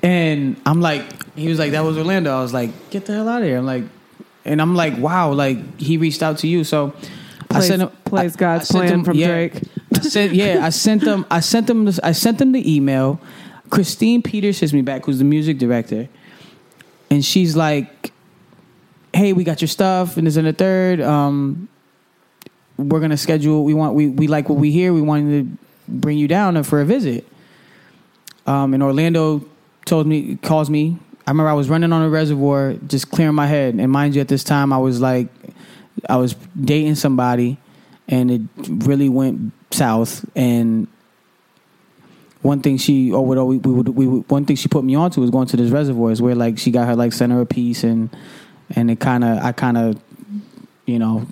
And 0.04 0.60
I'm 0.66 0.82
like, 0.82 1.36
he 1.36 1.48
was 1.48 1.58
like, 1.58 1.72
that 1.72 1.82
was 1.82 1.98
Orlando. 1.98 2.32
I 2.32 2.42
was 2.42 2.54
like, 2.54 2.90
get 2.90 3.06
the 3.06 3.14
hell 3.14 3.28
out 3.28 3.42
of 3.42 3.48
here. 3.48 3.58
I'm 3.58 3.66
like, 3.66 3.86
and 4.46 4.62
I'm 4.62 4.76
like, 4.76 4.98
wow, 4.98 5.32
like 5.32 5.80
he 5.80 5.98
reached 5.98 6.22
out 6.22 6.38
to 6.40 6.48
you. 6.48 6.64
So 6.64 6.94
I 7.52 7.62
sent 7.62 7.82
him 7.82 7.90
plays 8.06 8.36
God's 8.36 8.70
I 8.72 8.88
plan 8.88 9.04
from 9.04 9.18
yeah. 9.18 9.28
Drake. 9.28 9.62
I 9.96 10.00
sent 10.02 10.34
yeah, 10.34 10.60
I 10.66 10.70
sent 10.70 11.04
them 11.04 11.26
I 11.30 11.40
sent 11.40 11.68
them 11.68 11.86
this, 11.86 12.00
I 12.04 12.12
sent 12.12 12.38
them 12.38 12.52
the 12.52 12.76
email. 12.76 13.20
Christine 13.70 14.22
Peters 14.22 14.60
hits 14.60 14.74
me 14.74 14.82
back, 14.82 15.06
who's 15.06 15.20
the 15.20 15.26
music 15.26 15.58
director. 15.58 16.08
And 17.10 17.24
she's 17.24 17.56
like, 17.56 18.12
Hey, 19.14 19.34
we 19.34 19.44
got 19.44 19.62
your 19.62 19.68
stuff 19.68 20.18
and 20.18 20.28
this 20.28 20.36
and 20.36 20.48
the 20.48 20.54
third. 20.54 21.02
Um 21.02 21.68
we're 22.78 23.00
gonna 23.00 23.18
schedule 23.18 23.64
we 23.64 23.74
want 23.74 23.96
we, 23.96 24.08
we 24.08 24.28
like 24.28 24.48
what 24.48 24.58
we 24.58 24.72
hear, 24.72 24.94
we 24.94 25.02
wanted 25.02 25.44
to 25.44 25.58
bring 25.88 26.18
you 26.18 26.28
down 26.28 26.62
for 26.64 26.82
a 26.82 26.86
visit. 26.86 27.28
Um 28.46 28.74
and 28.74 28.84
Orlando 28.84 29.44
told 29.86 30.06
me 30.08 30.38
calls 30.38 30.70
me. 30.70 30.98
I 31.26 31.32
remember 31.32 31.50
I 31.50 31.54
was 31.54 31.70
running 31.70 31.94
on 31.94 32.02
a 32.02 32.10
reservoir, 32.10 32.74
just 32.88 33.12
clearing 33.12 33.36
my 33.36 33.46
head. 33.46 33.76
And 33.76 33.92
mind 33.92 34.16
you, 34.16 34.22
at 34.22 34.28
this 34.28 34.44
time 34.44 34.74
I 34.74 34.78
was 34.78 35.00
like 35.00 35.28
I 36.08 36.18
was 36.18 36.36
dating 36.60 36.96
somebody 36.96 37.58
and 38.08 38.32
it 38.32 38.42
really 38.68 39.10
went 39.10 39.54
south 39.72 40.26
and 40.36 40.88
one 42.42 42.62
thing 42.62 42.78
she 42.78 43.12
would 43.12 43.38
always 43.38 43.60
we 43.62 43.74
would 43.74 43.90
we 43.90 44.08
would, 44.08 44.30
one 44.30 44.46
thing 44.46 44.56
she 44.56 44.68
put 44.68 44.84
me 44.84 44.96
onto 44.96 45.20
was 45.22 45.30
going 45.30 45.48
to 45.48 45.58
this 45.58 45.72
reservoirs 45.72 46.22
where 46.22 46.36
like 46.36 46.58
she 46.58 46.72
got 46.72 46.88
her 46.88 46.96
like 46.96 47.12
center 47.12 47.42
of 47.42 47.50
peace 47.50 47.84
and 47.84 48.10
and 48.76 48.90
it 48.90 49.00
kind 49.00 49.24
of 49.24 49.40
I 49.40 49.52
kind 49.52 49.78
of 49.78 50.02
you 50.86 51.00
know 51.00 51.28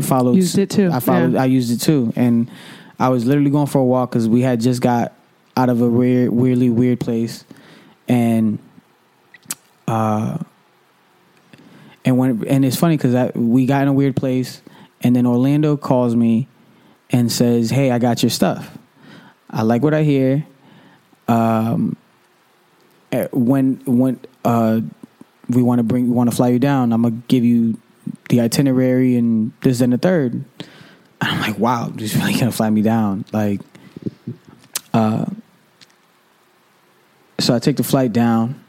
followed 0.00 0.36
Used 0.36 0.58
it 0.58 0.70
too, 0.70 0.90
I 0.92 1.00
followed 1.00 1.32
yeah. 1.32 1.42
I 1.42 1.46
used 1.46 1.70
it 1.70 1.84
too. 1.84 2.12
And 2.16 2.50
I 2.98 3.08
was 3.08 3.24
literally 3.26 3.50
going 3.50 3.66
for 3.66 3.78
a 3.78 3.84
walk 3.84 4.10
because 4.10 4.28
we 4.28 4.42
had 4.42 4.60
just 4.60 4.80
got 4.80 5.12
out 5.56 5.68
of 5.68 5.80
a 5.82 5.88
weird 5.88 6.30
weirdly 6.30 6.70
weird 6.70 7.00
place. 7.00 7.44
And 8.08 8.58
uh 9.88 10.38
and 12.04 12.18
when 12.18 12.44
and 12.46 12.64
it's 12.64 12.76
funny 12.76 12.96
because 12.96 13.32
we 13.34 13.66
got 13.66 13.82
in 13.82 13.88
a 13.88 13.92
weird 13.92 14.16
place 14.16 14.62
and 15.02 15.14
then 15.14 15.26
Orlando 15.26 15.76
calls 15.76 16.14
me 16.14 16.48
and 17.10 17.30
says 17.30 17.70
hey 17.70 17.90
I 17.90 17.98
got 17.98 18.22
your 18.22 18.30
stuff 18.30 18.76
I 19.50 19.62
like 19.62 19.82
what 19.82 19.94
I 19.94 20.02
hear 20.02 20.46
um, 21.28 21.96
eh, 23.10 23.28
when 23.32 23.80
when 23.86 24.20
uh, 24.44 24.80
we 25.48 25.62
want 25.62 25.78
to 25.78 25.82
bring 25.82 26.08
we 26.08 26.12
want 26.12 26.30
to 26.30 26.36
fly 26.36 26.48
you 26.48 26.58
down, 26.58 26.92
I'm 26.92 27.02
gonna 27.02 27.16
give 27.28 27.44
you 27.44 27.78
the 28.28 28.40
itinerary 28.40 29.16
and 29.16 29.52
this 29.60 29.80
and 29.80 29.92
the 29.92 29.98
third. 29.98 30.32
And 30.34 30.44
I'm 31.20 31.40
like, 31.40 31.58
wow, 31.58 31.90
just 31.94 32.14
really 32.16 32.34
gonna 32.34 32.52
fly 32.52 32.70
me 32.70 32.82
down, 32.82 33.24
like. 33.32 33.60
Uh, 34.92 35.24
so 37.38 37.54
I 37.54 37.58
take 37.58 37.76
the 37.76 37.84
flight 37.84 38.12
down, 38.12 38.62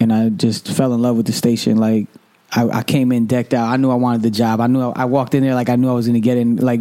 and 0.00 0.12
I 0.12 0.28
just 0.28 0.68
fell 0.68 0.92
in 0.92 1.00
love 1.00 1.16
with 1.16 1.26
the 1.26 1.32
station. 1.32 1.76
Like, 1.76 2.08
I, 2.52 2.68
I 2.68 2.82
came 2.82 3.12
in 3.12 3.26
decked 3.26 3.54
out. 3.54 3.68
I 3.68 3.76
knew 3.76 3.90
I 3.90 3.96
wanted 3.96 4.22
the 4.22 4.30
job. 4.30 4.60
I 4.60 4.66
knew 4.66 4.80
I, 4.80 5.02
I 5.02 5.04
walked 5.04 5.34
in 5.34 5.42
there 5.42 5.54
like 5.54 5.68
I 5.68 5.76
knew 5.76 5.88
I 5.90 5.94
was 5.94 6.06
gonna 6.06 6.20
get 6.20 6.38
in. 6.38 6.56
Like, 6.56 6.80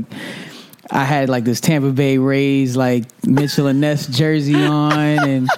I 0.91 1.03
had 1.03 1.29
like 1.29 1.43
this 1.43 1.59
Tampa 1.59 1.91
Bay 1.91 2.17
Rays 2.17 2.75
like 2.75 3.05
Mitchell 3.25 3.67
and 3.67 3.81
Ness 3.81 4.07
jersey 4.07 4.63
on, 4.63 5.27
and 5.27 5.49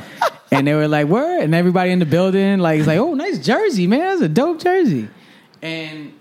and 0.52 0.68
they 0.68 0.74
were 0.74 0.88
like, 0.88 1.08
"Where?" 1.08 1.42
And 1.42 1.54
everybody 1.54 1.92
in 1.92 2.00
the 2.00 2.06
building 2.06 2.60
like, 2.60 2.80
"It's 2.80 2.88
like, 2.88 3.00
oh, 3.00 3.14
nice 3.14 3.40
jersey, 3.40 3.88
man. 3.88 4.00
That's 4.00 4.22
a 4.22 4.30
dope 4.30 4.62
jersey." 4.62 5.10
And 5.62 6.14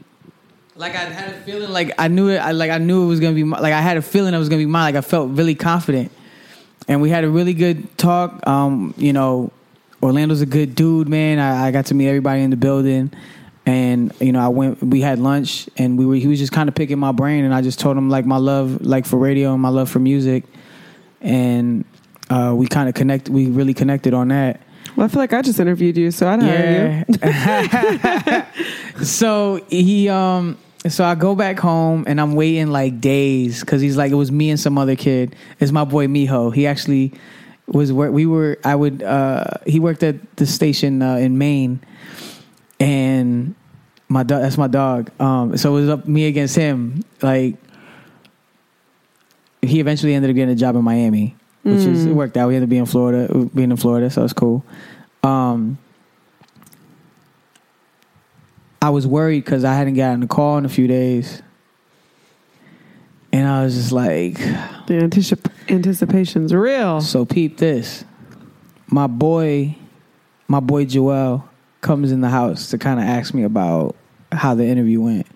like 0.77 0.95
I 0.95 1.05
had 1.05 1.35
a 1.35 1.41
feeling 1.41 1.71
like 1.71 1.93
I 1.99 2.09
knew 2.09 2.29
it. 2.29 2.39
I 2.39 2.53
like 2.53 2.71
I 2.71 2.79
knew 2.79 3.05
it 3.05 3.07
was 3.07 3.21
gonna 3.21 3.35
be 3.35 3.45
like 3.45 3.73
I 3.73 3.81
had 3.81 3.97
a 3.97 4.03
feeling 4.03 4.35
it 4.35 4.39
was 4.39 4.49
gonna 4.49 4.63
be 4.63 4.67
mine. 4.67 4.95
Like 4.95 5.05
I 5.05 5.07
felt 5.07 5.31
really 5.31 5.55
confident, 5.55 6.11
and 6.89 7.01
we 7.01 7.11
had 7.11 7.25
a 7.25 7.31
really 7.31 7.55
good 7.55 7.97
talk. 7.99 8.47
Um, 8.47 8.95
you 8.97 9.13
know, 9.13 9.53
Orlando's 10.03 10.41
a 10.43 10.47
good 10.47 10.75
dude, 10.75 11.09
man. 11.09 11.39
I, 11.39 11.69
I 11.69 11.71
got 11.71 11.87
to 11.87 11.95
meet 11.95 12.09
everybody 12.09 12.43
in 12.43 12.51
the 12.51 12.57
building, 12.57 13.13
and 13.67 14.13
you 14.21 14.33
know, 14.33 14.41
I 14.41 14.49
went. 14.49 14.83
We 14.83 15.01
had 15.01 15.19
lunch, 15.19 15.69
and 15.77 15.99
we 15.99 16.07
were. 16.07 16.15
He 16.15 16.29
was 16.29 16.39
just 16.39 16.53
kind 16.53 16.69
of 16.69 16.75
picking 16.75 16.99
my 16.99 17.13
brain, 17.13 17.45
and 17.45 17.53
I 17.53 17.61
just 17.61 17.81
told 17.81 17.97
him 17.97 18.09
like 18.09 18.25
my 18.25 18.39
love, 18.39 18.81
like 18.81 19.05
for 19.05 19.19
radio 19.19 19.53
and 19.53 19.61
my 19.61 19.69
love 19.69 19.91
for 19.91 19.99
music, 19.99 20.45
and 21.21 21.85
uh, 22.31 22.55
we 22.57 22.69
kind 22.69 22.89
of 22.89 22.95
connect. 22.95 23.29
We 23.29 23.47
really 23.47 23.75
connected 23.75 24.15
on 24.15 24.29
that. 24.29 24.61
Well, 24.95 25.05
I 25.05 25.09
feel 25.09 25.21
like 25.21 25.33
I 25.33 25.43
just 25.43 25.59
interviewed 25.59 25.97
you, 25.97 26.11
so 26.11 26.29
I 26.29 26.37
know 26.37 26.47
you. 26.47 27.05
Yeah. 27.23 28.47
so 29.03 29.65
he 29.69 30.09
um 30.09 30.57
so 30.89 31.05
I 31.05 31.15
go 31.15 31.35
back 31.35 31.59
home 31.59 32.05
and 32.07 32.21
I'm 32.21 32.35
waiting 32.35 32.69
like 32.69 33.01
days 33.01 33.61
because 33.61 33.83
he's 33.83 33.97
like 33.97 34.13
it 34.13 34.15
was 34.15 34.31
me 34.31 34.51
and 34.51 34.59
some 34.59 34.79
other 34.79 34.97
kid. 34.97 35.35
It's 35.59 35.73
my 35.73 35.85
boy 35.85 36.07
Miho. 36.07 36.55
He 36.55 36.67
actually 36.67 37.13
was 37.67 37.93
where 37.93 38.11
we 38.11 38.27
were. 38.27 38.59
I 38.65 38.75
would 38.75 39.03
uh 39.03 39.45
he 39.67 39.81
worked 39.81 40.03
at 40.03 40.37
the 40.37 40.47
station 40.47 41.03
uh, 41.03 41.17
in 41.17 41.37
Maine, 41.37 41.81
and 42.81 43.55
my 44.09 44.23
dog. 44.23 44.43
That's 44.43 44.59
my 44.59 44.69
dog. 44.69 45.11
Um, 45.21 45.57
so 45.57 45.77
it 45.77 45.81
was 45.81 45.89
up 45.91 46.07
me 46.07 46.27
against 46.27 46.55
him. 46.57 47.03
Like 47.23 47.57
he 49.63 49.81
eventually 49.81 50.15
ended 50.15 50.31
up 50.31 50.37
getting 50.37 50.53
a 50.53 50.57
job 50.57 50.77
in 50.77 50.85
Miami, 50.85 51.35
which 51.63 51.81
is 51.81 52.05
it 52.07 52.13
worked 52.13 52.37
out. 52.37 52.49
We 52.49 52.55
ended 52.55 52.69
up 52.69 52.71
being 52.71 52.81
in 52.81 52.87
Florida, 52.87 53.33
being 53.55 53.71
in 53.71 53.77
Florida, 53.77 54.11
so 54.11 54.23
it's 54.25 54.33
cool. 54.33 54.65
Um, 55.23 55.79
I 58.81 58.91
was 58.91 59.07
worried 59.07 59.45
because 59.45 59.65
I 59.65 59.75
hadn't 59.75 59.95
gotten 59.95 60.23
a 60.23 60.27
call 60.29 60.59
in 60.59 60.65
a 60.65 60.69
few 60.69 60.87
days, 60.87 61.43
and 63.33 63.49
I 63.49 63.65
was 63.65 63.75
just 63.75 63.91
like, 63.91 64.35
The 64.35 64.95
anticip- 65.01 65.51
anticipation's 65.69 66.55
real. 66.55 67.01
"So 67.01 67.25
peep 67.25 67.57
this." 67.57 68.05
My 68.89 69.09
boy, 69.09 69.77
my 70.47 70.61
boy 70.61 70.85
Joel 70.85 71.49
comes 71.87 72.13
in 72.13 72.21
the 72.21 72.29
house 72.29 72.71
to 72.71 72.79
kind 72.79 72.99
of 73.01 73.07
ask 73.07 73.33
me 73.33 73.45
about 73.45 73.95
how 74.33 74.55
the 74.55 74.65
interview 74.67 75.01
went. 75.01 75.27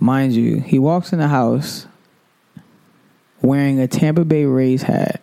Mind 0.00 0.32
you, 0.34 0.60
he 0.60 0.78
walks 0.78 1.12
in 1.12 1.18
the 1.18 1.28
house 1.28 1.86
wearing 3.42 3.80
a 3.80 3.86
Tampa 3.88 4.24
Bay 4.24 4.44
Rays 4.44 4.82
hat. 4.82 5.22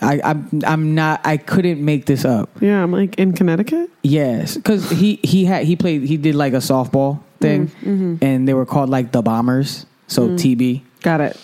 I, 0.00 0.20
I'm 0.22 0.48
I'm 0.66 0.94
not. 0.94 1.20
I 1.24 1.36
couldn't 1.38 1.82
make 1.84 2.04
this 2.06 2.24
up. 2.24 2.50
Yeah, 2.60 2.82
I'm 2.82 2.92
like 2.92 3.18
in 3.18 3.32
Connecticut. 3.32 3.90
Yes, 4.02 4.54
because 4.56 4.90
he 4.90 5.18
he 5.22 5.46
had 5.46 5.64
he 5.64 5.74
played 5.74 6.02
he 6.02 6.16
did 6.18 6.34
like 6.34 6.52
a 6.52 6.58
softball 6.58 7.20
thing, 7.40 7.68
Mm-hmm. 7.82 8.16
and 8.22 8.46
they 8.46 8.52
were 8.54 8.66
called 8.66 8.90
like 8.90 9.10
the 9.12 9.22
Bombers, 9.22 9.86
so 10.06 10.28
TB. 10.30 10.82
Got 11.00 11.22
it. 11.22 11.40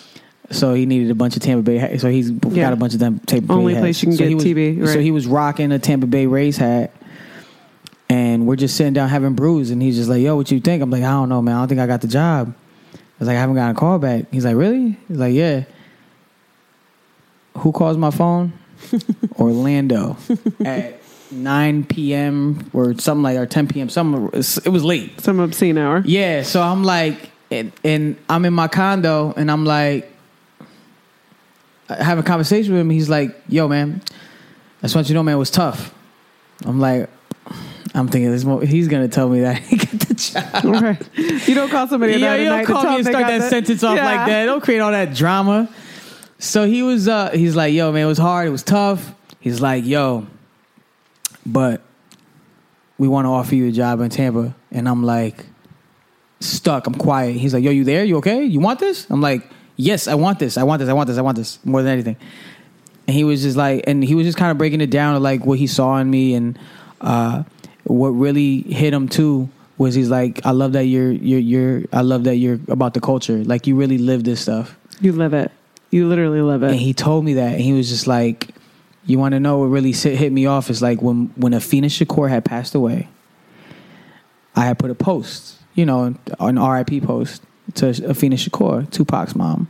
So 0.51 0.73
he 0.75 0.85
needed 0.85 1.09
a 1.09 1.15
bunch 1.15 1.35
of 1.35 1.41
Tampa 1.41 1.63
Bay. 1.63 1.97
So 1.97 2.09
he's 2.09 2.29
Yeah. 2.29 2.65
got 2.65 2.73
a 2.73 2.75
bunch 2.75 2.93
of 2.93 2.99
them 2.99 3.19
Tampa 3.19 3.47
Bay. 3.47 3.53
Only 3.53 3.73
hats. 3.73 3.81
place 3.83 4.03
you 4.03 4.07
can 4.09 4.17
so 4.17 4.23
get 4.23 4.29
he 4.29 4.35
was, 4.35 4.43
TB, 4.45 4.87
So 4.87 4.95
right. 4.95 5.03
he 5.03 5.11
was 5.11 5.25
rocking 5.25 5.71
a 5.71 5.79
Tampa 5.79 6.05
Bay 6.05 6.27
Rays 6.27 6.57
hat, 6.57 6.91
and 8.43 8.49
we're 8.49 8.57
just 8.57 8.75
sitting 8.75 8.91
down 8.91 9.07
having 9.07 9.35
brews, 9.35 9.69
and 9.69 9.81
he's 9.81 9.95
just 9.95 10.09
like, 10.09 10.21
"Yo, 10.21 10.35
what 10.35 10.51
you 10.51 10.59
think?" 10.59 10.83
I'm 10.83 10.89
like, 10.89 11.01
"I 11.01 11.11
don't 11.11 11.29
know, 11.29 11.41
man. 11.41 11.55
I 11.55 11.59
don't 11.59 11.69
think 11.69 11.79
I 11.79 11.87
got 11.87 12.01
the 12.01 12.09
job." 12.09 12.53
I 12.93 12.99
was 13.19 13.27
like, 13.29 13.37
"I 13.37 13.39
haven't 13.39 13.55
gotten 13.55 13.73
a 13.73 13.79
call 13.79 13.99
back." 13.99 14.25
He's 14.31 14.43
like, 14.43 14.57
"Really?" 14.57 14.97
He's 15.07 15.17
like, 15.17 15.33
"Yeah." 15.33 15.63
Who 17.59 17.71
calls 17.71 17.95
my 17.95 18.11
phone? 18.11 18.51
Orlando 19.39 20.17
at 20.65 20.99
9 21.31 21.85
p.m. 21.85 22.69
or 22.73 22.97
something 22.97 23.23
like 23.23 23.37
or 23.37 23.45
10 23.45 23.69
p.m. 23.69 23.87
Some 23.87 24.29
it 24.33 24.69
was 24.69 24.83
late. 24.83 25.21
Some 25.21 25.39
obscene 25.39 25.77
hour. 25.77 26.01
Yeah, 26.05 26.43
so 26.43 26.61
I'm 26.61 26.83
like, 26.83 27.31
and, 27.49 27.71
and 27.85 28.17
I'm 28.27 28.43
in 28.43 28.53
my 28.53 28.67
condo, 28.67 29.33
and 29.37 29.49
I'm 29.49 29.63
like, 29.63 30.11
I 31.87 32.03
have 32.03 32.19
a 32.19 32.23
conversation 32.23 32.73
with 32.73 32.81
him. 32.81 32.89
He's 32.89 33.09
like, 33.09 33.39
"Yo, 33.47 33.69
man, 33.69 34.01
I 34.79 34.81
just 34.81 34.95
want 34.95 35.07
you 35.07 35.13
to 35.13 35.19
know, 35.19 35.23
man, 35.23 35.35
it 35.35 35.39
was 35.39 35.51
tough." 35.51 35.93
I'm 36.65 36.79
like, 36.81 37.09
I'm 37.93 38.07
thinking 38.07 38.31
this. 38.31 38.43
He's 38.69 38.87
gonna 38.87 39.07
tell 39.07 39.29
me 39.29 39.41
that 39.41 39.57
he 39.61 39.77
got 39.77 39.91
the 39.91 40.13
job. 40.15 40.81
Right. 40.81 41.47
You 41.47 41.53
don't 41.53 41.69
call 41.69 41.87
somebody 41.87 42.13
Yeah, 42.13 42.35
yeah, 42.35 42.35
you 42.35 42.49
don't 42.49 42.65
call 42.65 42.83
me 42.83 42.95
and 42.97 43.05
start 43.05 43.27
that 43.27 43.49
sentence 43.49 43.83
off 43.83 43.97
like 43.97 44.27
that. 44.27 44.45
Don't 44.45 44.63
create 44.63 44.79
all 44.79 44.91
that 44.91 45.13
drama. 45.13 45.69
So 46.39 46.65
he 46.67 46.83
was, 46.83 47.07
uh, 47.07 47.29
he's 47.31 47.55
like, 47.55 47.73
"Yo, 47.73 47.91
man, 47.91 48.03
it 48.03 48.07
was 48.07 48.17
hard. 48.17 48.47
It 48.47 48.51
was 48.51 48.63
tough." 48.63 49.13
He's 49.39 49.61
like, 49.61 49.85
"Yo, 49.85 50.27
but 51.45 51.81
we 52.97 53.07
want 53.07 53.25
to 53.25 53.29
offer 53.29 53.55
you 53.55 53.67
a 53.67 53.71
job 53.71 54.01
in 54.01 54.09
Tampa," 54.09 54.53
and 54.71 54.89
I'm 54.89 55.03
like, 55.03 55.45
stuck. 56.41 56.87
I'm 56.87 56.95
quiet. 56.95 57.35
He's 57.35 57.53
like, 57.53 57.63
"Yo, 57.63 57.71
you 57.71 57.83
there? 57.83 58.03
You 58.03 58.17
okay? 58.17 58.43
You 58.43 58.59
want 58.59 58.79
this?" 58.79 59.07
I'm 59.09 59.21
like, 59.21 59.49
"Yes, 59.77 60.07
I 60.07 60.15
want 60.15 60.39
this. 60.39 60.57
I 60.57 60.63
want 60.63 60.79
this. 60.79 60.89
I 60.89 60.93
want 60.93 61.07
this. 61.07 61.17
I 61.17 61.21
want 61.21 61.37
this 61.37 61.59
more 61.63 61.81
than 61.81 61.93
anything." 61.93 62.17
And 63.07 63.15
he 63.15 63.23
was 63.23 63.41
just 63.41 63.55
like, 63.57 63.83
and 63.87 64.03
he 64.03 64.15
was 64.15 64.25
just 64.25 64.37
kind 64.37 64.51
of 64.51 64.57
breaking 64.57 64.81
it 64.81 64.89
down 64.89 65.13
to 65.13 65.19
like 65.19 65.45
what 65.45 65.59
he 65.59 65.67
saw 65.67 65.97
in 65.97 66.09
me, 66.09 66.33
and 66.33 66.59
uh, 66.99 67.43
what 67.83 68.09
really 68.09 68.61
hit 68.61 68.93
him 68.93 69.07
too 69.09 69.49
was 69.77 69.95
he's 69.95 70.09
like, 70.09 70.45
"I 70.45 70.51
love 70.51 70.73
that 70.73 70.85
you're 70.85 71.11
you're 71.11 71.39
you're. 71.39 71.83
I 71.91 72.01
love 72.01 72.23
that 72.25 72.35
you're 72.35 72.59
about 72.67 72.93
the 72.93 73.01
culture. 73.01 73.43
Like 73.43 73.67
you 73.67 73.75
really 73.75 73.97
live 73.97 74.23
this 74.23 74.41
stuff." 74.41 74.77
You 75.01 75.11
live 75.11 75.33
it. 75.33 75.51
You 75.91 76.07
literally 76.07 76.41
live 76.41 76.63
it. 76.63 76.71
And 76.71 76.79
he 76.79 76.93
told 76.93 77.25
me 77.25 77.35
that, 77.35 77.53
and 77.53 77.61
he 77.61 77.73
was 77.73 77.89
just 77.89 78.07
like, 78.07 78.49
"You 79.05 79.19
want 79.19 79.33
to 79.33 79.39
know 79.39 79.59
what 79.59 79.65
really 79.65 79.91
hit 79.91 80.31
me 80.31 80.45
off 80.45 80.69
is 80.69 80.81
like 80.81 81.01
when 81.01 81.31
when 81.35 81.53
Afeni 81.53 81.85
Shakur 81.85 82.29
had 82.29 82.45
passed 82.45 82.75
away, 82.75 83.09
I 84.55 84.65
had 84.65 84.79
put 84.79 84.91
a 84.91 84.95
post, 84.95 85.57
you 85.75 85.85
know, 85.85 86.15
an 86.39 86.59
RIP 86.59 87.03
post 87.03 87.43
to 87.75 87.85
Afeni 87.85 88.33
Shakur, 88.33 88.89
Tupac's 88.89 89.35
mom, 89.35 89.67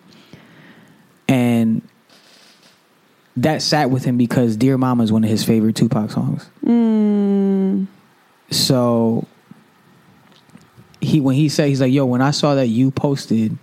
and 1.28 1.82
that 3.38 3.62
sat 3.62 3.90
with 3.90 4.06
him 4.06 4.18
because 4.18 4.56
"Dear 4.58 4.78
Mama" 4.78 5.04
is 5.04 5.12
one 5.12 5.24
of 5.24 5.30
his 5.30 5.44
favorite 5.44 5.76
Tupac 5.76 6.12
songs. 6.12 6.46
Mm, 6.66 7.88
So 8.50 9.28
he 11.02 11.20
when 11.20 11.36
he 11.36 11.50
said 11.50 11.68
he's 11.70 11.82
like, 11.82 11.94
"Yo, 11.94 12.06
when 12.06 12.22
I 12.22 12.32
saw 12.32 12.56
that 12.56 12.68
you 12.68 12.92
posted." 12.92 13.58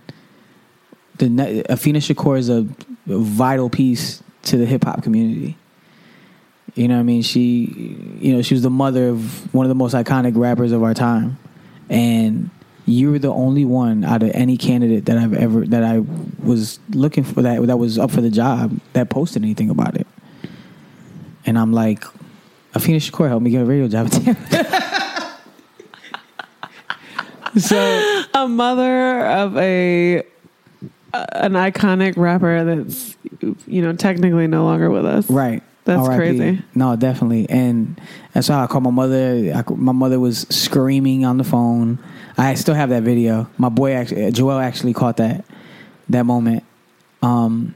The 1.17 1.27
Afeni 1.69 1.97
Shakur 1.97 2.39
is 2.39 2.49
a 2.49 2.67
vital 3.05 3.69
piece 3.69 4.23
to 4.43 4.57
the 4.57 4.65
hip 4.65 4.83
hop 4.83 5.03
community. 5.03 5.55
You 6.73 6.87
know 6.87 6.95
what 6.95 7.01
I 7.01 7.03
mean? 7.03 7.21
She, 7.21 8.17
you 8.19 8.33
know, 8.33 8.41
she 8.41 8.53
was 8.53 8.63
the 8.63 8.69
mother 8.69 9.09
of 9.09 9.53
one 9.53 9.65
of 9.65 9.69
the 9.69 9.75
most 9.75 9.93
iconic 9.93 10.35
rappers 10.35 10.71
of 10.71 10.83
our 10.83 10.93
time, 10.93 11.37
and 11.89 12.49
you 12.85 13.11
were 13.11 13.19
the 13.19 13.31
only 13.31 13.65
one 13.65 14.03
out 14.03 14.23
of 14.23 14.31
any 14.33 14.57
candidate 14.57 15.05
that 15.05 15.17
I've 15.17 15.33
ever 15.33 15.65
that 15.67 15.83
I 15.83 15.99
was 16.43 16.79
looking 16.89 17.23
for 17.23 17.41
that 17.41 17.61
that 17.67 17.77
was 17.77 17.99
up 17.99 18.11
for 18.11 18.21
the 18.21 18.29
job 18.29 18.79
that 18.93 19.09
posted 19.09 19.43
anything 19.43 19.69
about 19.69 19.95
it. 19.95 20.07
And 21.45 21.59
I'm 21.59 21.73
like, 21.73 22.03
Afeni 22.73 22.97
Shakur 22.97 23.27
helped 23.27 23.43
me 23.43 23.51
get 23.51 23.61
a 23.61 23.65
radio 23.65 23.87
job. 23.87 24.09
so 27.57 28.23
a 28.33 28.47
mother 28.47 29.25
of 29.25 29.57
a 29.57 30.23
uh, 31.13 31.25
an 31.33 31.53
iconic 31.53 32.15
rapper 32.15 32.63
that's 32.63 33.17
you 33.67 33.81
know 33.81 33.93
technically 33.93 34.47
no 34.47 34.63
longer 34.63 34.89
with 34.89 35.05
us. 35.05 35.29
Right. 35.29 35.61
That's 35.83 36.07
R.I.P.. 36.07 36.17
crazy. 36.17 36.61
No, 36.75 36.95
definitely, 36.95 37.49
and 37.49 37.99
that's 38.33 38.47
how 38.47 38.63
I 38.63 38.67
called 38.67 38.83
my 38.83 38.91
mother. 38.91 39.51
I, 39.53 39.63
my 39.73 39.91
mother 39.91 40.19
was 40.19 40.41
screaming 40.49 41.25
on 41.25 41.37
the 41.37 41.43
phone. 41.43 41.97
I 42.37 42.53
still 42.53 42.75
have 42.75 42.89
that 42.89 43.01
video. 43.01 43.49
My 43.57 43.69
boy, 43.69 43.93
actually, 43.93 44.31
Joel, 44.31 44.59
actually 44.59 44.93
caught 44.93 45.17
that 45.17 45.43
that 46.09 46.25
moment. 46.25 46.63
Um, 47.23 47.73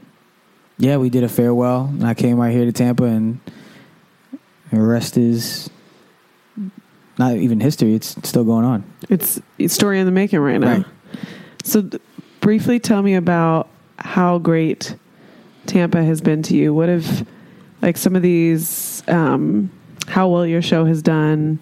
yeah, 0.78 0.98
we 0.98 1.10
did 1.10 1.24
a 1.24 1.28
farewell, 1.28 1.86
and 1.86 2.06
I 2.06 2.14
came 2.14 2.38
right 2.38 2.52
here 2.52 2.64
to 2.64 2.72
Tampa, 2.72 3.04
and 3.04 3.40
the 4.72 4.80
rest 4.80 5.16
is 5.16 5.70
not 7.18 7.36
even 7.36 7.60
history. 7.60 7.94
It's 7.94 8.16
still 8.28 8.44
going 8.44 8.64
on. 8.64 8.84
It's 9.08 9.40
it's 9.58 9.74
story 9.74 10.00
in 10.00 10.06
the 10.06 10.12
making 10.12 10.40
right 10.40 10.58
now. 10.58 10.76
Right. 10.78 10.86
So, 11.64 11.82
th- 11.82 12.02
briefly 12.40 12.78
tell 12.78 13.02
me 13.02 13.14
about 13.14 13.68
how 13.98 14.38
great 14.38 14.94
Tampa 15.66 16.02
has 16.02 16.20
been 16.20 16.42
to 16.44 16.56
you. 16.56 16.74
What 16.74 16.88
have 16.88 17.26
like 17.82 17.96
some 17.96 18.16
of 18.16 18.22
these? 18.22 19.02
Um, 19.08 19.70
how 20.06 20.28
well 20.28 20.46
your 20.46 20.62
show 20.62 20.84
has 20.84 21.02
done. 21.02 21.58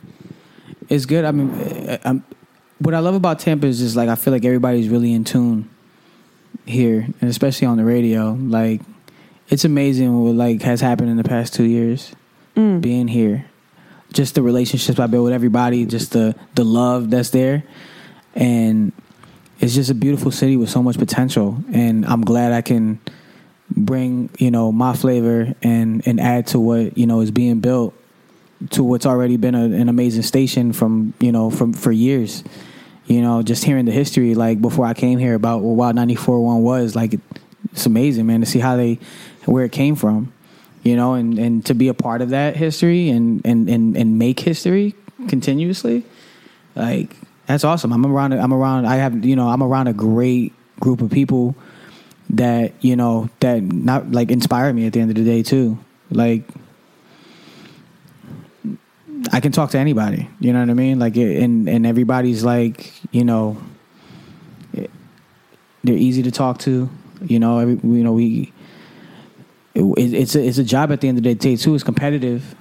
It's 0.88 1.06
good. 1.06 1.24
I 1.24 1.30
mean, 1.30 1.50
uh, 1.50 1.98
um, 2.04 2.24
what 2.78 2.94
I 2.94 2.98
love 2.98 3.14
about 3.14 3.38
Tampa 3.38 3.66
is 3.66 3.78
just 3.78 3.96
like 3.96 4.08
I 4.08 4.16
feel 4.16 4.32
like 4.32 4.44
everybody's 4.44 4.88
really 4.88 5.12
in 5.12 5.24
tune 5.24 5.70
here, 6.66 7.06
and 7.20 7.30
especially 7.30 7.66
on 7.66 7.76
the 7.76 7.84
radio. 7.84 8.32
Like, 8.32 8.82
it's 9.48 9.64
amazing 9.64 10.20
what 10.20 10.34
like 10.34 10.62
has 10.62 10.80
happened 10.80 11.10
in 11.10 11.16
the 11.16 11.24
past 11.24 11.54
two 11.54 11.64
years 11.64 12.14
Mm. 12.56 12.80
being 12.80 13.08
here. 13.08 13.46
Just 14.12 14.36
the 14.36 14.42
relationships 14.42 15.00
I 15.00 15.06
built 15.06 15.24
with 15.24 15.32
everybody, 15.32 15.86
just 15.86 16.12
the 16.12 16.36
the 16.54 16.64
love 16.64 17.10
that's 17.10 17.30
there, 17.30 17.64
and 18.34 18.92
it's 19.58 19.74
just 19.74 19.90
a 19.90 19.94
beautiful 19.94 20.30
city 20.30 20.56
with 20.56 20.70
so 20.70 20.82
much 20.82 20.98
potential. 20.98 21.58
And 21.72 22.06
I'm 22.06 22.20
glad 22.20 22.52
I 22.52 22.62
can 22.62 23.00
bring 23.70 24.30
you 24.38 24.50
know 24.50 24.70
my 24.70 24.94
flavor 24.94 25.54
and 25.62 26.06
and 26.06 26.20
add 26.20 26.46
to 26.48 26.60
what 26.60 26.96
you 26.96 27.06
know 27.06 27.20
is 27.20 27.30
being 27.32 27.58
built 27.60 27.94
to 28.70 28.84
what's 28.84 29.06
already 29.06 29.36
been 29.36 29.54
a, 29.54 29.64
an 29.64 29.88
amazing 29.88 30.22
station 30.22 30.72
from 30.72 31.14
you 31.18 31.32
know 31.32 31.50
from 31.50 31.72
for 31.72 31.90
years. 31.90 32.44
You 33.06 33.20
know, 33.20 33.42
just 33.42 33.64
hearing 33.64 33.84
the 33.84 33.92
history 33.92 34.34
like 34.34 34.60
before 34.60 34.86
I 34.86 34.94
came 34.94 35.18
here 35.18 35.34
about 35.34 35.60
what 35.60 35.74
Wild 35.74 35.96
94.1 35.96 36.60
was 36.60 36.96
like 36.96 37.18
it's 37.72 37.86
amazing, 37.86 38.26
man, 38.26 38.40
to 38.40 38.46
see 38.46 38.60
how 38.60 38.76
they 38.76 38.98
where 39.44 39.64
it 39.64 39.72
came 39.72 39.96
from. 39.96 40.32
You 40.84 40.96
know, 40.96 41.14
and, 41.14 41.38
and 41.38 41.66
to 41.66 41.74
be 41.74 41.88
a 41.88 41.94
part 41.94 42.22
of 42.22 42.30
that 42.30 42.56
history 42.56 43.08
and, 43.08 43.40
and, 43.44 43.68
and, 43.68 43.96
and 43.96 44.18
make 44.18 44.38
history 44.38 44.94
continuously, 45.28 46.04
like 46.76 47.16
that's 47.46 47.64
awesome. 47.64 47.92
I'm 47.92 48.04
around. 48.04 48.32
I'm 48.32 48.52
around. 48.52 48.86
I 48.86 48.96
have 48.96 49.24
you 49.24 49.36
know 49.36 49.48
I'm 49.48 49.62
around 49.62 49.88
a 49.88 49.92
great 49.92 50.52
group 50.80 51.00
of 51.00 51.10
people 51.10 51.54
that 52.30 52.72
you 52.80 52.96
know 52.96 53.28
that 53.40 53.62
not 53.62 54.10
like 54.10 54.30
inspire 54.30 54.72
me 54.72 54.86
at 54.86 54.92
the 54.92 55.00
end 55.00 55.10
of 55.10 55.16
the 55.16 55.24
day 55.24 55.42
too. 55.42 55.78
Like 56.10 56.44
I 59.32 59.40
can 59.40 59.52
talk 59.52 59.70
to 59.70 59.78
anybody. 59.78 60.28
You 60.40 60.52
know 60.52 60.60
what 60.60 60.70
I 60.70 60.74
mean? 60.74 60.98
Like 60.98 61.16
and 61.16 61.68
and 61.68 61.86
everybody's 61.86 62.44
like 62.44 62.92
you 63.12 63.24
know 63.24 63.58
they're 65.84 65.94
easy 65.94 66.22
to 66.22 66.30
talk 66.30 66.58
to. 66.60 66.88
You 67.22 67.38
know, 67.38 67.58
every, 67.58 67.74
you 67.74 68.02
know 68.02 68.12
we. 68.12 68.52
It, 69.74 69.82
it's 70.14 70.34
a, 70.36 70.44
it's 70.46 70.58
a 70.58 70.64
job 70.64 70.92
at 70.92 71.00
the 71.00 71.08
end 71.08 71.18
of 71.18 71.24
the 71.24 71.34
day 71.34 71.56
too. 71.56 71.74
It's 71.74 71.82
competitive, 71.84 72.54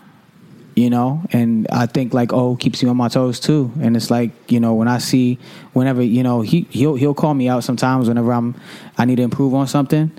you 0.76 0.90
know, 0.90 1.23
and 1.31 1.68
I 1.72 1.85
think 1.85 2.14
like 2.14 2.34
oh 2.34 2.56
keeps 2.56 2.81
me 2.81 2.90
on 2.90 2.98
my 2.98 3.07
toes 3.07 3.40
too. 3.40 3.72
And 3.81 3.95
it's 3.95 4.10
like 4.10 4.31
you 4.52 4.60
know 4.60 4.73
when 4.73 4.88
I 4.88 4.98
see 4.98 5.38
whenever 5.73 6.02
you 6.02 6.23
know 6.23 6.41
he 6.41 6.68
he'll 6.72 6.95
he'll 6.95 7.14
call 7.14 7.34
me 7.34 7.48
out 7.49 7.64
sometimes 7.64 8.07
whenever 8.07 8.34
I'm 8.34 8.56
I 8.98 9.06
need 9.06 9.18
to 9.18 9.23
improve 9.23 9.53
on 9.53 9.68
something, 9.68 10.11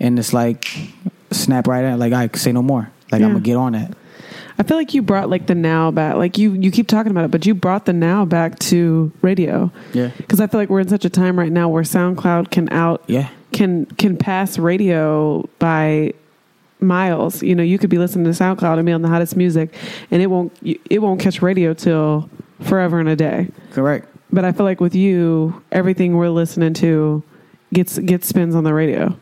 and 0.00 0.18
it's 0.18 0.32
like 0.32 0.68
snap 1.30 1.68
right 1.68 1.84
at 1.84 1.98
like 1.98 2.12
I 2.12 2.28
say 2.36 2.52
no 2.52 2.62
more. 2.62 2.90
Like 3.12 3.22
I'm 3.22 3.28
gonna 3.32 3.40
get 3.40 3.56
on 3.56 3.74
it. 3.74 3.94
I 4.58 4.62
feel 4.62 4.76
like 4.76 4.92
you 4.92 5.00
brought 5.00 5.30
like 5.30 5.46
the 5.46 5.54
now 5.54 5.90
back. 5.90 6.16
Like 6.16 6.36
you 6.36 6.52
you 6.52 6.70
keep 6.70 6.86
talking 6.86 7.10
about 7.12 7.24
it, 7.24 7.30
but 7.30 7.46
you 7.46 7.54
brought 7.54 7.86
the 7.86 7.92
now 7.92 8.24
back 8.24 8.58
to 8.58 9.10
radio. 9.22 9.72
Yeah. 9.94 10.10
Because 10.16 10.38
I 10.40 10.48
feel 10.48 10.60
like 10.60 10.68
we're 10.68 10.80
in 10.80 10.88
such 10.88 11.04
a 11.04 11.10
time 11.10 11.38
right 11.38 11.50
now 11.50 11.68
where 11.68 11.82
SoundCloud 11.82 12.50
can 12.50 12.68
out 12.70 13.02
Yeah. 13.06 13.30
can 13.52 13.86
can 13.86 14.16
pass 14.18 14.58
radio 14.58 15.48
by 15.58 16.12
miles. 16.80 17.42
You 17.42 17.54
know, 17.54 17.62
you 17.62 17.78
could 17.78 17.90
be 17.90 17.98
listening 17.98 18.24
to 18.24 18.30
SoundCloud 18.30 18.78
and 18.78 18.86
be 18.86 18.92
on 18.92 19.02
the 19.02 19.08
hottest 19.08 19.36
music, 19.36 19.74
and 20.10 20.22
it 20.22 20.26
won't 20.26 20.56
it 20.62 21.00
won't 21.00 21.20
catch 21.20 21.42
radio 21.42 21.74
till 21.74 22.28
forever 22.60 23.00
and 23.00 23.08
a 23.08 23.16
day. 23.16 23.48
Correct. 23.72 24.06
But 24.32 24.44
I 24.44 24.52
feel 24.52 24.64
like 24.64 24.80
with 24.80 24.94
you, 24.94 25.62
everything 25.72 26.16
we're 26.16 26.30
listening 26.30 26.74
to 26.74 27.22
gets 27.72 27.98
gets 27.98 28.28
spins 28.28 28.54
on 28.54 28.64
the 28.64 28.74
radio 28.74 29.16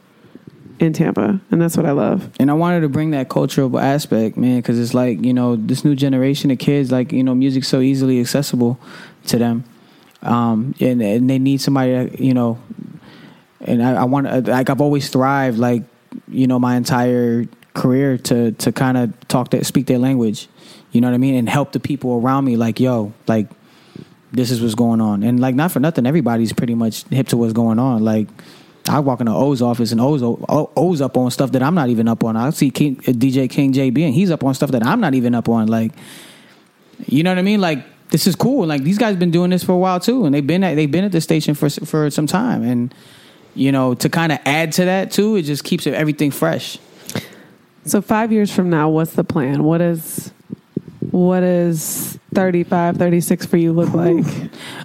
in 0.81 0.93
Tampa, 0.93 1.41
and 1.51 1.61
that's 1.61 1.77
what 1.77 1.87
I 1.87 1.93
love. 1.93 2.31
and 2.39 2.51
I 2.51 2.55
wanted 2.55 2.81
to 2.81 2.89
bring 2.89 3.11
that 3.11 3.29
cultural 3.29 3.79
aspect, 3.79 4.37
man, 4.37 4.59
because 4.59 4.79
it's 4.79 4.95
like 4.95 5.25
you 5.25 5.35
know 5.35 5.57
this 5.57 5.85
new 5.85 5.95
generation 5.95 6.51
of 6.51 6.59
kids, 6.59 6.93
like 6.93 7.13
you 7.13 7.23
know, 7.23 7.35
music's 7.35 7.69
so 7.69 7.81
easily 7.81 8.21
accessible 8.21 8.79
to 9.27 9.39
them, 9.39 9.65
um, 10.23 10.75
and 10.81 11.03
and 11.03 11.29
they 11.29 11.39
need 11.39 11.61
somebody, 11.61 11.93
that, 11.93 12.21
you 12.21 12.35
know, 12.35 12.59
and 13.61 13.83
I, 13.83 14.03
I 14.03 14.05
want 14.05 14.47
like 14.47 14.71
I've 14.71 14.81
always 14.81 15.09
thrived, 15.09 15.59
like 15.59 15.83
you 16.31 16.47
know, 16.47 16.59
my 16.59 16.77
entire 16.77 17.47
career 17.75 18.19
to 18.19 18.53
to 18.53 18.73
kind 18.73 18.97
of 18.97 19.29
talk 19.29 19.51
that 19.51 19.67
speak 19.67 19.87
their 19.87 19.99
language, 19.99 20.49
you 20.93 21.01
know 21.01 21.09
what 21.09 21.15
I 21.15 21.19
mean, 21.19 21.35
and 21.35 21.49
help 21.49 21.73
the 21.73 21.81
people 21.81 22.21
around 22.21 22.45
me, 22.45 22.57
like 22.57 22.81
yo, 22.81 23.13
like 23.27 23.49
this 24.33 24.51
is 24.51 24.61
what's 24.61 24.75
going 24.75 25.01
on, 25.01 25.23
and 25.23 25.41
like 25.41 25.55
not 25.55 25.73
for 25.73 25.81
nothing, 25.81 26.07
everybody's 26.07 26.53
pretty 26.53 26.75
much 26.75 27.05
hip 27.09 27.29
to 27.29 27.37
what's 27.37 27.53
going 27.53 27.79
on, 27.79 28.05
like. 28.05 28.29
I 28.91 29.01
walk 29.01 29.21
into 29.21 29.33
O's 29.33 29.61
office 29.61 29.93
and 29.93 30.01
O's, 30.01 30.23
O's 30.23 31.01
up 31.03 31.19
on 31.19 31.31
stuff 31.31 31.53
that 31.53 31.63
I'm 31.63 31.75
not 31.75 31.91
even 31.91 32.09
up 32.09 32.25
on. 32.25 32.39
I 32.39 32.49
see 32.49 32.71
King, 32.71 32.97
uh, 33.01 33.11
DJ 33.11 33.51
King 33.51 33.75
JB 33.75 34.07
and 34.07 34.15
he's 34.15 34.31
up 34.31 34.43
on 34.43 34.55
stuff 34.55 34.71
that 34.71 34.83
I'm 34.83 34.99
not 34.99 35.13
even 35.13 35.35
up 35.35 35.47
on. 35.51 35.67
Like, 35.67 35.93
you 37.07 37.23
know 37.23 37.31
what 37.31 37.39
I 37.39 37.43
mean? 37.43 37.61
Like, 37.61 37.85
this 38.09 38.27
is 38.27 38.35
cool. 38.35 38.67
Like, 38.67 38.85
these 38.85 38.97
guys 38.97 39.17
been 39.17 39.31
doing 39.31 39.51
this 39.51 39.63
for 39.63 39.73
a 39.73 39.77
while 39.77 40.01
too, 40.01 40.25
and 40.25 40.35
they've 40.35 40.47
been 40.47 40.65
at 40.65 40.75
they've 40.77 40.91
been 40.91 41.05
at 41.05 41.13
the 41.13 41.21
station 41.21 41.55
for 41.55 41.69
for 41.69 42.09
some 42.11 42.27
time. 42.27 42.63
And 42.63 42.95
you 43.59 43.73
know, 43.73 43.95
to 43.95 44.09
kind 44.09 44.33
of 44.33 44.39
add 44.45 44.73
to 44.73 44.85
that 44.85 45.11
too, 45.11 45.37
it 45.37 45.43
just 45.43 45.65
keeps 45.65 45.87
everything 45.87 46.31
fresh. 46.31 46.79
So 47.85 48.01
five 48.01 48.33
years 48.33 48.55
from 48.55 48.71
now, 48.71 48.89
what's 48.89 49.13
the 49.13 49.25
plan? 49.25 49.65
What 49.65 49.81
is 49.81 50.33
what 51.11 51.43
is 51.43 52.19
35, 52.35 52.97
36 52.97 53.47
for 53.47 53.57
you 53.57 53.73
look 53.73 53.93
like? 53.93 54.25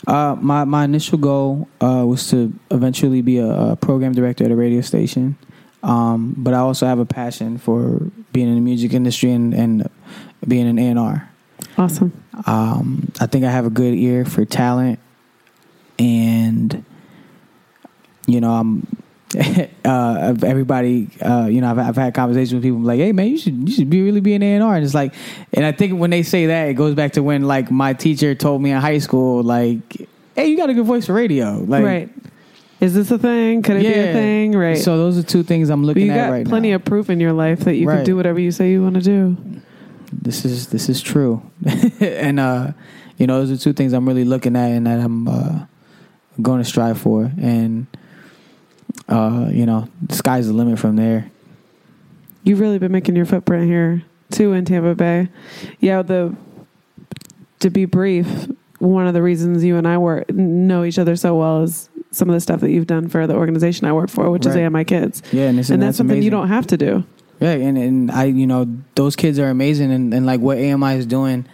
Uh, 0.05 0.35
my 0.41 0.65
my 0.65 0.83
initial 0.83 1.17
goal 1.17 1.65
uh, 1.79 2.03
was 2.05 2.29
to 2.29 2.53
eventually 2.71 3.21
be 3.21 3.37
a, 3.37 3.47
a 3.47 3.75
program 3.77 4.11
director 4.11 4.43
at 4.43 4.51
a 4.51 4.55
radio 4.55 4.81
station, 4.81 5.37
um, 5.81 6.35
but 6.37 6.53
I 6.53 6.57
also 6.57 6.85
have 6.85 6.99
a 6.99 7.05
passion 7.05 7.57
for 7.57 7.99
being 8.33 8.49
in 8.49 8.55
the 8.55 8.61
music 8.61 8.91
industry 8.91 9.31
and, 9.31 9.53
and 9.53 9.89
being 10.45 10.67
an 10.67 10.77
A 10.77 10.89
and 10.89 10.99
R. 10.99 11.29
Awesome. 11.77 12.11
Um, 12.45 13.13
I 13.21 13.27
think 13.27 13.45
I 13.45 13.49
have 13.49 13.65
a 13.65 13.69
good 13.69 13.93
ear 13.93 14.25
for 14.25 14.43
talent, 14.43 14.99
and 15.97 16.83
you 18.27 18.41
know, 18.41 18.51
I'm. 18.51 18.87
uh, 19.83 20.35
everybody, 20.43 21.09
uh, 21.19 21.47
you 21.49 21.59
know, 21.59 21.71
I've, 21.71 21.79
I've 21.79 21.95
had 21.95 22.13
conversations 22.13 22.53
with 22.53 22.61
people 22.61 22.81
like, 22.81 22.99
"Hey, 22.99 23.11
man, 23.13 23.29
you 23.29 23.39
should 23.39 23.67
you 23.67 23.73
should 23.73 23.89
be 23.89 24.03
really 24.03 24.21
be 24.21 24.35
an 24.35 24.43
A 24.43 24.53
and 24.53 24.63
R." 24.63 24.75
And 24.75 24.85
it's 24.85 24.93
like, 24.93 25.15
and 25.51 25.65
I 25.65 25.71
think 25.71 25.99
when 25.99 26.11
they 26.11 26.21
say 26.21 26.45
that, 26.45 26.69
it 26.69 26.75
goes 26.75 26.93
back 26.93 27.13
to 27.13 27.23
when 27.23 27.41
like 27.41 27.71
my 27.71 27.93
teacher 27.93 28.35
told 28.35 28.61
me 28.61 28.69
in 28.69 28.79
high 28.79 28.99
school, 28.99 29.41
like, 29.41 30.07
"Hey, 30.35 30.49
you 30.49 30.55
got 30.55 30.69
a 30.69 30.75
good 30.75 30.85
voice 30.85 31.07
for 31.07 31.13
radio." 31.13 31.57
Like, 31.57 31.83
right. 31.83 32.09
Is 32.79 32.93
this 32.93 33.09
a 33.11 33.17
thing? 33.17 33.61
Could 33.61 33.77
it 33.77 33.83
be 33.83 33.93
a 33.93 34.13
thing? 34.13 34.51
Right. 34.51 34.77
So 34.77 34.97
those 34.97 35.17
are 35.17 35.23
two 35.23 35.41
things 35.41 35.69
I'm 35.69 35.85
looking 35.85 36.07
you 36.07 36.11
at 36.11 36.25
got 36.27 36.31
right 36.31 36.45
plenty 36.45 36.69
now. 36.71 36.75
of 36.75 36.85
proof 36.85 37.09
in 37.09 37.19
your 37.19 37.31
life 37.31 37.61
that 37.61 37.75
you 37.75 37.87
can 37.87 38.03
do 38.03 38.17
whatever 38.17 38.39
you 38.39 38.51
say 38.51 38.71
you 38.71 38.83
want 38.83 38.95
to 38.95 39.01
do. 39.01 39.37
this 40.11 40.43
is 40.45 40.67
this 40.67 40.89
is 40.89 41.01
true, 41.01 41.41
and 42.01 42.39
uh, 42.39 42.73
you 43.17 43.25
know, 43.25 43.39
those 43.39 43.51
are 43.51 43.63
two 43.63 43.73
things 43.73 43.93
I'm 43.93 44.05
really 44.05 44.25
looking 44.25 44.55
at 44.55 44.69
and 44.69 44.85
that 44.85 44.99
I'm 44.99 45.27
uh, 45.27 45.65
going 46.41 46.61
to 46.61 46.67
strive 46.67 46.99
for, 46.99 47.31
and 47.41 47.87
uh, 49.07 49.49
you 49.51 49.65
know, 49.65 49.87
the 50.01 50.15
sky's 50.15 50.47
the 50.47 50.53
limit 50.53 50.79
from 50.79 50.95
there. 50.95 51.29
You've 52.43 52.59
really 52.59 52.79
been 52.79 52.91
making 52.91 53.15
your 53.15 53.25
footprint 53.25 53.65
here 53.65 54.03
too 54.31 54.53
in 54.53 54.65
Tampa 54.65 54.95
Bay. 54.95 55.29
Yeah, 55.79 56.01
the 56.01 56.35
to 57.59 57.69
be 57.69 57.85
brief, 57.85 58.27
one 58.79 59.07
of 59.07 59.13
the 59.13 59.21
reasons 59.21 59.63
you 59.63 59.77
and 59.77 59.87
I 59.87 59.97
work 59.97 60.29
know 60.29 60.83
each 60.83 60.99
other 60.99 61.15
so 61.15 61.35
well 61.35 61.63
is 61.63 61.89
some 62.11 62.29
of 62.29 62.33
the 62.33 62.41
stuff 62.41 62.59
that 62.61 62.69
you've 62.69 62.87
done 62.87 63.07
for 63.09 63.25
the 63.25 63.35
organization 63.35 63.87
I 63.87 63.93
work 63.93 64.09
for, 64.09 64.29
which 64.29 64.45
is 64.45 64.55
AMI 64.55 64.85
Kids. 64.85 65.23
Yeah, 65.31 65.47
and, 65.47 65.57
And 65.69 65.81
that's 65.81 65.97
something 65.97 66.21
you 66.21 66.29
don't 66.29 66.49
have 66.49 66.67
to 66.67 66.77
do. 66.77 67.03
Yeah, 67.39 67.51
and 67.51 67.77
and 67.77 68.11
I, 68.11 68.25
you 68.25 68.47
know, 68.47 68.67
those 68.95 69.15
kids 69.15 69.39
are 69.39 69.49
amazing, 69.49 69.91
and, 69.91 70.13
and 70.13 70.25
like 70.25 70.39
what 70.39 70.57
AMI 70.57 70.95
is 70.95 71.05
doing 71.05 71.45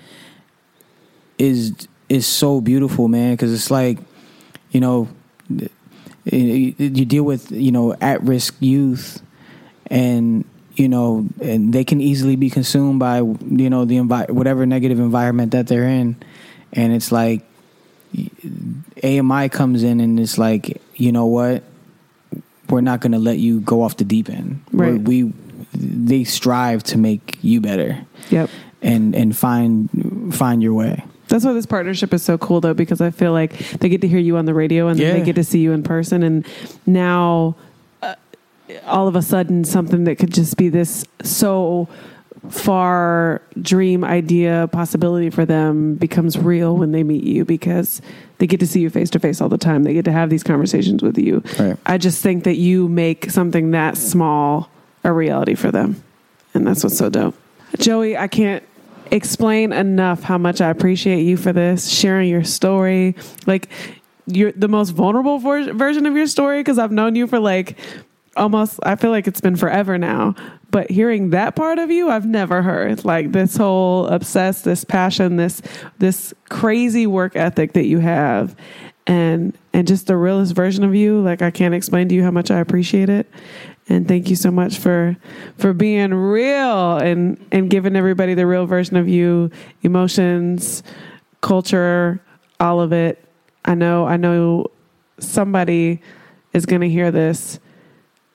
is 1.37 1.73
is 2.09 2.27
so 2.27 2.61
beautiful, 2.61 3.07
man. 3.07 3.33
Because 3.33 3.53
it's 3.53 3.71
like, 3.71 3.99
you 4.71 4.81
know, 4.81 5.07
you 6.31 6.73
you 6.77 7.05
deal 7.05 7.23
with 7.23 7.51
you 7.51 7.71
know 7.71 7.93
at 8.01 8.21
risk 8.23 8.55
youth, 8.59 9.21
and 9.87 10.45
you 10.75 10.87
know, 10.87 11.27
and 11.41 11.73
they 11.73 11.83
can 11.83 11.99
easily 12.01 12.35
be 12.35 12.49
consumed 12.49 12.99
by 12.99 13.17
you 13.17 13.69
know 13.69 13.85
the 13.85 13.97
envi- 13.97 14.29
whatever 14.29 14.65
negative 14.65 14.99
environment 14.99 15.51
that 15.51 15.67
they're 15.67 15.87
in, 15.87 16.15
and 16.73 16.93
it's 16.93 17.11
like 17.11 17.41
AMI 19.03 19.49
comes 19.49 19.83
in 19.83 19.99
and 19.99 20.19
it's 20.19 20.37
like, 20.37 20.81
you 20.95 21.11
know 21.11 21.25
what, 21.27 21.63
we're 22.69 22.81
not 22.81 23.01
going 23.01 23.11
to 23.11 23.19
let 23.19 23.37
you 23.37 23.59
go 23.59 23.83
off 23.83 23.97
the 23.97 24.03
deep 24.03 24.29
end. 24.29 24.63
Right. 24.71 24.93
We're- 24.93 25.23
We 25.25 25.33
they 25.73 26.23
strive 26.23 26.81
to 26.83 26.97
make 26.97 27.37
you 27.41 27.61
better 27.61 27.99
Yep. 28.31 28.49
and 28.81 29.13
and 29.13 29.35
find 29.37 30.33
find 30.33 30.63
your 30.63 30.73
way. 30.73 31.03
That's 31.29 31.45
why 31.45 31.53
this 31.53 31.65
partnership 31.65 32.13
is 32.13 32.21
so 32.23 32.37
cool, 32.37 32.59
though, 32.61 32.73
because 32.73 33.01
I 33.01 33.11
feel 33.11 33.31
like 33.31 33.57
they 33.79 33.87
get 33.89 34.01
to 34.01 34.07
hear 34.07 34.19
you 34.19 34.35
on 34.37 34.45
the 34.45 34.53
radio 34.53 34.87
and 34.87 34.99
Yeah. 34.99 35.13
they 35.13 35.21
get 35.21 35.35
to 35.35 35.43
see 35.43 35.59
you 35.59 35.71
in 35.71 35.83
person. 35.83 36.23
And 36.23 36.45
now, 36.85 37.55
uh, 38.01 38.15
all 38.85 39.07
of 39.07 39.15
a 39.15 39.21
sudden, 39.21 39.63
something 39.63 40.03
that 40.05 40.17
could 40.17 40.33
just 40.33 40.57
be 40.57 40.69
this 40.69 41.05
so 41.23 41.87
far 42.49 43.41
dream 43.61 44.03
idea 44.03 44.67
possibility 44.71 45.29
for 45.29 45.45
them 45.45 45.95
becomes 45.95 46.37
real 46.37 46.75
when 46.77 46.91
they 46.93 47.03
meet 47.03 47.23
you 47.23 47.43
because 47.45 48.01
they 48.37 48.47
get 48.47 48.59
to 48.61 48.65
see 48.67 48.79
you 48.79 48.89
face 48.89 49.09
to 49.09 49.19
face 49.19 49.41
all 49.41 49.49
the 49.49 49.57
time. 49.57 49.83
They 49.83 49.93
get 49.93 50.05
to 50.05 50.11
have 50.11 50.29
these 50.29 50.43
conversations 50.43 51.03
with 51.03 51.17
you. 51.17 51.43
Right. 51.59 51.77
I 51.85 51.97
just 51.97 52.23
think 52.23 52.45
that 52.45 52.55
you 52.55 52.87
make 52.87 53.29
something 53.29 53.71
that 53.71 53.97
small 53.97 54.69
a 55.03 55.11
reality 55.11 55.55
for 55.55 55.71
them. 55.71 56.01
And 56.53 56.65
that's 56.65 56.83
what's 56.83 56.97
so 56.97 57.09
dope. 57.09 57.35
Joey, 57.77 58.17
I 58.17 58.27
can't 58.27 58.63
explain 59.11 59.73
enough 59.73 60.23
how 60.23 60.37
much 60.37 60.61
I 60.61 60.69
appreciate 60.69 61.23
you 61.23 61.37
for 61.37 61.53
this, 61.53 61.89
sharing 61.89 62.29
your 62.29 62.43
story. 62.43 63.15
Like, 63.45 63.69
you're 64.25 64.51
the 64.51 64.67
most 64.67 64.91
vulnerable 64.91 65.39
ver- 65.39 65.73
version 65.73 66.05
of 66.05 66.15
your 66.15 66.27
story 66.27 66.59
because 66.59 66.77
I've 66.77 66.91
known 66.91 67.15
you 67.15 67.27
for 67.27 67.39
like 67.39 67.77
almost, 68.37 68.79
I 68.83 68.95
feel 68.95 69.11
like 69.11 69.27
it's 69.27 69.41
been 69.41 69.55
forever 69.55 69.97
now. 69.97 70.35
But 70.71 70.91
hearing 70.91 71.31
that 71.31 71.55
part 71.55 71.79
of 71.79 71.89
you, 71.89 72.09
I've 72.09 72.27
never 72.27 72.61
heard. 72.61 73.03
Like 73.03 73.31
this 73.31 73.57
whole 73.57 74.05
obsessed, 74.07 74.65
this 74.65 74.83
passion, 74.83 75.37
this 75.37 75.63
this 75.97 76.31
crazy 76.49 77.07
work 77.07 77.35
ethic 77.35 77.73
that 77.73 77.85
you 77.85 77.97
have, 77.97 78.55
and 79.07 79.57
and 79.73 79.87
just 79.87 80.05
the 80.05 80.15
realest 80.15 80.53
version 80.53 80.83
of 80.83 80.93
you. 80.93 81.21
Like 81.21 81.41
I 81.41 81.49
can't 81.49 81.73
explain 81.73 82.07
to 82.09 82.15
you 82.15 82.23
how 82.23 82.29
much 82.29 82.51
I 82.51 82.59
appreciate 82.59 83.09
it 83.09 83.27
and 83.89 84.07
thank 84.07 84.29
you 84.29 84.35
so 84.35 84.51
much 84.51 84.77
for 84.77 85.17
for 85.57 85.73
being 85.73 86.13
real 86.13 86.97
and 86.97 87.43
and 87.51 87.69
giving 87.69 87.95
everybody 87.95 88.33
the 88.33 88.45
real 88.45 88.65
version 88.65 88.95
of 88.97 89.07
you 89.07 89.51
emotions 89.81 90.83
culture 91.41 92.21
all 92.59 92.81
of 92.81 92.93
it. 92.93 93.23
I 93.65 93.75
know 93.75 94.05
i 94.05 94.17
know 94.17 94.67
somebody 95.19 96.01
is 96.53 96.65
going 96.65 96.81
to 96.81 96.89
hear 96.89 97.11
this 97.11 97.59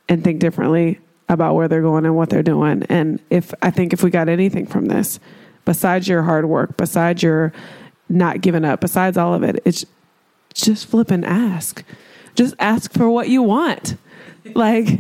and 0.09 0.23
think 0.23 0.39
differently 0.41 1.01
about 1.29 1.55
where 1.55 1.67
they're 1.67 1.83
going 1.83 2.05
and 2.05 2.15
what 2.15 2.29
they're 2.29 2.43
doing. 2.43 2.83
And 2.85 3.21
if 3.31 3.55
i 3.63 3.71
think 3.71 3.93
if 3.93 4.03
we 4.03 4.11
got 4.11 4.29
anything 4.29 4.67
from 4.67 4.87
this 4.87 5.19
besides 5.65 6.07
your 6.07 6.23
hard 6.23 6.45
work 6.47 6.77
besides 6.77 7.23
your 7.23 7.53
not 8.09 8.43
giving 8.43 8.65
up 8.65 8.81
besides 8.83 9.17
all 9.17 9.33
of 9.33 9.43
it 9.43 9.63
it's 9.65 9.87
just 10.55 10.87
flip 10.87 11.11
and 11.11 11.25
ask. 11.25 11.85
Just 12.35 12.55
ask 12.59 12.93
for 12.93 13.11
what 13.11 13.29
you 13.29 13.43
want 13.43 13.97
like 14.55 14.99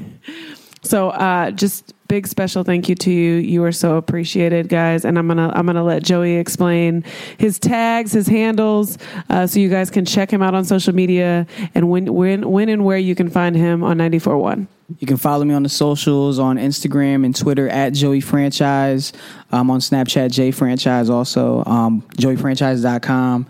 so 0.82 1.10
uh 1.10 1.50
just 1.50 1.92
big 2.08 2.26
special 2.26 2.64
thank 2.64 2.88
you 2.88 2.94
to 2.94 3.10
you 3.10 3.34
you 3.34 3.64
are 3.64 3.72
so 3.72 3.96
appreciated 3.96 4.68
guys 4.68 5.04
and 5.04 5.18
i'm 5.18 5.26
gonna 5.26 5.50
i'm 5.54 5.66
gonna 5.66 5.82
let 5.82 6.02
joey 6.02 6.36
explain 6.36 7.02
his 7.38 7.58
tags 7.58 8.12
his 8.12 8.26
handles 8.26 8.98
uh, 9.30 9.46
so 9.46 9.58
you 9.58 9.70
guys 9.70 9.90
can 9.90 10.04
check 10.04 10.30
him 10.30 10.42
out 10.42 10.54
on 10.54 10.64
social 10.64 10.94
media 10.94 11.46
and 11.74 11.88
when 11.88 12.12
when 12.12 12.50
when 12.50 12.68
and 12.68 12.84
where 12.84 12.98
you 12.98 13.14
can 13.14 13.30
find 13.30 13.56
him 13.56 13.82
on 13.82 13.96
94.1 13.96 14.66
You 15.00 15.06
can 15.06 15.16
follow 15.16 15.44
me 15.44 15.54
on 15.54 15.62
the 15.62 15.70
socials 15.70 16.38
on 16.38 16.56
Instagram 16.56 17.24
and 17.24 17.34
Twitter 17.34 17.68
at 17.70 17.94
Joey 17.94 18.20
Franchize. 18.20 19.12
I'm 19.50 19.70
on 19.70 19.80
Snapchat, 19.80 20.30
J 20.30 20.50
Franchize 20.50 21.08
also. 21.08 21.64
Um, 21.64 22.02
JoeyFranchize.com. 22.18 23.46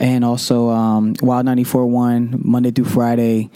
And 0.00 0.24
also 0.24 0.70
um, 0.70 1.14
Wild 1.20 1.44
94.1, 1.44 2.42
Monday 2.42 2.70
through 2.70 2.86
Friday, 2.86 3.50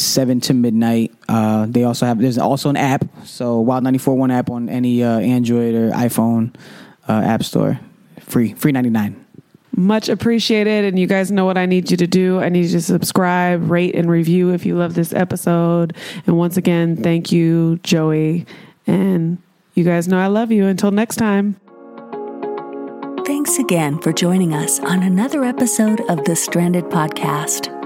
7 0.00 0.40
to 0.40 0.54
midnight. 0.54 1.12
Uh, 1.28 1.66
they 1.68 1.84
also 1.84 2.06
have, 2.06 2.20
there's 2.20 2.38
also 2.38 2.68
an 2.70 2.76
app. 2.76 3.04
So 3.24 3.60
Wild 3.60 3.84
94.1 3.84 4.32
app 4.32 4.50
on 4.50 4.68
any 4.68 5.02
uh, 5.02 5.18
Android 5.18 5.74
or 5.74 5.90
iPhone 5.90 6.54
uh, 7.08 7.12
app 7.12 7.42
store. 7.42 7.80
Free, 8.20 8.54
free 8.54 8.72
99. 8.72 9.24
much 9.76 10.08
appreciated 10.08 10.84
and 10.84 10.98
you 10.98 11.06
guys 11.06 11.30
know 11.30 11.44
what 11.44 11.58
i 11.58 11.66
need 11.66 11.90
you 11.90 11.98
to 11.98 12.06
do 12.06 12.40
i 12.40 12.48
need 12.48 12.64
you 12.64 12.70
to 12.72 12.80
subscribe 12.80 13.70
rate 13.70 13.94
and 13.94 14.10
review 14.10 14.50
if 14.54 14.64
you 14.64 14.74
love 14.74 14.94
this 14.94 15.12
episode 15.12 15.94
and 16.26 16.38
once 16.38 16.56
again 16.56 16.96
thank 16.96 17.30
you 17.30 17.78
joey 17.82 18.46
and 18.86 19.36
you 19.74 19.84
guys 19.84 20.08
know 20.08 20.18
i 20.18 20.26
love 20.28 20.50
you 20.50 20.64
until 20.64 20.90
next 20.90 21.16
time 21.16 21.54
Thanks 23.26 23.58
again 23.58 23.98
for 23.98 24.12
joining 24.12 24.54
us 24.54 24.78
on 24.78 25.02
another 25.02 25.42
episode 25.42 26.00
of 26.08 26.24
the 26.24 26.36
Stranded 26.36 26.84
Podcast. 26.84 27.85